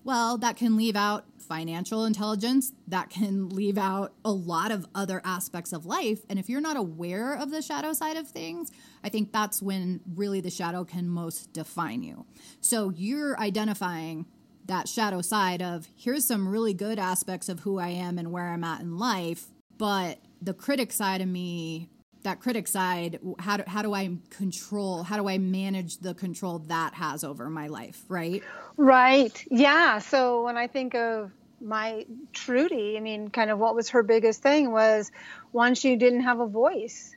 Well 0.04 0.36
that 0.38 0.56
can 0.56 0.76
leave 0.76 0.96
out 0.96 1.26
financial 1.38 2.04
intelligence 2.04 2.72
that 2.88 3.10
can 3.10 3.48
leave 3.60 3.78
out 3.78 4.12
a 4.24 4.32
lot 4.32 4.70
of 4.70 4.86
other 4.94 5.20
aspects 5.24 5.72
of 5.72 5.86
life 5.86 6.20
and 6.28 6.38
if 6.38 6.48
you're 6.48 6.60
not 6.60 6.76
aware 6.76 7.34
of 7.34 7.50
the 7.50 7.62
shadow 7.62 7.92
side 7.92 8.16
of 8.16 8.28
things 8.28 8.70
i 9.04 9.08
think 9.08 9.32
that's 9.32 9.60
when 9.62 10.00
really 10.14 10.40
the 10.40 10.50
shadow 10.50 10.84
can 10.84 11.08
most 11.08 11.52
define 11.52 12.02
you. 12.02 12.26
So 12.60 12.90
you're 12.90 13.38
identifying 13.38 14.26
that 14.66 14.88
shadow 14.88 15.20
side 15.20 15.62
of 15.62 15.88
here's 15.96 16.24
some 16.24 16.48
really 16.48 16.74
good 16.74 16.98
aspects 16.98 17.48
of 17.48 17.60
who 17.60 17.78
I 17.78 17.88
am 17.88 18.18
and 18.18 18.30
where 18.30 18.48
I'm 18.48 18.64
at 18.64 18.80
in 18.80 18.98
life, 18.98 19.51
but 19.82 20.20
the 20.40 20.54
critic 20.54 20.92
side 20.92 21.20
of 21.22 21.26
me, 21.26 21.88
that 22.22 22.38
critic 22.38 22.68
side, 22.68 23.18
how 23.40 23.56
do, 23.56 23.64
how 23.66 23.82
do 23.82 23.92
I 23.92 24.16
control, 24.30 25.02
how 25.02 25.16
do 25.16 25.28
I 25.28 25.38
manage 25.38 25.98
the 25.98 26.14
control 26.14 26.60
that 26.68 26.94
has 26.94 27.24
over 27.24 27.50
my 27.50 27.66
life, 27.66 28.04
right? 28.08 28.44
Right. 28.76 29.44
Yeah. 29.50 29.98
So 29.98 30.44
when 30.44 30.56
I 30.56 30.68
think 30.68 30.94
of 30.94 31.32
my 31.60 32.06
Trudy, 32.32 32.96
I 32.96 33.00
mean, 33.00 33.30
kind 33.30 33.50
of 33.50 33.58
what 33.58 33.74
was 33.74 33.88
her 33.88 34.04
biggest 34.04 34.40
thing 34.40 34.70
was 34.70 35.10
one, 35.50 35.74
she 35.74 35.96
didn't 35.96 36.20
have 36.20 36.38
a 36.38 36.46
voice 36.46 37.16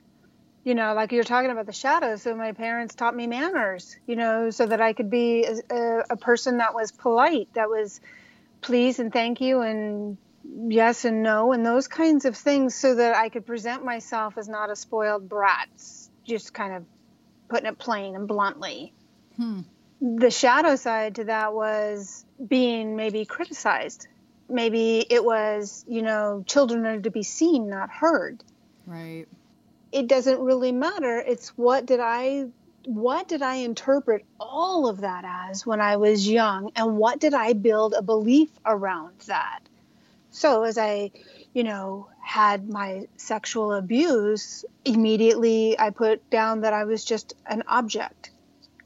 you 0.64 0.74
know, 0.74 0.94
like 0.94 1.12
you're 1.12 1.22
talking 1.22 1.52
about 1.52 1.66
the 1.66 1.72
shadows. 1.72 2.22
So 2.22 2.34
my 2.34 2.50
parents 2.50 2.96
taught 2.96 3.14
me 3.14 3.28
manners, 3.28 3.96
you 4.08 4.16
know, 4.16 4.50
so 4.50 4.66
that 4.66 4.80
I 4.80 4.94
could 4.94 5.08
be 5.08 5.44
a, 5.44 6.02
a, 6.10 6.16
person 6.16 6.58
that 6.58 6.74
was 6.74 6.90
polite, 6.90 7.46
that 7.52 7.68
was 7.68 8.00
please 8.62 8.98
and 8.98 9.12
thank 9.12 9.40
you 9.40 9.60
and 9.60 10.18
yes 10.68 11.04
and 11.04 11.22
no 11.22 11.52
and 11.52 11.64
those 11.64 11.88
kinds 11.88 12.24
of 12.24 12.36
things 12.36 12.74
so 12.74 12.94
that 12.94 13.16
I 13.16 13.28
could 13.28 13.46
present 13.46 13.84
myself 13.84 14.38
as 14.38 14.48
not 14.48 14.70
a 14.70 14.76
spoiled 14.76 15.28
brat, 15.28 15.68
just 16.24 16.52
kind 16.52 16.74
of 16.74 16.84
putting 17.48 17.66
it 17.66 17.78
plain 17.78 18.14
and 18.14 18.26
bluntly. 18.26 18.92
Hmm. 19.36 19.60
the 20.00 20.30
shadow 20.30 20.76
side 20.76 21.16
to 21.16 21.24
that 21.24 21.52
was 21.52 22.24
being 22.48 22.96
maybe 22.96 23.24
criticized. 23.26 24.08
Maybe 24.48 25.04
it 25.10 25.22
was, 25.24 25.84
you 25.88 26.02
know, 26.02 26.42
children 26.46 26.86
are 26.86 27.00
to 27.00 27.10
be 27.10 27.22
seen, 27.22 27.68
not 27.68 27.90
heard. 27.90 28.42
Right. 28.86 29.26
It 29.92 30.06
doesn't 30.06 30.38
really 30.40 30.72
matter. 30.72 31.18
It's 31.18 31.50
what 31.50 31.86
did 31.86 32.00
I 32.00 32.46
what 32.86 33.26
did 33.26 33.42
I 33.42 33.56
interpret 33.56 34.24
all 34.38 34.88
of 34.88 35.00
that 35.00 35.24
as 35.50 35.66
when 35.66 35.80
I 35.80 35.96
was 35.96 36.28
young 36.28 36.70
and 36.76 36.96
what 36.96 37.18
did 37.18 37.34
I 37.34 37.52
build 37.52 37.94
a 37.94 38.02
belief 38.02 38.50
around 38.64 39.18
that? 39.26 39.60
So 40.36 40.64
as 40.64 40.76
I, 40.76 41.12
you 41.54 41.64
know, 41.64 42.08
had 42.22 42.68
my 42.68 43.06
sexual 43.16 43.72
abuse, 43.72 44.66
immediately 44.84 45.78
I 45.78 45.88
put 45.88 46.28
down 46.28 46.60
that 46.60 46.74
I 46.74 46.84
was 46.84 47.06
just 47.06 47.32
an 47.46 47.62
object. 47.66 48.32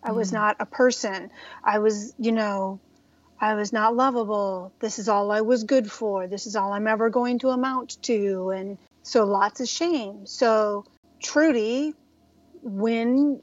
I 0.00 0.12
was 0.12 0.30
mm. 0.30 0.34
not 0.34 0.58
a 0.60 0.64
person. 0.64 1.28
I 1.64 1.80
was, 1.80 2.14
you 2.20 2.30
know, 2.30 2.78
I 3.40 3.54
was 3.54 3.72
not 3.72 3.96
lovable. 3.96 4.72
This 4.78 5.00
is 5.00 5.08
all 5.08 5.32
I 5.32 5.40
was 5.40 5.64
good 5.64 5.90
for. 5.90 6.28
This 6.28 6.46
is 6.46 6.54
all 6.54 6.72
I'm 6.72 6.86
ever 6.86 7.10
going 7.10 7.40
to 7.40 7.48
amount 7.48 8.00
to. 8.02 8.50
And 8.50 8.78
so 9.02 9.24
lots 9.24 9.60
of 9.60 9.68
shame. 9.68 10.26
So 10.26 10.84
Trudy, 11.20 11.94
when 12.62 13.42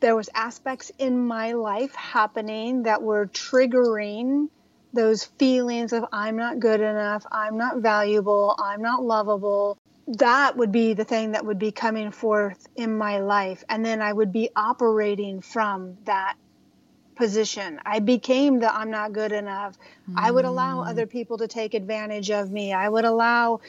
there 0.00 0.16
was 0.16 0.30
aspects 0.34 0.90
in 0.98 1.26
my 1.26 1.52
life 1.52 1.94
happening 1.94 2.84
that 2.84 3.02
were 3.02 3.26
triggering 3.26 4.48
those 4.92 5.24
feelings 5.24 5.92
of 5.92 6.04
I'm 6.12 6.36
not 6.36 6.58
good 6.58 6.80
enough, 6.80 7.26
I'm 7.30 7.56
not 7.56 7.78
valuable, 7.78 8.54
I'm 8.58 8.82
not 8.82 9.02
lovable, 9.02 9.78
that 10.08 10.56
would 10.56 10.72
be 10.72 10.94
the 10.94 11.04
thing 11.04 11.32
that 11.32 11.44
would 11.44 11.58
be 11.58 11.72
coming 11.72 12.10
forth 12.10 12.66
in 12.76 12.96
my 12.96 13.18
life. 13.18 13.64
And 13.68 13.84
then 13.84 14.00
I 14.00 14.12
would 14.12 14.32
be 14.32 14.50
operating 14.54 15.40
from 15.40 15.98
that 16.04 16.36
position. 17.16 17.80
I 17.84 17.98
became 18.00 18.60
the 18.60 18.72
I'm 18.72 18.90
not 18.90 19.12
good 19.12 19.32
enough. 19.32 19.76
Mm. 20.08 20.14
I 20.16 20.30
would 20.30 20.44
allow 20.44 20.82
other 20.82 21.06
people 21.06 21.38
to 21.38 21.48
take 21.48 21.74
advantage 21.74 22.30
of 22.30 22.50
me. 22.50 22.72
I 22.72 22.88
would 22.88 23.04
allow 23.04 23.60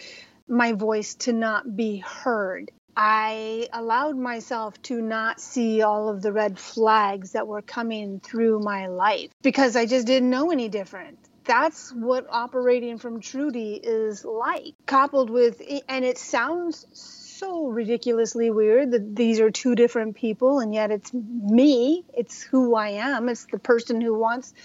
my 0.47 0.73
voice 0.73 1.15
to 1.15 1.33
not 1.33 1.75
be 1.75 1.97
heard. 1.97 2.71
I 2.99 3.67
allowed 3.73 4.17
myself 4.17 4.81
to 4.83 4.99
not 4.99 5.39
see 5.39 5.83
all 5.83 6.09
of 6.09 6.23
the 6.23 6.31
red 6.31 6.57
flags 6.57 7.33
that 7.33 7.45
were 7.45 7.61
coming 7.61 8.19
through 8.19 8.61
my 8.61 8.87
life 8.87 9.29
because 9.43 9.75
I 9.75 9.85
just 9.85 10.07
didn't 10.07 10.31
know 10.31 10.49
any 10.49 10.67
different. 10.67 11.19
That's 11.45 11.93
what 11.93 12.25
operating 12.27 12.97
from 12.97 13.21
Trudy 13.21 13.79
is 13.81 14.25
like, 14.25 14.73
coupled 14.87 15.29
with, 15.29 15.61
and 15.87 16.03
it 16.03 16.17
sounds 16.17 16.87
so 16.91 17.67
ridiculously 17.67 18.49
weird 18.49 18.89
that 18.91 19.15
these 19.15 19.39
are 19.39 19.51
two 19.51 19.75
different 19.75 20.15
people, 20.15 20.59
and 20.59 20.73
yet 20.73 20.89
it's 20.89 21.13
me, 21.13 22.03
it's 22.15 22.41
who 22.41 22.75
I 22.75 22.89
am, 22.89 23.29
it's 23.29 23.45
the 23.45 23.59
person 23.59 24.01
who 24.01 24.17
wants 24.17 24.55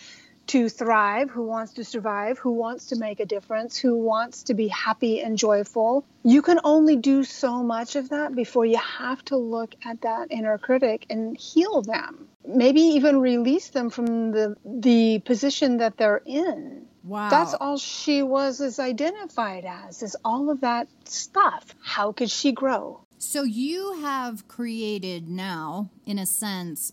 to 0.48 0.68
thrive, 0.68 1.30
who 1.30 1.44
wants 1.44 1.74
to 1.74 1.84
survive, 1.84 2.38
who 2.38 2.52
wants 2.52 2.86
to 2.86 2.96
make 2.96 3.20
a 3.20 3.26
difference, 3.26 3.76
who 3.76 3.96
wants 3.96 4.44
to 4.44 4.54
be 4.54 4.68
happy 4.68 5.20
and 5.20 5.38
joyful. 5.38 6.04
You 6.24 6.42
can 6.42 6.60
only 6.64 6.96
do 6.96 7.24
so 7.24 7.62
much 7.62 7.96
of 7.96 8.10
that 8.10 8.34
before 8.34 8.66
you 8.66 8.78
have 8.78 9.24
to 9.26 9.36
look 9.36 9.74
at 9.84 10.02
that 10.02 10.28
inner 10.30 10.58
critic 10.58 11.06
and 11.10 11.36
heal 11.36 11.82
them. 11.82 12.28
Maybe 12.46 12.80
even 12.80 13.20
release 13.20 13.68
them 13.68 13.90
from 13.90 14.32
the 14.32 14.56
the 14.64 15.20
position 15.20 15.78
that 15.78 15.96
they're 15.96 16.22
in. 16.26 16.86
Wow. 17.04 17.30
That's 17.30 17.54
all 17.54 17.78
she 17.78 18.22
was 18.22 18.60
is 18.60 18.78
identified 18.78 19.64
as 19.64 20.02
is 20.02 20.16
all 20.24 20.50
of 20.50 20.60
that 20.60 20.88
stuff. 21.04 21.74
How 21.82 22.12
could 22.12 22.30
she 22.30 22.52
grow? 22.52 23.00
So 23.18 23.44
you 23.44 24.00
have 24.00 24.48
created 24.48 25.28
now 25.28 25.90
in 26.04 26.18
a 26.18 26.26
sense 26.26 26.92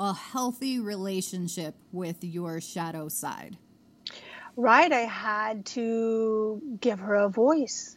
a 0.00 0.14
healthy 0.14 0.80
relationship 0.80 1.74
with 1.92 2.24
your 2.24 2.58
shadow 2.58 3.06
side? 3.06 3.58
Right. 4.56 4.90
I 4.90 5.00
had 5.00 5.66
to 5.66 6.60
give 6.80 7.00
her 7.00 7.14
a 7.14 7.28
voice. 7.28 7.96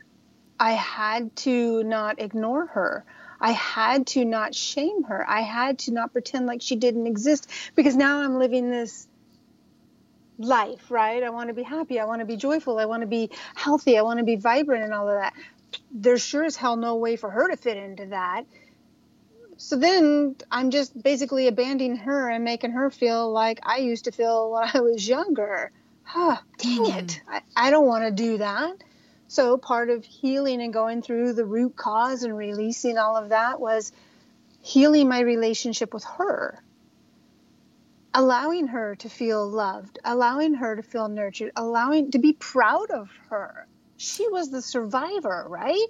I 0.60 0.74
had 0.74 1.34
to 1.38 1.82
not 1.86 2.20
ignore 2.20 2.66
her. 2.68 3.06
I 3.40 3.52
had 3.52 4.06
to 4.08 4.26
not 4.26 4.54
shame 4.54 5.04
her. 5.04 5.26
I 5.28 5.42
had 5.42 5.80
to 5.80 5.94
not 5.94 6.12
pretend 6.12 6.46
like 6.46 6.62
she 6.62 6.76
didn't 6.76 7.08
exist 7.08 7.50
because 7.74 7.96
now 7.96 8.20
I'm 8.20 8.38
living 8.38 8.70
this 8.70 9.08
life, 10.38 10.92
right? 10.92 11.24
I 11.24 11.30
want 11.30 11.48
to 11.50 11.54
be 11.54 11.64
happy. 11.64 12.02
I 12.02 12.06
want 12.06 12.20
to 12.20 12.26
be 12.26 12.36
joyful. 12.36 12.80
I 12.80 12.86
want 12.86 13.02
to 13.02 13.08
be 13.08 13.30
healthy. 13.56 13.98
I 13.98 14.02
want 14.02 14.20
to 14.20 14.26
be 14.26 14.36
vibrant 14.36 14.84
and 14.84 14.94
all 14.94 15.08
of 15.08 15.16
that. 15.16 15.34
There's 15.90 16.22
sure 16.22 16.44
as 16.44 16.58
hell 16.58 16.76
no 16.76 16.96
way 16.96 17.16
for 17.16 17.30
her 17.30 17.50
to 17.50 17.56
fit 17.56 17.78
into 17.78 18.08
that 18.08 18.44
so 19.58 19.76
then 19.76 20.36
I'm 20.52 20.72
just 20.72 21.02
basically 21.02 21.48
abandoning 21.48 21.98
her 21.98 22.30
and 22.30 22.44
making 22.44 22.72
her 22.72 22.90
feel 22.90 23.32
like 23.32 23.60
I 23.64 23.78
used 23.78 24.06
to 24.06 24.12
feel 24.12 24.52
when 24.54 24.70
I 24.74 24.80
was 24.80 25.08
younger. 25.08 25.72
Huh, 26.04 26.38
dang 26.58 26.86
it. 26.88 27.22
Hmm. 27.26 27.34
I, 27.34 27.42
I 27.56 27.72
don't 27.72 27.88
want 27.88 28.06
to 28.06 28.12
do 28.12 28.38
that. 28.38 28.84
So 29.28 29.58
part 29.58 29.90
of 29.90 30.06
healing 30.06 30.62
and 30.62 30.72
going 30.72 31.02
through 31.02 31.34
the 31.34 31.46
root 31.46 31.76
cause 31.76 32.24
and 32.24 32.38
releasing 32.38 32.98
all 32.98 33.16
of 33.18 33.30
that 33.30 33.60
was 33.60 33.92
healing 34.62 35.10
my 35.10 35.22
relationship 35.22 35.94
with 35.94 36.04
her. 36.04 36.62
Allowing 38.14 38.68
her 38.68 38.96
to 38.98 39.10
feel 39.10 39.50
loved, 39.50 39.98
allowing 40.06 40.54
her 40.54 40.76
to 40.76 40.84
feel 40.84 41.08
nurtured, 41.08 41.52
allowing 41.56 42.12
to 42.12 42.20
be 42.20 42.34
proud 42.34 42.92
of 42.92 43.10
her. 43.30 43.66
She 43.98 44.28
was 44.30 44.52
the 44.52 44.62
survivor, 44.62 45.48
right? 45.50 45.88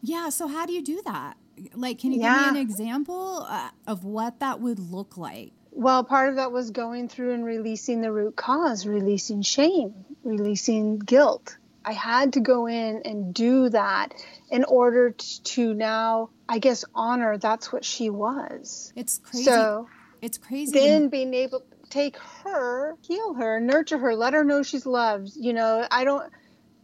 Yeah, 0.00 0.30
so 0.30 0.46
how 0.46 0.64
do 0.64 0.72
you 0.72 0.82
do 0.82 1.02
that? 1.04 1.36
Like, 1.74 1.98
can 1.98 2.12
you 2.12 2.20
yeah. 2.20 2.44
give 2.44 2.54
me 2.54 2.60
an 2.60 2.66
example 2.66 3.46
uh, 3.48 3.70
of 3.86 4.04
what 4.04 4.40
that 4.40 4.60
would 4.60 4.78
look 4.78 5.16
like? 5.16 5.52
Well, 5.72 6.04
part 6.04 6.30
of 6.30 6.36
that 6.36 6.52
was 6.52 6.70
going 6.70 7.08
through 7.08 7.34
and 7.34 7.44
releasing 7.44 8.00
the 8.00 8.10
root 8.10 8.34
cause, 8.34 8.86
releasing 8.86 9.42
shame, 9.42 9.94
releasing 10.24 10.98
guilt. 10.98 11.58
I 11.84 11.92
had 11.92 12.32
to 12.32 12.40
go 12.40 12.66
in 12.66 13.02
and 13.04 13.32
do 13.32 13.68
that 13.68 14.14
in 14.50 14.64
order 14.64 15.10
to 15.10 15.74
now, 15.74 16.30
I 16.48 16.58
guess, 16.58 16.84
honor 16.94 17.38
that's 17.38 17.72
what 17.72 17.84
she 17.84 18.10
was. 18.10 18.92
It's 18.96 19.18
crazy. 19.18 19.44
So 19.44 19.88
it's 20.22 20.38
crazy. 20.38 20.72
Then 20.72 21.10
being 21.10 21.34
able 21.34 21.60
to 21.60 21.90
take 21.90 22.16
her, 22.16 22.96
heal 23.02 23.34
her, 23.34 23.60
nurture 23.60 23.98
her, 23.98 24.16
let 24.16 24.32
her 24.32 24.44
know 24.44 24.62
she's 24.62 24.86
loved. 24.86 25.32
You 25.36 25.52
know, 25.52 25.86
I 25.90 26.04
don't, 26.04 26.32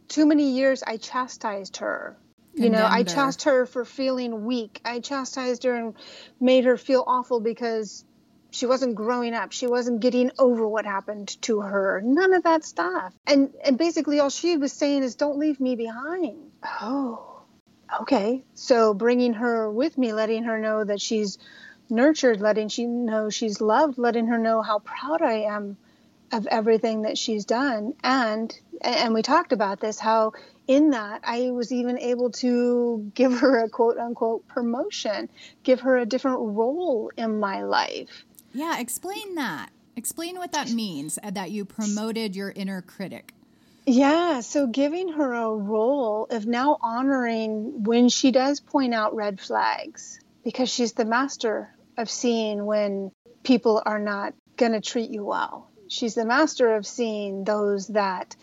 too 0.07 0.25
many 0.25 0.51
years 0.51 0.83
I 0.83 0.97
chastised 0.97 1.77
her 1.77 2.15
you 2.55 2.69
know 2.69 2.85
i 2.89 3.03
chastised 3.03 3.43
her 3.43 3.65
for 3.65 3.85
feeling 3.85 4.45
weak. 4.45 4.81
I 4.85 4.99
chastised 4.99 5.63
her 5.63 5.75
and 5.75 5.95
made 6.39 6.65
her 6.65 6.77
feel 6.77 7.03
awful 7.05 7.39
because 7.39 8.05
she 8.51 8.67
wasn't 8.67 8.93
growing 8.93 9.33
up. 9.33 9.51
She 9.51 9.65
wasn't 9.65 9.99
getting 9.99 10.29
over 10.37 10.67
what 10.67 10.85
happened 10.85 11.41
to 11.41 11.61
her. 11.61 12.01
None 12.05 12.33
of 12.33 12.43
that 12.43 12.63
stuff. 12.63 13.13
And 13.25 13.53
and 13.65 13.77
basically 13.77 14.19
all 14.19 14.29
she 14.29 14.57
was 14.57 14.71
saying 14.71 15.03
is 15.03 15.15
don't 15.15 15.39
leave 15.39 15.59
me 15.59 15.75
behind. 15.75 16.51
Oh 16.81 17.41
okay. 18.01 18.43
So 18.53 18.93
bringing 18.93 19.33
her 19.33 19.71
with 19.71 19.97
me 19.97 20.13
letting 20.13 20.43
her 20.43 20.59
know 20.59 20.83
that 20.83 21.01
she's 21.01 21.37
nurtured 21.89 22.41
letting 22.41 22.69
she 22.69 22.85
know 22.85 23.29
she's 23.29 23.59
loved 23.59 23.97
letting 23.97 24.27
her 24.27 24.37
know 24.37 24.61
how 24.61 24.79
proud 24.79 25.21
i 25.21 25.33
am 25.43 25.77
of 26.31 26.47
everything 26.47 27.03
that 27.03 27.17
she's 27.17 27.45
done. 27.45 27.93
And 28.03 28.53
and 28.81 29.13
we 29.13 29.21
talked 29.21 29.53
about 29.53 29.79
this 29.79 29.99
how 29.99 30.33
in 30.67 30.91
that, 30.91 31.21
I 31.23 31.51
was 31.51 31.71
even 31.71 31.99
able 31.99 32.31
to 32.31 33.11
give 33.13 33.39
her 33.39 33.63
a 33.63 33.69
quote 33.69 33.97
unquote 33.97 34.47
promotion, 34.47 35.29
give 35.63 35.81
her 35.81 35.97
a 35.97 36.05
different 36.05 36.39
role 36.39 37.11
in 37.17 37.39
my 37.39 37.63
life. 37.63 38.25
Yeah, 38.53 38.79
explain 38.79 39.35
that. 39.35 39.69
Explain 39.95 40.37
what 40.37 40.53
that 40.53 40.71
means 40.71 41.19
uh, 41.21 41.31
that 41.31 41.51
you 41.51 41.65
promoted 41.65 42.35
your 42.35 42.51
inner 42.51 42.81
critic. 42.81 43.33
Yeah, 43.85 44.39
so 44.39 44.65
giving 44.65 45.09
her 45.09 45.33
a 45.33 45.49
role 45.49 46.27
of 46.29 46.45
now 46.45 46.77
honoring 46.81 47.83
when 47.83 48.09
she 48.09 48.31
does 48.31 48.59
point 48.59 48.93
out 48.93 49.13
red 49.13 49.41
flags 49.41 50.19
because 50.43 50.69
she's 50.69 50.93
the 50.93 51.05
master 51.05 51.75
of 51.97 52.09
seeing 52.09 52.65
when 52.65 53.11
people 53.43 53.81
are 53.85 53.99
not 53.99 54.33
going 54.55 54.71
to 54.71 54.81
treat 54.81 55.09
you 55.09 55.25
well. 55.25 55.69
She's 55.89 56.15
the 56.15 56.25
master 56.25 56.75
of 56.75 56.87
seeing 56.87 57.43
those 57.43 57.87
that 57.89 58.35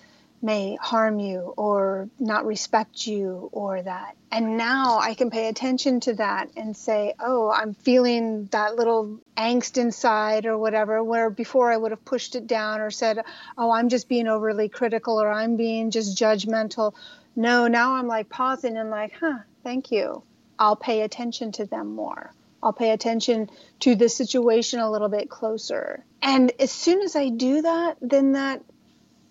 may 0.43 0.77
harm 0.81 1.19
you 1.19 1.53
or 1.57 2.09
not 2.19 2.47
respect 2.47 3.07
you 3.07 3.49
or 3.53 3.83
that. 3.83 4.17
And 4.33 4.57
now 4.57 4.99
I 4.99 5.15
can 5.15 5.31
pay 5.31 5.49
attention 5.49 6.01
to 6.01 6.15
that 6.15 6.51
and 6.57 6.77
say, 6.77 7.15
oh, 7.21 7.51
I'm 7.51 7.75
feeling 7.75 8.47
that 8.53 8.77
little 8.77 9.19
angst 9.37 9.77
inside 9.77 10.47
or 10.47 10.57
whatever, 10.57 11.03
where 11.03 11.31
before 11.31 11.71
I 11.71 11.77
would 11.77 11.91
have 11.91 12.05
pushed 12.05 12.37
it 12.37 12.47
down 12.47 12.81
or 12.81 12.91
said, 12.91 13.25
oh, 13.59 13.71
I'm 13.71 13.89
just 13.89 14.09
being 14.09 14.29
overly 14.29 14.69
critical 14.69 15.21
or 15.21 15.31
I'm 15.31 15.57
being 15.57 15.91
just 15.91 16.17
judgmental. 16.17 16.95
No, 17.37 17.67
now 17.67 17.95
I'm 17.95 18.07
like 18.07 18.29
pausing 18.29 18.77
and 18.77 18.91
like, 18.91 19.13
huh, 19.19 19.39
thank 19.63 19.91
you. 19.91 20.23
I'll 20.59 20.77
pay 20.77 21.03
attention 21.03 21.53
to 21.53 21.67
them 21.67 21.95
more. 21.95 22.33
I'll 22.63 22.73
pay 22.73 22.91
attention 22.91 23.51
to 23.81 23.95
the 23.95 24.09
situation 24.09 24.81
a 24.81 24.91
little 24.91 25.09
bit 25.09 25.31
closer. 25.31 26.05
And 26.23 26.53
as 26.61 26.71
soon 26.71 27.01
as 27.01 27.17
I 27.17 27.31
do 27.31 27.63
that, 27.63 27.97
then 28.03 28.33
that 28.33 28.63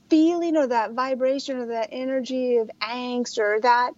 feeling 0.09 0.57
or 0.57 0.67
that 0.67 0.91
vibration 0.91 1.57
or 1.57 1.65
that 1.67 1.89
energy 1.91 2.57
of 2.57 2.69
angst 2.81 3.37
or 3.37 3.59
that 3.61 3.91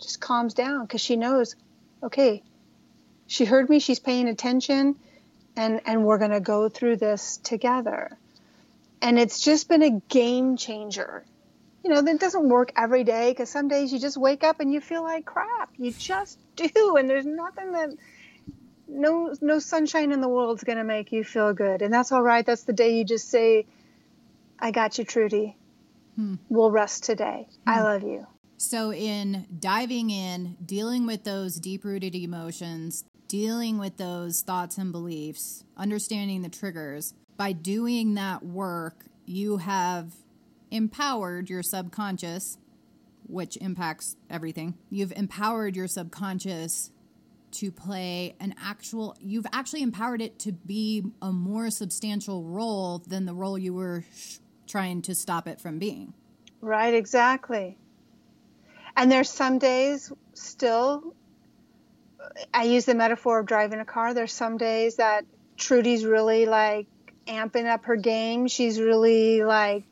just 0.00 0.20
calms 0.20 0.54
down 0.54 0.82
because 0.82 1.00
she 1.00 1.16
knows, 1.16 1.56
okay, 2.02 2.42
she 3.26 3.44
heard 3.44 3.68
me, 3.68 3.78
she's 3.78 4.00
paying 4.00 4.28
attention, 4.28 4.96
and 5.56 5.80
and 5.86 6.04
we're 6.04 6.18
going 6.18 6.30
to 6.30 6.40
go 6.40 6.68
through 6.68 6.96
this 6.96 7.38
together. 7.38 8.16
And 9.02 9.18
it's 9.18 9.40
just 9.40 9.68
been 9.68 9.82
a 9.82 10.00
game 10.08 10.56
changer. 10.56 11.24
You 11.84 11.90
know 11.90 12.02
that 12.02 12.20
doesn't 12.20 12.48
work 12.48 12.72
every 12.76 13.04
day 13.04 13.30
because 13.30 13.48
some 13.48 13.68
days 13.68 13.92
you 13.92 13.98
just 13.98 14.16
wake 14.16 14.44
up 14.44 14.60
and 14.60 14.72
you 14.72 14.80
feel 14.80 15.02
like 15.02 15.24
crap. 15.24 15.70
You 15.78 15.92
just 15.92 16.38
do 16.56 16.96
and 16.96 17.08
there's 17.08 17.26
nothing 17.26 17.72
that 17.72 17.90
no 18.88 19.34
no 19.40 19.58
sunshine 19.58 20.12
in 20.12 20.20
the 20.20 20.28
world's 20.28 20.64
going 20.64 20.78
to 20.78 20.84
make 20.84 21.12
you 21.12 21.24
feel 21.24 21.52
good. 21.54 21.82
And 21.82 21.92
that's 21.92 22.12
all 22.12 22.22
right. 22.22 22.44
That's 22.44 22.64
the 22.64 22.72
day 22.72 22.98
you 22.98 23.04
just 23.04 23.30
say 23.30 23.66
i 24.60 24.70
got 24.70 24.98
you 24.98 25.04
trudy 25.04 25.56
hmm. 26.16 26.34
we'll 26.48 26.70
rest 26.70 27.04
today 27.04 27.46
hmm. 27.48 27.70
i 27.70 27.82
love 27.82 28.02
you 28.02 28.26
so 28.56 28.92
in 28.92 29.46
diving 29.58 30.10
in 30.10 30.56
dealing 30.64 31.06
with 31.06 31.24
those 31.24 31.56
deep 31.56 31.84
rooted 31.84 32.14
emotions 32.14 33.04
dealing 33.28 33.78
with 33.78 33.96
those 33.96 34.42
thoughts 34.42 34.76
and 34.76 34.92
beliefs 34.92 35.64
understanding 35.76 36.42
the 36.42 36.48
triggers 36.48 37.14
by 37.36 37.52
doing 37.52 38.14
that 38.14 38.44
work 38.44 39.06
you 39.24 39.58
have 39.58 40.12
empowered 40.70 41.48
your 41.48 41.62
subconscious 41.62 42.58
which 43.26 43.56
impacts 43.58 44.16
everything 44.28 44.74
you've 44.90 45.12
empowered 45.12 45.76
your 45.76 45.88
subconscious 45.88 46.90
to 47.52 47.70
play 47.70 48.34
an 48.40 48.54
actual 48.62 49.16
you've 49.20 49.46
actually 49.52 49.82
empowered 49.82 50.20
it 50.20 50.38
to 50.38 50.52
be 50.52 51.04
a 51.22 51.32
more 51.32 51.70
substantial 51.70 52.44
role 52.44 52.98
than 53.06 53.26
the 53.26 53.34
role 53.34 53.58
you 53.58 53.74
were 53.74 54.04
trying 54.70 55.02
to 55.02 55.14
stop 55.14 55.48
it 55.48 55.60
from 55.60 55.78
being. 55.78 56.14
Right 56.60 56.94
exactly. 56.94 57.76
And 58.96 59.10
there's 59.10 59.30
some 59.30 59.58
days 59.58 60.12
still 60.34 61.14
i 62.54 62.64
use 62.64 62.84
the 62.84 62.94
metaphor 62.94 63.40
of 63.40 63.46
driving 63.46 63.80
a 63.80 63.84
car. 63.84 64.14
There's 64.14 64.32
some 64.32 64.56
days 64.56 64.96
that 64.96 65.24
trudy's 65.56 66.04
really 66.04 66.46
like 66.46 66.86
amping 67.26 67.66
up 67.66 67.84
her 67.84 67.96
game. 67.96 68.48
She's 68.48 68.80
really 68.80 69.42
like 69.42 69.84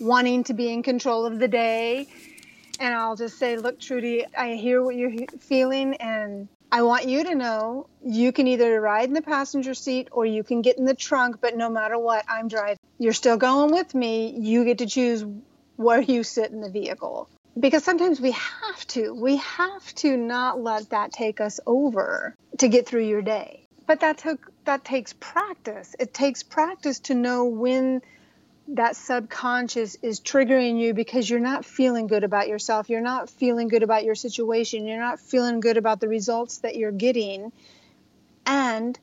wanting 0.00 0.44
to 0.44 0.54
be 0.54 0.72
in 0.72 0.82
control 0.82 1.26
of 1.26 1.38
the 1.38 1.48
day. 1.48 2.08
And 2.80 2.94
I'll 2.94 3.16
just 3.16 3.38
say, 3.38 3.56
look, 3.56 3.80
Trudy, 3.80 4.24
I 4.36 4.54
hear 4.54 4.82
what 4.82 4.94
you're 4.94 5.26
feeling, 5.40 5.94
and 5.96 6.48
I 6.70 6.82
want 6.82 7.08
you 7.08 7.24
to 7.24 7.34
know 7.34 7.86
you 8.04 8.30
can 8.30 8.46
either 8.46 8.80
ride 8.80 9.08
in 9.08 9.14
the 9.14 9.22
passenger 9.22 9.72
seat 9.72 10.08
or 10.12 10.26
you 10.26 10.44
can 10.44 10.60
get 10.60 10.76
in 10.76 10.84
the 10.84 10.94
trunk, 10.94 11.36
but 11.40 11.56
no 11.56 11.70
matter 11.70 11.98
what, 11.98 12.24
I'm 12.28 12.48
driving. 12.48 12.78
You're 12.98 13.14
still 13.14 13.38
going 13.38 13.72
with 13.72 13.94
me. 13.94 14.34
You 14.38 14.64
get 14.64 14.78
to 14.78 14.86
choose 14.86 15.24
where 15.76 16.00
you 16.00 16.22
sit 16.24 16.50
in 16.50 16.60
the 16.60 16.70
vehicle. 16.70 17.30
Because 17.58 17.84
sometimes 17.84 18.20
we 18.20 18.32
have 18.32 18.86
to. 18.88 19.14
We 19.14 19.36
have 19.36 19.94
to 19.96 20.16
not 20.16 20.60
let 20.60 20.90
that 20.90 21.12
take 21.12 21.40
us 21.40 21.58
over 21.66 22.34
to 22.58 22.68
get 22.68 22.86
through 22.86 23.04
your 23.04 23.22
day. 23.22 23.66
But 23.86 24.00
that 24.00 24.18
took 24.18 24.52
that 24.66 24.84
takes 24.84 25.14
practice. 25.14 25.96
It 25.98 26.12
takes 26.12 26.42
practice 26.42 27.00
to 27.00 27.14
know 27.14 27.46
when 27.46 28.02
that 28.74 28.96
subconscious 28.96 29.96
is 30.02 30.20
triggering 30.20 30.78
you 30.78 30.92
because 30.92 31.28
you're 31.28 31.40
not 31.40 31.64
feeling 31.64 32.06
good 32.06 32.24
about 32.24 32.48
yourself. 32.48 32.90
You're 32.90 33.00
not 33.00 33.30
feeling 33.30 33.68
good 33.68 33.82
about 33.82 34.04
your 34.04 34.14
situation. 34.14 34.86
You're 34.86 35.00
not 35.00 35.20
feeling 35.20 35.60
good 35.60 35.76
about 35.76 36.00
the 36.00 36.08
results 36.08 36.58
that 36.58 36.76
you're 36.76 36.92
getting. 36.92 37.52
And 38.44 38.98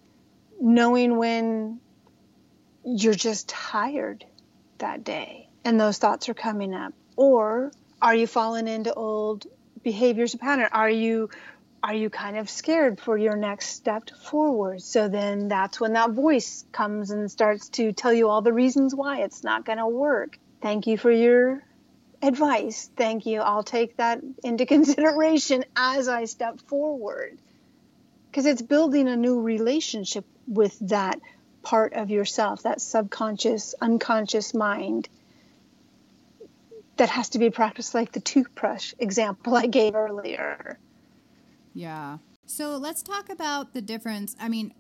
knowing 0.62 1.18
when 1.18 1.80
you're 2.84 3.14
just 3.14 3.50
tired 3.50 4.24
that 4.78 5.04
day 5.04 5.50
and 5.64 5.80
those 5.80 5.98
thoughts 5.98 6.30
are 6.30 6.36
coming 6.36 6.76
up. 6.76 6.94
Or 7.16 7.72
are 8.02 8.16
you 8.16 8.28
falling 8.28 8.68
into 8.68 8.94
old 8.94 9.48
behaviors 9.82 10.34
and 10.34 10.42
pattern? 10.42 10.70
Are 10.72 10.90
you 10.90 11.30
are 11.86 11.94
you 11.94 12.10
kind 12.10 12.36
of 12.36 12.50
scared 12.50 13.00
for 13.00 13.16
your 13.16 13.36
next 13.36 13.68
step 13.68 14.10
forward? 14.10 14.82
So 14.82 15.08
then 15.08 15.50
that's 15.50 15.80
when 15.80 15.94
that 15.94 16.10
voice 16.10 16.66
comes 16.72 17.12
and 17.12 17.30
starts 17.30 17.70
to 17.70 17.94
tell 17.94 18.12
you 18.12 18.28
all 18.28 18.42
the 18.42 18.52
reasons 18.52 18.96
why 18.96 19.22
it's 19.22 19.44
not 19.44 19.66
going 19.66 19.78
to 19.78 19.88
work. 19.88 20.40
Thank 20.64 20.88
you 20.88 20.98
for 20.98 21.12
your 21.12 21.62
advice. 22.24 22.90
Thank 22.98 23.28
you. 23.28 23.40
I'll 23.40 23.64
take 23.64 23.98
that 23.98 24.20
into 24.44 24.66
consideration 24.76 25.64
as 25.76 26.08
I 26.08 26.26
step 26.26 26.60
forward. 26.62 27.38
Because 28.32 28.48
it's 28.48 28.64
building 28.64 29.08
a 29.08 29.16
new 29.16 29.42
relationship 29.42 30.26
with 30.48 30.76
that 30.90 31.20
part 31.62 31.94
of 31.94 32.10
yourself, 32.10 32.64
that 32.64 32.82
subconscious, 32.82 33.76
unconscious 33.80 34.56
mind 34.56 35.08
that 36.98 37.10
has 37.10 37.30
to 37.30 37.38
be 37.38 37.52
practiced 37.52 37.94
like 37.94 38.12
the 38.12 38.22
toothbrush 38.22 38.96
example 38.98 39.56
I 39.56 39.68
gave 39.68 39.94
earlier. 39.94 40.80
Yeah. 41.76 42.18
So 42.48 42.78
let's 42.78 43.04
talk 43.04 43.30
about 43.30 43.74
the 43.74 43.82
difference. 43.82 44.36
I 44.40 44.50
mean, 44.50 44.74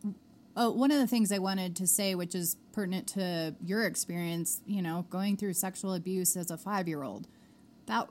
oh, 0.55 0.72
one 0.72 0.91
of 0.91 0.99
the 0.99 1.07
things 1.07 1.31
I 1.31 1.39
wanted 1.39 1.76
to 1.76 1.88
say, 1.88 2.15
which 2.15 2.34
is 2.34 2.55
pertinent 2.72 3.07
to 3.09 3.53
your 3.61 3.85
experience, 3.85 4.61
you 4.65 4.81
know, 4.81 5.05
going 5.09 5.35
through 5.38 5.53
sexual 5.53 5.93
abuse 5.93 6.35
as 6.38 6.49
a 6.49 6.57
five 6.57 6.88
year 6.88 7.03
old, 7.03 7.27
that 7.88 8.07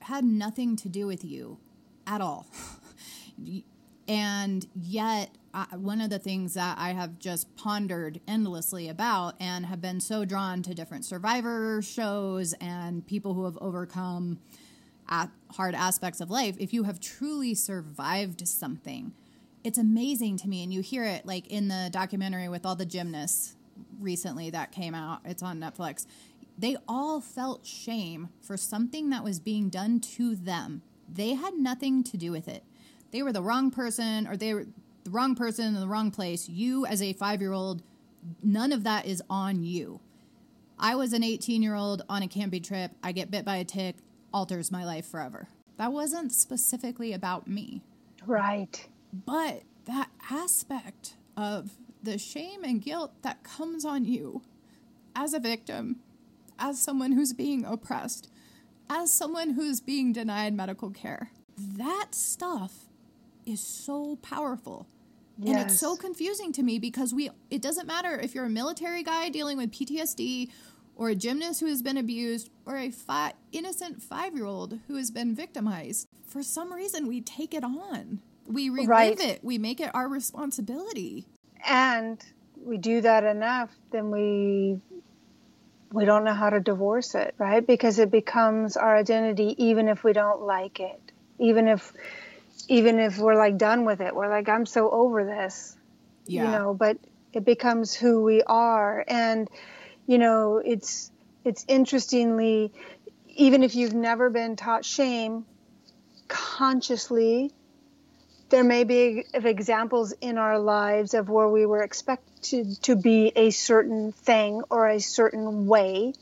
had 0.00 0.24
nothing 0.24 0.76
to 0.76 0.88
do 0.88 1.06
with 1.06 1.24
you 1.24 1.58
at 2.06 2.20
all. 2.20 2.46
and 4.08 4.66
yet, 4.74 5.30
I, 5.52 5.64
one 5.76 6.00
of 6.00 6.10
the 6.10 6.20
things 6.20 6.54
that 6.54 6.78
I 6.78 6.90
have 6.90 7.18
just 7.18 7.54
pondered 7.56 8.20
endlessly 8.28 8.88
about 8.88 9.34
and 9.40 9.66
have 9.66 9.80
been 9.80 9.98
so 9.98 10.24
drawn 10.24 10.62
to 10.62 10.74
different 10.74 11.04
survivor 11.04 11.82
shows 11.82 12.54
and 12.60 13.04
people 13.06 13.34
who 13.34 13.46
have 13.46 13.58
overcome 13.60 14.38
hard 15.52 15.74
aspects 15.74 16.20
of 16.20 16.30
life, 16.30 16.56
if 16.58 16.72
you 16.72 16.84
have 16.84 17.00
truly 17.00 17.54
survived 17.54 18.46
something, 18.46 19.12
it's 19.64 19.78
amazing 19.78 20.36
to 20.38 20.48
me. 20.48 20.62
And 20.62 20.72
you 20.72 20.80
hear 20.80 21.04
it 21.04 21.26
like 21.26 21.46
in 21.48 21.68
the 21.68 21.88
documentary 21.92 22.48
with 22.48 22.66
all 22.66 22.76
the 22.76 22.86
gymnasts 22.86 23.54
recently 24.00 24.50
that 24.50 24.72
came 24.72 24.94
out, 24.94 25.20
it's 25.24 25.42
on 25.42 25.58
Netflix. 25.58 26.06
They 26.56 26.76
all 26.88 27.20
felt 27.20 27.66
shame 27.66 28.30
for 28.40 28.56
something 28.56 29.10
that 29.10 29.22
was 29.22 29.38
being 29.40 29.68
done 29.68 30.00
to 30.00 30.34
them. 30.34 30.82
They 31.08 31.34
had 31.34 31.54
nothing 31.54 32.02
to 32.04 32.16
do 32.16 32.32
with 32.32 32.48
it. 32.48 32.64
They 33.10 33.22
were 33.22 33.32
the 33.32 33.42
wrong 33.42 33.70
person 33.70 34.26
or 34.26 34.36
they 34.36 34.54
were 34.54 34.66
the 35.04 35.10
wrong 35.10 35.34
person 35.34 35.66
in 35.66 35.74
the 35.74 35.88
wrong 35.88 36.10
place. 36.10 36.48
You, 36.48 36.84
as 36.84 37.00
a 37.00 37.12
five 37.14 37.40
year 37.40 37.52
old, 37.52 37.82
none 38.42 38.72
of 38.72 38.84
that 38.84 39.06
is 39.06 39.22
on 39.30 39.62
you. 39.62 40.00
I 40.78 40.94
was 40.94 41.12
an 41.12 41.24
18 41.24 41.62
year 41.62 41.74
old 41.74 42.02
on 42.08 42.22
a 42.22 42.28
camping 42.28 42.62
trip. 42.62 42.90
I 43.02 43.12
get 43.12 43.30
bit 43.30 43.44
by 43.44 43.56
a 43.56 43.64
tick 43.64 43.96
alters 44.32 44.70
my 44.70 44.84
life 44.84 45.06
forever. 45.06 45.48
That 45.76 45.92
wasn't 45.92 46.32
specifically 46.32 47.12
about 47.12 47.46
me. 47.46 47.82
Right. 48.26 48.88
But 49.12 49.62
that 49.86 50.10
aspect 50.30 51.14
of 51.36 51.72
the 52.02 52.18
shame 52.18 52.64
and 52.64 52.82
guilt 52.82 53.12
that 53.22 53.42
comes 53.42 53.84
on 53.84 54.04
you 54.04 54.42
as 55.14 55.34
a 55.34 55.40
victim, 55.40 55.96
as 56.58 56.80
someone 56.80 57.12
who's 57.12 57.32
being 57.32 57.64
oppressed, 57.64 58.30
as 58.90 59.12
someone 59.12 59.50
who's 59.50 59.80
being 59.80 60.12
denied 60.12 60.54
medical 60.54 60.90
care, 60.90 61.30
that 61.56 62.08
stuff 62.14 62.86
is 63.46 63.60
so 63.60 64.16
powerful. 64.16 64.86
Yes. 65.38 65.56
And 65.56 65.64
it's 65.64 65.78
so 65.78 65.96
confusing 65.96 66.52
to 66.54 66.62
me 66.62 66.78
because 66.78 67.14
we 67.14 67.30
it 67.50 67.62
doesn't 67.62 67.86
matter 67.86 68.18
if 68.18 68.34
you're 68.34 68.46
a 68.46 68.50
military 68.50 69.04
guy 69.04 69.28
dealing 69.28 69.56
with 69.56 69.70
PTSD 69.70 70.50
or 70.98 71.08
a 71.08 71.14
gymnast 71.14 71.60
who 71.60 71.66
has 71.66 71.80
been 71.80 71.96
abused, 71.96 72.50
or 72.66 72.76
a 72.76 72.90
fi- 72.90 73.32
innocent 73.52 74.02
five 74.02 74.34
year 74.34 74.44
old 74.44 74.78
who 74.88 74.96
has 74.96 75.10
been 75.10 75.34
victimized. 75.34 76.08
For 76.26 76.42
some 76.42 76.70
reason, 76.72 77.06
we 77.06 77.22
take 77.22 77.54
it 77.54 77.64
on. 77.64 78.20
We 78.46 78.68
relive 78.68 78.88
right. 78.88 79.20
it. 79.20 79.42
We 79.42 79.56
make 79.56 79.80
it 79.80 79.90
our 79.94 80.08
responsibility. 80.08 81.24
And 81.66 82.22
we 82.62 82.76
do 82.76 83.00
that 83.00 83.24
enough, 83.24 83.70
then 83.92 84.10
we 84.10 84.78
we 85.90 86.04
don't 86.04 86.24
know 86.24 86.34
how 86.34 86.50
to 86.50 86.60
divorce 86.60 87.14
it, 87.14 87.34
right? 87.38 87.66
Because 87.66 87.98
it 87.98 88.10
becomes 88.10 88.76
our 88.76 88.94
identity, 88.94 89.54
even 89.56 89.88
if 89.88 90.04
we 90.04 90.12
don't 90.12 90.42
like 90.42 90.80
it, 90.80 91.00
even 91.38 91.66
if 91.66 91.92
even 92.68 92.98
if 92.98 93.18
we're 93.18 93.36
like 93.36 93.56
done 93.56 93.84
with 93.84 94.00
it. 94.00 94.14
We're 94.14 94.28
like, 94.28 94.48
I'm 94.48 94.66
so 94.66 94.90
over 94.90 95.24
this, 95.24 95.76
yeah. 96.26 96.44
you 96.44 96.50
know. 96.50 96.74
But 96.74 96.98
it 97.32 97.44
becomes 97.44 97.94
who 97.94 98.22
we 98.22 98.42
are, 98.42 99.04
and 99.06 99.48
you 100.08 100.16
know, 100.16 100.56
it's 100.64 101.12
it's 101.44 101.66
interestingly, 101.68 102.72
even 103.28 103.62
if 103.62 103.76
you've 103.76 103.94
never 103.94 104.30
been 104.30 104.56
taught 104.56 104.84
shame, 104.84 105.44
consciously, 106.26 107.52
there 108.48 108.64
may 108.64 108.84
be 108.84 109.26
examples 109.34 110.12
in 110.22 110.38
our 110.38 110.58
lives 110.58 111.12
of 111.12 111.28
where 111.28 111.46
we 111.46 111.66
were 111.66 111.82
expected 111.82 112.82
to 112.82 112.96
be 112.96 113.32
a 113.36 113.50
certain 113.50 114.12
thing 114.12 114.62
or 114.70 114.88
a 114.88 114.98
certain 114.98 115.66
way. 115.66 116.14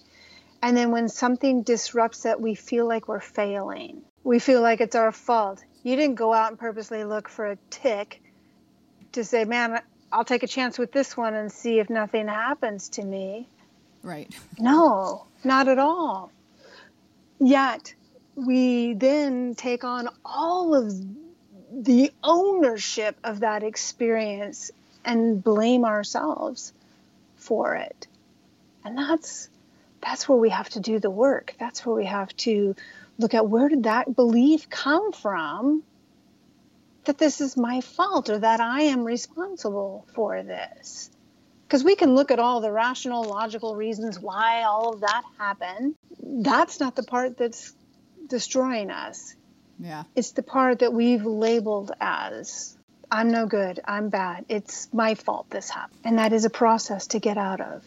And 0.60 0.76
then 0.76 0.90
when 0.90 1.08
something 1.08 1.62
disrupts 1.62 2.24
that, 2.24 2.40
we 2.40 2.56
feel 2.56 2.88
like 2.88 3.06
we're 3.06 3.20
failing. 3.20 4.02
We 4.24 4.40
feel 4.40 4.62
like 4.62 4.80
it's 4.80 4.96
our 4.96 5.12
fault. 5.12 5.64
You 5.84 5.94
didn't 5.94 6.16
go 6.16 6.32
out 6.32 6.50
and 6.50 6.58
purposely 6.58 7.04
look 7.04 7.28
for 7.28 7.52
a 7.52 7.56
tick 7.70 8.20
to 9.12 9.22
say, 9.22 9.44
man, 9.44 9.80
I'll 10.10 10.24
take 10.24 10.42
a 10.42 10.48
chance 10.48 10.76
with 10.76 10.90
this 10.90 11.16
one 11.16 11.34
and 11.34 11.52
see 11.52 11.78
if 11.78 11.88
nothing 11.88 12.26
happens 12.26 12.88
to 12.90 13.04
me. 13.04 13.48
Right. 14.06 14.32
No, 14.56 15.26
not 15.42 15.66
at 15.66 15.80
all. 15.80 16.30
Yet 17.40 17.92
we 18.36 18.94
then 18.94 19.56
take 19.56 19.82
on 19.82 20.08
all 20.24 20.76
of 20.76 20.94
the 21.72 22.12
ownership 22.22 23.16
of 23.24 23.40
that 23.40 23.64
experience 23.64 24.70
and 25.04 25.42
blame 25.42 25.84
ourselves 25.84 26.72
for 27.34 27.74
it. 27.74 28.06
And 28.84 28.96
that's 28.96 29.48
that's 30.00 30.28
where 30.28 30.38
we 30.38 30.50
have 30.50 30.68
to 30.70 30.80
do 30.80 31.00
the 31.00 31.10
work. 31.10 31.54
That's 31.58 31.84
where 31.84 31.96
we 31.96 32.04
have 32.04 32.34
to 32.36 32.76
look 33.18 33.34
at 33.34 33.48
where 33.48 33.68
did 33.68 33.82
that 33.82 34.14
belief 34.14 34.70
come 34.70 35.10
from 35.10 35.82
that 37.06 37.18
this 37.18 37.40
is 37.40 37.56
my 37.56 37.80
fault 37.80 38.30
or 38.30 38.38
that 38.38 38.60
I 38.60 38.82
am 38.82 39.02
responsible 39.02 40.06
for 40.14 40.44
this. 40.44 41.10
Because 41.66 41.82
we 41.82 41.96
can 41.96 42.14
look 42.14 42.30
at 42.30 42.38
all 42.38 42.60
the 42.60 42.70
rational, 42.70 43.24
logical 43.24 43.74
reasons 43.74 44.20
why 44.20 44.62
all 44.62 44.94
of 44.94 45.00
that 45.00 45.22
happened. 45.38 45.96
That's 46.22 46.78
not 46.78 46.94
the 46.94 47.02
part 47.02 47.36
that's 47.36 47.72
destroying 48.28 48.90
us. 48.90 49.34
Yeah. 49.78 50.04
It's 50.14 50.30
the 50.32 50.42
part 50.42 50.78
that 50.78 50.92
we've 50.92 51.24
labeled 51.24 51.92
as 52.00 52.76
I'm 53.10 53.30
no 53.30 53.46
good, 53.46 53.80
I'm 53.84 54.08
bad, 54.08 54.44
it's 54.48 54.92
my 54.92 55.14
fault 55.14 55.50
this 55.50 55.70
happened. 55.70 56.00
And 56.04 56.18
that 56.18 56.32
is 56.32 56.44
a 56.44 56.50
process 56.50 57.08
to 57.08 57.20
get 57.20 57.38
out 57.38 57.60
of. 57.60 57.84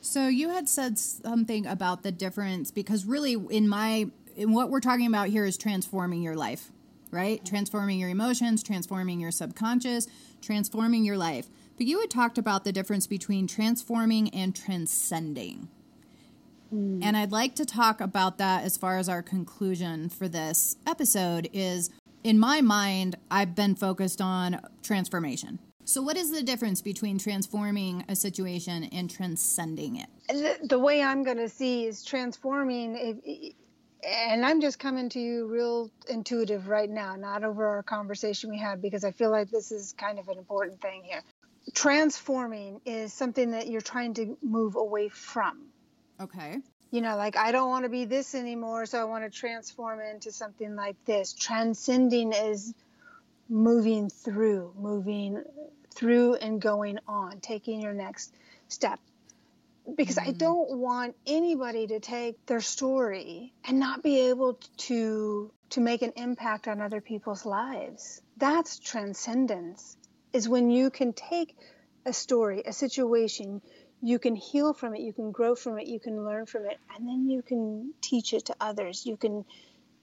So 0.00 0.28
you 0.28 0.50
had 0.50 0.68
said 0.68 0.98
something 0.98 1.66
about 1.66 2.02
the 2.02 2.10
difference 2.12 2.70
because 2.70 3.04
really 3.04 3.34
in 3.34 3.68
my 3.68 4.08
in 4.34 4.52
what 4.52 4.70
we're 4.70 4.80
talking 4.80 5.06
about 5.06 5.28
here 5.28 5.44
is 5.44 5.56
transforming 5.56 6.22
your 6.22 6.34
life, 6.34 6.70
right? 7.10 7.44
Transforming 7.44 7.98
your 7.98 8.08
emotions, 8.08 8.62
transforming 8.62 9.20
your 9.20 9.30
subconscious, 9.30 10.08
transforming 10.40 11.04
your 11.04 11.18
life. 11.18 11.46
But 11.76 11.86
you 11.86 12.00
had 12.00 12.10
talked 12.10 12.38
about 12.38 12.64
the 12.64 12.72
difference 12.72 13.06
between 13.06 13.46
transforming 13.46 14.28
and 14.30 14.54
transcending. 14.54 15.68
Mm. 16.72 17.00
And 17.02 17.16
I'd 17.16 17.32
like 17.32 17.54
to 17.56 17.64
talk 17.64 18.00
about 18.00 18.38
that 18.38 18.64
as 18.64 18.76
far 18.76 18.98
as 18.98 19.08
our 19.08 19.22
conclusion 19.22 20.08
for 20.08 20.28
this 20.28 20.76
episode 20.86 21.48
is 21.52 21.90
in 22.24 22.38
my 22.38 22.60
mind, 22.60 23.16
I've 23.30 23.54
been 23.54 23.74
focused 23.74 24.20
on 24.20 24.60
transformation. 24.82 25.58
So, 25.84 26.00
what 26.00 26.16
is 26.16 26.30
the 26.30 26.42
difference 26.42 26.80
between 26.80 27.18
transforming 27.18 28.04
a 28.08 28.14
situation 28.14 28.84
and 28.84 29.10
transcending 29.10 29.96
it? 29.96 30.06
The, 30.28 30.56
the 30.68 30.78
way 30.78 31.02
I'm 31.02 31.24
going 31.24 31.38
to 31.38 31.48
see 31.48 31.86
is 31.86 32.04
transforming, 32.04 33.42
and 34.08 34.46
I'm 34.46 34.60
just 34.60 34.78
coming 34.78 35.08
to 35.10 35.20
you 35.20 35.48
real 35.48 35.90
intuitive 36.08 36.68
right 36.68 36.88
now, 36.88 37.16
not 37.16 37.42
over 37.42 37.66
our 37.66 37.82
conversation 37.82 38.50
we 38.50 38.58
had, 38.58 38.80
because 38.80 39.02
I 39.02 39.10
feel 39.10 39.30
like 39.30 39.50
this 39.50 39.72
is 39.72 39.92
kind 39.94 40.20
of 40.20 40.28
an 40.28 40.38
important 40.38 40.80
thing 40.80 41.02
here. 41.02 41.22
Transforming 41.74 42.80
is 42.84 43.12
something 43.12 43.52
that 43.52 43.68
you're 43.68 43.80
trying 43.80 44.14
to 44.14 44.36
move 44.42 44.76
away 44.76 45.08
from. 45.08 45.58
Okay. 46.20 46.58
You 46.90 47.00
know, 47.00 47.16
like 47.16 47.36
I 47.36 47.52
don't 47.52 47.70
want 47.70 47.84
to 47.84 47.88
be 47.88 48.04
this 48.04 48.34
anymore, 48.34 48.84
so 48.86 49.00
I 49.00 49.04
want 49.04 49.24
to 49.24 49.30
transform 49.30 50.00
into 50.00 50.30
something 50.30 50.76
like 50.76 50.96
this. 51.04 51.32
Transcending 51.32 52.32
is 52.32 52.74
moving 53.48 54.10
through, 54.10 54.74
moving 54.78 55.42
through 55.94 56.34
and 56.34 56.60
going 56.60 56.98
on, 57.06 57.40
taking 57.40 57.80
your 57.80 57.94
next 57.94 58.34
step. 58.68 59.00
Because 59.96 60.16
mm-hmm. 60.16 60.30
I 60.30 60.32
don't 60.32 60.78
want 60.78 61.16
anybody 61.26 61.86
to 61.88 62.00
take 62.00 62.44
their 62.46 62.60
story 62.60 63.52
and 63.64 63.78
not 63.78 64.02
be 64.02 64.28
able 64.28 64.58
to 64.78 65.50
to 65.70 65.80
make 65.80 66.02
an 66.02 66.12
impact 66.16 66.68
on 66.68 66.82
other 66.82 67.00
people's 67.00 67.46
lives. 67.46 68.20
That's 68.36 68.78
transcendence. 68.78 69.96
Is 70.32 70.48
when 70.48 70.70
you 70.70 70.90
can 70.90 71.12
take 71.12 71.56
a 72.06 72.12
story, 72.12 72.62
a 72.66 72.72
situation, 72.72 73.60
you 74.00 74.18
can 74.18 74.34
heal 74.34 74.72
from 74.72 74.94
it, 74.94 75.00
you 75.00 75.12
can 75.12 75.30
grow 75.30 75.54
from 75.54 75.78
it, 75.78 75.86
you 75.86 76.00
can 76.00 76.24
learn 76.24 76.46
from 76.46 76.66
it, 76.66 76.78
and 76.94 77.06
then 77.06 77.28
you 77.28 77.42
can 77.42 77.94
teach 78.00 78.32
it 78.32 78.46
to 78.46 78.56
others. 78.60 79.06
You 79.06 79.16
can 79.16 79.44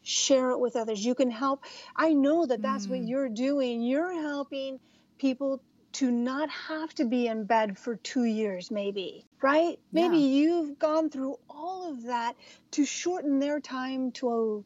share 0.03 0.51
it 0.51 0.59
with 0.59 0.75
others. 0.75 1.03
You 1.03 1.15
can 1.15 1.29
help. 1.29 1.63
I 1.95 2.13
know 2.13 2.45
that 2.45 2.61
that's 2.61 2.87
mm. 2.87 2.91
what 2.91 3.01
you're 3.01 3.29
doing. 3.29 3.81
You're 3.81 4.13
helping 4.13 4.79
people 5.17 5.61
to 5.91 6.11
not 6.11 6.49
have 6.49 6.93
to 6.95 7.05
be 7.05 7.27
in 7.27 7.45
bed 7.45 7.77
for 7.77 7.95
two 7.95 8.23
years, 8.23 8.71
maybe, 8.71 9.25
right? 9.41 9.79
Yeah. 9.91 10.07
Maybe 10.07 10.19
you've 10.19 10.77
gone 10.79 11.09
through 11.09 11.37
all 11.49 11.91
of 11.91 12.03
that 12.03 12.35
to 12.71 12.85
shorten 12.85 13.39
their 13.39 13.59
time 13.59 14.11
to 14.13 14.63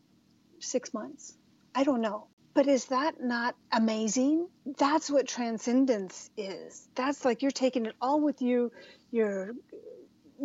six 0.59 0.93
months. 0.93 1.33
I 1.73 1.83
don't 1.83 2.01
know. 2.01 2.27
But 2.53 2.67
is 2.67 2.85
that 2.85 3.21
not 3.21 3.55
amazing? 3.71 4.47
That's 4.77 5.09
what 5.09 5.27
transcendence 5.27 6.29
is. 6.37 6.87
That's 6.95 7.25
like 7.25 7.41
you're 7.41 7.51
taking 7.51 7.85
it 7.85 7.95
all 7.99 8.21
with 8.21 8.41
you. 8.41 8.71
You're 9.11 9.55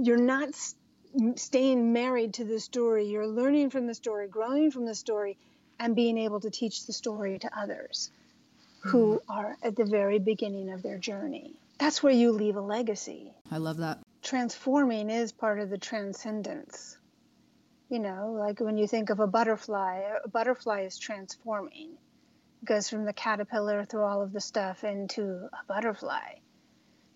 you're 0.00 0.16
not 0.16 0.50
staying 1.36 1.92
married 1.92 2.34
to 2.34 2.44
the 2.44 2.60
story. 2.60 3.06
You're 3.06 3.26
learning 3.26 3.70
from 3.70 3.86
the 3.86 3.94
story, 3.94 4.28
growing 4.28 4.70
from 4.70 4.86
the 4.86 4.94
story, 4.94 5.36
and 5.78 5.94
being 5.94 6.18
able 6.18 6.40
to 6.40 6.50
teach 6.50 6.86
the 6.86 6.92
story 6.92 7.38
to 7.38 7.58
others 7.58 8.10
who 8.80 9.16
mm-hmm. 9.16 9.32
are 9.32 9.56
at 9.62 9.76
the 9.76 9.84
very 9.84 10.18
beginning 10.18 10.70
of 10.70 10.82
their 10.82 10.98
journey. 10.98 11.54
That's 11.78 12.02
where 12.02 12.12
you 12.12 12.32
leave 12.32 12.56
a 12.56 12.60
legacy. 12.60 13.32
I 13.50 13.58
love 13.58 13.78
that. 13.78 14.00
Transforming 14.22 15.10
is 15.10 15.32
part 15.32 15.60
of 15.60 15.70
the 15.70 15.78
transcendence. 15.78 16.97
You 17.88 17.98
know, 17.98 18.36
like 18.38 18.60
when 18.60 18.76
you 18.76 18.86
think 18.86 19.10
of 19.10 19.20
a 19.20 19.26
butterfly, 19.26 20.02
a 20.24 20.28
butterfly 20.28 20.82
is 20.82 20.98
transforming. 20.98 21.92
It 22.62 22.66
goes 22.66 22.88
from 22.88 23.04
the 23.04 23.12
caterpillar 23.12 23.84
through 23.84 24.02
all 24.02 24.20
of 24.20 24.32
the 24.32 24.40
stuff 24.40 24.84
into 24.84 25.48
a 25.52 25.64
butterfly. 25.66 26.34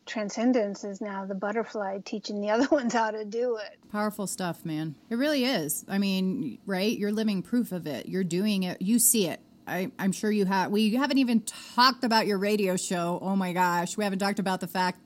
Transcendence 0.06 0.82
is 0.82 1.00
now 1.00 1.26
the 1.26 1.34
butterfly 1.34 1.98
teaching 2.04 2.40
the 2.40 2.50
other 2.54 2.68
ones 2.68 2.94
how 2.94 3.10
to 3.10 3.24
do 3.24 3.56
it. 3.56 3.78
Powerful 3.90 4.26
stuff, 4.26 4.64
man. 4.64 4.94
It 5.10 5.16
really 5.16 5.44
is. 5.44 5.84
I 5.88 5.98
mean, 5.98 6.58
right? 6.64 6.96
You're 6.96 7.12
living 7.12 7.42
proof 7.42 7.72
of 7.72 7.86
it. 7.86 8.06
You're 8.06 8.24
doing 8.24 8.62
it. 8.62 8.80
You 8.80 8.98
see 8.98 9.28
it 9.28 9.40
I, 9.66 9.90
am 9.98 10.12
sure 10.12 10.30
you 10.30 10.44
have. 10.44 10.70
We 10.70 10.94
haven't 10.94 11.18
even 11.18 11.42
talked 11.42 12.04
about 12.04 12.26
your 12.26 12.38
radio 12.38 12.76
show. 12.76 13.18
Oh 13.22 13.36
my 13.36 13.52
gosh, 13.52 13.96
we 13.96 14.04
haven't 14.04 14.18
talked 14.18 14.38
about 14.38 14.60
the 14.60 14.66
fact 14.66 15.00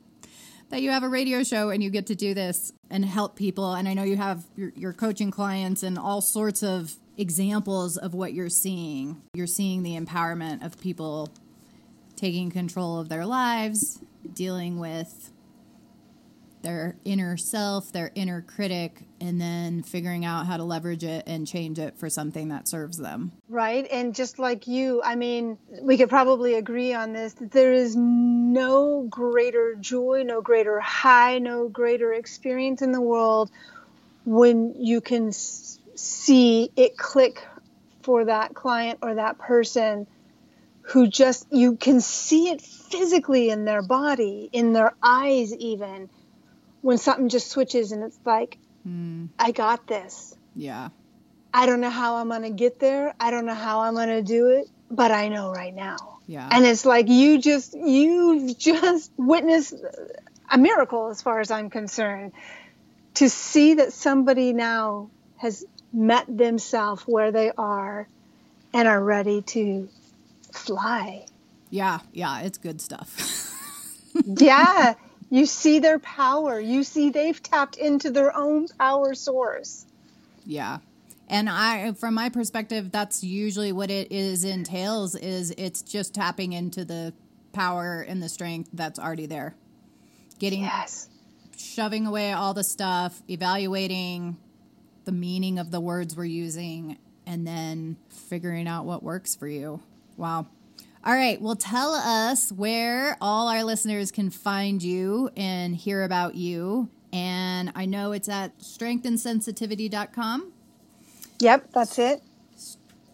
that 0.71 0.83
you 0.83 0.91
have 0.91 1.03
a 1.03 1.09
radio 1.09 1.43
show 1.43 1.71
and 1.71 1.83
you 1.83 1.91
get 1.91 2.07
to 2.07 2.15
do 2.15 2.35
this 2.35 2.73
and 2.91 3.05
help 3.05 3.37
people. 3.37 3.75
And 3.75 3.89
I 3.89 3.95
know 3.95 4.03
you 4.03 4.17
have 4.17 4.45
your, 4.57 4.73
your 4.75 4.93
coaching 4.93 5.31
clients 5.31 5.83
and 5.83 5.99
all 5.99 6.21
sorts 6.21 6.63
of 6.63 6.95
examples 7.17 7.97
of 7.97 8.15
what 8.15 8.33
you're 8.33 8.49
seeing. 8.49 9.23
You're 9.35 9.47
seeing 9.47 9.83
the 9.83 9.99
empowerment 9.99 10.65
of 10.65 10.81
people 10.81 11.31
taking 12.17 12.51
control 12.51 12.99
of 12.99 13.09
their 13.09 13.27
lives, 13.27 14.01
dealing 14.35 14.79
with 14.79 15.31
their 16.67 16.97
inner 17.05 17.37
self, 17.37 17.93
their 17.93 18.11
inner 18.17 18.43
critic, 18.43 19.03
and 19.21 19.41
then 19.41 19.85
figuring 19.85 20.25
out 20.25 20.47
how 20.47 20.57
to 20.57 20.65
leverage 20.65 21.05
it 21.05 21.23
and 21.25 21.47
change 21.47 21.79
it 21.79 21.97
for 21.97 22.11
something 22.11 22.49
that 22.49 22.67
serves 22.67 22.99
them. 22.99 23.31
Right. 23.49 23.87
And 23.89 24.17
just 24.17 24.41
like 24.41 24.67
you, 24.67 25.01
I 25.05 25.15
mean, 25.15 25.59
we 25.81 25.97
could 25.97 26.09
probably 26.09 26.55
agree 26.55 26.93
on 26.93 27.13
this 27.13 27.35
that 27.35 27.53
there 27.53 27.73
is 27.73 27.95
no 27.95 29.07
greater 29.09 29.77
joy, 29.77 30.25
no 30.27 30.43
greater 30.43 30.81
high, 30.81 31.39
no 31.39 31.69
greater 31.69 32.13
experience 32.13 32.83
in 32.83 32.91
the 32.91 33.01
world 33.01 33.49
when 34.25 34.75
you 34.77 35.01
can 35.01 35.31
see 35.31 36.73
it 36.75 36.97
click 36.97 37.47
for 38.03 38.25
that 38.25 38.55
client 38.55 38.99
or 39.03 39.15
that 39.15 39.39
person 39.39 40.09
who 40.83 41.07
just 41.07 41.47
you 41.53 41.77
can 41.77 42.01
see 42.01 42.49
it 42.49 42.61
physically 42.61 43.51
in 43.51 43.65
their 43.65 43.83
body 43.83 44.49
in 44.53 44.73
their 44.73 44.95
eyes 45.03 45.53
even 45.55 46.09
when 46.87 46.99
something 46.99 47.29
just 47.29 47.49
switches 47.49 47.91
and 47.91 48.05
it's 48.05 48.19
like, 48.25 48.59
mm. 48.87 49.29
I 49.41 49.51
got 49.51 49.89
this. 49.89 50.37
Yeah. 50.55 50.91
I 51.53 51.67
don't 51.67 51.81
know 51.81 51.91
how 51.91 52.15
I'm 52.15 52.29
going 52.29 52.43
to 52.43 52.51
get 52.51 52.79
there. 52.79 53.13
I 53.19 53.33
don't 53.33 53.45
know 53.45 53.57
how 53.57 53.81
I'm 53.81 53.95
going 53.95 54.07
to 54.07 54.23
do 54.23 54.51
it, 54.51 54.69
but 54.89 55.11
I 55.11 55.27
know 55.27 55.51
right 55.51 55.75
now. 55.75 56.21
Yeah. 56.29 56.49
And 56.49 56.65
it's 56.65 56.87
like 56.87 57.09
you 57.09 57.41
just, 57.41 57.75
you've 57.75 58.57
just 58.57 59.11
witnessed 59.17 59.75
a 60.49 60.59
miracle 60.59 61.09
as 61.09 61.21
far 61.23 61.41
as 61.41 61.51
I'm 61.51 61.71
concerned 61.71 62.31
to 63.15 63.29
see 63.29 63.75
that 63.75 63.93
somebody 63.93 64.53
now 64.53 65.11
has 65.39 65.65
met 65.93 66.25
themselves 66.29 67.03
where 67.03 67.33
they 67.33 67.51
are 67.59 68.07
and 68.73 68.87
are 68.87 69.03
ready 69.03 69.43
to 69.43 69.89
fly. 70.53 71.27
Yeah, 71.69 71.99
yeah, 72.13 72.43
it's 72.43 72.59
good 72.59 72.81
stuff. 72.81 73.53
yeah, 74.25 74.95
you 75.31 75.47
see 75.47 75.79
their 75.79 75.99
power. 75.99 76.61
You 76.61 76.85
see 76.85 77.11
they've 77.11 77.41
tapped 77.43 77.77
into 77.77 78.11
their 78.11 78.37
own 78.37 78.69
power 78.79 79.15
source. 79.15 79.87
Yeah. 80.45 80.79
And 81.29 81.49
I 81.51 81.93
from 81.93 82.15
my 82.15 82.29
perspective 82.29 82.93
that's 82.93 83.25
usually 83.25 83.73
what 83.73 83.91
it 83.91 84.13
is 84.13 84.45
entails 84.45 85.17
is 85.17 85.53
it's 85.59 85.83
just 85.83 86.15
tapping 86.15 86.53
into 86.53 86.85
the 86.85 87.13
power 87.53 88.05
and 88.07 88.23
the 88.23 88.29
strength 88.29 88.71
that's 88.73 88.99
already 88.99 89.27
there. 89.27 89.55
Getting 90.39 90.61
yes. 90.61 91.09
shoving 91.57 92.07
away 92.07 92.33
all 92.33 92.55
the 92.55 92.63
stuff, 92.63 93.23
evaluating 93.29 94.37
the 95.05 95.13
meaning 95.13 95.59
of 95.59 95.71
the 95.71 95.81
words 95.81 96.17
we're 96.17 96.25
using 96.27 96.99
and 97.27 97.47
then 97.47 97.97
figuring 98.09 98.69
out 98.69 98.85
what 98.85 99.03
works 99.03 99.35
for 99.35 99.49
you. 99.49 99.81
Wow. 100.17 100.47
All 101.07 101.15
right. 101.15 101.41
Well, 101.41 101.55
tell 101.55 101.95
us 101.95 102.51
where 102.51 103.17
all 103.21 103.47
our 103.47 103.63
listeners 103.63 104.11
can 104.11 104.29
find 104.29 104.83
you 104.83 105.31
and 105.37 105.77
hear 105.77 106.03
about 106.03 106.35
you. 106.35 106.89
And 107.13 107.71
I 107.77 107.87
know 107.87 108.11
it's 108.11 108.29
at 108.29 108.59
strengthandsensitivity.com. 108.59 110.53
Yep, 111.39 111.69
that's 111.73 112.01
it. 112.01 112.23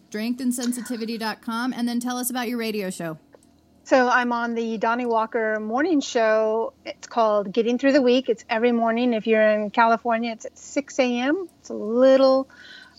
Strengthandsensitivity.com. 0.09 1.73
And 1.73 1.87
then 1.87 1.99
tell 1.99 2.17
us 2.17 2.31
about 2.31 2.49
your 2.49 2.57
radio 2.57 2.89
show. 2.89 3.19
So 3.83 4.09
I'm 4.09 4.31
on 4.31 4.55
the 4.55 4.79
Donnie 4.79 5.05
Walker 5.05 5.59
morning 5.59 6.01
show. 6.01 6.73
It's 6.85 7.05
called 7.05 7.53
Getting 7.53 7.77
Through 7.77 7.91
the 7.91 8.01
Week. 8.01 8.27
It's 8.27 8.43
every 8.49 8.71
morning. 8.71 9.13
If 9.13 9.27
you're 9.27 9.47
in 9.51 9.69
California, 9.69 10.31
it's 10.31 10.45
at 10.45 10.57
6 10.57 10.97
a.m. 10.97 11.47
It's 11.59 11.69
a 11.69 11.75
little 11.75 12.49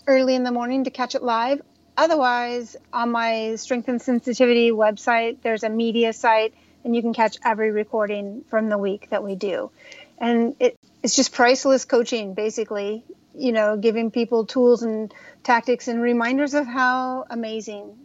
early 0.07 0.35
in 0.35 0.43
the 0.43 0.51
morning 0.51 0.85
to 0.85 0.89
catch 0.89 1.15
it 1.15 1.21
live. 1.21 1.61
Otherwise, 1.97 2.75
on 2.91 3.11
my 3.11 3.55
Strength 3.55 3.87
and 3.87 4.01
Sensitivity 4.01 4.71
website, 4.71 5.37
there's 5.41 5.63
a 5.63 5.69
media 5.69 6.11
site, 6.11 6.53
and 6.83 6.95
you 6.95 7.01
can 7.01 7.13
catch 7.13 7.37
every 7.43 7.71
recording 7.71 8.43
from 8.49 8.69
the 8.69 8.77
week 8.77 9.09
that 9.09 9.23
we 9.23 9.35
do. 9.35 9.71
And 10.17 10.55
it, 10.59 10.77
it's 11.03 11.15
just 11.15 11.33
priceless 11.33 11.85
coaching, 11.85 12.33
basically, 12.33 13.03
you 13.33 13.51
know, 13.51 13.77
giving 13.77 14.11
people 14.11 14.45
tools 14.45 14.83
and 14.83 15.13
tactics 15.43 15.87
and 15.87 16.01
reminders 16.01 16.53
of 16.53 16.67
how 16.67 17.25
amazing 17.29 17.97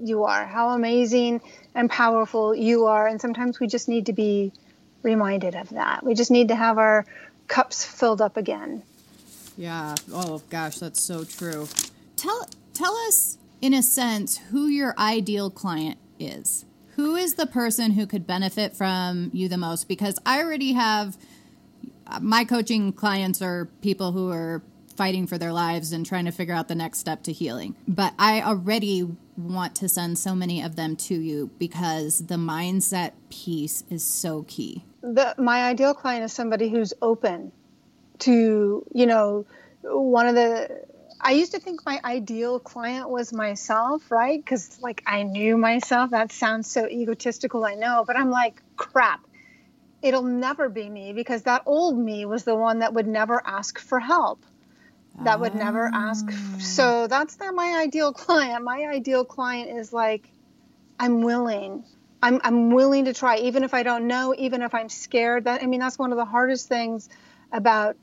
you 0.00 0.24
are, 0.24 0.44
how 0.44 0.70
amazing 0.70 1.40
and 1.74 1.88
powerful 1.90 2.54
you 2.54 2.86
are. 2.86 3.06
And 3.06 3.20
sometimes 3.20 3.60
we 3.60 3.66
just 3.66 3.88
need 3.88 4.06
to 4.06 4.12
be 4.12 4.52
reminded 5.02 5.54
of 5.54 5.70
that. 5.70 6.04
We 6.04 6.14
just 6.14 6.30
need 6.30 6.48
to 6.48 6.54
have 6.56 6.78
our 6.78 7.06
cups 7.46 7.84
filled 7.84 8.20
up 8.20 8.36
again. 8.36 8.82
Yeah. 9.56 9.94
Oh 10.12 10.42
gosh, 10.50 10.78
that's 10.78 11.00
so 11.00 11.24
true. 11.24 11.68
Tell 12.16 12.48
tell 12.78 12.94
us 13.08 13.38
in 13.60 13.74
a 13.74 13.82
sense 13.82 14.38
who 14.38 14.68
your 14.68 14.94
ideal 14.96 15.50
client 15.50 15.98
is. 16.18 16.64
Who 16.94 17.16
is 17.16 17.34
the 17.34 17.46
person 17.46 17.92
who 17.92 18.06
could 18.06 18.26
benefit 18.26 18.76
from 18.76 19.30
you 19.32 19.48
the 19.48 19.56
most 19.56 19.88
because 19.88 20.18
I 20.24 20.42
already 20.42 20.72
have 20.72 21.16
uh, 22.06 22.20
my 22.20 22.44
coaching 22.44 22.92
clients 22.92 23.42
are 23.42 23.66
people 23.82 24.12
who 24.12 24.30
are 24.30 24.62
fighting 24.96 25.26
for 25.26 25.38
their 25.38 25.52
lives 25.52 25.92
and 25.92 26.04
trying 26.06 26.24
to 26.24 26.32
figure 26.32 26.54
out 26.54 26.68
the 26.68 26.74
next 26.74 26.98
step 26.98 27.22
to 27.24 27.32
healing. 27.32 27.76
But 27.86 28.14
I 28.18 28.42
already 28.42 29.08
want 29.36 29.76
to 29.76 29.88
send 29.88 30.18
so 30.18 30.34
many 30.34 30.62
of 30.62 30.74
them 30.74 30.96
to 30.96 31.14
you 31.14 31.50
because 31.58 32.26
the 32.26 32.34
mindset 32.34 33.12
piece 33.30 33.84
is 33.90 34.04
so 34.04 34.44
key. 34.48 34.84
The, 35.02 35.34
my 35.38 35.64
ideal 35.64 35.94
client 35.94 36.24
is 36.24 36.32
somebody 36.32 36.68
who's 36.68 36.92
open 37.00 37.52
to, 38.20 38.84
you 38.92 39.06
know, 39.06 39.46
one 39.82 40.26
of 40.26 40.34
the 40.34 40.84
I 41.20 41.32
used 41.32 41.52
to 41.52 41.60
think 41.60 41.84
my 41.84 42.00
ideal 42.04 42.60
client 42.60 43.10
was 43.10 43.32
myself, 43.32 44.10
right? 44.10 44.38
Because 44.38 44.78
like 44.80 45.02
I 45.06 45.22
knew 45.24 45.56
myself. 45.56 46.10
That 46.10 46.32
sounds 46.32 46.70
so 46.70 46.86
egotistical, 46.86 47.64
I 47.64 47.74
know, 47.74 48.04
but 48.06 48.16
I'm 48.16 48.30
like, 48.30 48.62
crap. 48.76 49.20
It'll 50.00 50.22
never 50.22 50.68
be 50.68 50.88
me 50.88 51.12
because 51.12 51.42
that 51.42 51.62
old 51.66 51.98
me 51.98 52.24
was 52.24 52.44
the 52.44 52.54
one 52.54 52.80
that 52.80 52.94
would 52.94 53.08
never 53.08 53.42
ask 53.44 53.78
for 53.78 53.98
help 53.98 54.44
that 55.24 55.40
would 55.40 55.54
never 55.54 55.90
ask. 55.92 56.26
Ah. 56.30 56.56
So 56.58 57.06
that's 57.06 57.38
not 57.38 57.54
my 57.54 57.80
ideal 57.82 58.12
client. 58.24 58.64
My 58.64 58.86
ideal 58.86 59.24
client 59.24 59.78
is 59.78 59.92
like, 59.92 60.28
I'm 60.98 61.22
willing. 61.22 61.84
I'm, 62.22 62.40
I'm 62.42 62.70
willing 62.70 63.04
to 63.04 63.14
try, 63.14 63.36
even 63.38 63.62
if 63.62 63.74
I 63.74 63.84
don't 63.84 64.06
know, 64.06 64.34
even 64.36 64.62
if 64.62 64.74
I'm 64.74 64.88
scared. 64.88 65.44
That 65.44 65.62
I 65.62 65.66
mean, 65.66 65.80
that's 65.80 65.98
one 65.98 66.12
of 66.12 66.18
the 66.18 66.24
hardest 66.24 66.68
things 66.68 67.08
about 67.52 67.96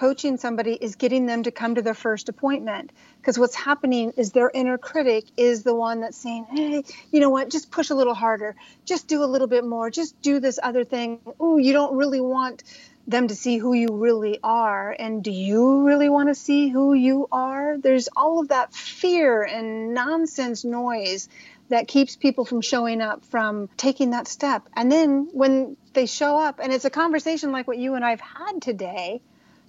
coaching 0.00 0.38
somebody 0.38 0.72
is 0.72 0.96
getting 0.96 1.26
them 1.26 1.42
to 1.42 1.50
come 1.50 1.74
to 1.74 1.82
their 1.82 1.92
first 1.92 2.30
appointment. 2.30 2.90
Because 3.18 3.38
what's 3.38 3.54
happening 3.54 4.14
is 4.16 4.32
their 4.32 4.50
inner 4.52 4.78
critic 4.78 5.26
is 5.36 5.62
the 5.62 5.74
one 5.74 6.00
that's 6.00 6.16
saying, 6.16 6.46
hey, 6.50 6.84
you 7.12 7.20
know 7.20 7.28
what, 7.28 7.50
just 7.50 7.70
push 7.70 7.90
a 7.90 7.94
little 7.94 8.14
harder, 8.14 8.56
just 8.86 9.08
do 9.08 9.22
a 9.22 9.26
little 9.26 9.46
bit 9.46 9.62
more, 9.62 9.90
just 9.90 10.18
do 10.22 10.40
this 10.40 10.58
other 10.62 10.84
thing. 10.84 11.20
Oh, 11.38 11.58
you 11.58 11.74
don't 11.74 11.98
really 11.98 12.22
want 12.22 12.62
them 13.06 13.28
to 13.28 13.34
see 13.34 13.58
who 13.58 13.74
you 13.74 13.88
really 13.90 14.38
are. 14.42 14.96
And 14.98 15.22
do 15.22 15.30
you 15.30 15.86
really 15.86 16.08
want 16.08 16.30
to 16.30 16.34
see 16.34 16.70
who 16.70 16.94
you 16.94 17.28
are? 17.30 17.76
There's 17.76 18.08
all 18.16 18.40
of 18.40 18.48
that 18.48 18.72
fear 18.72 19.42
and 19.42 19.92
nonsense 19.92 20.64
noise 20.64 21.28
that 21.68 21.88
keeps 21.88 22.16
people 22.16 22.46
from 22.46 22.62
showing 22.62 23.02
up, 23.02 23.26
from 23.26 23.68
taking 23.76 24.12
that 24.12 24.28
step. 24.28 24.66
And 24.74 24.90
then 24.90 25.28
when 25.32 25.76
they 25.92 26.06
show 26.06 26.38
up, 26.38 26.58
and 26.58 26.72
it's 26.72 26.86
a 26.86 26.90
conversation 26.90 27.52
like 27.52 27.68
what 27.68 27.76
you 27.76 27.96
and 27.96 28.04
I've 28.04 28.22
had 28.22 28.62
today, 28.62 29.20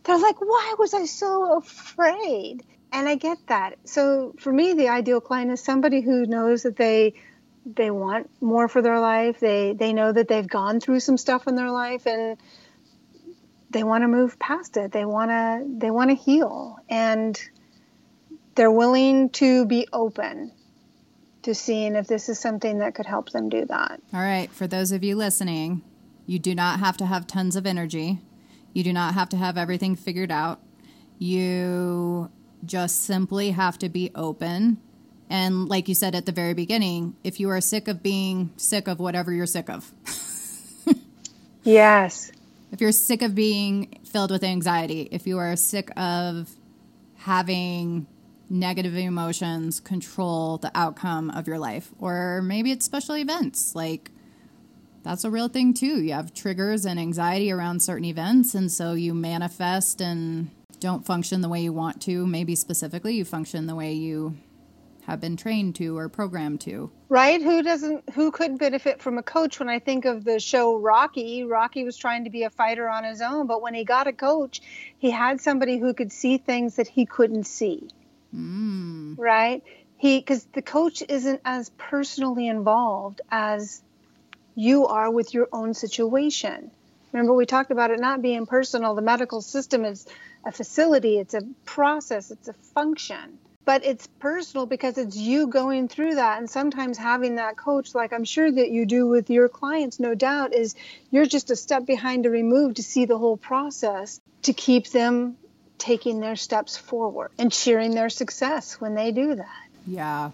they're 0.04 0.18
like, 0.18 0.42
why 0.42 0.76
was 0.80 0.94
I 0.94 1.06
so 1.06 1.58
afraid? 1.58 2.64
And 2.92 3.08
I 3.08 3.16
get 3.16 3.38
that. 3.48 3.78
So 3.86 4.34
for 4.40 4.52
me, 4.52 4.74
the 4.74 4.90
ideal 4.90 5.22
client 5.22 5.52
is 5.52 5.64
somebody 5.64 6.02
who 6.02 6.26
knows 6.26 6.64
that 6.64 6.76
they 6.76 7.14
they 7.64 7.92
want 7.92 8.30
more 8.42 8.68
for 8.68 8.82
their 8.82 9.00
life. 9.00 9.40
They 9.40 9.74
they 9.74 9.94
know 9.94 10.12
that 10.12 10.28
they've 10.28 10.48
gone 10.48 10.80
through 10.80 11.00
some 11.00 11.18
stuff 11.18 11.48
in 11.48 11.56
their 11.56 11.70
life 11.70 12.08
and 12.08 12.38
they 13.70 13.84
want 13.84 14.04
to 14.04 14.08
move 14.08 14.38
past 14.40 14.78
it. 14.78 14.92
They 14.92 15.06
want 15.06 15.32
to 15.32 15.66
they 15.68 15.92
want 15.92 16.10
to 16.10 16.16
heal 16.16 16.78
and 16.90 17.40
they're 18.56 18.72
willing 18.72 19.30
to 19.30 19.66
be 19.66 19.88
open 19.94 20.52
to 21.44 21.56
seeing 21.56 21.96
if 21.96 22.08
this 22.08 22.30
is 22.30 22.40
something 22.40 22.80
that 22.80 22.96
could 22.96 23.06
help 23.06 23.30
them 23.30 23.50
do 23.50 23.66
that. 23.66 24.02
All 24.14 24.20
right, 24.20 24.52
for 24.52 24.68
those 24.68 24.92
of 24.92 25.04
you 25.04 25.16
listening, 25.16 25.82
you 26.28 26.38
do 26.38 26.54
not 26.54 26.80
have 26.80 26.98
to 26.98 27.06
have 27.06 27.26
tons 27.26 27.56
of 27.56 27.66
energy. 27.66 28.20
You 28.74 28.84
do 28.84 28.94
not 28.94 29.14
have 29.14 29.30
to 29.30 29.38
have 29.38 29.58
everything 29.58 29.96
figured 29.96 30.32
out. 30.32 30.62
You 31.18 32.32
just 32.66 33.04
simply 33.04 33.52
have 33.52 33.78
to 33.80 33.90
be 33.90 34.12
open. 34.16 34.78
And 35.30 35.68
like 35.70 35.88
you 35.88 35.96
said 35.96 36.16
at 36.16 36.26
the 36.26 36.32
very 36.32 36.54
beginning, 36.54 37.16
if 37.24 37.40
you 37.40 37.50
are 37.50 37.62
sick 37.62 37.88
of 37.88 38.04
being 38.04 38.52
sick 38.58 38.88
of 38.88 39.00
whatever 39.00 39.32
you're 39.32 39.46
sick 39.46 39.70
of. 39.70 39.92
yes 41.64 42.32
if 42.72 42.80
you're 42.80 42.92
sick 42.92 43.22
of 43.22 43.36
being 43.36 44.00
filled 44.06 44.32
with 44.32 44.44
anxiety, 44.44 45.08
if 45.12 45.28
you 45.28 45.38
are 45.38 45.56
sick 45.56 45.92
of 45.98 46.50
having 47.18 48.08
negative 48.50 48.96
emotions 48.96 49.80
control 49.80 50.58
the 50.58 50.72
outcome 50.74 51.30
of 51.30 51.48
your 51.48 51.60
life, 51.60 51.92
or 52.00 52.42
maybe 52.42 52.72
it's 52.72 52.86
special 52.86 53.16
events, 53.16 53.76
like 53.76 54.10
that's 55.04 55.24
a 55.24 55.30
real 55.32 55.48
thing 55.48 55.74
too. 55.74 56.02
You 56.02 56.14
have 56.14 56.34
triggers 56.34 56.86
and 56.86 57.00
anxiety 57.00 57.52
around 57.52 57.82
certain 57.82 58.06
events, 58.06 58.56
and 58.56 58.72
so 58.72 58.94
you 58.94 59.14
manifest 59.14 60.02
and 60.02 60.52
don't 60.80 61.06
function 61.06 61.42
the 61.42 61.50
way 61.50 61.62
you 61.62 61.74
want 61.74 62.02
to. 62.04 62.26
Maybe 62.26 62.56
specifically, 62.56 63.16
you 63.16 63.26
function 63.26 63.68
the 63.68 63.76
way 63.76 63.94
you 63.94 64.38
have 65.06 65.20
been 65.20 65.36
trained 65.36 65.76
to 65.76 65.98
or 65.98 66.10
programmed 66.10 66.62
to. 66.62 66.92
Right? 67.10 67.42
Who 67.42 67.64
doesn't 67.64 68.10
who 68.12 68.32
could 68.32 68.58
benefit 68.58 69.02
from 69.02 69.18
a 69.18 69.24
coach 69.24 69.60
when 69.60 69.70
I 69.70 69.80
think 69.80 70.06
of 70.06 70.24
the 70.24 70.40
show 70.40 70.78
Rocky? 70.78 71.44
Rocky 71.44 71.84
was 71.84 71.98
trying 71.98 72.26
to 72.26 72.30
be 72.30 72.44
a 72.44 72.50
fighter 72.50 72.88
on 72.88 73.04
his 73.04 73.22
own, 73.22 73.48
but 73.48 73.62
when 73.62 73.74
he 73.74 73.84
got 73.84 74.08
a 74.08 74.14
coach, 74.14 74.62
he 74.98 75.10
had 75.10 75.42
somebody 75.42 75.78
who 75.78 75.94
could 75.94 76.12
see 76.12 76.38
things 76.38 76.76
that 76.76 76.88
he 76.88 77.06
couldn't 77.06 77.46
see. 77.46 77.90
Mm. 78.36 79.16
Right? 79.18 79.64
He 79.98 80.22
cuz 80.22 80.46
the 80.54 80.62
coach 80.62 81.04
isn't 81.08 81.42
as 81.46 81.70
personally 81.78 82.48
involved 82.48 83.22
as 83.30 83.82
you 84.56 84.88
are 84.88 85.10
with 85.10 85.34
your 85.34 85.48
own 85.52 85.74
situation. 85.74 86.72
Remember 87.12 87.34
we 87.34 87.46
talked 87.46 87.72
about 87.72 87.92
it 87.92 88.00
not 88.00 88.22
being 88.22 88.46
personal. 88.46 88.96
The 88.96 89.02
medical 89.02 89.42
system 89.42 89.86
is 89.86 90.06
a 90.46 90.52
facility, 90.52 91.18
it's 91.18 91.34
a 91.34 91.42
process, 91.66 92.32
it's 92.32 92.48
a 92.48 92.54
function. 92.54 93.38
But 93.64 93.86
it's 93.86 94.08
personal 94.20 94.66
because 94.66 94.98
it's 94.98 95.16
you 95.16 95.48
going 95.48 95.88
through 95.88 96.16
that. 96.16 96.40
And 96.40 96.50
sometimes 96.50 96.98
having 96.98 97.36
that 97.36 97.58
coach 97.58 97.94
like 97.94 98.14
i'm 98.14 98.26
sure 98.26 98.52
that 98.52 98.72
you 98.72 98.86
do 98.86 99.08
with 99.08 99.30
your 99.30 99.50
clients 99.50 100.00
no 100.00 100.16
doubt 100.16 100.54
is 100.54 100.76
you're 101.12 101.26
just 101.26 101.52
a 101.52 101.56
step 101.56 101.86
behind 101.86 102.24
to 102.24 102.30
remove 102.30 102.76
to 102.76 102.84
see 102.84 103.06
the 103.06 103.18
whole 103.18 103.38
process 103.38 104.20
to 104.44 104.54
keep 104.54 104.88
them 104.88 105.38
taking 105.78 106.20
their 106.20 106.36
steps 106.36 106.78
forward 106.78 107.32
and 107.38 107.52
cheering 107.52 107.92
their 107.92 108.10
success 108.10 108.80
when 108.80 108.96
they 108.96 109.12
do 109.12 109.36
that. 109.36 109.64
Yeah 109.88 110.32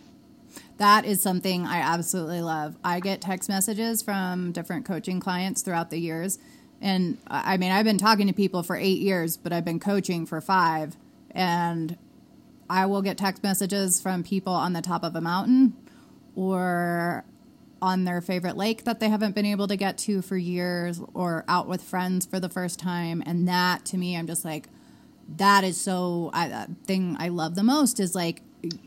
that 0.78 1.06
is 1.06 1.22
something 1.22 1.66
i 1.66 1.80
absolutely 1.80 2.42
love. 2.42 2.76
I 2.84 3.00
get 3.00 3.22
text 3.22 3.50
messages 3.50 4.02
from 4.02 4.52
different 4.52 4.86
coaching 4.86 5.20
clients 5.20 5.62
throughout 5.62 5.90
the 5.90 6.00
years. 6.00 6.40
And 6.82 7.18
i 7.28 7.58
mean 7.58 7.72
i've 7.72 7.86
been 7.86 7.98
talking 7.98 8.28
to 8.28 8.34
people 8.34 8.64
for 8.64 8.76
eight 8.76 9.00
years 9.00 9.38
but 9.38 9.52
i've 9.54 9.66
been 9.66 9.80
coaching 9.80 10.26
for 10.26 10.42
five. 10.42 10.96
And 11.32 11.98
I 12.70 12.86
will 12.86 13.02
get 13.02 13.18
text 13.18 13.44
messages 13.44 14.02
from 14.02 14.24
people 14.24 14.54
on 14.54 14.74
the 14.74 14.82
top 14.82 15.04
of 15.04 15.16
a 15.16 15.22
mountain 15.22 15.74
or 16.36 17.24
on 17.82 18.06
their 18.06 18.22
favorite 18.22 18.58
lake 18.58 18.84
that 18.84 19.00
they 19.00 19.10
haven't 19.10 19.36
been 19.36 19.46
able 19.46 19.68
to 19.68 19.76
get 19.76 19.98
to 20.00 20.22
for 20.22 20.36
years 20.36 21.00
or 21.14 21.46
out 21.48 21.68
with 21.68 21.82
friends 21.82 22.26
for 22.26 22.40
the 22.40 22.50
first 22.50 22.80
time. 22.80 23.24
And 23.26 23.48
that 23.48 23.86
to 23.86 23.98
me, 23.98 24.18
I'm 24.18 24.28
just 24.28 24.44
like, 24.44 24.68
that 25.38 25.64
is 25.64 25.80
so, 25.80 26.32
I, 26.34 26.48
that 26.50 26.70
thing 26.86 27.16
I 27.20 27.30
love 27.30 27.56
the 27.56 27.64
most 27.64 28.00
is 28.00 28.16
like, 28.16 28.42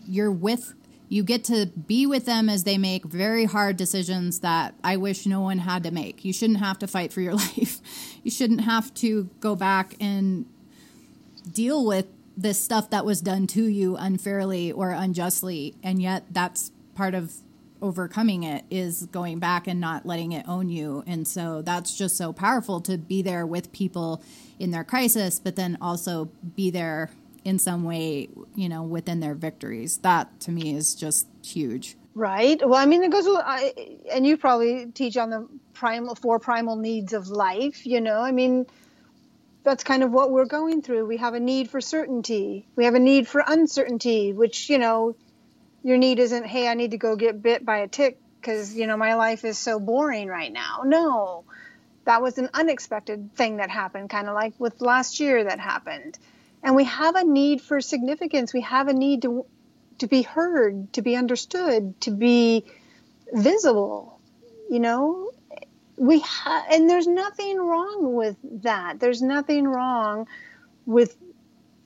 you're 0.07 0.33
with, 0.33 0.75
you 1.11 1.25
get 1.25 1.43
to 1.43 1.67
be 1.67 2.07
with 2.07 2.25
them 2.25 2.49
as 2.49 2.63
they 2.63 2.79
make 2.79 3.05
very 3.05 3.45
hard 3.45 3.77
decisions 3.77 4.41
that 4.41 4.75
I 4.83 4.97
wish 4.97 5.27
no 5.27 5.41
one 5.41 5.59
had 5.59 5.83
to 5.83 5.91
make. 5.91 6.25
You 6.25 6.33
shouldn't 6.33 6.61
have 6.61 6.79
to 6.79 6.87
fight 6.87 7.13
for 7.13 7.21
your 7.21 7.35
life. 7.47 7.81
You 8.23 8.31
shouldn't 8.31 8.61
have 8.63 8.95
to 8.95 9.29
go 9.41 9.57
back 9.57 9.95
and 10.01 10.47
deal 11.51 11.85
with 11.85 12.07
this 12.37 12.63
stuff 12.63 12.91
that 12.91 13.05
was 13.05 13.21
done 13.21 13.49
to 13.49 13.65
you 13.65 13.97
unfairly 13.97 14.71
or 14.71 14.93
unjustly 14.93 15.75
and 15.83 16.01
yet 16.01 16.25
that's 16.31 16.71
part 16.95 17.15
of 17.15 17.35
overcoming 17.83 18.45
it 18.45 18.65
is 18.71 19.07
going 19.07 19.39
back 19.39 19.67
and 19.67 19.81
not 19.81 20.07
letting 20.07 20.33
it 20.33 20.47
own 20.47 20.69
you 20.69 21.03
and 21.07 21.27
so 21.27 21.61
that's 21.63 21.97
just 21.97 22.17
so 22.17 22.33
powerful 22.33 22.81
to 22.81 22.97
be 22.97 23.21
there 23.21 23.47
with 23.47 23.73
people 23.73 24.23
in 24.59 24.71
their 24.71 24.85
crisis 24.85 25.39
but 25.39 25.57
then 25.57 25.77
also 25.81 26.27
be 26.55 26.71
there 26.71 27.11
in 27.45 27.59
some 27.59 27.85
way 27.85 28.29
you 28.55 28.69
know 28.69 28.83
within 28.83 29.21
their 29.21 29.35
victories 29.35 29.99
that 29.99 30.41
to 30.41 30.51
me 30.51 30.75
is 30.75 30.95
just 30.95 31.27
huge 31.45 31.97
Right. 32.15 32.61
Well, 32.61 32.79
I 32.79 32.87
mean, 32.87 33.05
it 33.05 33.13
goes, 33.13 33.27
I, 33.29 33.73
and 34.11 34.27
you 34.27 34.37
probably 34.37 34.87
teach 34.87 35.17
on 35.17 35.31
the 35.31 35.49
primal, 35.75 36.15
four 36.15 36.41
primal 36.41 36.77
needs 36.77 37.13
of 37.13 37.29
life, 37.29 37.87
you 37.87 38.01
know, 38.01 38.21
I 38.21 38.33
mean, 38.33 38.67
that's 39.63 39.85
kind 39.85 40.03
of 40.03 40.11
what 40.11 40.31
we're 40.31 40.47
going 40.47 40.83
through. 40.83 41.07
We 41.07 41.19
have 41.19 41.35
a 41.35 41.41
need 41.41 41.71
for 41.71 41.81
certainty. 41.81 42.67
We 42.77 42.85
have 42.85 42.95
a 42.95 42.99
need 42.99 43.29
for 43.29 43.43
uncertainty, 43.47 44.33
which, 44.33 44.69
you 44.69 44.79
know, 44.79 45.15
your 45.83 45.99
need 45.99 46.19
isn't, 46.19 46.47
hey, 46.47 46.69
I 46.69 46.75
need 46.75 46.91
to 46.91 46.99
go 46.99 47.17
get 47.17 47.41
bit 47.41 47.65
by 47.65 47.79
a 47.79 47.89
tick 47.89 48.19
because, 48.41 48.75
you 48.75 48.87
know, 48.87 48.97
my 48.97 49.15
life 49.15 49.45
is 49.45 49.59
so 49.59 49.79
boring 49.79 50.29
right 50.29 50.53
now. 50.53 50.83
No, 50.85 51.45
that 52.05 52.23
was 52.23 52.39
an 52.39 52.49
unexpected 52.55 53.35
thing 53.35 53.59
that 53.59 53.71
happened, 53.71 54.11
kind 54.11 54.29
of 54.29 54.35
like 54.35 54.55
with 54.59 54.81
last 54.81 55.21
year 55.21 55.45
that 55.45 55.61
happened. 55.61 56.19
And 56.63 56.77
we 56.77 56.85
have 56.85 57.17
a 57.17 57.25
need 57.25 57.63
for 57.63 57.81
significance. 57.81 58.53
We 58.53 58.61
have 58.63 58.89
a 58.89 58.93
need 58.93 59.23
to 59.23 59.47
to 59.99 60.07
be 60.07 60.23
heard, 60.23 60.93
to 60.95 61.03
be 61.03 61.15
understood, 61.15 62.01
to 62.01 62.11
be 62.11 62.65
visible. 63.33 64.19
You 64.71 64.81
know, 64.81 65.31
we 65.97 66.21
ha- 66.21 66.67
and 66.71 66.89
there's 66.89 67.07
nothing 67.07 67.59
wrong 67.59 68.15
with 68.15 68.37
that. 68.63 68.99
There's 68.99 69.21
nothing 69.21 69.67
wrong 69.69 70.27
with 70.87 71.17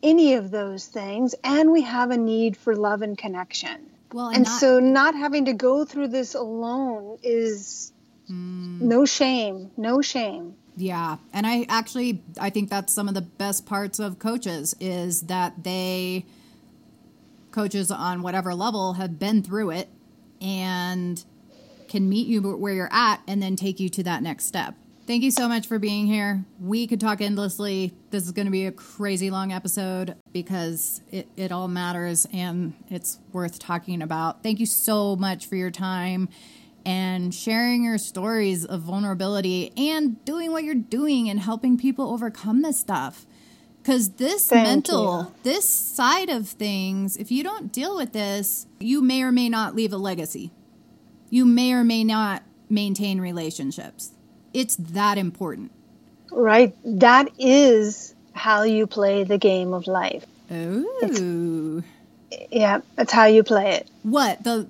any 0.02 0.34
of 0.34 0.50
those 0.50 0.86
things, 0.86 1.34
and 1.42 1.72
we 1.72 1.82
have 1.82 2.10
a 2.10 2.16
need 2.16 2.56
for 2.56 2.76
love 2.76 3.02
and 3.02 3.18
connection. 3.18 3.90
Well, 4.12 4.28
and, 4.28 4.36
and 4.36 4.44
not- 4.44 4.60
so 4.60 4.78
not 4.78 5.14
having 5.14 5.46
to 5.46 5.54
go 5.54 5.84
through 5.84 6.08
this 6.08 6.34
alone 6.34 7.18
is 7.22 7.92
mm. 8.30 8.80
no 8.80 9.04
shame, 9.04 9.72
no 9.76 10.02
shame. 10.02 10.54
Yeah, 10.76 11.18
and 11.32 11.46
I 11.46 11.66
actually 11.68 12.22
I 12.40 12.50
think 12.50 12.68
that's 12.68 12.92
some 12.92 13.08
of 13.08 13.14
the 13.14 13.20
best 13.20 13.64
parts 13.66 13.98
of 13.98 14.18
coaches 14.18 14.74
is 14.80 15.22
that 15.22 15.62
they 15.62 16.26
coaches 17.52 17.90
on 17.90 18.22
whatever 18.22 18.54
level 18.54 18.94
have 18.94 19.18
been 19.18 19.42
through 19.42 19.70
it 19.70 19.88
and 20.40 21.24
can 21.88 22.08
meet 22.08 22.26
you 22.26 22.42
where 22.42 22.74
you're 22.74 22.92
at 22.92 23.20
and 23.28 23.40
then 23.40 23.54
take 23.54 23.78
you 23.78 23.88
to 23.88 24.02
that 24.02 24.22
next 24.22 24.46
step. 24.46 24.74
Thank 25.06 25.22
you 25.22 25.30
so 25.30 25.48
much 25.48 25.66
for 25.66 25.78
being 25.78 26.06
here. 26.06 26.44
We 26.58 26.86
could 26.86 26.98
talk 26.98 27.20
endlessly. 27.20 27.92
This 28.10 28.24
is 28.24 28.32
going 28.32 28.46
to 28.46 28.50
be 28.50 28.66
a 28.66 28.72
crazy 28.72 29.30
long 29.30 29.52
episode 29.52 30.16
because 30.32 31.02
it, 31.12 31.28
it 31.36 31.52
all 31.52 31.68
matters 31.68 32.26
and 32.32 32.72
it's 32.88 33.18
worth 33.30 33.58
talking 33.58 34.02
about. 34.02 34.42
Thank 34.42 34.60
you 34.60 34.66
so 34.66 35.14
much 35.14 35.46
for 35.46 35.56
your 35.56 35.70
time 35.70 36.28
and 36.84 37.34
sharing 37.34 37.84
your 37.84 37.98
stories 37.98 38.64
of 38.64 38.82
vulnerability 38.82 39.72
and 39.76 40.22
doing 40.24 40.52
what 40.52 40.64
you're 40.64 40.74
doing 40.74 41.28
and 41.28 41.40
helping 41.40 41.78
people 41.78 42.10
overcome 42.12 42.62
this 42.62 42.78
stuff. 42.78 43.26
Because 43.82 44.10
this 44.12 44.48
Thank 44.48 44.66
mental, 44.66 45.22
you. 45.22 45.34
this 45.42 45.68
side 45.68 46.30
of 46.30 46.48
things, 46.48 47.18
if 47.18 47.30
you 47.30 47.44
don't 47.44 47.70
deal 47.70 47.96
with 47.96 48.12
this, 48.12 48.66
you 48.80 49.02
may 49.02 49.22
or 49.22 49.30
may 49.30 49.50
not 49.50 49.74
leave 49.74 49.92
a 49.92 49.98
legacy. 49.98 50.52
You 51.28 51.44
may 51.44 51.72
or 51.72 51.84
may 51.84 52.02
not 52.02 52.42
maintain 52.70 53.20
relationships. 53.20 54.12
It's 54.54 54.76
that 54.76 55.18
important. 55.18 55.70
Right. 56.32 56.74
That 56.84 57.28
is 57.38 58.14
how 58.32 58.62
you 58.62 58.86
play 58.86 59.24
the 59.24 59.38
game 59.38 59.74
of 59.74 59.86
life. 59.86 60.24
Oh. 60.50 61.82
Yeah, 62.50 62.80
that's 62.96 63.12
how 63.12 63.26
you 63.26 63.42
play 63.42 63.72
it. 63.72 63.88
What? 64.02 64.42
The 64.44 64.66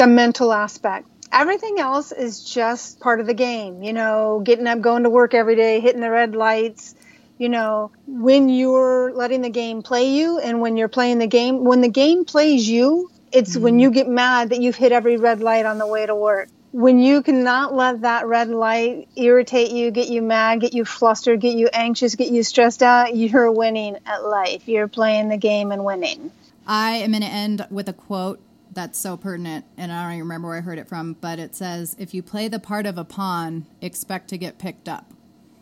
the 0.00 0.06
mental 0.06 0.50
aspect. 0.50 1.06
Everything 1.30 1.78
else 1.78 2.10
is 2.10 2.42
just 2.42 3.00
part 3.00 3.20
of 3.20 3.26
the 3.26 3.34
game. 3.34 3.82
You 3.82 3.92
know, 3.92 4.40
getting 4.42 4.66
up, 4.66 4.80
going 4.80 5.02
to 5.02 5.10
work 5.10 5.34
every 5.34 5.56
day, 5.56 5.80
hitting 5.80 6.00
the 6.00 6.10
red 6.10 6.34
lights, 6.34 6.94
you 7.36 7.50
know, 7.50 7.90
when 8.06 8.48
you're 8.48 9.12
letting 9.12 9.42
the 9.42 9.50
game 9.50 9.82
play 9.82 10.10
you 10.10 10.38
and 10.38 10.60
when 10.60 10.78
you're 10.78 10.88
playing 10.88 11.18
the 11.18 11.26
game, 11.26 11.64
when 11.64 11.82
the 11.82 11.88
game 11.88 12.24
plays 12.24 12.68
you, 12.68 13.10
it's 13.30 13.52
mm-hmm. 13.52 13.62
when 13.62 13.78
you 13.78 13.90
get 13.90 14.08
mad 14.08 14.50
that 14.50 14.60
you've 14.60 14.76
hit 14.76 14.90
every 14.90 15.18
red 15.18 15.40
light 15.40 15.66
on 15.66 15.76
the 15.76 15.86
way 15.86 16.06
to 16.06 16.14
work. 16.14 16.48
When 16.72 16.98
you 16.98 17.22
cannot 17.22 17.74
let 17.74 18.02
that 18.02 18.26
red 18.26 18.48
light 18.48 19.08
irritate 19.16 19.70
you, 19.70 19.90
get 19.90 20.08
you 20.08 20.22
mad, 20.22 20.60
get 20.60 20.72
you 20.72 20.84
flustered, 20.84 21.40
get 21.40 21.56
you 21.56 21.68
anxious, 21.72 22.14
get 22.14 22.30
you 22.30 22.42
stressed 22.42 22.82
out, 22.82 23.14
you're 23.16 23.52
winning 23.52 23.98
at 24.06 24.24
life. 24.24 24.66
You're 24.66 24.88
playing 24.88 25.28
the 25.28 25.36
game 25.36 25.72
and 25.72 25.84
winning. 25.84 26.30
I 26.66 26.92
am 26.96 27.10
going 27.10 27.22
to 27.22 27.28
end 27.28 27.66
with 27.70 27.88
a 27.88 27.92
quote 27.92 28.40
that's 28.80 28.98
so 28.98 29.18
pertinent, 29.18 29.66
and 29.76 29.92
I 29.92 30.04
don't 30.04 30.12
even 30.12 30.22
remember 30.22 30.48
where 30.48 30.56
I 30.56 30.62
heard 30.62 30.78
it 30.78 30.88
from, 30.88 31.12
but 31.12 31.38
it 31.38 31.54
says, 31.54 31.94
If 31.98 32.14
you 32.14 32.22
play 32.22 32.48
the 32.48 32.58
part 32.58 32.86
of 32.86 32.96
a 32.96 33.04
pawn, 33.04 33.66
expect 33.82 34.28
to 34.28 34.38
get 34.38 34.58
picked 34.58 34.88
up. 34.88 35.12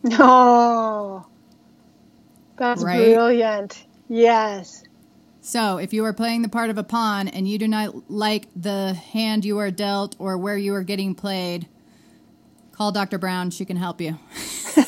No. 0.02 0.16
Oh. 0.20 1.26
That's 2.56 2.82
right? 2.82 3.14
brilliant. 3.14 3.84
Yes. 4.08 4.82
So, 5.40 5.78
if 5.78 5.92
you 5.92 6.04
are 6.04 6.12
playing 6.12 6.42
the 6.42 6.48
part 6.48 6.70
of 6.70 6.78
a 6.78 6.82
pawn 6.82 7.28
and 7.28 7.48
you 7.48 7.56
do 7.58 7.68
not 7.68 8.10
like 8.10 8.48
the 8.54 8.94
hand 8.94 9.44
you 9.44 9.58
are 9.58 9.70
dealt 9.70 10.16
or 10.18 10.36
where 10.38 10.56
you 10.56 10.74
are 10.74 10.82
getting 10.82 11.14
played, 11.14 11.68
call 12.72 12.90
Dr. 12.92 13.18
Brown. 13.18 13.50
She 13.50 13.64
can 13.64 13.76
help 13.76 14.00
you. 14.00 14.18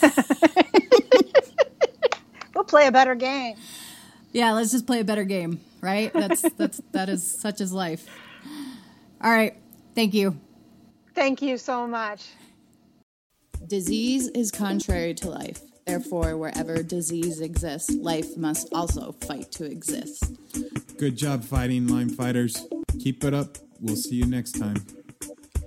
we'll 2.55 2.65
play 2.65 2.89
a 2.89 2.93
better 2.93 3.15
game. 3.15 3.57
Yeah, 4.33 4.53
let's 4.53 4.71
just 4.71 4.87
play 4.87 5.01
a 5.01 5.05
better 5.05 5.25
game, 5.25 5.61
right? 5.81 6.13
That's 6.13 6.43
that's 6.57 6.81
that 6.93 7.09
is 7.09 7.29
such 7.29 7.61
as 7.61 7.73
life. 7.73 8.07
All 9.23 9.31
right. 9.31 9.57
Thank 9.95 10.15
you. 10.15 10.39
Thank 11.15 11.43
you 11.43 11.59
so 11.59 11.87
much. 11.87 12.27
Disease 13.67 14.29
is 14.29 14.51
contrary 14.51 15.15
to 15.15 15.31
life. 15.31 15.61
Therefore, 15.87 16.37
wherever 16.37 16.83
disease 16.83 17.41
exists, 17.41 17.91
life 17.91 18.37
must 18.37 18.69
also 18.73 19.13
fight 19.21 19.51
to 19.53 19.65
exist. 19.65 20.33
Good 20.99 21.17
job 21.17 21.45
fighting, 21.45 21.89
Lyme 21.89 22.11
fighters. 22.11 22.67
Keep 23.01 23.25
it 23.25 23.35
up. 23.35 23.59
We'll 23.81 23.97
see 23.97 24.17
you 24.17 24.27
next 24.27 24.53
time. 24.53 24.85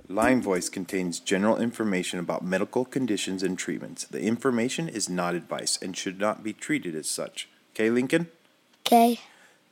Lyme 0.08 0.40
Voice 0.40 0.68
contains 0.68 1.18
general 1.18 1.58
information 1.58 2.18
about 2.18 2.44
medical 2.44 2.84
conditions 2.84 3.42
and 3.42 3.58
treatments. 3.58 4.04
The 4.04 4.20
information 4.20 4.88
is 4.88 5.08
not 5.08 5.34
advice 5.34 5.78
and 5.80 5.96
should 5.96 6.18
not 6.18 6.42
be 6.42 6.52
treated 6.52 6.94
as 6.94 7.08
such. 7.08 7.48
Okay, 7.72 7.90
Lincoln? 7.90 8.28
Okay. 8.86 9.18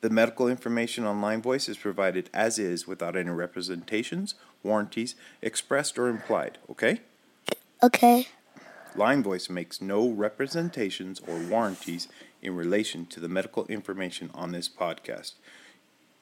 The 0.00 0.10
medical 0.10 0.48
information 0.48 1.04
on 1.04 1.20
Lyme 1.20 1.42
Voice 1.42 1.68
is 1.68 1.76
provided 1.76 2.30
as 2.32 2.58
is 2.58 2.86
without 2.88 3.14
any 3.14 3.30
representations, 3.30 4.34
warranties, 4.62 5.14
expressed 5.42 5.98
or 5.98 6.08
implied. 6.08 6.56
Okay? 6.70 7.00
Okay. 7.82 8.26
Lyme 8.96 9.22
Voice 9.22 9.50
makes 9.50 9.82
no 9.82 10.08
representations 10.08 11.20
or 11.20 11.38
warranties 11.38 12.08
in 12.40 12.56
relation 12.56 13.04
to 13.06 13.20
the 13.20 13.28
medical 13.28 13.66
information 13.66 14.30
on 14.34 14.52
this 14.52 14.68
podcast. 14.68 15.34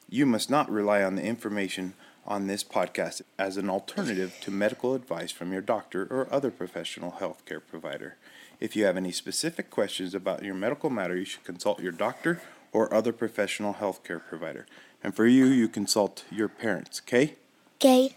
You 0.09 0.25
must 0.25 0.49
not 0.49 0.69
rely 0.69 1.01
on 1.01 1.15
the 1.15 1.23
information 1.23 1.93
on 2.27 2.47
this 2.47 2.63
podcast 2.65 3.21
as 3.39 3.55
an 3.55 3.69
alternative 3.69 4.37
to 4.41 4.51
medical 4.51 4.95
advice 4.95 5.31
from 5.31 5.53
your 5.53 5.61
doctor 5.61 6.07
or 6.11 6.27
other 6.29 6.51
professional 6.51 7.13
healthcare 7.13 7.61
provider. 7.65 8.17
If 8.59 8.75
you 8.75 8.83
have 8.83 8.97
any 8.97 9.11
specific 9.11 9.69
questions 9.71 10.13
about 10.13 10.43
your 10.43 10.53
medical 10.53 10.89
matter, 10.89 11.15
you 11.15 11.25
should 11.25 11.45
consult 11.45 11.81
your 11.81 11.93
doctor 11.93 12.41
or 12.71 12.93
other 12.93 13.11
professional 13.11 13.75
healthcare 13.75 14.21
provider. 14.27 14.65
And 15.03 15.15
for 15.15 15.25
you, 15.25 15.45
you 15.45 15.67
consult 15.67 16.23
your 16.31 16.47
parents, 16.47 17.01
okay? 17.05 17.35
Okay. 17.77 18.15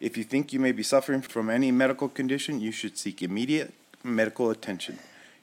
If 0.00 0.16
you 0.16 0.24
think 0.24 0.52
you 0.52 0.58
may 0.58 0.72
be 0.72 0.82
suffering 0.82 1.20
from 1.20 1.50
any 1.50 1.70
medical 1.70 2.08
condition, 2.08 2.60
you 2.60 2.72
should 2.72 2.96
seek 2.96 3.22
immediate 3.22 3.74
medical 4.02 4.50
attention. 4.50 4.98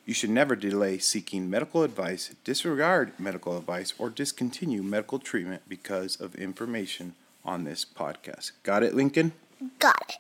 You 0.06 0.14
should 0.14 0.32
never 0.32 0.56
delay 0.56 0.98
seeking 0.98 1.50
medical 1.50 1.84
advice, 1.84 2.34
disregard 2.44 3.12
medical 3.20 3.58
advice, 3.58 3.94
or 4.00 4.10
discontinue 4.10 4.82
medical 4.82 5.20
treatment 5.20 5.64
because 5.68 6.20
of 6.20 6.34
information 6.36 7.14
on 7.46 7.66
this 7.66 7.86
podcast. 7.86 8.52
Got 8.64 8.84
it, 8.84 8.96
Lincoln? 8.96 9.34
Got 9.80 10.02
it. 10.10 10.18